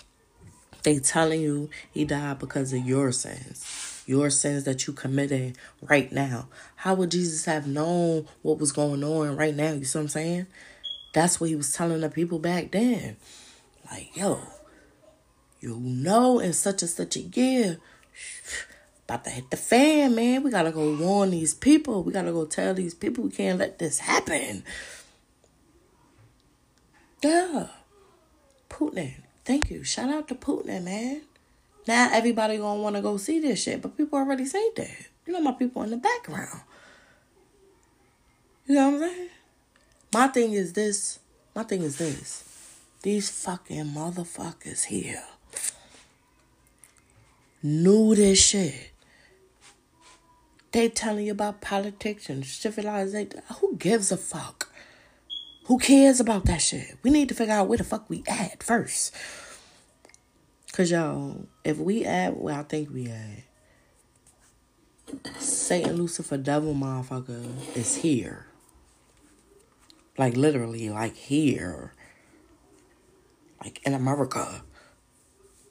they 0.82 0.98
telling 0.98 1.40
you 1.40 1.70
he 1.92 2.04
died 2.04 2.38
because 2.38 2.72
of 2.72 2.86
your 2.86 3.10
sins 3.10 3.94
your 4.06 4.30
sins 4.30 4.64
that 4.64 4.86
you 4.86 4.92
committed 4.92 5.56
right 5.82 6.10
now. 6.12 6.48
How 6.76 6.94
would 6.94 7.10
Jesus 7.10 7.44
have 7.46 7.66
known 7.66 8.26
what 8.42 8.58
was 8.58 8.72
going 8.72 9.02
on 9.02 9.36
right 9.36 9.54
now? 9.54 9.72
You 9.72 9.84
see 9.84 9.98
what 9.98 10.02
I'm 10.02 10.08
saying? 10.08 10.46
That's 11.12 11.40
what 11.40 11.48
he 11.48 11.56
was 11.56 11.72
telling 11.72 12.00
the 12.00 12.10
people 12.10 12.38
back 12.38 12.70
then. 12.72 13.16
Like, 13.90 14.16
yo, 14.16 14.40
you 15.64 15.80
know, 15.80 16.40
in 16.40 16.52
such 16.52 16.82
and 16.82 16.90
such 16.90 17.16
a 17.16 17.20
year, 17.20 17.78
about 19.08 19.24
to 19.24 19.30
hit 19.30 19.50
the 19.50 19.56
fan, 19.56 20.14
man. 20.14 20.42
We 20.42 20.50
gotta 20.50 20.70
go 20.70 20.94
warn 20.94 21.30
these 21.30 21.54
people. 21.54 22.02
We 22.02 22.12
gotta 22.12 22.32
go 22.32 22.44
tell 22.44 22.74
these 22.74 22.92
people 22.92 23.24
we 23.24 23.30
can't 23.30 23.58
let 23.58 23.78
this 23.78 24.00
happen. 24.00 24.62
Yeah. 27.22 27.68
Putin. 28.68 29.14
Thank 29.46 29.70
you. 29.70 29.84
Shout 29.84 30.10
out 30.10 30.28
to 30.28 30.34
Putin, 30.34 30.84
man. 30.84 31.22
Now 31.88 32.10
everybody 32.12 32.58
gonna 32.58 32.82
want 32.82 32.96
to 32.96 33.02
go 33.02 33.16
see 33.16 33.40
this 33.40 33.62
shit, 33.62 33.80
but 33.80 33.96
people 33.96 34.18
already 34.18 34.44
say 34.44 34.70
that. 34.76 35.06
You 35.26 35.32
know 35.32 35.40
my 35.40 35.52
people 35.52 35.82
in 35.82 35.90
the 35.90 35.96
background. 35.96 36.60
You 38.66 38.74
know 38.74 38.90
what 38.90 39.02
I'm 39.02 39.08
saying? 39.08 39.28
My 40.12 40.28
thing 40.28 40.52
is 40.52 40.74
this. 40.74 41.20
My 41.54 41.62
thing 41.62 41.82
is 41.82 41.96
this. 41.96 42.44
These 43.02 43.30
fucking 43.30 43.86
motherfuckers 43.86 44.84
here 44.84 45.24
knew 47.64 48.14
this 48.14 48.38
shit. 48.38 48.92
They 50.70 50.88
telling 50.88 51.26
you 51.26 51.32
about 51.32 51.60
politics 51.60 52.28
and 52.28 52.44
civilization. 52.44 53.40
Who 53.60 53.76
gives 53.76 54.12
a 54.12 54.16
fuck? 54.16 54.70
Who 55.66 55.78
cares 55.78 56.20
about 56.20 56.44
that 56.44 56.60
shit? 56.60 56.98
We 57.02 57.10
need 57.10 57.28
to 57.30 57.34
figure 57.34 57.54
out 57.54 57.68
where 57.68 57.78
the 57.78 57.84
fuck 57.84 58.10
we 58.10 58.22
at 58.28 58.62
first. 58.62 59.14
Cause 60.72 60.90
y'all, 60.90 61.46
if 61.62 61.78
we 61.78 62.04
at 62.04 62.36
where 62.36 62.58
I 62.58 62.64
think 62.64 62.92
we 62.92 63.06
at, 63.06 63.44
Satan, 65.38 65.96
Lucifer, 65.96 66.36
devil, 66.36 66.74
motherfucker 66.74 67.44
is 67.76 67.96
here. 67.96 68.46
Like 70.18 70.36
literally, 70.36 70.90
like 70.90 71.16
here. 71.16 71.92
Like 73.62 73.80
in 73.84 73.94
America. 73.94 74.62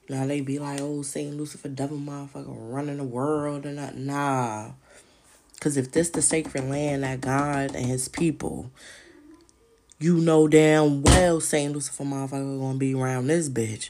Now 0.09 0.25
they 0.25 0.41
be 0.41 0.59
like, 0.59 0.81
oh, 0.81 1.01
Satan 1.01 1.38
Lucifer, 1.38 1.69
devil, 1.69 1.97
motherfucker 1.97 2.45
running 2.47 2.97
the 2.97 3.03
world 3.03 3.65
and 3.65 3.77
not. 3.77 3.97
Nah. 3.97 4.71
Cause 5.59 5.77
if 5.77 5.93
this 5.93 6.09
the 6.09 6.21
sacred 6.21 6.65
land 6.65 7.03
that 7.03 7.21
God 7.21 7.73
and 7.73 7.85
his 7.85 8.09
people, 8.09 8.69
you 9.97 10.17
know 10.17 10.49
damn 10.49 11.01
well 11.03 11.39
Satan 11.39 11.71
Lucifer, 11.71 12.03
motherfucker 12.03 12.59
gonna 12.59 12.77
be 12.77 12.93
around 12.93 13.27
this 13.27 13.47
bitch. 13.47 13.89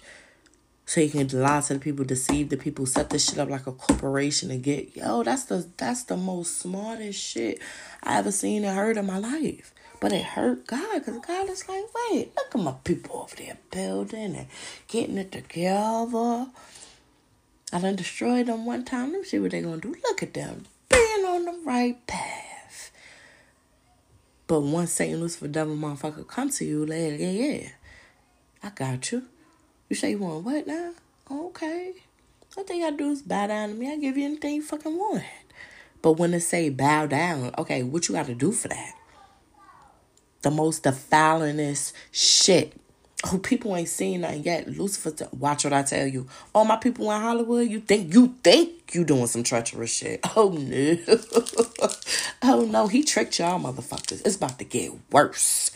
So 0.86 1.02
you 1.02 1.10
can 1.10 1.28
lie 1.30 1.62
to 1.62 1.74
the 1.74 1.80
people, 1.80 2.06
deceive 2.06 2.50
the 2.50 2.58
people, 2.58 2.86
set 2.86 3.10
this 3.10 3.28
shit 3.28 3.40
up 3.40 3.50
like 3.50 3.66
a 3.66 3.72
corporation 3.72 4.52
and 4.52 4.62
get 4.62 4.96
yo. 4.96 5.24
That's 5.24 5.46
the 5.46 5.68
that's 5.78 6.04
the 6.04 6.16
most 6.16 6.60
smartest 6.60 7.20
shit 7.20 7.60
I 8.04 8.20
ever 8.20 8.32
seen 8.32 8.64
and 8.64 8.78
heard 8.78 8.98
in 8.98 9.08
my 9.08 9.18
life. 9.18 9.73
But 10.04 10.12
it 10.12 10.26
hurt 10.26 10.68
God 10.68 10.96
because 10.96 11.18
God 11.26 11.50
is 11.50 11.70
like, 11.70 11.86
wait, 11.96 12.34
look 12.36 12.54
at 12.54 12.60
my 12.60 12.74
people 12.84 13.22
over 13.22 13.38
there 13.38 13.58
building 13.72 14.36
and 14.36 14.48
getting 14.90 15.18
it 15.18 15.32
together. 15.32 16.48
I 17.72 17.80
done 17.80 17.96
destroyed 17.96 18.48
them 18.48 18.66
one 18.66 18.84
time. 18.84 19.14
Let 19.14 19.22
me 19.22 19.24
see 19.24 19.40
what 19.40 19.52
they 19.52 19.62
gonna 19.62 19.78
do. 19.78 19.96
Look 20.04 20.22
at 20.22 20.34
them 20.34 20.66
being 20.90 21.26
on 21.26 21.46
the 21.46 21.58
right 21.64 22.06
path. 22.06 22.92
But 24.46 24.60
once 24.60 24.92
Satan, 24.92 25.22
Lucifer, 25.22 25.48
devil, 25.48 25.78
motherfucker 25.78 26.28
come 26.28 26.50
to 26.50 26.66
you, 26.66 26.86
like, 26.86 27.18
yeah, 27.18 27.30
yeah, 27.30 27.70
I 28.62 28.72
got 28.72 29.10
you. 29.10 29.24
You 29.88 29.96
say 29.96 30.10
you 30.12 30.18
want 30.18 30.44
what 30.44 30.68
now? 30.68 30.92
Okay. 31.32 31.94
All 32.58 32.66
thing 32.66 32.84
I 32.84 32.92
do 32.92 33.12
is 33.12 33.22
bow 33.22 33.48
down 33.48 33.70
to 33.70 33.76
me. 33.76 33.90
I 33.90 33.96
give 33.96 34.18
you 34.18 34.26
anything 34.26 34.56
you 34.56 34.64
fucking 34.64 34.98
want. 34.98 35.24
But 36.02 36.20
when 36.20 36.32
they 36.32 36.40
say 36.40 36.70
bow 36.70 37.06
down, 37.06 37.54
okay, 37.58 37.84
what 37.84 38.10
you 38.10 38.16
got 38.16 38.26
to 38.26 38.36
do 38.36 38.52
for 38.52 38.68
that? 38.68 38.96
The 40.44 40.52
most 40.52 40.84
defilingest 40.84 41.94
shit. 42.12 42.74
Oh, 43.32 43.38
people 43.38 43.76
ain't 43.76 43.88
seen 43.88 44.22
nothing 44.22 44.44
yet. 44.44 44.68
Lucifer, 44.68 45.12
t- 45.12 45.26
watch 45.40 45.64
what 45.64 45.72
I 45.72 45.82
tell 45.82 46.06
you. 46.06 46.28
All 46.54 46.66
my 46.66 46.76
people 46.76 47.10
in 47.10 47.22
Hollywood, 47.22 47.70
you 47.70 47.80
think 47.80 48.14
you 48.14 48.36
think 48.44 48.94
you 48.94 49.06
doing 49.06 49.28
some 49.28 49.44
treacherous 49.44 49.94
shit? 49.94 50.20
Oh 50.36 50.50
no, 50.50 50.98
oh 52.44 52.66
no, 52.66 52.88
he 52.88 53.04
tricked 53.04 53.40
y'all 53.40 53.60
motherfuckers. 53.60 54.26
It's 54.26 54.36
about 54.36 54.60
to 54.60 54.66
get 54.66 54.92
worse. 55.12 55.72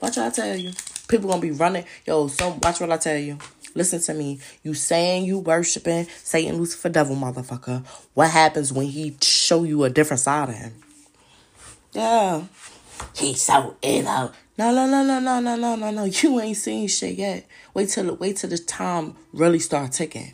Watch 0.00 0.16
what 0.16 0.26
I 0.26 0.30
tell 0.30 0.56
you. 0.56 0.72
People 1.08 1.28
gonna 1.28 1.42
be 1.42 1.50
running. 1.50 1.84
Yo, 2.06 2.28
so 2.28 2.58
watch 2.62 2.80
what 2.80 2.92
I 2.92 2.98
tell 2.98 3.18
you. 3.18 3.38
Listen 3.74 4.00
to 4.00 4.14
me. 4.14 4.38
You 4.62 4.74
saying 4.74 5.24
you 5.24 5.38
worshiping 5.38 6.06
Satan, 6.22 6.56
Lucifer, 6.56 6.88
devil, 6.88 7.16
motherfucker. 7.16 7.84
What 8.14 8.30
happens 8.30 8.72
when 8.72 8.86
he 8.86 9.16
show 9.20 9.64
you 9.64 9.84
a 9.84 9.90
different 9.90 10.20
side 10.20 10.48
of 10.48 10.54
him? 10.54 10.72
Yeah. 11.92 12.44
He's 13.14 13.42
so 13.42 13.76
evil. 13.82 14.32
No, 14.58 14.72
no, 14.72 14.86
no, 14.86 15.04
no, 15.04 15.20
no, 15.20 15.40
no, 15.40 15.56
no, 15.56 15.76
no, 15.76 15.90
no. 15.90 16.04
You 16.04 16.40
ain't 16.40 16.56
seen 16.56 16.88
shit 16.88 17.16
yet. 17.16 17.46
Wait 17.74 17.88
till 17.88 18.14
wait 18.16 18.36
till 18.36 18.50
the 18.50 18.58
time 18.58 19.14
really 19.32 19.58
start 19.58 19.92
ticking. 19.92 20.32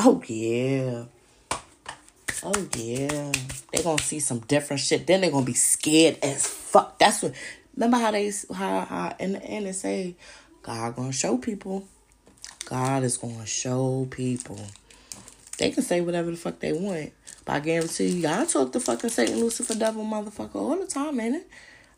Oh 0.00 0.22
yeah. 0.26 1.04
Oh 2.42 2.68
yeah. 2.76 3.32
They 3.72 3.82
gonna 3.82 4.02
see 4.02 4.20
some 4.20 4.40
different 4.40 4.80
shit. 4.80 5.06
Then 5.06 5.20
they 5.20 5.30
gonna 5.30 5.46
be 5.46 5.54
scared 5.54 6.18
as 6.22 6.46
fuck. 6.46 6.98
That's 6.98 7.22
what 7.22 7.34
remember 7.76 7.98
how 7.98 8.10
they 8.10 8.32
how, 8.54 8.80
how 8.80 9.16
in 9.20 9.32
the 9.32 9.42
end 9.44 9.66
they 9.66 9.72
say 9.72 10.16
God 10.62 10.96
gonna 10.96 11.12
show 11.12 11.38
people. 11.38 11.86
God 12.64 13.04
is 13.04 13.16
gonna 13.16 13.46
show 13.46 14.08
people. 14.10 14.60
They 15.58 15.70
can 15.70 15.82
say 15.82 16.00
whatever 16.00 16.30
the 16.30 16.36
fuck 16.36 16.58
they 16.58 16.72
want. 16.72 17.12
But 17.44 17.52
I 17.52 17.60
guarantee 17.60 18.08
you, 18.08 18.28
I 18.28 18.44
talk 18.44 18.72
to 18.72 18.80
fucking 18.80 19.10
Satan, 19.10 19.40
Lucifer, 19.40 19.74
devil, 19.74 20.04
motherfucker 20.04 20.56
all 20.56 20.76
the 20.76 20.86
time, 20.86 21.20
ain't 21.20 21.36
it? 21.36 21.48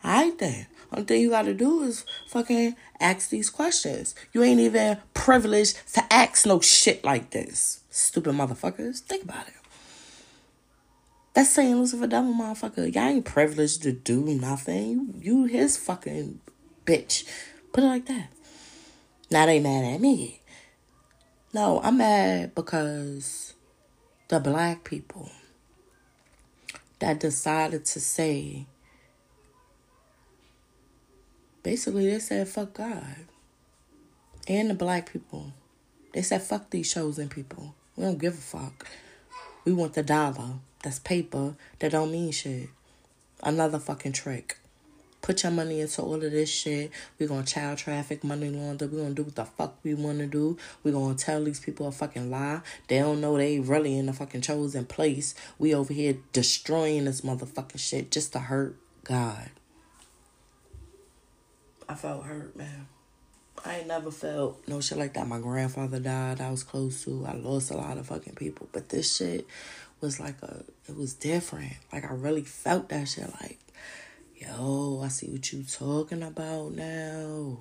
Alright 0.05 0.39
then. 0.39 0.67
Only 0.93 1.07
thing 1.07 1.23
you 1.23 1.31
gotta 1.31 1.55
do 1.55 1.83
is 1.83 2.05
fucking 2.29 2.77
ask 3.01 3.31
these 3.31 3.51
questions. 3.51 4.15
You 4.33 4.43
ain't 4.43 4.61
even 4.61 4.99
privileged 5.15 5.95
to 5.95 6.13
ask 6.13 6.47
no 6.47 6.61
shit 6.61 7.03
like 7.05 7.31
this. 7.31 7.81
Stupid 7.91 8.35
motherfuckers. 8.35 9.01
Think 9.01 9.25
about 9.25 9.49
it. 9.49 9.55
That's 11.33 11.51
Satan 11.51 11.79
Lucifer 11.81 12.07
devil 12.07 12.33
motherfucker. 12.33 12.95
Y'all 12.95 13.05
ain't 13.05 13.25
privileged 13.25 13.83
to 13.83 13.93
do 13.93 14.21
nothing. 14.21 14.91
You, 14.91 15.15
you 15.21 15.45
his 15.47 15.77
fucking 15.77 16.41
bitch. 16.87 17.25
Put 17.73 17.83
it 17.83 17.89
like 17.89 18.07
that. 18.07 18.29
Now 19.31 19.47
they 19.47 19.59
mad 19.59 19.95
at 19.95 20.01
me. 20.01 20.41
No, 21.53 21.81
I'm 21.83 21.99
mad 21.99 22.55
because 22.55 23.55
the 24.29 24.39
black 24.39 24.85
people 24.85 25.31
that 27.01 27.19
decided 27.19 27.85
to 27.87 28.01
say 28.01 28.67
basically 31.65 32.09
they 32.09 32.21
said 32.21 32.47
fuck 32.47 32.75
God. 32.75 33.27
And 34.47 34.71
the 34.71 34.75
black 34.75 35.13
people. 35.13 35.53
They 36.13 36.23
said 36.23 36.43
fuck 36.43 36.71
these 36.71 36.95
chosen 36.95 37.29
people. 37.29 37.75
We 37.97 38.05
don't 38.05 38.19
give 38.19 38.35
a 38.35 38.37
fuck. 38.37 38.87
We 39.65 39.73
want 39.73 39.95
the 39.95 40.05
dollar. 40.05 40.61
That's 40.85 41.01
paper 41.01 41.57
that 41.81 41.91
don't 41.93 42.13
mean 42.13 42.31
shit. 42.31 42.69
Another 43.43 43.81
fucking 43.81 44.13
trick. 44.13 44.59
Put 45.23 45.43
your 45.43 45.53
money 45.53 45.81
into 45.81 46.03
all 46.03 46.17
of 46.17 46.21
this 46.21 46.51
shit. 46.51 46.91
We're 47.19 47.31
gonna 47.31 47.47
child 47.47 47.79
traffic, 47.79 48.23
money 48.23 48.51
launder. 48.51 48.87
We're 48.87 49.01
gonna 49.03 49.15
do 49.15 49.23
what 49.23 49.35
the 49.35 49.47
fuck 49.47 49.79
we 49.83 49.95
wanna 49.95 50.27
do. 50.27 50.59
We're 50.83 50.93
gonna 50.93 51.15
tell 51.15 51.43
these 51.43 51.61
people 51.61 51.87
a 51.89 51.93
fucking 51.93 52.31
lie. 52.31 52.61
They 52.89 52.99
don't 52.99 53.23
know 53.23 53.39
they 53.39 53.59
really 53.59 53.97
in 53.97 54.05
the 54.05 54.13
fucking 54.13 54.43
chosen 54.43 54.85
place. 54.85 55.35
We 55.59 55.75
over 55.75 55.95
here 55.95 56.19
destroying 56.35 57.07
this 57.07 57.23
motherfucking 57.23 57.79
shit 57.81 58.11
just 58.11 58.35
to 58.35 58.39
hurt 58.41 58.77
God. 59.05 59.49
I 61.89 61.95
felt 61.95 62.25
hurt, 62.25 62.57
man. 62.57 62.89
I 63.65 63.79
ain't 63.79 63.89
never 63.89 64.11
felt 64.11 64.67
no 64.67 64.81
shit 64.81 64.99
like 64.99 65.15
that. 65.15 65.27
My 65.27 65.39
grandfather 65.39 66.01
died. 66.01 66.41
I 66.41 66.51
was 66.51 66.63
close 66.63 67.05
to. 67.05 67.25
I 67.27 67.35
lost 67.35 67.71
a 67.71 67.77
lot 67.77 67.99
of 67.99 68.07
fucking 68.07 68.35
people. 68.35 68.69
But 68.73 68.89
this 68.89 69.17
shit 69.17 69.47
was 70.01 70.21
like 70.21 70.43
a. 70.43 70.65
It 70.89 70.97
was 70.97 71.15
different. 71.15 71.75
Like 71.93 72.05
I 72.05 72.15
really 72.15 72.43
felt 72.43 72.89
that 72.91 73.09
shit. 73.09 73.31
Like, 73.41 73.59
yo, 74.37 75.01
I 75.05 75.09
see 75.09 75.29
what 75.29 75.53
you 75.53 75.63
talking 75.63 76.23
about 76.23 76.73
now. 76.73 77.59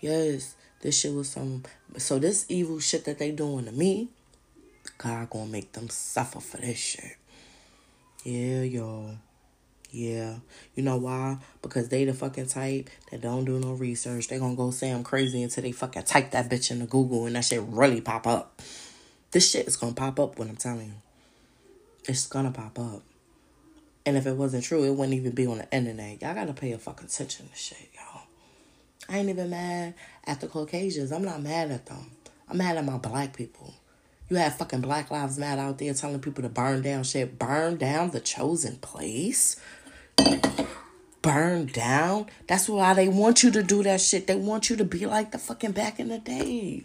Yes, 0.00 0.54
this 0.80 0.98
shit 0.98 1.14
was 1.14 1.30
some. 1.30 1.64
So 1.96 2.18
this 2.18 2.46
evil 2.48 2.80
shit 2.80 3.04
that 3.04 3.18
they 3.18 3.30
doing 3.30 3.64
to 3.66 3.72
me, 3.72 4.08
God 4.98 5.30
gonna 5.30 5.46
make 5.46 5.72
them 5.72 5.88
suffer 5.88 6.40
for 6.40 6.58
this 6.58 6.78
shit. 6.78 7.16
Yeah, 8.24 8.62
yo. 8.62 9.16
Yeah. 9.90 10.36
You 10.74 10.82
know 10.82 10.96
why? 10.96 11.38
Because 11.62 11.88
they 11.88 12.04
the 12.04 12.12
fucking 12.12 12.46
type 12.46 12.90
that 13.10 13.20
don't 13.20 13.44
do 13.44 13.58
no 13.58 13.72
research. 13.72 14.28
They 14.28 14.38
gonna 14.38 14.54
go 14.54 14.70
say 14.70 14.90
I'm 14.90 15.02
crazy 15.02 15.42
until 15.42 15.62
they 15.62 15.72
fucking 15.72 16.02
type 16.02 16.32
that 16.32 16.50
bitch 16.50 16.70
into 16.70 16.86
Google 16.86 17.26
and 17.26 17.36
that 17.36 17.44
shit 17.44 17.62
really 17.62 18.00
pop 18.00 18.26
up. 18.26 18.60
This 19.30 19.50
shit 19.50 19.66
is 19.66 19.76
gonna 19.76 19.94
pop 19.94 20.20
up 20.20 20.38
when 20.38 20.48
I'm 20.48 20.56
telling 20.56 20.88
you. 20.88 20.94
It's 22.04 22.26
gonna 22.26 22.50
pop 22.50 22.78
up. 22.78 23.02
And 24.04 24.16
if 24.16 24.26
it 24.26 24.36
wasn't 24.36 24.64
true, 24.64 24.84
it 24.84 24.94
wouldn't 24.94 25.14
even 25.14 25.32
be 25.32 25.46
on 25.46 25.58
the 25.58 25.70
internet. 25.70 26.22
Y'all 26.22 26.34
gotta 26.34 26.54
pay 26.54 26.72
a 26.72 26.78
fucking 26.78 27.06
attention 27.06 27.48
to 27.48 27.56
shit, 27.56 27.90
y'all. 27.94 28.22
I 29.08 29.18
ain't 29.18 29.28
even 29.28 29.50
mad 29.50 29.94
at 30.24 30.40
the 30.40 30.48
Caucasians. 30.48 31.12
I'm 31.12 31.24
not 31.24 31.42
mad 31.42 31.70
at 31.70 31.86
them. 31.86 32.10
I'm 32.48 32.58
mad 32.58 32.76
at 32.76 32.84
my 32.84 32.98
black 32.98 33.36
people. 33.36 33.74
You 34.30 34.36
have 34.36 34.56
fucking 34.56 34.82
Black 34.82 35.10
Lives 35.10 35.38
Matter 35.38 35.62
out 35.62 35.78
there 35.78 35.94
telling 35.94 36.20
people 36.20 36.42
to 36.42 36.50
burn 36.50 36.82
down 36.82 37.04
shit. 37.04 37.38
Burn 37.38 37.76
down 37.76 38.10
the 38.10 38.20
chosen 38.20 38.76
place. 38.76 39.58
Burn 41.22 41.66
down. 41.66 42.26
That's 42.46 42.68
why 42.68 42.94
they 42.94 43.08
want 43.08 43.42
you 43.42 43.50
to 43.50 43.62
do 43.62 43.82
that 43.82 44.00
shit. 44.00 44.26
They 44.26 44.36
want 44.36 44.70
you 44.70 44.76
to 44.76 44.84
be 44.84 45.06
like 45.06 45.32
the 45.32 45.38
fucking 45.38 45.72
back 45.72 45.98
in 46.00 46.08
the 46.08 46.18
day. 46.18 46.84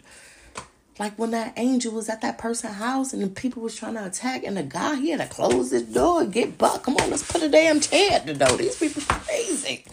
Like 0.98 1.18
when 1.18 1.32
that 1.32 1.54
angel 1.56 1.92
was 1.92 2.08
at 2.08 2.20
that 2.20 2.38
person's 2.38 2.74
house 2.74 3.12
and 3.12 3.22
the 3.22 3.28
people 3.28 3.62
was 3.62 3.74
trying 3.74 3.94
to 3.94 4.06
attack 4.06 4.44
and 4.44 4.56
the 4.56 4.62
guy 4.62 4.96
he 4.96 5.10
had 5.10 5.20
to 5.20 5.26
close 5.26 5.72
his 5.72 5.82
door 5.82 6.22
and 6.22 6.32
get 6.32 6.56
buck. 6.56 6.84
Come 6.84 6.96
on, 6.96 7.10
let's 7.10 7.30
put 7.30 7.42
a 7.42 7.48
damn 7.48 7.80
chair 7.80 8.12
at 8.12 8.26
the 8.26 8.34
door. 8.34 8.56
These 8.56 8.78
people 8.78 9.02
crazy. 9.02 9.84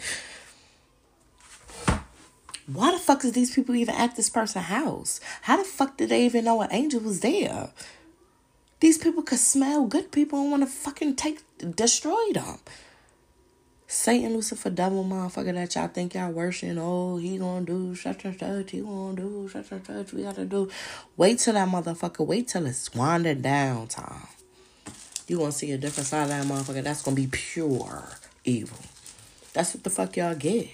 Why 2.66 2.92
the 2.92 2.98
fuck 2.98 3.24
is 3.24 3.32
these 3.32 3.54
people 3.54 3.74
even 3.74 3.94
at 3.96 4.14
this 4.16 4.30
person's 4.30 4.66
house? 4.66 5.20
How 5.42 5.56
the 5.56 5.64
fuck 5.64 5.96
did 5.96 6.10
they 6.10 6.24
even 6.24 6.44
know 6.44 6.60
an 6.60 6.72
angel 6.72 7.00
was 7.00 7.20
there? 7.20 7.70
These 8.78 8.98
people 8.98 9.22
could 9.22 9.38
smell 9.38 9.86
good 9.86 10.12
people 10.12 10.40
and 10.40 10.50
want 10.50 10.62
to 10.62 10.68
fucking 10.68 11.16
take 11.16 11.40
destroy 11.58 12.32
them. 12.32 12.58
Satan, 13.92 14.32
Lucifer, 14.32 14.70
devil, 14.70 15.04
motherfucker 15.04 15.52
that 15.52 15.74
y'all 15.74 15.86
think 15.86 16.14
y'all 16.14 16.32
worshiping. 16.32 16.78
Oh, 16.78 17.18
he 17.18 17.36
gonna 17.36 17.66
do 17.66 17.94
such 17.94 18.24
and 18.24 18.40
such. 18.40 18.70
He 18.70 18.80
gonna 18.80 19.14
do 19.14 19.50
such 19.52 19.70
and 19.70 19.86
such. 19.86 20.14
We 20.14 20.22
gotta 20.22 20.46
do. 20.46 20.70
Wait 21.18 21.38
till 21.38 21.52
that 21.52 21.68
motherfucker. 21.68 22.26
Wait 22.26 22.48
till 22.48 22.64
it's 22.64 22.94
winding 22.94 23.42
down 23.42 23.88
time. 23.88 24.28
You 25.28 25.36
gonna 25.36 25.52
see 25.52 25.72
a 25.72 25.78
different 25.78 26.06
side 26.06 26.22
of 26.22 26.28
that 26.30 26.46
motherfucker. 26.46 26.82
That's 26.82 27.02
gonna 27.02 27.16
be 27.16 27.26
pure 27.30 28.08
evil. 28.44 28.78
That's 29.52 29.74
what 29.74 29.84
the 29.84 29.90
fuck 29.90 30.16
y'all 30.16 30.34
get. 30.34 30.68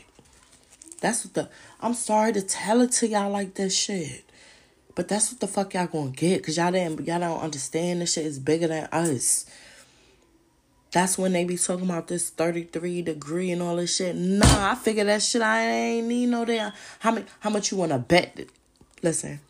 That's 1.01 1.25
what 1.25 1.35
the. 1.35 1.51
I'm 1.81 1.95
sorry 1.95 2.33
to 2.35 2.41
tell 2.41 2.81
it 2.83 2.93
to 2.93 3.09
y'all 3.09 3.33
like 3.33 3.55
this 3.55 3.77
shit. 3.77 4.31
But 4.95 5.09
that's 5.09 5.33
what 5.33 5.41
the 5.41 5.49
fuck 5.49 5.75
y'all 5.75 5.89
gonna 5.89 6.11
get. 6.11 6.45
Cause 6.45 6.57
y'all 6.57 6.71
didn't 6.71 7.05
y'all 7.05 7.19
don't 7.19 7.41
understand 7.41 8.01
this 8.01 8.13
shit 8.13 8.27
is 8.27 8.39
bigger 8.39 8.69
than 8.69 8.85
us. 8.93 9.45
That's 10.91 11.19
when 11.19 11.33
they 11.33 11.45
be 11.45 11.57
talking 11.57 11.85
about 11.85 12.09
this 12.09 12.31
33 12.31 13.03
degree 13.03 13.51
and 13.51 13.61
all 13.61 13.77
this 13.77 13.97
shit. 13.97 14.17
Nah, 14.17 14.71
I 14.71 14.75
figure 14.75 15.05
that 15.05 15.23
shit 15.23 15.43
I 15.43 15.63
ain't 15.63 16.07
need 16.07 16.27
no 16.27 16.45
damn. 16.45 16.73
How 17.01 17.11
much 17.11 17.27
how 17.41 17.51
much 17.51 17.71
you 17.71 17.77
wanna 17.77 17.99
bet? 17.99 18.47
Listen, 19.03 19.41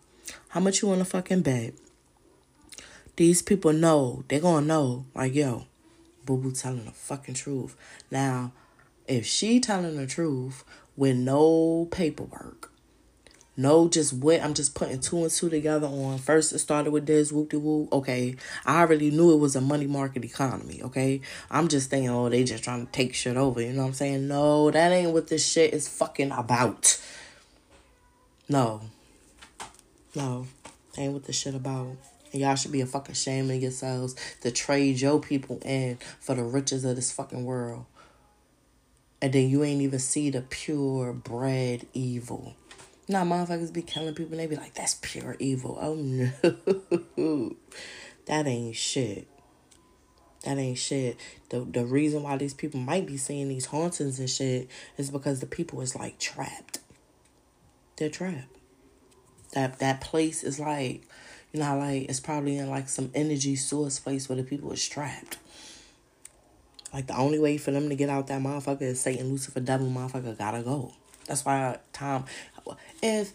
how 0.48 0.60
much 0.60 0.82
you 0.82 0.88
wanna 0.88 1.04
fucking 1.04 1.42
bet? 1.42 1.74
These 3.16 3.42
people 3.42 3.72
know, 3.72 4.24
they 4.28 4.40
gonna 4.40 4.66
know, 4.66 5.06
like, 5.14 5.34
yo, 5.34 5.66
Boo 6.24 6.36
Boo 6.36 6.52
telling 6.52 6.84
the 6.84 6.92
fucking 6.92 7.34
truth. 7.34 7.76
Now, 8.10 8.52
if 9.06 9.26
she 9.26 9.58
telling 9.60 9.96
the 9.96 10.06
truth 10.06 10.64
with 10.96 11.16
no 11.16 11.88
paperwork, 11.90 12.70
no, 13.58 13.88
just 13.88 14.12
what 14.12 14.40
I'm 14.40 14.54
just 14.54 14.76
putting 14.76 15.00
two 15.00 15.18
and 15.22 15.30
two 15.32 15.50
together 15.50 15.88
on. 15.88 16.18
First, 16.18 16.52
it 16.52 16.60
started 16.60 16.92
with 16.92 17.06
this 17.06 17.32
whoop 17.32 17.50
de 17.50 17.58
whoop. 17.58 17.92
Okay, 17.92 18.36
I 18.64 18.78
already 18.78 19.10
knew 19.10 19.32
it 19.32 19.38
was 19.38 19.56
a 19.56 19.60
money 19.60 19.88
market 19.88 20.24
economy. 20.24 20.80
Okay, 20.84 21.22
I'm 21.50 21.66
just 21.66 21.90
thinking, 21.90 22.08
oh, 22.08 22.28
they 22.28 22.44
just 22.44 22.62
trying 22.62 22.86
to 22.86 22.92
take 22.92 23.14
shit 23.14 23.36
over. 23.36 23.60
You 23.60 23.72
know 23.72 23.82
what 23.82 23.88
I'm 23.88 23.94
saying? 23.94 24.28
No, 24.28 24.70
that 24.70 24.92
ain't 24.92 25.12
what 25.12 25.26
this 25.26 25.44
shit 25.44 25.74
is 25.74 25.88
fucking 25.88 26.30
about. 26.30 27.02
No, 28.48 28.82
no, 30.14 30.46
ain't 30.96 31.12
what 31.12 31.24
this 31.24 31.36
shit 31.36 31.56
about. 31.56 31.96
And 32.32 32.40
y'all 32.40 32.54
should 32.54 32.70
be 32.70 32.80
a 32.80 32.86
fucking 32.86 33.16
shame 33.16 33.50
of 33.50 33.60
yourselves 33.60 34.14
to 34.42 34.52
trade 34.52 35.00
your 35.00 35.18
people 35.18 35.58
in 35.64 35.98
for 36.20 36.36
the 36.36 36.44
riches 36.44 36.84
of 36.84 36.94
this 36.94 37.10
fucking 37.10 37.44
world. 37.44 37.86
And 39.20 39.32
then 39.32 39.48
you 39.48 39.64
ain't 39.64 39.82
even 39.82 39.98
see 39.98 40.30
the 40.30 40.42
pure 40.42 41.12
bred 41.12 41.88
evil. 41.92 42.54
Now 43.08 43.24
motherfuckers 43.24 43.72
be 43.72 43.82
killing 43.82 44.14
people 44.14 44.32
and 44.32 44.40
they 44.40 44.46
be 44.46 44.60
like, 44.60 44.74
that's 44.74 44.98
pure 45.00 45.36
evil. 45.38 45.78
Oh 45.80 45.94
no. 45.94 46.30
that 48.26 48.46
ain't 48.46 48.76
shit. 48.76 49.26
That 50.44 50.58
ain't 50.58 50.78
shit. 50.78 51.16
The 51.48 51.60
the 51.60 51.86
reason 51.86 52.22
why 52.22 52.36
these 52.36 52.54
people 52.54 52.80
might 52.80 53.06
be 53.06 53.16
seeing 53.16 53.48
these 53.48 53.66
hauntings 53.66 54.18
and 54.18 54.28
shit 54.28 54.68
is 54.98 55.10
because 55.10 55.40
the 55.40 55.46
people 55.46 55.80
is 55.80 55.96
like 55.96 56.18
trapped. 56.18 56.80
They're 57.96 58.10
trapped. 58.10 58.54
That 59.54 59.78
that 59.78 60.02
place 60.02 60.44
is 60.44 60.60
like 60.60 61.02
you 61.52 61.60
know 61.60 61.78
like 61.78 62.10
it's 62.10 62.20
probably 62.20 62.58
in 62.58 62.68
like 62.68 62.90
some 62.90 63.10
energy 63.14 63.56
source 63.56 63.98
place 63.98 64.28
where 64.28 64.36
the 64.36 64.44
people 64.44 64.70
is 64.70 64.86
trapped. 64.86 65.38
Like 66.92 67.06
the 67.06 67.16
only 67.16 67.38
way 67.38 67.56
for 67.58 67.70
them 67.70 67.88
to 67.88 67.94
get 67.94 68.08
out 68.10 68.26
that 68.28 68.40
motherfucker 68.40 68.82
is 68.82 69.00
Satan, 69.00 69.30
Lucifer, 69.30 69.60
devil, 69.60 69.88
motherfucker 69.88 70.36
gotta 70.36 70.62
go. 70.62 70.92
That's 71.26 71.44
why 71.44 71.78
Tom, 71.92 72.24
if 73.02 73.32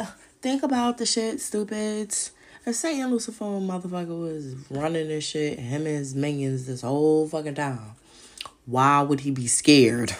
uh, 0.00 0.06
think 0.40 0.62
about 0.62 0.98
the 0.98 1.06
shit, 1.06 1.40
stupids. 1.40 2.32
If 2.66 2.76
Satan, 2.76 3.10
Lucifer, 3.10 3.44
motherfucker 3.44 4.18
was 4.18 4.54
running 4.70 5.08
this 5.08 5.24
shit, 5.24 5.58
him 5.58 5.86
and 5.86 5.98
his 5.98 6.14
minions 6.14 6.66
this 6.66 6.80
whole 6.80 7.28
fucking 7.28 7.56
time, 7.56 7.92
why 8.64 9.02
would 9.02 9.20
he 9.20 9.30
be 9.30 9.46
scared? 9.46 10.14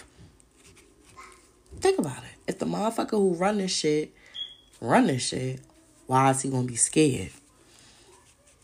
Think 1.80 1.98
about 1.98 2.18
it. 2.18 2.30
If 2.46 2.58
the 2.58 2.66
motherfucker 2.66 3.12
who 3.12 3.34
run 3.34 3.58
this 3.58 3.74
shit, 3.74 4.14
run 4.80 5.06
this 5.06 5.26
shit, 5.28 5.60
why 6.06 6.30
is 6.30 6.42
he 6.42 6.50
gonna 6.50 6.66
be 6.66 6.76
scared? 6.76 7.30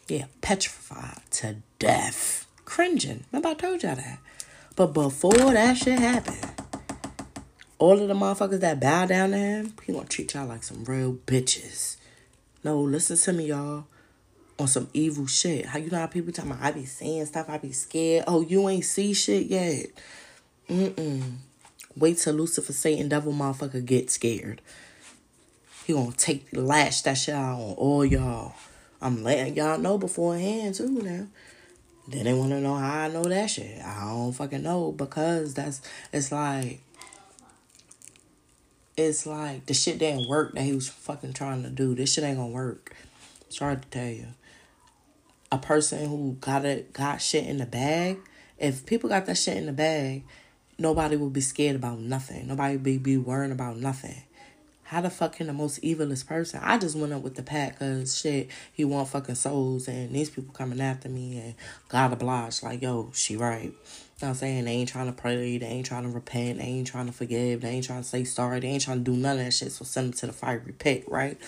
Yeah, 0.09 0.27
petrified 0.41 1.21
to 1.33 1.57
death. 1.79 2.47
Cringing. 2.65 3.25
Remember 3.33 3.49
I 3.49 3.55
told 3.55 3.83
y'all 3.83 3.97
that. 3.97 4.19
But 4.77 4.89
before 4.89 5.33
that 5.33 5.77
shit 5.77 5.99
happened, 5.99 6.60
all 7.81 7.99
of 7.99 8.09
the 8.09 8.15
motherfuckers 8.15 8.61
that 8.61 8.79
bow 8.79 9.07
down 9.07 9.31
to 9.31 9.39
him, 9.39 9.73
he 9.85 9.93
gonna 9.93 10.07
treat 10.07 10.35
y'all 10.35 10.47
like 10.47 10.63
some 10.63 10.85
real 10.85 11.15
bitches. 11.15 11.97
No, 12.63 12.79
listen 12.83 13.17
to 13.17 13.33
me, 13.33 13.47
y'all. 13.47 13.87
On 14.59 14.69
some 14.69 14.89
evil 14.93 15.27
shit. 15.27 15.65
How 15.65 15.79
you 15.79 15.91
know 15.91 15.99
how 15.99 16.07
people 16.07 16.31
talking 16.31 16.51
about 16.51 16.63
I 16.63 16.73
be 16.73 16.85
saying 16.85 17.25
stuff, 17.25 17.49
I 17.49 17.57
be 17.57 17.73
scared. 17.73 18.25
Oh, 18.27 18.43
you 18.43 18.69
ain't 18.69 18.85
see 18.85 19.15
shit 19.15 19.47
yet. 19.47 19.87
Mm-mm. 20.69 21.37
Wait 21.97 22.19
till 22.19 22.35
Lucifer, 22.35 22.73
Satan, 22.75 23.09
devil 23.09 23.33
motherfucker 23.33 23.83
get 23.83 24.11
scared. 24.11 24.61
He 25.87 25.95
gonna 25.95 26.13
take 26.13 26.49
lash 26.53 27.01
that 27.03 27.15
shit 27.15 27.35
out 27.35 27.59
on 27.59 27.73
all 27.77 28.05
y'all. 28.05 28.53
I'm 29.01 29.25
letting 29.25 29.57
y'all 29.57 29.79
know 29.79 29.97
beforehand 29.97 30.75
too 30.75 31.01
now. 31.03 31.27
They 32.09 32.35
wanna 32.35 32.61
know 32.61 32.75
how 32.75 33.05
I 33.05 33.09
know 33.09 33.25
that 33.25 33.49
shit. 33.49 33.81
I 33.83 34.05
don't 34.05 34.33
fucking 34.33 34.63
know 34.63 34.93
because 34.93 35.55
that's 35.55 35.81
it's 36.13 36.31
like 36.31 36.81
it's 39.01 39.27
like 39.27 39.67
the 39.67 39.75
shit 39.75 39.99
didn't 39.99 40.29
work 40.29 40.55
that 40.55 40.63
he 40.63 40.73
was 40.73 40.89
fucking 40.89 41.33
trying 41.33 41.63
to 41.63 41.71
do. 41.71 41.95
This 41.95 42.13
shit 42.13 42.25
ain't 42.25 42.37
gonna 42.37 42.51
work. 42.51 42.95
Hard 43.59 43.83
to 43.83 43.89
tell 43.89 44.09
you. 44.09 44.27
A 45.51 45.59
person 45.59 46.09
who 46.09 46.37
got 46.41 46.65
it 46.65 46.93
got 46.93 47.21
shit 47.21 47.47
in 47.47 47.59
the 47.59 47.67
bag, 47.67 48.19
if 48.59 48.87
people 48.87 49.09
got 49.09 49.27
that 49.27 49.37
shit 49.37 49.57
in 49.57 49.67
the 49.67 49.73
bag, 49.73 50.23
nobody 50.79 51.17
would 51.17 51.33
be 51.33 51.41
scared 51.41 51.77
about 51.77 51.99
nothing. 51.99 52.47
Nobody 52.47 52.77
be, 52.77 52.99
be 52.99 53.17
worrying 53.17 53.51
about 53.51 53.77
nothing. 53.77 54.23
How 54.85 55.01
the 55.01 55.11
fuck 55.11 55.37
can 55.37 55.47
the 55.47 55.53
most 55.53 55.83
evilest 55.83 56.27
person? 56.27 56.61
I 56.63 56.79
just 56.79 56.97
went 56.97 57.13
up 57.13 57.23
with 57.23 57.35
the 57.35 57.43
pack 57.43 57.79
because 57.79 58.19
shit, 58.19 58.49
he 58.73 58.85
want 58.85 59.09
fucking 59.09 59.35
souls 59.35 59.89
and 59.89 60.15
these 60.15 60.31
people 60.31 60.53
coming 60.53 60.81
after 60.81 61.09
me 61.09 61.39
and 61.39 61.55
God 61.89 62.13
obliged. 62.13 62.63
Like, 62.63 62.83
yo, 62.83 63.11
she 63.15 63.37
right. 63.37 63.73
I'm 64.29 64.35
saying? 64.35 64.65
They 64.67 64.73
ain't 64.73 64.89
trying 64.89 65.07
to 65.07 65.13
pray. 65.13 65.57
They 65.57 65.67
ain't 65.67 65.87
trying 65.87 66.03
to 66.03 66.11
repent. 66.11 66.59
They 66.59 66.65
ain't 66.65 66.87
trying 66.87 67.07
to 67.07 67.13
forgive. 67.13 67.63
They 67.63 67.71
ain't 67.71 67.87
trying 67.87 68.03
to 68.03 68.09
say 68.09 68.25
sorry. 68.25 68.61
They 68.61 68.69
ain't 68.69 68.83
trying 68.83 68.99
to 68.99 69.11
do 69.11 69.17
none 69.17 69.39
of 69.39 69.45
that 69.45 69.53
shit. 69.53 69.73
So 69.73 69.85
send 69.85 70.09
them 70.09 70.19
to 70.19 70.27
the 70.27 70.33
fiery 70.33 70.75
pit, 70.79 71.05
right? 71.09 71.39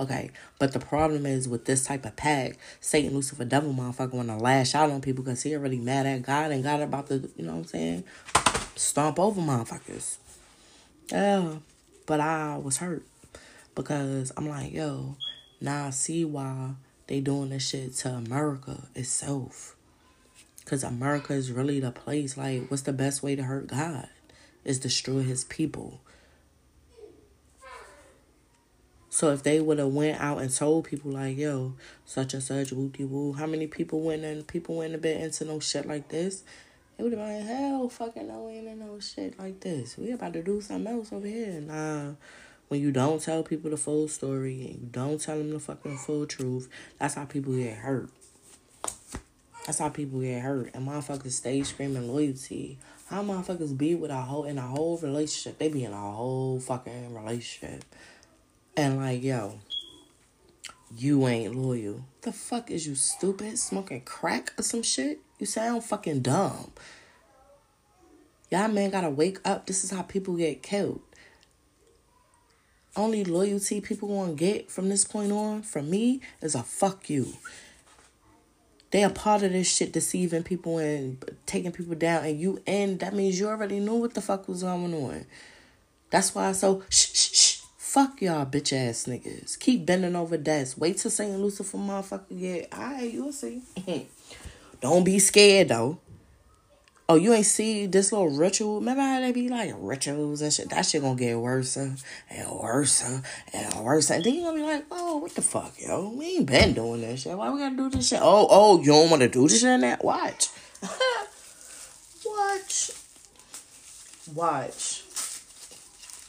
Okay. 0.00 0.30
But 0.58 0.72
the 0.72 0.78
problem 0.78 1.26
is 1.26 1.48
with 1.48 1.66
this 1.66 1.84
type 1.84 2.06
of 2.06 2.16
pack, 2.16 2.56
Satan, 2.80 3.14
Lucifer, 3.14 3.44
devil 3.44 3.74
motherfucker 3.74 4.14
want 4.14 4.28
to 4.28 4.36
lash 4.36 4.74
out 4.74 4.90
on 4.90 5.00
people 5.00 5.24
because 5.24 5.42
he 5.42 5.54
already 5.54 5.78
mad 5.78 6.06
at 6.06 6.22
God 6.22 6.52
and 6.52 6.62
God 6.62 6.80
about 6.80 7.08
to, 7.08 7.30
you 7.36 7.44
know 7.44 7.52
what 7.52 7.58
I'm 7.58 7.64
saying? 7.66 8.04
Stomp 8.76 9.18
over 9.18 9.40
motherfuckers. 9.40 10.16
Yeah. 11.10 11.56
But 12.06 12.20
I 12.20 12.56
was 12.56 12.78
hurt 12.78 13.04
because 13.74 14.32
I'm 14.36 14.48
like, 14.48 14.72
yo, 14.72 15.16
now 15.60 15.86
I 15.86 15.90
see 15.90 16.24
why 16.24 16.70
they 17.06 17.20
doing 17.20 17.50
this 17.50 17.68
shit 17.68 17.94
to 17.96 18.10
America 18.10 18.84
itself. 18.94 19.76
Because 20.72 20.84
America 20.84 21.34
is 21.34 21.52
really 21.52 21.80
the 21.80 21.90
place. 21.90 22.38
Like, 22.38 22.70
what's 22.70 22.84
the 22.84 22.94
best 22.94 23.22
way 23.22 23.36
to 23.36 23.42
hurt 23.42 23.66
God? 23.66 24.08
Is 24.64 24.78
destroy 24.78 25.20
his 25.20 25.44
people. 25.44 26.00
So 29.10 29.32
if 29.32 29.42
they 29.42 29.60
would 29.60 29.78
have 29.78 29.92
went 29.92 30.18
out 30.18 30.40
and 30.40 30.50
told 30.50 30.86
people 30.86 31.10
like, 31.10 31.36
yo, 31.36 31.74
such 32.06 32.32
and 32.32 32.42
such, 32.42 32.72
woo 32.72 32.90
woo, 33.00 33.34
how 33.34 33.44
many 33.44 33.66
people 33.66 34.00
went 34.00 34.24
and 34.24 34.46
people 34.46 34.76
went 34.76 34.94
a 34.94 34.98
bit 34.98 35.20
into 35.20 35.44
no 35.44 35.60
shit 35.60 35.84
like 35.84 36.08
this? 36.08 36.42
It 36.96 37.02
would 37.02 37.12
have 37.12 37.20
been 37.20 37.36
like, 37.36 37.46
hell 37.46 37.90
fucking 37.90 38.28
no 38.28 38.48
in 38.48 38.78
no 38.78 38.98
shit 38.98 39.38
like 39.38 39.60
this. 39.60 39.98
We 39.98 40.12
about 40.12 40.32
to 40.32 40.42
do 40.42 40.62
something 40.62 40.90
else 40.90 41.12
over 41.12 41.26
here. 41.26 41.60
Nah. 41.60 42.12
When 42.68 42.80
you 42.80 42.92
don't 42.92 43.20
tell 43.20 43.42
people 43.42 43.72
the 43.72 43.76
full 43.76 44.08
story 44.08 44.68
and 44.70 44.80
you 44.80 44.88
don't 44.90 45.20
tell 45.20 45.36
them 45.36 45.50
the 45.50 45.60
fucking 45.60 45.98
full 45.98 46.24
truth, 46.24 46.70
that's 46.98 47.16
how 47.16 47.26
people 47.26 47.52
get 47.52 47.76
hurt. 47.76 48.08
That's 49.66 49.78
how 49.78 49.88
people 49.90 50.20
get 50.20 50.42
hurt. 50.42 50.70
And 50.74 50.86
motherfuckers 50.86 51.32
stay 51.32 51.62
screaming 51.62 52.08
loyalty. 52.08 52.78
How 53.06 53.22
motherfuckers 53.22 53.76
be 53.76 53.94
with 53.94 54.10
a 54.10 54.20
whole 54.20 54.44
in 54.44 54.58
a 54.58 54.62
whole 54.62 54.98
relationship? 54.98 55.58
They 55.58 55.68
be 55.68 55.84
in 55.84 55.92
a 55.92 55.96
whole 55.96 56.58
fucking 56.58 57.14
relationship. 57.14 57.84
And 58.76 58.96
like, 58.96 59.22
yo, 59.22 59.60
you 60.96 61.26
ain't 61.28 61.54
loyal. 61.54 62.04
The 62.22 62.32
fuck 62.32 62.70
is 62.70 62.86
you 62.86 62.94
stupid? 62.94 63.58
Smoking 63.58 64.00
crack 64.02 64.52
or 64.58 64.62
some 64.62 64.82
shit? 64.82 65.20
You 65.38 65.46
sound 65.46 65.84
fucking 65.84 66.22
dumb. 66.22 66.72
Y'all 68.50 68.68
man 68.68 68.90
gotta 68.90 69.10
wake 69.10 69.38
up. 69.44 69.66
This 69.66 69.84
is 69.84 69.90
how 69.90 70.02
people 70.02 70.36
get 70.36 70.62
killed. 70.62 71.00
Only 72.94 73.24
loyalty 73.24 73.80
people 73.80 74.08
gonna 74.08 74.34
get 74.34 74.70
from 74.70 74.88
this 74.88 75.04
point 75.04 75.32
on 75.32 75.62
from 75.62 75.88
me 75.88 76.20
is 76.42 76.54
a 76.54 76.62
fuck 76.62 77.08
you. 77.08 77.32
They 78.92 79.02
are 79.04 79.10
part 79.10 79.42
of 79.42 79.52
this 79.52 79.74
shit, 79.74 79.90
deceiving 79.92 80.42
people 80.42 80.76
and 80.76 81.22
taking 81.46 81.72
people 81.72 81.94
down, 81.94 82.24
and 82.24 82.38
you 82.38 82.60
and 82.66 83.00
that 83.00 83.14
means 83.14 83.40
you 83.40 83.48
already 83.48 83.80
knew 83.80 83.94
what 83.94 84.12
the 84.12 84.20
fuck 84.20 84.46
was 84.48 84.62
going 84.62 84.94
on. 84.94 85.24
That's 86.10 86.34
why 86.34 86.48
I 86.48 86.52
so 86.52 86.82
shh 86.90 87.08
shh 87.14 87.34
shh. 87.34 87.58
Fuck 87.78 88.20
y'all 88.20 88.44
bitch 88.44 88.72
ass 88.72 89.06
niggas. 89.06 89.58
Keep 89.58 89.86
bending 89.86 90.14
over 90.14 90.36
desks. 90.36 90.78
Wait 90.78 90.98
till 90.98 91.10
Satan 91.10 91.42
Lucifer 91.42 91.78
motherfucker 91.78 92.38
get. 92.38 92.72
Alright, 92.72 93.12
you'll 93.12 93.32
see. 93.32 93.62
Don't 94.80 95.04
be 95.04 95.18
scared 95.18 95.68
though. 95.68 95.98
Oh, 97.08 97.16
you 97.16 97.32
ain't 97.32 97.46
see 97.46 97.86
this 97.86 98.12
little 98.12 98.28
ritual? 98.28 98.78
Remember 98.78 99.02
how 99.02 99.20
they 99.20 99.32
be 99.32 99.48
like 99.48 99.74
rituals 99.76 100.40
and 100.40 100.52
shit? 100.52 100.70
That 100.70 100.86
shit 100.86 101.02
gonna 101.02 101.16
get 101.16 101.38
worse 101.38 101.76
uh, 101.76 101.96
and 102.30 102.50
worse 102.50 103.02
uh, 103.04 103.20
and 103.52 103.74
worse. 103.84 104.10
And 104.10 104.24
then 104.24 104.34
you 104.34 104.42
gonna 104.42 104.56
be 104.56 104.62
like, 104.62 104.86
oh, 104.90 105.16
what 105.18 105.34
the 105.34 105.42
fuck, 105.42 105.74
yo? 105.78 106.10
We 106.10 106.36
ain't 106.36 106.46
been 106.46 106.74
doing 106.74 107.00
this 107.00 107.22
shit. 107.22 107.36
Why 107.36 107.50
we 107.50 107.58
gotta 107.58 107.76
do 107.76 107.90
this 107.90 108.08
shit? 108.08 108.20
Oh, 108.22 108.46
oh, 108.48 108.80
you 108.80 108.92
don't 108.92 109.10
wanna 109.10 109.28
do 109.28 109.48
this 109.48 109.60
shit 109.60 109.80
now? 109.80 109.98
Watch. 110.00 110.48
Watch. 112.24 112.92
Watch. 114.32 115.04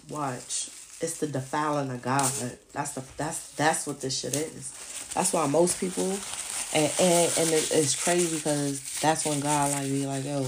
Watch. 0.09 0.69
It's 0.99 1.19
the 1.19 1.27
defiling 1.27 1.91
of 1.91 2.01
God. 2.01 2.31
That's 2.71 2.93
the 2.93 3.03
that's 3.17 3.51
that's 3.51 3.85
what 3.85 4.01
this 4.01 4.19
shit 4.19 4.35
is. 4.35 5.11
That's 5.13 5.33
why 5.33 5.45
most 5.47 5.79
people 5.79 6.17
and 6.73 6.91
and, 6.99 7.33
and 7.37 7.49
it, 7.49 7.71
it's 7.71 8.03
crazy 8.03 8.37
because 8.37 8.99
that's 8.99 9.25
when 9.25 9.39
God 9.39 9.71
like 9.71 9.85
be 9.85 10.05
like, 10.05 10.25
yo, 10.25 10.47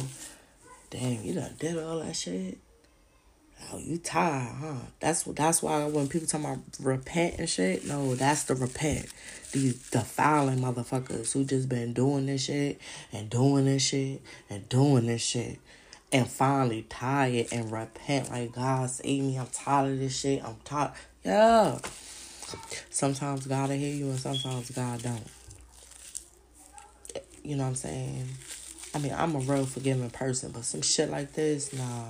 damn, 0.89 1.23
you 1.23 1.33
done 1.33 1.53
did 1.59 1.77
all 1.77 1.99
that 1.99 2.15
shit. 2.15 2.57
Oh, 3.71 3.77
you 3.77 3.97
tired, 3.97 4.53
huh? 4.59 4.75
That's 4.99 5.23
that's 5.23 5.63
why 5.63 5.85
when 5.85 6.07
people 6.07 6.27
talk 6.27 6.41
about 6.41 6.59
repent 6.79 7.35
and 7.39 7.49
shit, 7.49 7.85
no, 7.85 8.15
that's 8.15 8.43
the 8.43 8.55
repent. 8.55 9.07
These 9.51 9.89
defiling 9.89 10.59
motherfuckers 10.59 11.31
who 11.33 11.45
just 11.45 11.69
been 11.69 11.93
doing 11.93 12.25
this 12.25 12.45
shit 12.45 12.79
and 13.11 13.29
doing 13.29 13.65
this 13.65 13.83
shit 13.83 14.21
and 14.49 14.67
doing 14.69 15.07
this 15.07 15.23
shit. 15.23 15.59
And 16.11 16.27
finally 16.27 16.85
tired 16.87 17.47
and 17.51 17.71
repent 17.71 18.29
like 18.29 18.53
God 18.53 18.89
save 18.89 19.23
me. 19.23 19.37
I'm 19.37 19.47
tired 19.47 19.93
of 19.93 19.99
this 19.99 20.17
shit. 20.17 20.43
I'm 20.43 20.57
tired. 20.63 20.91
Yeah. 21.23 21.79
Sometimes 22.89 23.47
God 23.47 23.69
will 23.69 23.77
hear 23.77 23.93
you 23.93 24.09
and 24.09 24.19
sometimes 24.19 24.69
God 24.69 25.01
don't. 25.01 25.27
You 27.45 27.55
know 27.55 27.63
what 27.63 27.69
I'm 27.69 27.75
saying? 27.75 28.27
I 28.93 28.99
mean, 28.99 29.13
I'm 29.15 29.35
a 29.35 29.39
real 29.39 29.65
forgiving 29.65 30.09
person, 30.09 30.51
but 30.51 30.65
some 30.65 30.81
shit 30.81 31.09
like 31.09 31.33
this, 31.33 31.73
nah. 31.73 32.05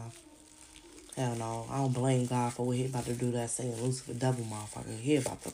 Hell 1.17 1.35
no. 1.35 1.65
I 1.69 1.77
don't 1.77 1.93
blame 1.93 2.25
God 2.25 2.53
for 2.53 2.65
what 2.65 2.77
he 2.77 2.85
about 2.85 3.05
to 3.05 3.13
do 3.13 3.31
that 3.31 3.49
Satan 3.49 3.81
Lucifer 3.81 4.13
devil 4.13 4.45
motherfucker. 4.45 4.99
He 4.99 5.15
about 5.15 5.41
to 5.43 5.51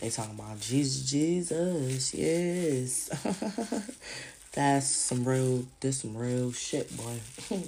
They 0.00 0.10
talking 0.10 0.34
about 0.34 0.60
Jesus, 0.60 1.10
Jesus, 1.10 2.14
yes. 2.14 3.90
That's 4.52 4.86
some 4.86 5.28
real 5.28 5.66
this 5.80 6.00
some 6.00 6.16
real 6.16 6.52
shit, 6.52 6.96
boy. 6.96 7.20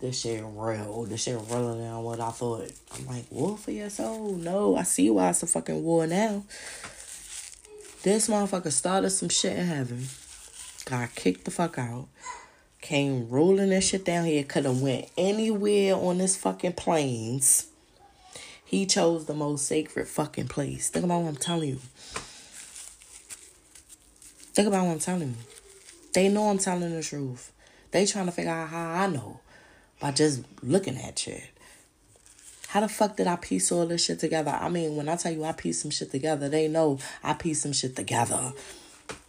this 0.00 0.20
shit 0.20 0.44
real. 0.44 1.04
This 1.04 1.22
shit 1.22 1.38
realer 1.48 1.78
than 1.78 2.02
what 2.02 2.20
I 2.20 2.30
thought. 2.30 2.70
I'm 2.94 3.06
like, 3.06 3.30
war 3.30 3.56
for 3.56 3.70
your 3.70 3.88
soul? 3.88 4.32
No, 4.32 4.76
I 4.76 4.82
see 4.82 5.08
why 5.08 5.30
it's 5.30 5.42
a 5.42 5.46
fucking 5.46 5.82
war 5.82 6.06
now. 6.06 6.44
This 8.06 8.28
motherfucker 8.28 8.70
started 8.70 9.10
some 9.10 9.28
shit 9.30 9.58
in 9.58 9.66
heaven. 9.66 10.06
Got 10.84 11.16
kicked 11.16 11.44
the 11.44 11.50
fuck 11.50 11.76
out. 11.76 12.06
Came 12.80 13.28
rolling 13.28 13.70
that 13.70 13.82
shit 13.82 14.04
down 14.04 14.26
here. 14.26 14.44
Could 14.44 14.64
have 14.64 14.80
went 14.80 15.10
anywhere 15.18 15.96
on 15.96 16.18
this 16.18 16.36
fucking 16.36 16.74
plains. 16.74 17.66
He 18.64 18.86
chose 18.86 19.24
the 19.24 19.34
most 19.34 19.66
sacred 19.66 20.06
fucking 20.06 20.46
place. 20.46 20.88
Think 20.88 21.04
about 21.04 21.22
what 21.22 21.30
I'm 21.30 21.34
telling 21.34 21.68
you. 21.70 21.80
Think 24.54 24.68
about 24.68 24.86
what 24.86 24.92
I'm 24.92 25.00
telling 25.00 25.30
you. 25.30 25.34
They 26.14 26.28
know 26.28 26.48
I'm 26.48 26.58
telling 26.58 26.94
the 26.94 27.02
truth. 27.02 27.50
They 27.90 28.06
trying 28.06 28.26
to 28.26 28.32
figure 28.32 28.52
out 28.52 28.68
how 28.68 28.88
I 28.88 29.08
know 29.08 29.40
by 29.98 30.12
just 30.12 30.44
looking 30.62 30.96
at 30.96 31.18
shit. 31.18 31.42
How 32.76 32.80
the 32.80 32.88
fuck 32.90 33.16
did 33.16 33.26
I 33.26 33.36
piece 33.36 33.72
all 33.72 33.86
this 33.86 34.04
shit 34.04 34.18
together? 34.18 34.50
I 34.50 34.68
mean, 34.68 34.96
when 34.96 35.08
I 35.08 35.16
tell 35.16 35.32
you 35.32 35.44
I 35.44 35.52
piece 35.52 35.80
some 35.80 35.90
shit 35.90 36.10
together, 36.10 36.50
they 36.50 36.68
know 36.68 36.98
I 37.24 37.32
piece 37.32 37.62
some 37.62 37.72
shit 37.72 37.96
together. 37.96 38.52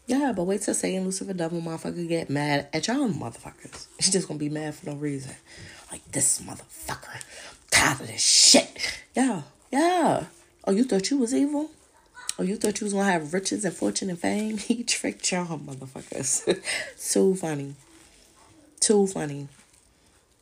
Yeah, 0.05 0.33
but 0.35 0.43
wait 0.43 0.63
till 0.63 0.73
Satan, 0.73 1.05
Lucifer, 1.05 1.31
devil, 1.31 1.61
motherfucker 1.61 2.09
get 2.09 2.29
mad 2.29 2.67
at 2.73 2.89
y'all 2.89 3.07
motherfuckers. 3.07 3.87
He's 3.99 4.11
just 4.11 4.27
gonna 4.27 4.37
be 4.37 4.49
mad 4.49 4.75
for 4.75 4.87
no 4.87 4.95
reason. 4.95 5.33
Like 5.89 6.03
this 6.11 6.41
motherfucker. 6.41 7.23
Tired 7.71 8.01
of 8.01 8.07
this 8.07 8.21
shit. 8.21 9.01
Yeah, 9.15 9.43
yeah. 9.71 10.25
Oh, 10.65 10.73
you 10.73 10.83
thought 10.83 11.09
you 11.09 11.17
was 11.17 11.33
evil? 11.33 11.71
Oh, 12.37 12.43
you 12.43 12.57
thought 12.57 12.81
you 12.81 12.85
was 12.85 12.93
gonna 12.93 13.09
have 13.09 13.33
riches 13.33 13.63
and 13.63 13.73
fortune 13.73 14.09
and 14.09 14.19
fame? 14.19 14.57
He 14.57 14.83
tricked 14.83 15.31
y'all, 15.31 15.57
motherfuckers. 15.57 16.43
Too 17.13 17.33
funny. 17.35 17.75
Too 18.81 19.07
funny. 19.07 19.47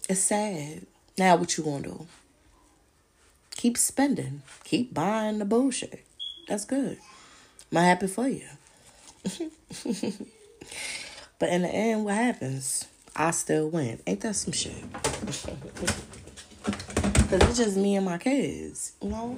It's 0.10 0.22
sad. 0.22 0.88
Now 1.19 1.36
what 1.36 1.56
you 1.56 1.64
gonna 1.64 1.84
do? 1.84 2.07
Keep 3.56 3.77
spending. 3.77 4.44
Keep 4.64 4.94
buying 4.94 5.40
the 5.40 5.45
bullshit. 5.45 6.06
That's 6.48 6.65
good. 6.65 6.98
I'm 7.72 7.77
happy 7.77 8.07
for 8.07 8.27
you. 8.27 8.45
but 11.40 11.49
in 11.49 11.64
the 11.64 11.69
end, 11.69 12.06
what 12.06 12.15
happens? 12.15 12.86
I 13.15 13.32
still 13.32 13.69
win. 13.69 13.99
Ain't 14.06 14.22
that 14.22 14.36
some 14.36 14.53
shit? 14.53 14.84
Cause 16.64 17.41
it's 17.41 17.57
just 17.57 17.77
me 17.77 17.95
and 17.95 18.06
my 18.06 18.19
kids, 18.19 18.94
you 19.02 19.10
know? 19.10 19.38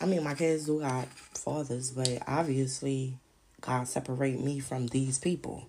I 0.00 0.06
mean, 0.06 0.22
my 0.22 0.34
kids 0.34 0.66
do 0.66 0.80
got 0.80 1.08
fathers, 1.08 1.90
but 1.90 2.22
obviously, 2.26 3.18
God 3.60 3.88
separate 3.88 4.38
me 4.38 4.60
from 4.60 4.86
these 4.86 5.18
people, 5.18 5.66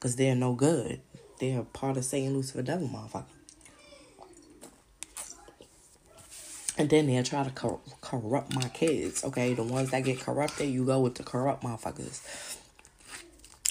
cause 0.00 0.16
they're 0.16 0.34
no 0.34 0.54
good. 0.54 1.00
They're 1.38 1.62
part 1.62 1.96
of 1.96 2.04
Satan, 2.04 2.34
Lucifer, 2.34 2.62
devil, 2.62 2.88
motherfucker. 2.88 3.24
And 6.76 6.90
then 6.90 7.06
they'll 7.06 7.22
try 7.22 7.44
to 7.44 7.50
cor- 7.50 7.80
corrupt 8.00 8.54
my 8.54 8.68
kids. 8.68 9.22
Okay, 9.24 9.54
the 9.54 9.62
ones 9.62 9.90
that 9.90 10.04
get 10.04 10.20
corrupted, 10.20 10.68
you 10.68 10.84
go 10.84 11.00
with 11.00 11.14
the 11.14 11.22
corrupt 11.22 11.62
motherfuckers. 11.62 12.58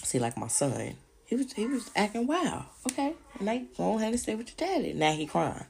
See, 0.04 0.20
like 0.20 0.38
my 0.38 0.48
son, 0.48 0.96
he 1.26 1.36
was 1.36 1.52
he 1.54 1.66
was 1.66 1.92
acting 1.96 2.28
wild. 2.28 2.64
Okay, 2.90 3.14
and 3.40 3.48
they 3.48 3.66
go 3.78 3.98
ahead 3.98 4.12
and 4.12 4.20
stay 4.20 4.36
with 4.36 4.48
your 4.50 4.68
daddy. 4.68 4.94
Now 4.94 5.14
he 5.14 5.26
crying. 5.26 5.66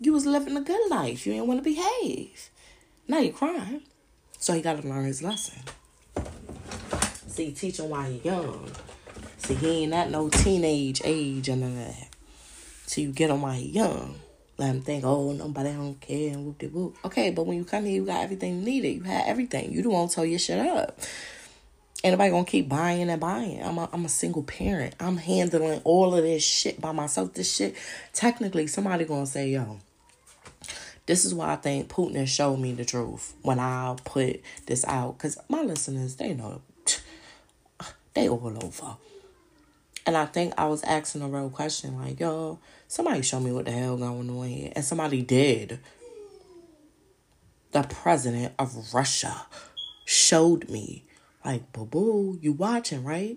You 0.00 0.12
was 0.12 0.26
living 0.26 0.56
a 0.56 0.60
good 0.60 0.90
life. 0.90 1.26
You 1.26 1.32
didn't 1.32 1.48
want 1.48 1.60
to 1.60 1.64
behave. 1.64 2.50
Now 3.08 3.18
you're 3.18 3.32
crying. 3.32 3.82
So 4.38 4.52
he 4.52 4.60
got 4.60 4.80
to 4.80 4.88
learn 4.88 5.04
his 5.06 5.22
lesson. 5.22 5.62
See, 7.26 7.52
teach 7.52 7.78
him 7.78 7.88
while 7.88 8.10
he 8.10 8.18
young. 8.18 8.70
See, 9.38 9.54
he 9.54 9.84
ain't 9.84 9.94
at 9.94 10.10
no 10.10 10.28
teenage 10.28 11.00
age 11.04 11.48
and 11.48 11.64
all 11.64 11.70
that. 11.70 12.08
So 12.86 13.00
you 13.00 13.12
get 13.12 13.30
him 13.30 13.42
while 13.42 13.54
he 13.54 13.70
young. 13.70 14.16
Let 14.58 14.70
him 14.70 14.82
think, 14.82 15.04
oh, 15.04 15.32
nobody 15.32 15.72
don't 15.72 16.00
care 16.00 16.32
and 16.32 16.44
whoop 16.44 16.58
de 16.58 16.66
whoop. 16.66 16.96
Okay, 17.04 17.30
but 17.30 17.46
when 17.46 17.56
you 17.56 17.64
come 17.64 17.84
here, 17.84 17.94
you 17.94 18.04
got 18.04 18.24
everything 18.24 18.64
needed. 18.64 18.88
You 18.88 19.02
had 19.04 19.28
everything. 19.28 19.72
You 19.72 19.82
don't 19.82 19.92
want 19.92 20.10
to 20.10 20.14
tell 20.16 20.24
your 20.24 20.40
shit 20.40 20.58
up. 20.58 20.98
Ain't 22.02 22.12
nobody 22.12 22.30
gonna 22.30 22.44
keep 22.44 22.68
buying 22.68 23.08
and 23.08 23.20
buying. 23.20 23.62
I'm 23.62 23.78
a, 23.78 23.88
I'm 23.92 24.04
a 24.04 24.08
single 24.08 24.42
parent. 24.42 24.94
I'm 24.98 25.16
handling 25.16 25.80
all 25.84 26.14
of 26.14 26.22
this 26.22 26.44
shit 26.44 26.80
by 26.80 26.92
myself. 26.92 27.34
This 27.34 27.54
shit, 27.54 27.76
technically, 28.12 28.66
somebody 28.66 29.04
gonna 29.04 29.26
say, 29.26 29.50
yo, 29.50 29.78
this 31.06 31.24
is 31.24 31.34
why 31.34 31.52
I 31.52 31.56
think 31.56 31.88
Putin 31.88 32.16
has 32.16 32.28
showed 32.28 32.58
me 32.58 32.72
the 32.72 32.84
truth 32.84 33.34
when 33.42 33.58
I 33.58 33.96
put 34.04 34.42
this 34.66 34.84
out. 34.86 35.18
Because 35.18 35.38
my 35.48 35.62
listeners, 35.62 36.16
they 36.16 36.34
know, 36.34 36.62
they 38.14 38.28
all 38.28 38.64
over. 38.64 38.96
And 40.06 40.16
I 40.16 40.26
think 40.26 40.54
I 40.56 40.66
was 40.66 40.82
asking 40.84 41.22
a 41.22 41.28
real 41.28 41.50
question 41.50 42.00
like, 42.00 42.20
yo, 42.20 42.58
somebody 42.88 43.22
show 43.22 43.38
me 43.38 43.52
what 43.52 43.66
the 43.66 43.70
hell 43.70 43.96
going 43.96 44.28
on 44.28 44.48
here. 44.48 44.72
And 44.74 44.84
somebody 44.84 45.22
did. 45.22 45.78
The 47.70 47.82
president 47.82 48.54
of 48.58 48.92
Russia 48.92 49.46
showed 50.06 50.68
me, 50.70 51.04
like, 51.44 51.70
boo 51.72 51.84
boo, 51.84 52.38
you 52.40 52.52
watching, 52.52 53.04
right? 53.04 53.36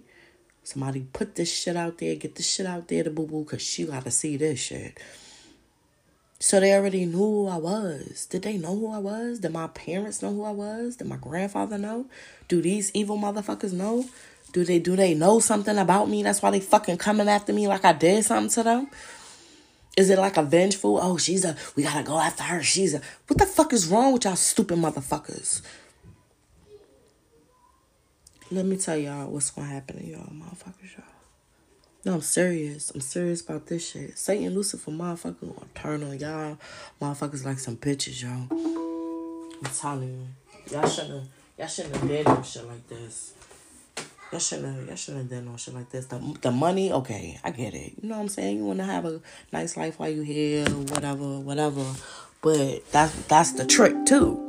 Somebody 0.63 1.05
put 1.11 1.35
this 1.35 1.53
shit 1.53 1.75
out 1.75 1.97
there, 1.97 2.15
get 2.15 2.35
this 2.35 2.49
shit 2.49 2.65
out 2.65 2.87
there 2.87 3.03
to 3.03 3.09
boo 3.09 3.27
boo, 3.27 3.43
because 3.43 3.61
she 3.61 3.85
got 3.85 4.05
to 4.05 4.11
see 4.11 4.37
this 4.37 4.59
shit. 4.59 4.97
So 6.39 6.59
they 6.59 6.73
already 6.73 7.05
knew 7.05 7.17
who 7.17 7.47
I 7.47 7.57
was. 7.57 8.25
Did 8.25 8.43
they 8.43 8.57
know 8.57 8.75
who 8.75 8.91
I 8.91 8.97
was? 8.97 9.39
Did 9.39 9.51
my 9.51 9.67
parents 9.67 10.23
know 10.23 10.33
who 10.33 10.43
I 10.43 10.51
was? 10.51 10.95
Did 10.95 11.07
my 11.07 11.17
grandfather 11.17 11.77
know? 11.77 12.05
Do 12.47 12.61
these 12.61 12.89
evil 12.95 13.17
motherfuckers 13.17 13.73
know? 13.73 14.05
Do 14.51 14.63
they 14.65 14.79
do 14.79 14.95
they 14.95 15.13
know 15.13 15.39
something 15.39 15.77
about 15.77 16.09
me? 16.09 16.23
That's 16.23 16.41
why 16.41 16.49
they 16.51 16.59
fucking 16.59 16.97
coming 16.97 17.29
after 17.29 17.53
me 17.53 17.67
like 17.67 17.85
I 17.85 17.93
did 17.93 18.25
something 18.25 18.49
to 18.55 18.63
them? 18.63 18.87
Is 19.97 20.09
it 20.09 20.17
like 20.17 20.37
a 20.37 20.43
vengeful? 20.43 20.99
Oh, 21.01 21.17
she's 21.17 21.43
a 21.43 21.55
we 21.75 21.83
gotta 21.83 22.03
go 22.03 22.17
after 22.17 22.43
her. 22.43 22.63
She's 22.63 22.93
a 22.93 23.01
what 23.27 23.37
the 23.37 23.45
fuck 23.45 23.73
is 23.73 23.87
wrong 23.87 24.13
with 24.13 24.25
y'all 24.25 24.35
stupid 24.35 24.77
motherfuckers? 24.77 25.61
Let 28.49 28.65
me 28.65 28.77
tell 28.77 28.97
y'all 28.97 29.29
what's 29.29 29.49
gonna 29.51 29.67
happen 29.67 29.97
to 29.97 30.05
y'all 30.05 30.31
motherfuckers, 30.31 30.97
y'all. 30.97 31.05
No, 32.05 32.15
I'm 32.15 32.21
serious. 32.21 32.91
I'm 32.91 33.01
serious 33.01 33.41
about 33.41 33.67
this 33.67 33.91
shit. 33.91 34.17
Satan 34.17 34.55
Lucifer 34.55 34.91
motherfucker 34.91 35.41
gonna 35.41 35.67
turn 35.75 36.03
on 36.03 36.17
y'all 36.17 36.57
motherfuckers 37.01 37.45
like 37.45 37.59
some 37.59 37.77
bitches, 37.77 38.23
y'all. 38.23 38.47
I'm 38.49 39.71
telling 39.73 40.09
you. 40.09 40.73
Y'all 40.73 40.87
shouldn't 40.87 41.29
y'all 41.57 41.67
shouldn't 41.67 41.95
have 41.95 42.25
no 42.25 42.41
shit 42.43 42.65
like 42.65 42.87
this. 42.87 43.33
Y'all 44.31 44.39
shouldn't 44.39 44.75
have 44.75 44.87
y'all 44.87 44.95
shouldn't 44.95 45.23
have 45.23 45.29
done 45.29 45.51
no 45.51 45.57
shit 45.57 45.73
like 45.73 45.89
this. 45.89 46.05
The 46.05 46.37
the 46.41 46.51
money, 46.51 46.91
okay, 46.91 47.37
I 47.43 47.51
get 47.51 47.73
it. 47.73 47.93
You 48.01 48.09
know 48.09 48.15
what 48.15 48.21
I'm 48.21 48.29
saying? 48.29 48.57
You 48.57 48.65
wanna 48.65 48.85
have 48.85 49.05
a 49.05 49.19
nice 49.51 49.75
life 49.75 49.99
while 49.99 50.09
you 50.09 50.21
here, 50.21 50.65
whatever, 50.69 51.39
whatever. 51.39 51.85
But 52.41 52.89
that's 52.91 53.13
that's 53.23 53.51
the 53.53 53.65
trick 53.65 53.93
too. 54.05 54.39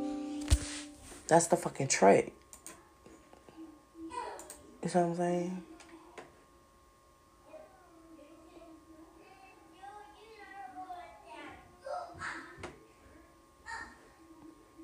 That's 1.27 1.47
the 1.47 1.57
fucking 1.57 1.89
trick. 1.89 2.33
You 4.83 4.89
know 4.93 5.07
what 5.07 5.11
I'm 5.11 5.15
saying? 5.15 5.63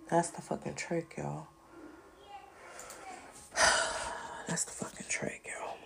That's 0.09 0.31
the 0.31 0.41
fucking 0.41 0.73
trick, 0.73 1.13
y'all. 1.17 1.47
That's 4.49 4.63
the 4.63 4.71
fucking 4.71 5.05
trick, 5.07 5.47
y'all. 5.47 5.77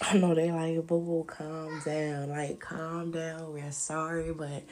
I 0.00 0.16
know 0.16 0.34
they 0.34 0.50
like, 0.50 0.86
boo 0.86 0.98
boo, 0.98 1.24
calm 1.26 1.82
down. 1.84 2.30
Like, 2.30 2.58
calm 2.58 3.10
down. 3.10 3.52
We're 3.52 3.70
sorry, 3.70 4.32
but 4.32 4.64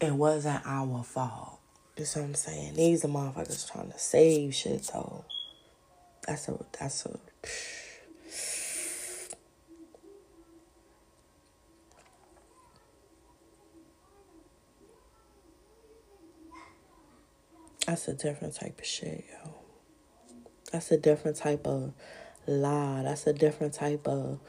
it 0.00 0.12
wasn't 0.12 0.64
our 0.64 1.02
fault. 1.02 1.58
You 1.96 2.04
see 2.04 2.20
what 2.20 2.26
I'm 2.26 2.34
saying? 2.36 2.74
These 2.76 3.04
are 3.04 3.08
motherfuckers 3.08 3.68
trying 3.68 3.90
to 3.90 3.98
save 3.98 4.54
shit, 4.54 4.84
so 4.84 5.24
that's 6.24 6.48
a, 6.48 6.56
that's 6.78 7.04
a, 7.06 7.18
That's 17.86 18.08
a 18.08 18.14
different 18.14 18.54
type 18.54 18.78
of 18.78 18.86
shit, 18.86 19.26
yo. 19.30 19.63
That's 20.74 20.90
a 20.90 20.96
different 20.96 21.36
type 21.36 21.68
of 21.68 21.92
lie. 22.48 23.02
That's 23.04 23.28
a 23.28 23.32
different 23.32 23.74
type 23.74 24.08
of. 24.08 24.40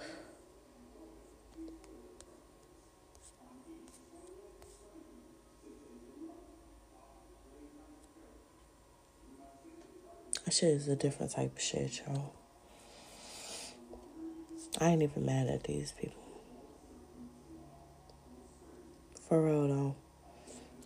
That 10.43 10.52
shit 10.52 10.69
is 10.69 10.88
a 10.88 10.95
different 10.95 11.31
type 11.31 11.56
of 11.56 11.61
shit, 11.61 12.02
yo. 12.07 12.31
I 14.81 14.88
ain't 14.88 15.03
even 15.03 15.27
mad 15.27 15.45
at 15.45 15.65
these 15.65 15.91
people. 15.91 16.23
For 19.30 19.45
real, 19.45 19.68
though. 19.68 19.95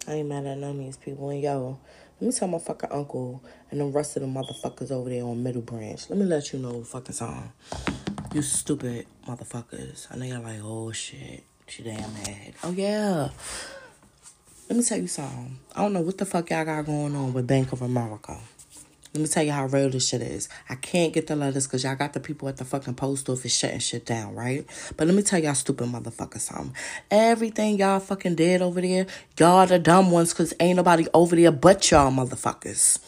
I 0.05 0.15
ain't 0.15 0.27
mad 0.27 0.45
at 0.47 0.57
none 0.57 0.71
of 0.71 0.77
these 0.79 0.97
people. 0.97 1.29
And 1.29 1.41
yo, 1.41 1.79
let 2.21 2.27
me 2.27 2.33
tell 2.33 2.49
my 2.49 2.59
fucking 2.59 2.91
uncle 2.91 3.41
and 3.71 3.79
the 3.79 3.85
rest 3.85 4.17
of 4.17 4.23
the 4.23 4.27
motherfuckers 4.27 4.91
over 4.91 5.09
there 5.09 5.23
on 5.23 5.41
Middle 5.41 5.61
Branch. 5.61 6.09
Let 6.09 6.19
me 6.19 6.25
let 6.25 6.51
you 6.51 6.59
know 6.59 6.71
what 6.71 6.87
fucking 6.87 7.15
on. 7.21 7.51
You 8.33 8.41
stupid 8.41 9.05
motherfuckers. 9.25 10.07
I 10.11 10.17
know 10.17 10.25
you're 10.25 10.39
like, 10.39 10.59
oh 10.61 10.91
shit. 10.91 11.43
She 11.67 11.81
damn 11.81 12.13
mad. 12.13 12.55
Oh 12.63 12.71
yeah. 12.71 13.29
Let 14.69 14.77
me 14.77 14.83
tell 14.83 14.97
you 14.97 15.07
something. 15.07 15.59
I 15.73 15.81
don't 15.81 15.93
know 15.93 16.01
what 16.01 16.17
the 16.17 16.25
fuck 16.25 16.49
y'all 16.49 16.65
got 16.65 16.85
going 16.85 17.15
on 17.15 17.31
with 17.31 17.47
Bank 17.47 17.71
of 17.71 17.81
America. 17.81 18.37
Let 19.13 19.21
me 19.21 19.27
tell 19.27 19.43
you 19.43 19.51
how 19.51 19.65
real 19.65 19.89
this 19.89 20.07
shit 20.07 20.21
is. 20.21 20.49
I 20.69 20.75
can't 20.75 21.13
get 21.13 21.25
the 21.25 21.35
letters 21.35 21.65
because 21.65 21.83
y'all 21.83 21.95
got 21.95 22.13
the 22.13 22.19
people 22.19 22.47
at 22.47 22.57
the 22.57 22.65
fucking 22.65 22.93
post 22.93 23.27
office 23.27 23.55
shutting 23.55 23.79
shit 23.79 24.05
down, 24.05 24.35
right? 24.35 24.67
But 24.97 25.07
let 25.07 25.15
me 25.15 25.23
tell 25.23 25.39
y'all 25.39 25.55
stupid 25.55 25.87
motherfuckers 25.87 26.41
something. 26.41 26.75
Everything 27.09 27.79
y'all 27.79 27.99
fucking 27.99 28.35
did 28.35 28.61
over 28.61 28.81
there, 28.81 29.07
y'all 29.39 29.65
the 29.65 29.79
dumb 29.79 30.11
ones 30.11 30.31
because 30.31 30.53
ain't 30.59 30.77
nobody 30.77 31.07
over 31.11 31.35
there 31.35 31.51
but 31.51 31.89
y'all 31.89 32.11
motherfuckers. 32.11 32.99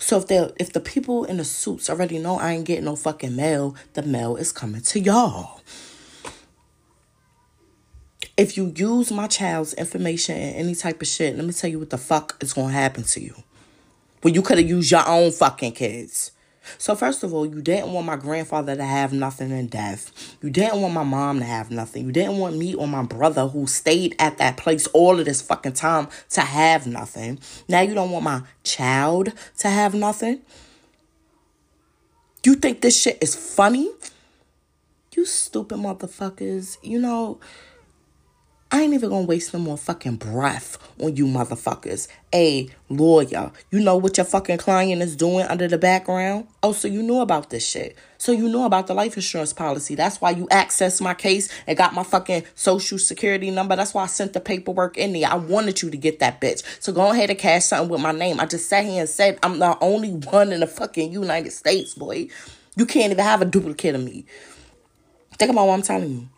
So 0.00 0.18
if 0.18 0.26
they 0.26 0.50
if 0.58 0.72
the 0.72 0.80
people 0.80 1.24
in 1.24 1.36
the 1.36 1.44
suits 1.44 1.88
already 1.88 2.18
know 2.18 2.38
I 2.38 2.52
ain't 2.54 2.64
getting 2.64 2.84
no 2.84 2.96
fucking 2.96 3.36
mail, 3.36 3.76
the 3.94 4.02
mail 4.02 4.34
is 4.34 4.50
coming 4.50 4.80
to 4.80 4.98
y'all. 4.98 5.60
If 8.36 8.56
you 8.56 8.72
use 8.76 9.12
my 9.12 9.28
child's 9.28 9.72
information 9.74 10.36
and 10.36 10.56
any 10.56 10.74
type 10.74 11.00
of 11.00 11.06
shit, 11.06 11.36
let 11.36 11.44
me 11.44 11.52
tell 11.52 11.70
you 11.70 11.78
what 11.78 11.90
the 11.90 11.96
fuck 11.96 12.36
is 12.40 12.52
gonna 12.52 12.72
happen 12.72 13.04
to 13.04 13.20
you. 13.20 13.34
When 14.26 14.34
you 14.34 14.42
could 14.42 14.58
have 14.58 14.68
used 14.68 14.90
your 14.90 15.08
own 15.08 15.30
fucking 15.30 15.70
kids. 15.70 16.32
So 16.78 16.96
first 16.96 17.22
of 17.22 17.32
all, 17.32 17.46
you 17.46 17.62
didn't 17.62 17.92
want 17.92 18.08
my 18.08 18.16
grandfather 18.16 18.74
to 18.74 18.82
have 18.82 19.12
nothing 19.12 19.52
in 19.52 19.68
death. 19.68 20.36
You 20.42 20.50
didn't 20.50 20.80
want 20.80 20.94
my 20.94 21.04
mom 21.04 21.38
to 21.38 21.44
have 21.44 21.70
nothing. 21.70 22.06
You 22.06 22.10
didn't 22.10 22.38
want 22.38 22.56
me 22.56 22.74
or 22.74 22.88
my 22.88 23.04
brother 23.04 23.46
who 23.46 23.68
stayed 23.68 24.16
at 24.18 24.38
that 24.38 24.56
place 24.56 24.88
all 24.88 25.20
of 25.20 25.26
this 25.26 25.40
fucking 25.42 25.74
time 25.74 26.08
to 26.30 26.40
have 26.40 26.88
nothing. 26.88 27.38
Now 27.68 27.82
you 27.82 27.94
don't 27.94 28.10
want 28.10 28.24
my 28.24 28.42
child 28.64 29.32
to 29.58 29.68
have 29.68 29.94
nothing. 29.94 30.40
You 32.44 32.56
think 32.56 32.80
this 32.80 33.00
shit 33.00 33.18
is 33.20 33.36
funny? 33.36 33.88
You 35.14 35.24
stupid 35.24 35.78
motherfuckers. 35.78 36.78
You 36.82 36.98
know, 36.98 37.38
I 38.68 38.82
ain't 38.82 38.94
even 38.94 39.10
gonna 39.10 39.26
waste 39.26 39.54
no 39.54 39.60
more 39.60 39.76
fucking 39.76 40.16
breath 40.16 40.76
on 41.00 41.14
you 41.14 41.26
motherfuckers. 41.26 42.08
A 42.34 42.68
lawyer, 42.88 43.52
you 43.70 43.78
know 43.78 43.96
what 43.96 44.16
your 44.16 44.26
fucking 44.26 44.58
client 44.58 45.02
is 45.02 45.14
doing 45.14 45.46
under 45.46 45.68
the 45.68 45.78
background? 45.78 46.48
Oh, 46.64 46.72
so 46.72 46.88
you 46.88 47.00
know 47.00 47.20
about 47.20 47.50
this 47.50 47.66
shit. 47.66 47.96
So 48.18 48.32
you 48.32 48.48
know 48.48 48.64
about 48.64 48.88
the 48.88 48.94
life 48.94 49.14
insurance 49.14 49.52
policy. 49.52 49.94
That's 49.94 50.20
why 50.20 50.30
you 50.30 50.46
accessed 50.48 51.00
my 51.00 51.14
case 51.14 51.48
and 51.68 51.78
got 51.78 51.94
my 51.94 52.02
fucking 52.02 52.42
social 52.56 52.98
security 52.98 53.52
number. 53.52 53.76
That's 53.76 53.94
why 53.94 54.02
I 54.02 54.06
sent 54.06 54.32
the 54.32 54.40
paperwork 54.40 54.98
in 54.98 55.12
there. 55.12 55.28
I 55.28 55.36
wanted 55.36 55.80
you 55.80 55.90
to 55.90 55.96
get 55.96 56.18
that 56.18 56.40
bitch. 56.40 56.64
So 56.82 56.92
go 56.92 57.12
ahead 57.12 57.30
and 57.30 57.38
cash 57.38 57.66
something 57.66 57.88
with 57.88 58.00
my 58.00 58.12
name. 58.12 58.40
I 58.40 58.46
just 58.46 58.68
sat 58.68 58.84
here 58.84 59.00
and 59.00 59.08
said 59.08 59.38
I'm 59.44 59.60
the 59.60 59.78
only 59.80 60.10
one 60.10 60.52
in 60.52 60.58
the 60.58 60.66
fucking 60.66 61.12
United 61.12 61.52
States, 61.52 61.94
boy. 61.94 62.28
You 62.74 62.84
can't 62.84 63.12
even 63.12 63.24
have 63.24 63.42
a 63.42 63.46
duplicate 63.46 63.94
of 63.94 64.02
me. 64.02 64.26
Think 65.38 65.52
about 65.52 65.68
what 65.68 65.74
I'm 65.74 65.82
telling 65.82 66.10
you. 66.10 66.28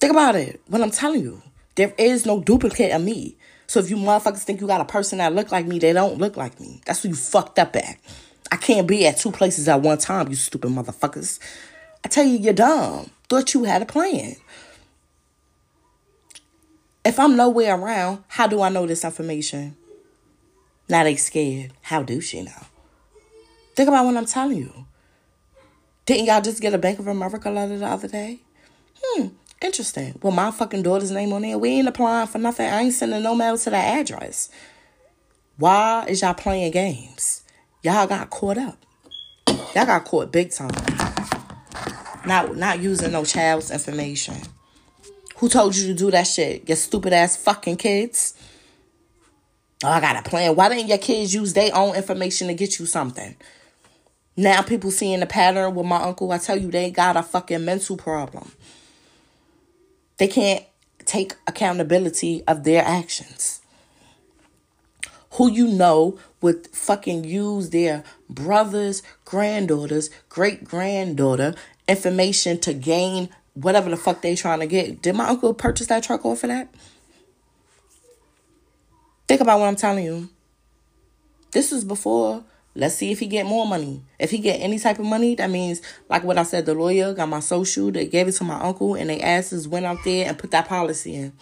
Think 0.00 0.12
about 0.12 0.36
it. 0.36 0.60
What 0.68 0.82
I'm 0.82 0.90
telling 0.90 1.22
you. 1.22 1.42
There 1.76 1.94
is 1.98 2.24
no 2.24 2.40
duplicate 2.40 2.92
of 2.92 3.02
me. 3.02 3.36
So 3.66 3.80
if 3.80 3.90
you 3.90 3.96
motherfuckers 3.96 4.44
think 4.44 4.60
you 4.60 4.66
got 4.66 4.80
a 4.80 4.84
person 4.84 5.18
that 5.18 5.34
look 5.34 5.52
like 5.52 5.66
me, 5.66 5.78
they 5.78 5.92
don't 5.92 6.18
look 6.18 6.36
like 6.36 6.58
me. 6.60 6.80
That's 6.86 7.02
what 7.02 7.10
you 7.10 7.16
fucked 7.16 7.58
up 7.58 7.76
at. 7.76 7.98
I 8.50 8.56
can't 8.56 8.86
be 8.86 9.06
at 9.06 9.18
two 9.18 9.32
places 9.32 9.68
at 9.68 9.82
one 9.82 9.98
time, 9.98 10.28
you 10.28 10.36
stupid 10.36 10.70
motherfuckers. 10.70 11.40
I 12.04 12.08
tell 12.08 12.24
you, 12.24 12.38
you're 12.38 12.54
dumb. 12.54 13.10
Thought 13.28 13.54
you 13.54 13.64
had 13.64 13.82
a 13.82 13.86
plan. 13.86 14.36
If 17.04 17.18
I'm 17.18 17.36
nowhere 17.36 17.76
around, 17.76 18.24
how 18.28 18.46
do 18.46 18.62
I 18.62 18.68
know 18.68 18.86
this 18.86 19.04
information? 19.04 19.76
Now 20.88 21.02
they 21.04 21.16
scared. 21.16 21.72
How 21.82 22.02
do 22.02 22.20
she 22.20 22.42
know? 22.42 22.66
Think 23.74 23.88
about 23.88 24.06
what 24.06 24.16
I'm 24.16 24.26
telling 24.26 24.58
you. 24.58 24.86
Didn't 26.04 26.26
y'all 26.26 26.40
just 26.40 26.62
get 26.62 26.72
a 26.72 26.78
Bank 26.78 27.00
of 27.00 27.08
America 27.08 27.50
letter 27.50 27.76
the 27.76 27.86
other 27.86 28.08
day? 28.08 28.40
Hmm, 29.02 29.28
interesting. 29.66 30.18
Well, 30.22 30.32
my 30.32 30.50
fucking 30.50 30.82
daughter's 30.82 31.10
name 31.10 31.32
on 31.32 31.42
there. 31.42 31.58
We 31.58 31.70
ain't 31.70 31.88
applying 31.88 32.28
for 32.28 32.38
nothing. 32.38 32.66
I 32.66 32.82
ain't 32.82 32.94
sending 32.94 33.22
no 33.22 33.34
mail 33.34 33.58
to 33.58 33.70
that 33.70 33.98
address. 33.98 34.48
Why 35.58 36.06
is 36.08 36.22
y'all 36.22 36.34
playing 36.34 36.72
games? 36.72 37.42
Y'all 37.82 38.06
got 38.06 38.30
caught 38.30 38.58
up. 38.58 38.78
Y'all 39.74 39.86
got 39.86 40.04
caught 40.04 40.32
big 40.32 40.50
time. 40.50 40.70
Not 42.24 42.56
not 42.56 42.80
using 42.80 43.12
no 43.12 43.24
child's 43.24 43.70
information. 43.70 44.36
Who 45.36 45.48
told 45.48 45.76
you 45.76 45.86
to 45.88 45.94
do 45.94 46.10
that 46.10 46.26
shit? 46.26 46.68
Your 46.68 46.76
stupid 46.76 47.12
ass 47.12 47.36
fucking 47.36 47.76
kids. 47.76 48.34
Oh, 49.84 49.88
I 49.88 50.00
got 50.00 50.16
a 50.16 50.28
plan. 50.28 50.56
Why 50.56 50.70
didn't 50.70 50.88
your 50.88 50.98
kids 50.98 51.34
use 51.34 51.52
their 51.52 51.74
own 51.74 51.94
information 51.94 52.48
to 52.48 52.54
get 52.54 52.78
you 52.78 52.86
something? 52.86 53.36
Now 54.36 54.62
people 54.62 54.90
seeing 54.90 55.20
the 55.20 55.26
pattern 55.26 55.74
with 55.74 55.86
my 55.86 56.02
uncle. 56.02 56.32
I 56.32 56.38
tell 56.38 56.58
you, 56.58 56.70
they 56.70 56.90
got 56.90 57.16
a 57.16 57.22
fucking 57.22 57.64
mental 57.64 57.96
problem. 57.96 58.50
They 60.18 60.28
can't 60.28 60.64
take 61.04 61.34
accountability 61.46 62.42
of 62.46 62.64
their 62.64 62.82
actions. 62.82 63.60
Who 65.32 65.50
you 65.50 65.68
know 65.68 66.18
would 66.40 66.66
fucking 66.68 67.24
use 67.24 67.70
their 67.70 68.04
brother's 68.28 69.02
granddaughter's 69.24 70.08
great 70.28 70.64
granddaughter 70.64 71.54
information 71.88 72.58
to 72.60 72.72
gain 72.72 73.28
whatever 73.54 73.90
the 73.90 73.96
fuck 73.96 74.22
they 74.22 74.34
trying 74.34 74.60
to 74.60 74.66
get. 74.66 75.02
Did 75.02 75.14
my 75.14 75.28
uncle 75.28 75.54
purchase 75.54 75.86
that 75.88 76.02
truck 76.02 76.24
off 76.24 76.42
of 76.44 76.48
that? 76.48 76.68
Think 79.28 79.40
about 79.40 79.60
what 79.60 79.66
I'm 79.66 79.76
telling 79.76 80.04
you. 80.04 80.28
This 81.52 81.72
is 81.72 81.84
before. 81.84 82.44
Let's 82.76 82.94
see 82.94 83.10
if 83.10 83.20
he 83.20 83.26
get 83.26 83.46
more 83.46 83.66
money. 83.66 84.02
If 84.18 84.30
he 84.30 84.38
get 84.38 84.60
any 84.60 84.78
type 84.78 84.98
of 84.98 85.06
money, 85.06 85.34
that 85.36 85.50
means 85.50 85.80
like 86.08 86.24
what 86.24 86.36
I 86.38 86.42
said. 86.42 86.66
The 86.66 86.74
lawyer 86.74 87.14
got 87.14 87.28
my 87.28 87.40
social. 87.40 87.90
They 87.90 88.06
gave 88.06 88.28
it 88.28 88.32
to 88.32 88.44
my 88.44 88.60
uncle, 88.60 88.94
and 88.94 89.08
they 89.08 89.20
asses 89.20 89.66
went 89.66 89.86
out 89.86 89.98
there 90.04 90.28
and 90.28 90.38
put 90.38 90.50
that 90.50 90.68
policy 90.68 91.14
in. 91.14 91.32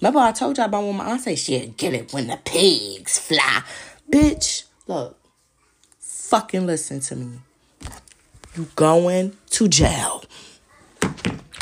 Remember 0.00 0.20
I 0.20 0.32
told 0.32 0.56
y'all 0.56 0.66
about 0.66 0.84
when 0.84 0.96
my 0.96 1.06
aunt 1.06 1.20
say 1.20 1.34
she'll 1.34 1.68
get 1.70 1.92
it 1.92 2.12
when 2.12 2.28
the 2.28 2.38
pigs 2.44 3.18
fly. 3.18 3.62
Bitch, 4.10 4.64
look, 4.86 5.18
fucking 5.98 6.66
listen 6.66 7.00
to 7.00 7.16
me. 7.16 7.40
You 8.56 8.68
going 8.74 9.36
to 9.50 9.68
jail. 9.68 10.24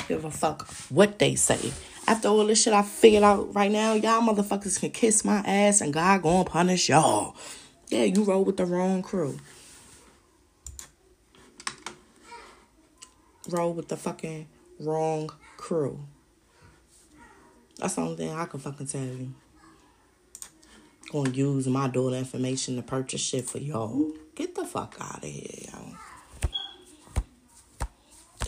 Give 0.07 0.25
a 0.25 0.31
fuck 0.31 0.69
what 0.91 1.19
they 1.19 1.35
say. 1.35 1.73
After 2.07 2.29
all 2.29 2.47
this 2.47 2.63
shit 2.63 2.73
I 2.73 2.83
figured 2.83 3.25
out 3.25 3.55
right 3.55 3.71
now, 3.71 3.95
y'all 3.95 4.21
motherfuckers 4.21 4.79
can 4.79 4.91
kiss 4.91 5.25
my 5.25 5.39
ass 5.39 5.81
and 5.81 5.93
God 5.93 6.23
gonna 6.23 6.45
punish 6.45 6.89
y'all. 6.89 7.35
Yeah, 7.89 8.03
you 8.03 8.25
roll 8.25 8.45
with 8.45 8.57
the 8.57 8.67
wrong 8.67 9.03
crew. 9.03 9.39
Roll 13.49 13.75
with 13.75 13.89
the 13.89 13.97
fucking 13.97 14.49
wrong 14.81 15.31
crew. 15.57 16.01
That's 17.79 17.95
the 17.95 18.01
only 18.01 18.17
thing 18.17 18.31
I 18.33 18.47
can 18.47 18.59
fucking 18.59 18.87
tell 18.87 19.03
you. 19.03 19.35
Gonna 21.13 21.31
use 21.31 21.69
my 21.69 21.87
daughter 21.87 22.17
information 22.17 22.75
to 22.77 22.83
purchase 22.83 23.21
shit 23.21 23.45
for 23.45 23.59
y'all. 23.59 24.11
Get 24.35 24.57
the 24.57 24.65
fuck 24.65 24.97
out 25.01 25.23
of 25.23 25.31
here, 25.31 25.71
y'all. 25.73 25.95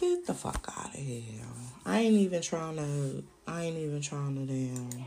Get 0.01 0.27
the 0.27 0.35
fuck 0.35 0.73
out 0.77 0.95
of 0.95 1.01
here, 1.01 1.23
y'all. 1.37 1.69
I 1.87 2.01
ain't 2.01 2.15
even 2.15 2.43
trying 2.43 2.77
to. 2.77 3.23
I 3.47 3.63
ain't 3.65 3.79
even 3.79 4.01
trying 4.01 4.35
to 4.35 4.53
damn. 4.53 5.05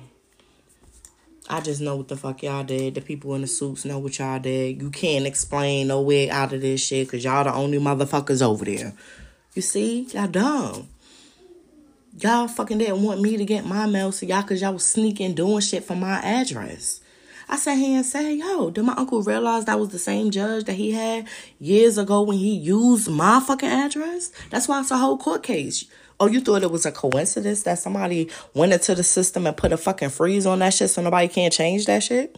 I 1.51 1.59
just 1.59 1.81
know 1.81 1.97
what 1.97 2.07
the 2.07 2.15
fuck 2.15 2.43
y'all 2.43 2.63
did. 2.63 2.95
The 2.95 3.01
people 3.01 3.35
in 3.35 3.41
the 3.41 3.47
suits 3.47 3.83
know 3.83 3.99
what 3.99 4.17
y'all 4.17 4.39
did. 4.39 4.81
You 4.81 4.89
can't 4.89 5.25
explain 5.25 5.89
no 5.89 5.99
way 5.99 6.29
out 6.29 6.53
of 6.53 6.61
this 6.61 6.81
shit 6.81 7.07
because 7.07 7.25
y'all 7.25 7.43
the 7.43 7.53
only 7.53 7.77
motherfuckers 7.77 8.41
over 8.41 8.63
there. 8.63 8.93
You 9.53 9.61
see? 9.61 10.03
Y'all 10.13 10.29
dumb. 10.29 10.87
Y'all 12.17 12.47
fucking 12.47 12.77
didn't 12.77 13.03
want 13.03 13.19
me 13.19 13.35
to 13.35 13.43
get 13.43 13.65
my 13.65 13.85
mail 13.85 14.13
so 14.13 14.25
y'all 14.25 14.43
because 14.43 14.61
y'all 14.61 14.71
was 14.71 14.85
sneaking 14.85 15.35
doing 15.35 15.59
shit 15.59 15.83
for 15.83 15.93
my 15.93 16.21
address. 16.21 17.01
I 17.49 17.57
sat 17.57 17.77
here 17.77 17.97
and 17.97 18.05
said, 18.05 18.37
yo, 18.37 18.69
did 18.69 18.85
my 18.85 18.93
uncle 18.93 19.21
realize 19.21 19.65
that 19.65 19.77
was 19.77 19.89
the 19.89 19.99
same 19.99 20.31
judge 20.31 20.63
that 20.63 20.75
he 20.75 20.93
had 20.93 21.27
years 21.59 21.97
ago 21.97 22.21
when 22.21 22.37
he 22.37 22.55
used 22.55 23.09
my 23.09 23.41
fucking 23.41 23.67
address? 23.67 24.31
That's 24.51 24.69
why 24.69 24.79
it's 24.79 24.91
a 24.91 24.97
whole 24.97 25.17
court 25.17 25.43
case. 25.43 25.83
Oh, 26.21 26.27
you 26.27 26.39
thought 26.39 26.61
it 26.61 26.69
was 26.69 26.85
a 26.85 26.91
coincidence 26.91 27.63
that 27.63 27.79
somebody 27.79 28.29
went 28.53 28.73
into 28.73 28.93
the 28.93 29.01
system 29.01 29.47
and 29.47 29.57
put 29.57 29.73
a 29.73 29.77
fucking 29.77 30.09
freeze 30.09 30.45
on 30.45 30.59
that 30.59 30.71
shit 30.71 30.91
so 30.91 31.01
nobody 31.01 31.27
can't 31.27 31.51
change 31.51 31.87
that 31.87 32.03
shit? 32.03 32.37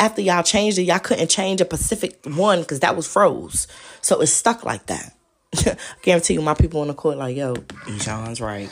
After 0.00 0.20
y'all 0.20 0.42
changed 0.42 0.78
it, 0.78 0.82
y'all 0.82 0.98
couldn't 0.98 1.28
change 1.28 1.60
a 1.60 1.64
Pacific 1.64 2.18
one 2.24 2.62
because 2.62 2.80
that 2.80 2.96
was 2.96 3.06
froze. 3.06 3.68
So 4.00 4.20
it's 4.20 4.32
stuck 4.32 4.64
like 4.64 4.86
that. 4.86 5.14
I 5.56 5.76
guarantee 6.02 6.34
you, 6.34 6.42
my 6.42 6.54
people 6.54 6.82
in 6.82 6.88
the 6.88 6.94
court 6.94 7.18
like, 7.18 7.36
yo, 7.36 7.54
John's 7.98 8.40
right. 8.40 8.68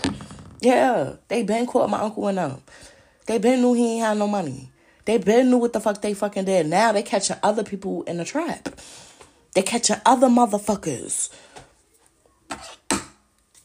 Yeah, 0.60 1.14
they 1.28 1.44
been 1.44 1.64
caught 1.66 1.88
my 1.88 2.00
uncle 2.00 2.26
and 2.26 2.38
them. 2.38 2.62
They 3.26 3.38
been 3.38 3.60
knew 3.60 3.74
he 3.74 3.92
ain't 3.92 4.06
had 4.06 4.18
no 4.18 4.26
money. 4.26 4.72
They 5.04 5.18
been 5.18 5.50
knew 5.50 5.58
what 5.58 5.72
the 5.72 5.78
fuck 5.78 6.02
they 6.02 6.14
fucking 6.14 6.46
did. 6.46 6.66
Now 6.66 6.90
they 6.90 7.04
catching 7.04 7.36
other 7.44 7.62
people 7.62 8.02
in 8.02 8.16
the 8.16 8.24
trap. 8.24 8.70
They 9.54 9.62
catching 9.62 10.00
other 10.04 10.26
motherfuckers. 10.26 11.30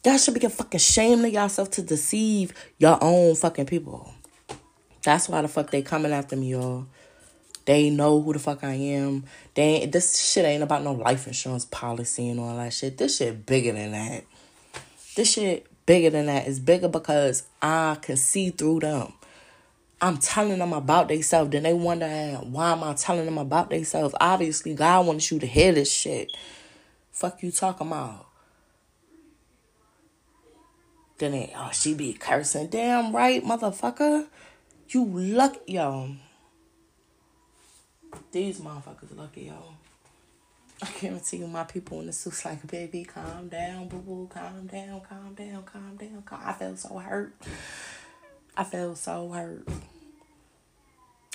Y'all 0.03 0.18
should 0.18 0.34
be 0.34 0.40
fucking 0.40 0.78
ashamed 0.78 1.23
of 1.26 1.32
yourself 1.32 1.69
to 1.72 1.82
deceive 1.84 2.53
your 2.80 2.98
own 3.02 3.36
fucking 3.36 3.68
people. 3.68 4.11
That's 5.03 5.30
why 5.30 5.44
the 5.44 5.48
fuck 5.48 5.69
they 5.69 5.84
coming 5.84 6.11
after 6.11 6.36
me, 6.36 6.52
y'all. 6.52 6.88
They 7.65 7.91
know 7.91 8.19
who 8.19 8.34
the 8.34 8.40
fuck 8.40 8.64
I 8.64 8.73
am. 8.73 9.26
They 9.53 9.86
this 9.86 10.19
shit 10.19 10.44
ain't 10.44 10.64
about 10.64 10.84
no 10.84 10.94
life 10.94 11.28
insurance 11.28 11.65
policy 11.65 12.30
and 12.30 12.40
all 12.40 12.57
that 12.57 12.73
shit. 12.73 12.98
This 12.98 13.18
shit 13.18 13.45
bigger 13.45 13.73
than 13.73 13.91
that. 13.91 14.23
This 15.15 15.34
shit 15.34 15.68
bigger 15.86 16.10
than 16.10 16.26
that. 16.26 16.48
It's 16.48 16.57
bigger 16.57 16.88
because 16.88 17.44
I 17.61 17.98
can 18.02 18.18
see 18.18 18.49
through 18.49 18.80
them. 18.80 19.14
I'm 20.02 20.18
telling 20.18 20.57
them 20.57 20.73
about 20.73 21.10
themselves. 21.10 21.52
Then 21.52 21.61
they 21.61 21.76
wonder 21.76 22.07
why 22.41 22.72
am 22.72 22.84
I 22.84 22.94
telling 22.94 23.26
them 23.26 23.38
about 23.38 23.69
themselves? 23.69 24.15
Obviously, 24.19 24.73
God 24.73 25.06
wants 25.06 25.32
you 25.32 25.38
to 25.38 25.45
hear 25.45 25.72
this 25.72 25.91
shit. 25.91 26.32
Fuck 27.11 27.44
you 27.44 27.52
talking 27.52 27.86
about. 27.86 28.31
Then 31.22 31.52
oh, 31.56 31.69
she 31.72 31.93
be 31.93 32.14
cursing. 32.14 32.65
Damn 32.65 33.15
right, 33.15 33.43
motherfucker. 33.43 34.26
You 34.89 35.06
lucky, 35.06 35.73
yo. 35.73 36.15
These 38.31 38.60
motherfuckers 38.60 39.15
lucky, 39.15 39.41
yo. 39.41 39.76
I 40.81 40.89
guarantee 40.99 41.38
you, 41.38 41.45
my 41.45 41.64
people 41.64 41.99
in 41.99 42.07
the 42.07 42.14
suits 42.14 42.43
like, 42.43 42.65
baby, 42.65 43.03
calm 43.03 43.49
down, 43.49 43.88
boo 43.88 43.99
boo, 43.99 44.30
calm 44.34 44.65
down, 44.65 44.99
calm 45.02 45.35
down, 45.35 45.61
calm 45.61 45.95
down. 45.95 46.23
Calm. 46.26 46.41
I 46.43 46.53
felt 46.53 46.80
so 46.80 46.98
hurt. 46.98 47.35
I 48.57 48.64
felt 48.64 48.98
so 48.98 49.30
hurt. 49.30 49.68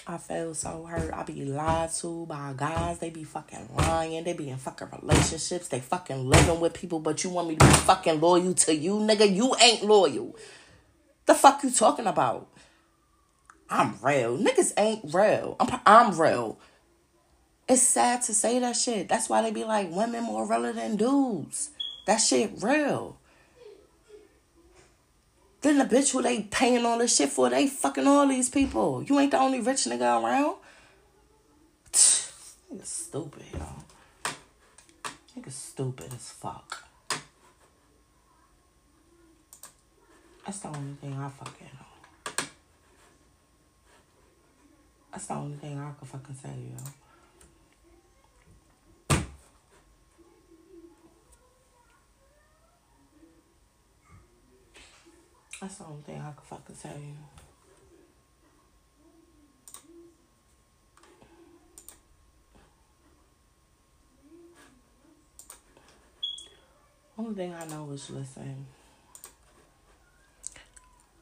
I 0.09 0.19
feel 0.19 0.55
so 0.55 0.85
hurt. 0.85 1.13
I 1.13 1.25
be 1.25 1.45
lied 1.45 1.93
to 1.95 2.27
by 2.27 2.55
guys. 2.57 3.01
They 3.01 3.11
be 3.11 3.25
fucking 3.25 3.71
lying. 3.77 4.23
They 4.23 4.35
be 4.35 4.51
in 4.51 4.57
fucking 4.57 4.89
relationships. 5.03 5.67
They 5.67 5.81
fucking 5.81 6.29
living 6.29 6.61
with 6.61 6.75
people, 6.75 7.01
but 7.01 7.25
you 7.25 7.31
want 7.31 7.49
me 7.49 7.57
to 7.57 7.67
be 7.67 7.73
fucking 7.73 8.21
loyal 8.21 8.55
to 8.55 8.75
you, 8.75 8.95
nigga. 8.95 9.35
You 9.35 9.57
ain't 9.61 9.85
loyal. 9.85 10.37
The 11.27 11.35
fuck 11.35 11.65
you 11.65 11.73
talking 11.73 12.07
about? 12.07 12.49
I'm 13.69 13.97
real. 14.01 14.39
Niggas 14.39 14.75
ain't 14.79 15.13
real. 15.13 15.57
I'm 15.59 15.81
I'm 15.85 16.21
real. 16.21 16.61
It's 17.69 17.83
sad 17.83 18.23
to 18.23 18.35
say 18.35 18.61
that 18.61 18.77
shit. 18.77 19.09
That's 19.09 19.29
why 19.29 19.43
they 19.43 19.51
be 19.51 19.65
like 19.65 19.91
women 19.91 20.23
more 20.23 20.49
realer 20.49 20.73
than 20.73 20.95
dudes. 20.95 21.71
That 22.07 22.19
shit 22.19 22.63
real. 22.63 23.19
Then 25.67 25.79
the 25.79 25.85
bitch 25.85 26.13
who 26.13 26.23
they 26.23 26.43
paying 26.43 26.87
all 26.87 26.99
this 26.99 27.17
shit 27.17 27.29
for, 27.29 27.51
they 27.51 27.67
fucking 27.67 28.07
all 28.07 28.29
these 28.29 28.49
people. 28.49 29.03
You 29.03 29.19
ain't 29.19 29.33
the 29.33 29.41
only 29.41 29.59
rich 29.59 29.79
nigga 29.87 30.23
around. 30.23 30.59
Nigga 31.93 32.85
stupid, 32.85 33.43
yo. 33.53 33.67
Nigga 35.37 35.51
stupid 35.51 36.13
as 36.15 36.31
fuck. 36.31 36.85
That's 40.45 40.61
the 40.61 40.69
only 40.69 40.95
thing 41.01 41.15
I 41.15 41.29
fucking 41.31 41.67
know. 41.75 42.47
That's 45.11 45.27
the 45.27 45.35
only 45.35 45.57
thing 45.57 45.81
I 45.81 45.91
can 45.99 46.07
fucking 46.07 46.37
say, 46.37 46.51
yo. 46.51 47.06
That's 55.67 55.79
the 55.79 55.87
only 55.87 56.03
thing 56.03 56.21
I 56.21 56.31
can 56.31 56.45
fucking 56.45 56.77
tell 56.81 56.93
you. 56.97 57.17
Only 67.19 67.35
thing 67.35 67.53
I 67.53 67.67
know 67.67 67.91
is 67.91 68.09
listen. 68.11 68.67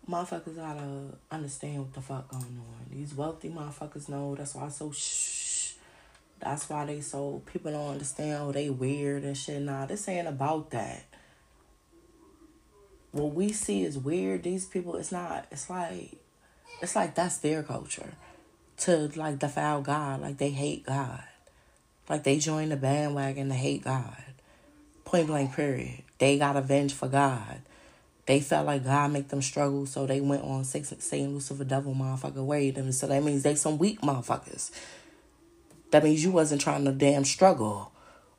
Motherfuckers 0.07 0.57
gotta 0.57 0.83
understand 1.31 1.79
what 1.79 1.95
the 1.95 2.03
fuck 2.03 2.29
going 2.29 2.43
on. 2.43 2.87
These 2.91 3.15
wealthy 3.15 3.49
motherfuckers 3.49 4.11
know. 4.11 4.35
That's 4.35 4.55
why 4.55 4.69
so 4.69 4.93
shh. 4.93 5.73
That's 6.39 6.69
why 6.69 6.85
they 6.85 7.01
so 7.01 7.41
people 7.51 7.73
don't 7.73 7.93
understand. 7.93 8.43
Oh, 8.43 8.53
they 8.53 8.69
weird 8.69 9.25
and 9.25 9.39
shit. 9.39 9.63
Nah, 9.63 9.87
this 9.87 10.07
ain't 10.07 10.29
about 10.29 10.69
that 10.73 11.14
what 13.15 13.33
we 13.33 13.53
see 13.53 13.85
is 13.85 13.97
weird, 13.97 14.43
these 14.43 14.67
people, 14.67 14.97
it's 14.97 15.13
not, 15.13 15.47
it's 15.51 15.71
like, 15.71 16.17
it's 16.83 16.97
like 16.97 17.15
that's 17.15 17.39
their 17.39 17.63
culture. 17.63 18.15
To 18.79 19.09
like 19.15 19.39
defile 19.39 19.83
God, 19.83 20.21
like 20.21 20.39
they 20.39 20.51
hate 20.51 20.85
God. 20.85 21.23
Like 22.09 22.25
they 22.25 22.39
join 22.39 22.71
the 22.71 22.77
bandwagon 22.77 23.49
to 23.49 23.55
hate 23.55 23.85
God. 23.85 24.23
Point 25.05 25.29
blank, 25.29 25.55
period. 25.55 26.03
They 26.19 26.39
got 26.39 26.57
avenged 26.57 26.97
for 26.97 27.09
God. 27.09 27.61
They 28.27 28.41
felt 28.41 28.67
like 28.67 28.85
God 28.85 29.13
make 29.13 29.29
them 29.29 29.43
struggle, 29.43 29.87
so 29.87 30.07
they 30.07 30.21
went 30.21 30.43
on 30.43 30.65
Satan 30.65 31.35
Lucifer 31.35 31.63
devil 31.63 31.95
motherfucker 31.95 32.45
way. 32.45 32.71
Them, 32.71 32.91
so 32.91 33.07
that 33.07 33.23
means 33.23 33.43
they 33.43 33.55
some 33.55 33.79
weak 33.79 34.01
motherfuckers. 34.01 34.71
That 35.93 36.03
means 36.03 36.25
you 36.25 36.33
wasn't 36.33 36.63
trying 36.63 36.85
to 36.87 36.93
damn 36.93 37.25
struggle. 37.25 37.93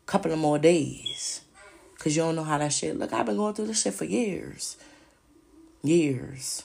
Couple 0.05 0.33
of 0.33 0.39
more 0.39 0.59
days. 0.59 1.41
Cause 1.99 2.15
you 2.15 2.23
don't 2.23 2.35
know 2.35 2.43
how 2.43 2.57
that 2.57 2.73
shit 2.73 2.97
look. 2.97 3.13
I've 3.13 3.25
been 3.25 3.37
going 3.37 3.53
through 3.53 3.67
this 3.67 3.81
shit 3.81 3.93
for 3.93 4.05
years. 4.05 4.77
Years. 5.81 6.63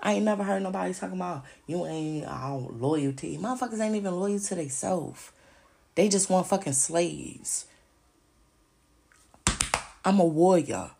I 0.00 0.14
ain't 0.14 0.24
never 0.24 0.44
heard 0.44 0.62
nobody 0.62 0.94
talking 0.94 1.16
about 1.16 1.44
you 1.66 1.84
ain't 1.86 2.26
all 2.26 2.70
loyalty. 2.72 3.36
Motherfuckers 3.36 3.80
ain't 3.80 3.96
even 3.96 4.14
loyal 4.14 4.38
to 4.38 4.54
themselves. 4.54 5.32
They 5.94 6.08
just 6.08 6.30
want 6.30 6.46
fucking 6.46 6.74
slaves. 6.74 7.66
I'm 10.04 10.20
a 10.20 10.24
warrior. 10.24 10.90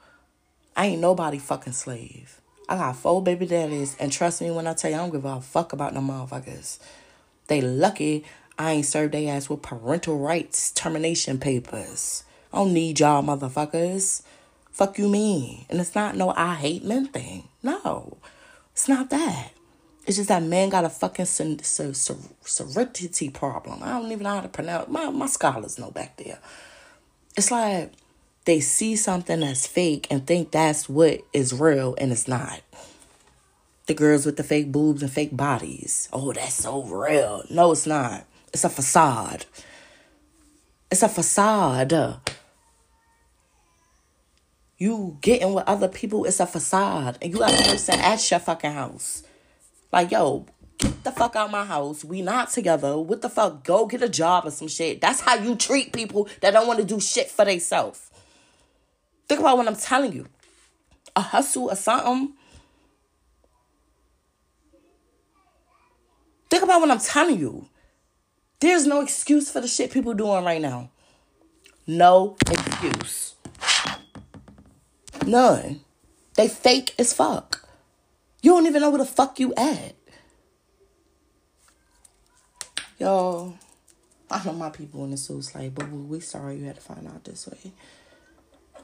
I 0.77 0.87
ain't 0.87 1.01
nobody 1.01 1.39
fucking 1.39 1.73
slave. 1.73 2.41
I 2.69 2.77
got 2.77 2.97
four 2.97 3.23
baby 3.23 3.47
daddies, 3.47 3.97
and 3.99 4.13
trust 4.13 4.43
me 4.43 4.51
when 4.51 4.67
I 4.67 4.75
tell 4.75 4.91
you, 4.91 4.97
I 4.97 5.01
don't 5.01 5.11
give 5.11 5.25
a 5.25 5.41
fuck 5.41 5.73
about 5.73 5.95
no 5.95 6.01
motherfuckers. 6.01 6.79
They 7.47 7.63
lucky 7.63 8.25
I 8.59 8.73
ain't 8.73 8.87
served 8.87 9.15
their 9.15 9.35
ass 9.35 9.49
with 9.49 9.63
parental 9.63 10.19
rights 10.19 10.73
termination 10.73 11.39
papers. 11.39 12.25
I 12.53 12.59
don't 12.59 12.73
need 12.73 13.01
y'all 13.01 13.23
motherfuckers. 13.23 14.23
Fuck 14.71 14.99
you 14.99 15.09
mean? 15.09 15.67
And 15.69 15.81
it's 15.81 15.95
not 15.95 16.17
no 16.17 16.33
I 16.37 16.55
hate 16.55 16.85
men 16.85 17.07
thing. 17.07 17.49
No. 17.63 18.17
It's 18.73 18.89
not 18.89 19.11
that. 19.11 19.51
It's 20.07 20.17
just 20.17 20.31
that 20.31 20.43
men 20.43 20.71
got 20.71 20.87
a 20.87 20.89
fucking 20.89 21.27
serenity 21.27 23.31
problem. 23.31 23.83
I 23.83 23.99
don't 23.99 24.11
even 24.11 24.23
know 24.23 24.37
how 24.37 24.41
to 24.41 24.49
pronounce 24.49 24.89
my 24.89 25.11
my 25.11 25.27
scholars 25.27 25.79
know 25.79 25.91
back 25.91 26.17
there. 26.17 26.39
It's 27.37 27.51
like 27.51 27.93
they 28.47 28.61
see 28.61 28.97
something 28.97 29.41
that's 29.41 29.67
fake 29.67 30.07
and 30.11 30.27
think 30.27 30.51
that's 30.51 30.89
what 30.89 31.21
is 31.35 31.53
real 31.53 31.95
and 31.99 32.11
it's 32.11 32.27
not. 32.27 32.63
The 33.85 33.95
girls 33.95 34.25
with 34.25 34.39
the 34.39 34.43
fake 34.43 34.73
boobs 34.73 35.03
and 35.03 35.13
fake 35.13 35.37
bodies. 35.37 36.09
Oh, 36.13 36.33
that's 36.33 36.55
so 36.55 36.83
real. 36.85 37.43
No, 37.51 37.73
it's 37.73 37.87
not. 37.87 38.25
It's 38.55 38.65
a 38.65 38.71
facade. 38.71 39.45
It's 40.91 41.03
a 41.03 41.09
facade. 41.09 41.93
You 44.79 45.19
getting 45.21 45.55
with 45.55 45.65
other 45.67 45.89
people 45.89 46.25
is 46.25 46.39
a 46.39 46.47
facade. 46.47 47.19
And 47.21 47.33
you 47.33 47.41
got 47.41 47.53
a 47.53 47.65
person 47.65 47.99
at 47.99 48.31
your 48.31 48.41
fucking 48.41 48.73
house. 48.73 49.25
Like, 49.93 50.13
yo, 50.13 50.47
get 50.79 51.03
the 51.03 51.11
fuck 51.11 51.35
out 51.35 51.51
my 51.51 51.65
house. 51.65 52.05
We 52.05 52.23
not 52.23 52.51
together. 52.51 52.97
What 52.97 53.21
the 53.21 53.29
fuck? 53.29 53.65
Go 53.65 53.87
get 53.87 54.03
a 54.03 54.09
job 54.09 54.47
or 54.47 54.53
some 54.53 54.69
shit. 54.69 55.01
That's 55.01 55.21
how 55.21 55.35
you 55.35 55.57
treat 55.57 55.93
people 55.93 56.29
that 56.41 56.53
don't 56.53 56.69
want 56.69 56.79
to 56.79 56.85
do 56.85 57.01
shit 57.01 57.29
for 57.29 57.45
themselves. 57.45 58.11
Think 59.29 59.41
about 59.41 59.57
what 59.57 59.67
I'm 59.67 59.77
telling 59.77 60.13
you. 60.13 60.27
A 61.17 61.21
hustle 61.21 61.71
or 61.71 61.77
something. 61.77 62.35
Think 66.49 66.63
about 66.63 66.81
what 66.81 66.91
I'm 66.91 67.01
telling 67.01 67.39
you. 67.39 67.69
There's 68.61 68.87
no 68.87 69.01
excuse 69.01 69.51
for 69.51 69.61
the 69.61 69.69
shit 69.69 69.91
people 69.91 70.15
doing 70.15 70.45
right 70.45 70.63
now. 70.63 70.91
No 71.87 72.37
excuse. 72.49 73.35
None. 75.27 75.81
They 76.35 76.49
fake 76.49 76.95
as 76.99 77.13
fuck. 77.13 77.69
You 78.43 78.53
don't 78.53 78.67
even 78.67 78.81
know 78.83 78.91
where 78.91 78.99
the 78.99 79.05
fuck 79.05 79.41
you 79.41 79.53
at. 79.57 79.95
Yo, 82.99 83.55
I 84.31 84.45
know 84.45 84.53
my 84.53 84.71
people 84.71 85.05
in 85.05 85.11
the 85.11 85.17
suits 85.17 85.55
like, 85.55 85.75
but 85.75 85.91
we 85.91 86.21
sorry 86.21 86.57
you 86.57 86.65
had 86.65 86.77
to 86.77 86.81
find 86.81 87.07
out 87.07 87.25
this 87.25 87.47
way. 87.47 87.73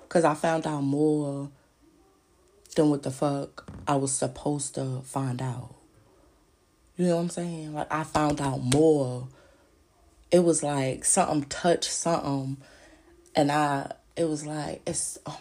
Cause 0.09 0.25
I 0.25 0.35
found 0.35 0.67
out 0.67 0.83
more 0.83 1.51
than 2.77 2.91
what 2.91 3.03
the 3.03 3.11
fuck 3.11 3.69
I 3.87 3.97
was 3.97 4.13
supposed 4.13 4.75
to 4.77 5.01
find 5.05 5.43
out. 5.43 5.75
You 6.97 7.07
know 7.07 7.17
what 7.17 7.23
I'm 7.23 7.31
saying? 7.31 7.75
Like 7.75 7.93
I 7.93 8.05
found 8.05 8.41
out 8.41 8.61
more. 8.63 9.29
It 10.31 10.41
was 10.41 10.63
like 10.63 11.05
something 11.05 11.45
touched 11.45 11.91
something, 11.91 12.59
and 13.35 13.51
I. 13.51 13.93
It 14.17 14.29
was 14.29 14.47
like 14.47 14.83
it's. 14.87 15.19
Oh 15.27 15.41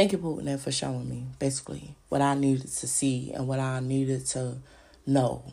thank 0.00 0.12
you, 0.12 0.18
Putin, 0.18 0.58
for 0.58 0.72
showing 0.72 1.06
me 1.10 1.26
basically 1.38 1.94
what 2.08 2.22
I 2.22 2.34
needed 2.34 2.68
to 2.68 2.88
see 2.88 3.32
and 3.34 3.46
what 3.46 3.60
I 3.60 3.80
needed 3.80 4.24
to 4.28 4.56
know. 5.06 5.52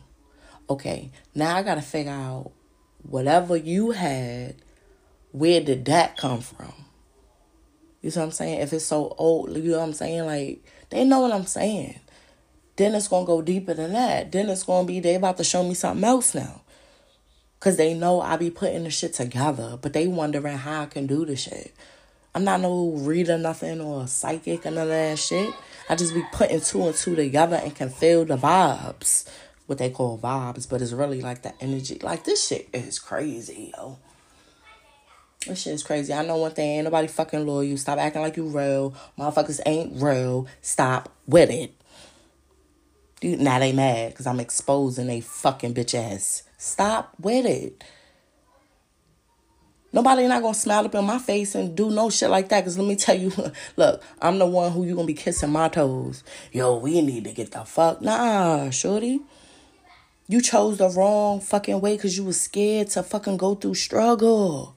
Okay, 0.70 1.10
now 1.34 1.54
I 1.54 1.62
got 1.62 1.74
to 1.74 1.82
figure 1.82 2.12
out 2.12 2.52
whatever 3.02 3.58
you 3.58 3.90
had, 3.90 4.54
where 5.32 5.60
did 5.60 5.84
that 5.84 6.16
come 6.16 6.40
from? 6.40 6.72
You 8.00 8.10
see 8.10 8.20
what 8.20 8.24
I'm 8.24 8.32
saying? 8.32 8.60
If 8.62 8.72
it's 8.72 8.86
so 8.86 9.14
old, 9.18 9.54
you 9.54 9.72
know 9.72 9.80
what 9.80 9.88
I'm 9.88 9.92
saying? 9.92 10.24
Like, 10.24 10.64
they 10.88 11.04
know 11.04 11.20
what 11.20 11.32
I'm 11.32 11.44
saying. 11.44 12.00
Then 12.76 12.94
it's 12.94 13.08
going 13.08 13.26
to 13.26 13.30
go 13.30 13.42
deeper 13.42 13.74
than 13.74 13.92
that. 13.92 14.32
Then 14.32 14.48
it's 14.48 14.64
going 14.64 14.86
to 14.86 14.88
be, 14.90 15.00
they 15.00 15.16
about 15.16 15.36
to 15.36 15.44
show 15.44 15.62
me 15.62 15.74
something 15.74 16.04
else 16.04 16.34
now. 16.34 16.62
Because 17.60 17.76
they 17.76 17.92
know 17.92 18.22
I 18.22 18.38
be 18.38 18.50
putting 18.50 18.84
the 18.84 18.90
shit 18.90 19.12
together, 19.12 19.78
but 19.78 19.92
they 19.92 20.06
wondering 20.06 20.56
how 20.56 20.84
I 20.84 20.86
can 20.86 21.06
do 21.06 21.26
the 21.26 21.36
shit. 21.36 21.74
I'm 22.38 22.44
not 22.44 22.60
no 22.60 22.90
reader, 22.90 23.36
nothing, 23.36 23.80
or 23.80 24.06
psychic 24.06 24.64
or 24.64 24.70
none 24.70 24.84
of 24.84 24.88
that 24.90 25.18
shit. 25.18 25.52
I 25.90 25.96
just 25.96 26.14
be 26.14 26.22
putting 26.30 26.60
two 26.60 26.86
and 26.86 26.94
two 26.94 27.16
together 27.16 27.56
and 27.56 27.74
can 27.74 27.90
feel 27.90 28.24
the 28.24 28.36
vibes. 28.36 29.28
What 29.66 29.78
they 29.78 29.90
call 29.90 30.16
vibes, 30.18 30.70
but 30.70 30.80
it's 30.80 30.92
really 30.92 31.20
like 31.20 31.42
the 31.42 31.52
energy. 31.60 31.98
Like 32.00 32.22
this 32.22 32.46
shit 32.46 32.68
is 32.72 33.00
crazy, 33.00 33.72
yo. 33.76 33.98
This 35.48 35.62
shit 35.62 35.72
is 35.72 35.82
crazy. 35.82 36.12
I 36.12 36.24
know 36.24 36.36
one 36.36 36.52
thing, 36.52 36.76
ain't 36.76 36.84
nobody 36.84 37.08
fucking 37.08 37.44
loyal. 37.44 37.76
Stop 37.76 37.98
acting 37.98 38.22
like 38.22 38.36
you 38.36 38.44
real. 38.44 38.94
Motherfuckers 39.18 39.58
ain't 39.66 40.00
real. 40.00 40.46
Stop 40.62 41.12
with 41.26 41.50
it. 41.50 41.74
Dude, 43.20 43.40
now 43.40 43.58
they 43.58 43.72
mad 43.72 44.10
because 44.12 44.28
I'm 44.28 44.38
exposing 44.38 45.08
they 45.08 45.22
fucking 45.22 45.74
bitch 45.74 45.96
ass. 45.96 46.44
Stop 46.56 47.14
with 47.20 47.46
it. 47.46 47.82
Nobody 49.92 50.26
not 50.26 50.42
gonna 50.42 50.54
smile 50.54 50.84
up 50.84 50.94
in 50.94 51.04
my 51.04 51.18
face 51.18 51.54
and 51.54 51.74
do 51.74 51.90
no 51.90 52.10
shit 52.10 52.28
like 52.28 52.50
that. 52.50 52.64
Cause 52.64 52.76
let 52.76 52.86
me 52.86 52.94
tell 52.94 53.16
you, 53.16 53.32
look, 53.76 54.02
I'm 54.20 54.38
the 54.38 54.46
one 54.46 54.72
who 54.72 54.84
you 54.84 54.94
gonna 54.94 55.06
be 55.06 55.14
kissing 55.14 55.50
my 55.50 55.68
toes. 55.68 56.22
Yo, 56.52 56.76
we 56.76 57.00
need 57.00 57.24
to 57.24 57.32
get 57.32 57.52
the 57.52 57.64
fuck. 57.64 58.02
Nah, 58.02 58.70
shorty. 58.70 59.20
You 60.28 60.42
chose 60.42 60.76
the 60.76 60.90
wrong 60.90 61.40
fucking 61.40 61.80
way 61.80 61.96
because 61.96 62.18
you 62.18 62.24
was 62.24 62.38
scared 62.38 62.88
to 62.90 63.02
fucking 63.02 63.38
go 63.38 63.54
through 63.54 63.76
struggle. 63.76 64.76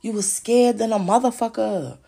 You 0.00 0.12
was 0.12 0.32
scared 0.32 0.78
than 0.78 0.92
a 0.92 0.98
motherfucker. 0.98 1.98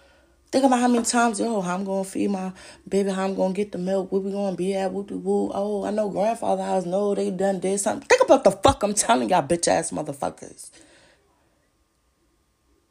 Think 0.50 0.64
about 0.64 0.80
how 0.80 0.88
many 0.88 1.04
times, 1.04 1.38
yo, 1.38 1.60
how 1.60 1.74
I'm 1.74 1.84
gonna 1.84 2.04
feed 2.04 2.30
my 2.30 2.52
baby, 2.88 3.10
how 3.10 3.24
I'm 3.24 3.34
gonna 3.34 3.52
get 3.52 3.70
the 3.70 3.78
milk, 3.78 4.10
where 4.10 4.22
we 4.22 4.32
gonna 4.32 4.56
be 4.56 4.74
at, 4.74 4.90
whoop 4.90 5.10
woo. 5.10 5.50
Oh, 5.52 5.84
I 5.84 5.90
know 5.90 6.08
grandfather 6.08 6.64
house, 6.64 6.86
no, 6.86 7.14
they 7.14 7.30
done 7.30 7.60
did 7.60 7.78
something. 7.78 8.08
Think 8.08 8.22
about 8.22 8.44
the 8.44 8.50
fuck 8.50 8.82
I'm 8.82 8.94
telling 8.94 9.28
y'all 9.28 9.46
bitch 9.46 9.68
ass 9.68 9.90
motherfuckers. 9.90 10.70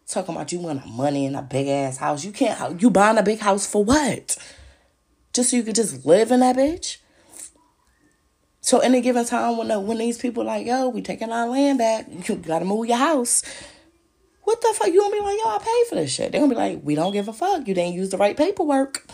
Talking 0.10 0.34
about 0.34 0.52
you 0.52 0.60
want 0.60 0.88
money 0.88 1.26
in 1.28 1.36
a 1.36 1.44
big 1.44 1.68
ass 1.68 1.98
house. 1.98 2.26
You 2.26 2.32
can't 2.32 2.82
you 2.82 2.90
buying 2.90 3.20
a 3.20 3.24
big 3.24 3.38
house 3.38 3.68
for 3.68 3.84
what? 3.84 4.38
Just 5.34 5.52
so 5.52 5.58
you 5.58 5.62
could 5.62 5.76
just 5.76 6.04
live 6.04 6.32
in 6.32 6.40
that 6.40 6.56
bitch? 6.56 6.98
So 8.60 8.80
any 8.80 9.02
given 9.02 9.24
time 9.26 9.58
when 9.58 9.68
the, 9.68 9.80
when 9.80 10.00
these 10.00 10.18
people 10.18 10.44
like, 10.44 10.66
yo, 10.66 10.90
we 10.90 11.04
taking 11.04 11.32
our 11.32 11.48
land 11.48 11.78
back, 11.78 12.08
you 12.28 12.36
gotta 12.38 12.66
move 12.66 12.88
your 12.88 12.98
house. 12.98 13.44
What 14.42 14.60
the 14.62 14.74
fuck? 14.76 14.88
You 14.88 15.00
gonna 15.00 15.14
be 15.14 15.22
like, 15.22 15.38
yo, 15.38 15.50
I 15.50 15.58
paid 15.60 15.90
for 15.90 15.96
this 15.96 16.12
shit. 16.12 16.32
They're 16.32 16.42
gonna 16.42 16.56
be 16.56 16.60
like, 16.60 16.80
we 16.84 16.96
don't 16.96 17.14
give 17.14 17.28
a 17.28 17.34
fuck. 17.34 17.68
You 17.68 17.76
didn't 17.76 17.94
use 17.94 18.10
the 18.10 18.18
right 18.18 18.36
paperwork. 18.36 19.06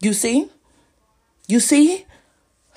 You 0.00 0.12
see? 0.12 0.50
You 1.48 1.58
see? 1.58 2.04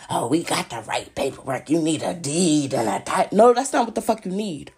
Oh, 0.10 0.28
we 0.28 0.44
got 0.44 0.70
the 0.70 0.84
right 0.88 1.14
paperwork. 1.14 1.70
You 1.70 1.82
need 1.82 2.02
a 2.02 2.14
deed 2.14 2.74
and 2.74 2.88
a 2.88 3.04
title. 3.04 3.38
No, 3.38 3.54
that's 3.54 3.74
not 3.74 3.88
what 3.88 3.96
the 3.96 4.02
fuck 4.02 4.26
you 4.26 4.32
need. 4.32 4.72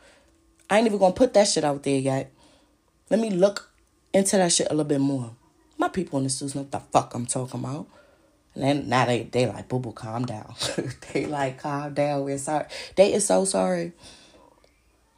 I 0.72 0.80
ain't 0.80 0.88
even 0.88 0.98
gonna 0.98 1.14
put 1.14 1.36
that 1.36 1.48
shit 1.48 1.64
out 1.64 1.84
there 1.84 2.00
yet. 2.00 2.32
Let 3.10 3.20
me 3.20 3.30
look 3.30 3.72
into 4.14 4.38
that 4.38 4.52
shit 4.52 4.68
a 4.68 4.72
little 4.72 4.86
bit 4.86 5.00
more. 5.00 5.32
My 5.78 5.90
people 5.90 6.18
in 6.18 6.24
the 6.24 6.30
suits 6.30 6.56
know 6.56 6.62
what 6.62 6.72
the 6.72 6.80
fuck 6.80 7.14
I'm 7.14 7.26
talking 7.26 7.60
about. 7.60 7.88
And 8.54 8.64
then 8.64 8.90
now 8.90 9.06
they 9.06 9.24
they 9.24 9.46
like 9.46 9.70
boo 9.70 9.80
boo 9.80 9.92
calm 9.92 10.26
down. 10.26 10.56
they 11.14 11.26
like 11.28 11.60
calm 11.60 11.94
down. 11.94 12.24
We're 12.24 12.38
sorry. 12.38 12.66
They 12.96 13.14
is 13.14 13.26
so 13.26 13.46
sorry. 13.46 13.94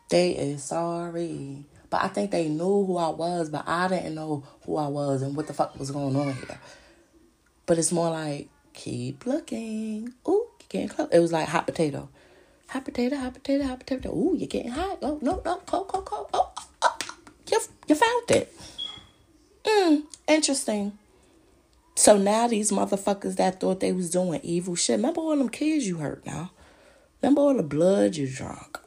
They 0.10 0.32
is 0.32 0.64
sorry. 0.64 1.64
But 1.90 2.04
I 2.04 2.08
think 2.10 2.32
they 2.32 2.48
knew 2.48 2.86
who 2.86 2.98
I 2.98 3.10
was, 3.10 3.50
but 3.50 3.68
I 3.68 3.88
didn't 3.88 4.16
know 4.16 4.44
who 4.66 4.78
I 4.78 4.88
was 4.88 5.22
and 5.22 5.36
what 5.36 5.48
the 5.48 5.54
fuck 5.54 5.78
was 5.80 5.90
going 5.90 6.16
on 6.16 6.34
here. 6.34 6.60
But 7.66 7.80
it's 7.80 7.92
more 7.92 8.12
like, 8.12 8.50
keep 8.74 9.26
looking. 9.26 10.14
Ooh, 10.28 10.48
you're 10.60 10.68
getting 10.70 10.90
close. 10.90 11.10
It 11.12 11.20
was 11.20 11.32
like 11.32 11.48
hot 11.48 11.66
potato. 11.66 12.10
Hot 12.68 12.86
potato, 12.86 13.16
hot 13.16 13.34
potato, 13.34 13.64
hot 13.64 13.80
potato. 13.80 14.16
Ooh, 14.16 14.36
you're 14.38 14.48
getting 14.48 14.72
hot. 14.72 15.00
Oh, 15.02 15.18
no, 15.22 15.42
no, 15.44 15.56
cold, 15.66 15.88
cold, 15.88 16.06
cold. 16.06 16.30
Oh, 16.34 16.52
oh. 16.56 16.69
You, 17.90 17.96
you 17.96 17.96
found 17.96 18.32
it. 18.32 18.54
Hmm, 19.66 19.96
interesting. 20.28 20.98
So 21.96 22.18
now 22.18 22.48
these 22.48 22.72
motherfuckers 22.72 23.36
that 23.36 23.60
thought 23.60 23.80
they 23.82 23.92
was 23.92 24.10
doing 24.10 24.40
evil 24.44 24.76
shit. 24.76 24.98
Remember 24.98 25.22
all 25.22 25.36
them 25.36 25.50
kids 25.50 25.88
you 25.88 25.98
hurt 25.98 26.26
now? 26.26 26.52
Remember 27.22 27.42
all 27.42 27.54
the 27.56 27.64
blood 27.64 28.16
you 28.16 28.28
drunk? 28.28 28.80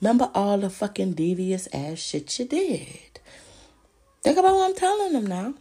Remember 0.00 0.30
all 0.34 0.58
the 0.58 0.70
fucking 0.70 1.12
devious 1.14 1.68
ass 1.72 1.98
shit 1.98 2.38
you 2.38 2.46
did. 2.46 3.20
Think 4.22 4.38
about 4.38 4.54
what 4.54 4.70
I'm 4.70 4.74
telling 4.74 5.12
them 5.12 5.26
now. 5.26 5.54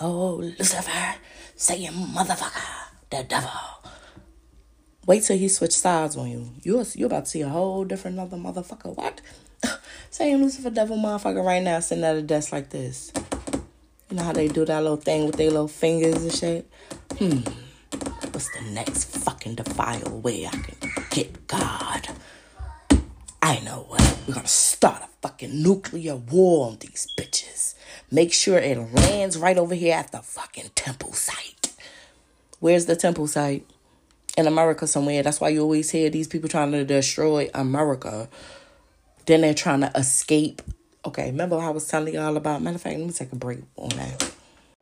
Oh, 0.00 0.36
Lucifer, 0.36 1.14
Satan 1.56 1.94
motherfucker, 1.94 2.90
the 3.10 3.24
devil. 3.24 3.50
Wait 5.04 5.24
till 5.24 5.36
he 5.36 5.48
switch 5.48 5.76
sides 5.76 6.16
on 6.16 6.30
you. 6.30 6.50
You're, 6.62 6.84
you're 6.94 7.06
about 7.06 7.24
to 7.24 7.30
see 7.30 7.40
a 7.42 7.48
whole 7.48 7.84
different 7.84 8.20
other 8.20 8.36
motherfucker. 8.36 8.96
What? 8.96 9.20
Satan 10.10 10.40
Lucifer, 10.40 10.70
devil, 10.70 10.96
motherfucker 10.96 11.44
right 11.44 11.62
now 11.62 11.80
sitting 11.80 12.04
at 12.04 12.14
a 12.14 12.22
desk 12.22 12.52
like 12.52 12.70
this. 12.70 13.12
You 14.08 14.16
know 14.16 14.22
how 14.22 14.32
they 14.32 14.46
do 14.46 14.64
that 14.64 14.82
little 14.82 14.96
thing 14.96 15.26
with 15.26 15.36
their 15.36 15.50
little 15.50 15.66
fingers 15.66 16.22
and 16.22 16.32
shit? 16.32 16.70
Hmm. 17.18 17.40
What's 18.30 18.50
the 18.50 18.62
next 18.70 19.16
fucking 19.24 19.56
defile 19.56 20.20
way 20.20 20.46
I 20.46 20.50
can 20.50 20.90
get 21.10 21.46
God? 21.48 22.08
I 23.42 23.58
know 23.60 23.86
what. 23.88 24.18
We're 24.28 24.34
gonna 24.34 24.46
start 24.46 25.02
a 25.02 25.08
fucking 25.20 25.62
nuclear 25.62 26.14
war 26.14 26.68
on 26.68 26.78
these 26.78 27.08
bitches. 27.18 27.74
Make 28.10 28.32
sure 28.32 28.58
it 28.58 28.78
lands 28.78 29.36
right 29.36 29.58
over 29.58 29.74
here 29.74 29.94
at 29.96 30.12
the 30.12 30.18
fucking 30.18 30.70
temple 30.76 31.12
site. 31.12 31.74
Where's 32.60 32.86
the 32.86 32.94
temple 32.94 33.26
site? 33.26 33.66
in 34.36 34.46
America 34.46 34.86
somewhere. 34.86 35.22
That's 35.22 35.40
why 35.40 35.50
you 35.50 35.62
always 35.62 35.90
hear 35.90 36.10
these 36.10 36.28
people 36.28 36.48
trying 36.48 36.72
to 36.72 36.84
destroy 36.84 37.50
America. 37.54 38.28
Then 39.26 39.42
they're 39.42 39.54
trying 39.54 39.80
to 39.80 39.90
escape. 39.94 40.62
Okay, 41.04 41.26
remember 41.26 41.58
I 41.58 41.70
was 41.70 41.86
telling 41.86 42.14
y'all 42.14 42.36
about? 42.36 42.62
Matter 42.62 42.76
of 42.76 42.82
fact, 42.82 42.98
let 42.98 43.06
me 43.06 43.12
take 43.12 43.32
a 43.32 43.36
break 43.36 43.60
on 43.76 43.90
that. 43.90 44.32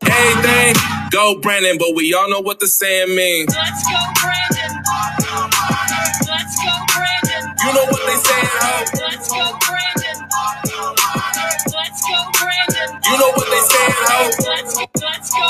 Hey, 0.05 0.33
Everything 0.37 0.75
go 1.11 1.41
Brandon, 1.41 1.77
but 1.79 1.95
we 1.95 2.15
all 2.15 2.31
know 2.31 2.41
what 2.41 2.61
the 2.61 2.67
saying 2.67 3.15
means. 3.15 3.55
Let's 3.55 3.85
go 3.85 3.99
Brandon. 4.21 4.83
Let's 6.27 6.57
go 6.65 6.73
Brandon. 6.95 7.45
You 7.65 7.73
know 7.75 7.85
what 7.85 8.07
they 8.07 8.17
say 8.17 8.43
huh? 8.49 8.85
Let's 9.01 9.29
go 9.29 9.59
Brandon. 9.67 10.19
Let's 11.75 12.01
go 12.07 12.19
Brandon. 12.39 13.01
You 13.05 13.19
know 13.19 13.31
what 13.33 13.49
they 13.51 13.61
say 13.61 13.87
huh? 14.01 14.31
Let's 14.49 15.31
go. 15.35 15.41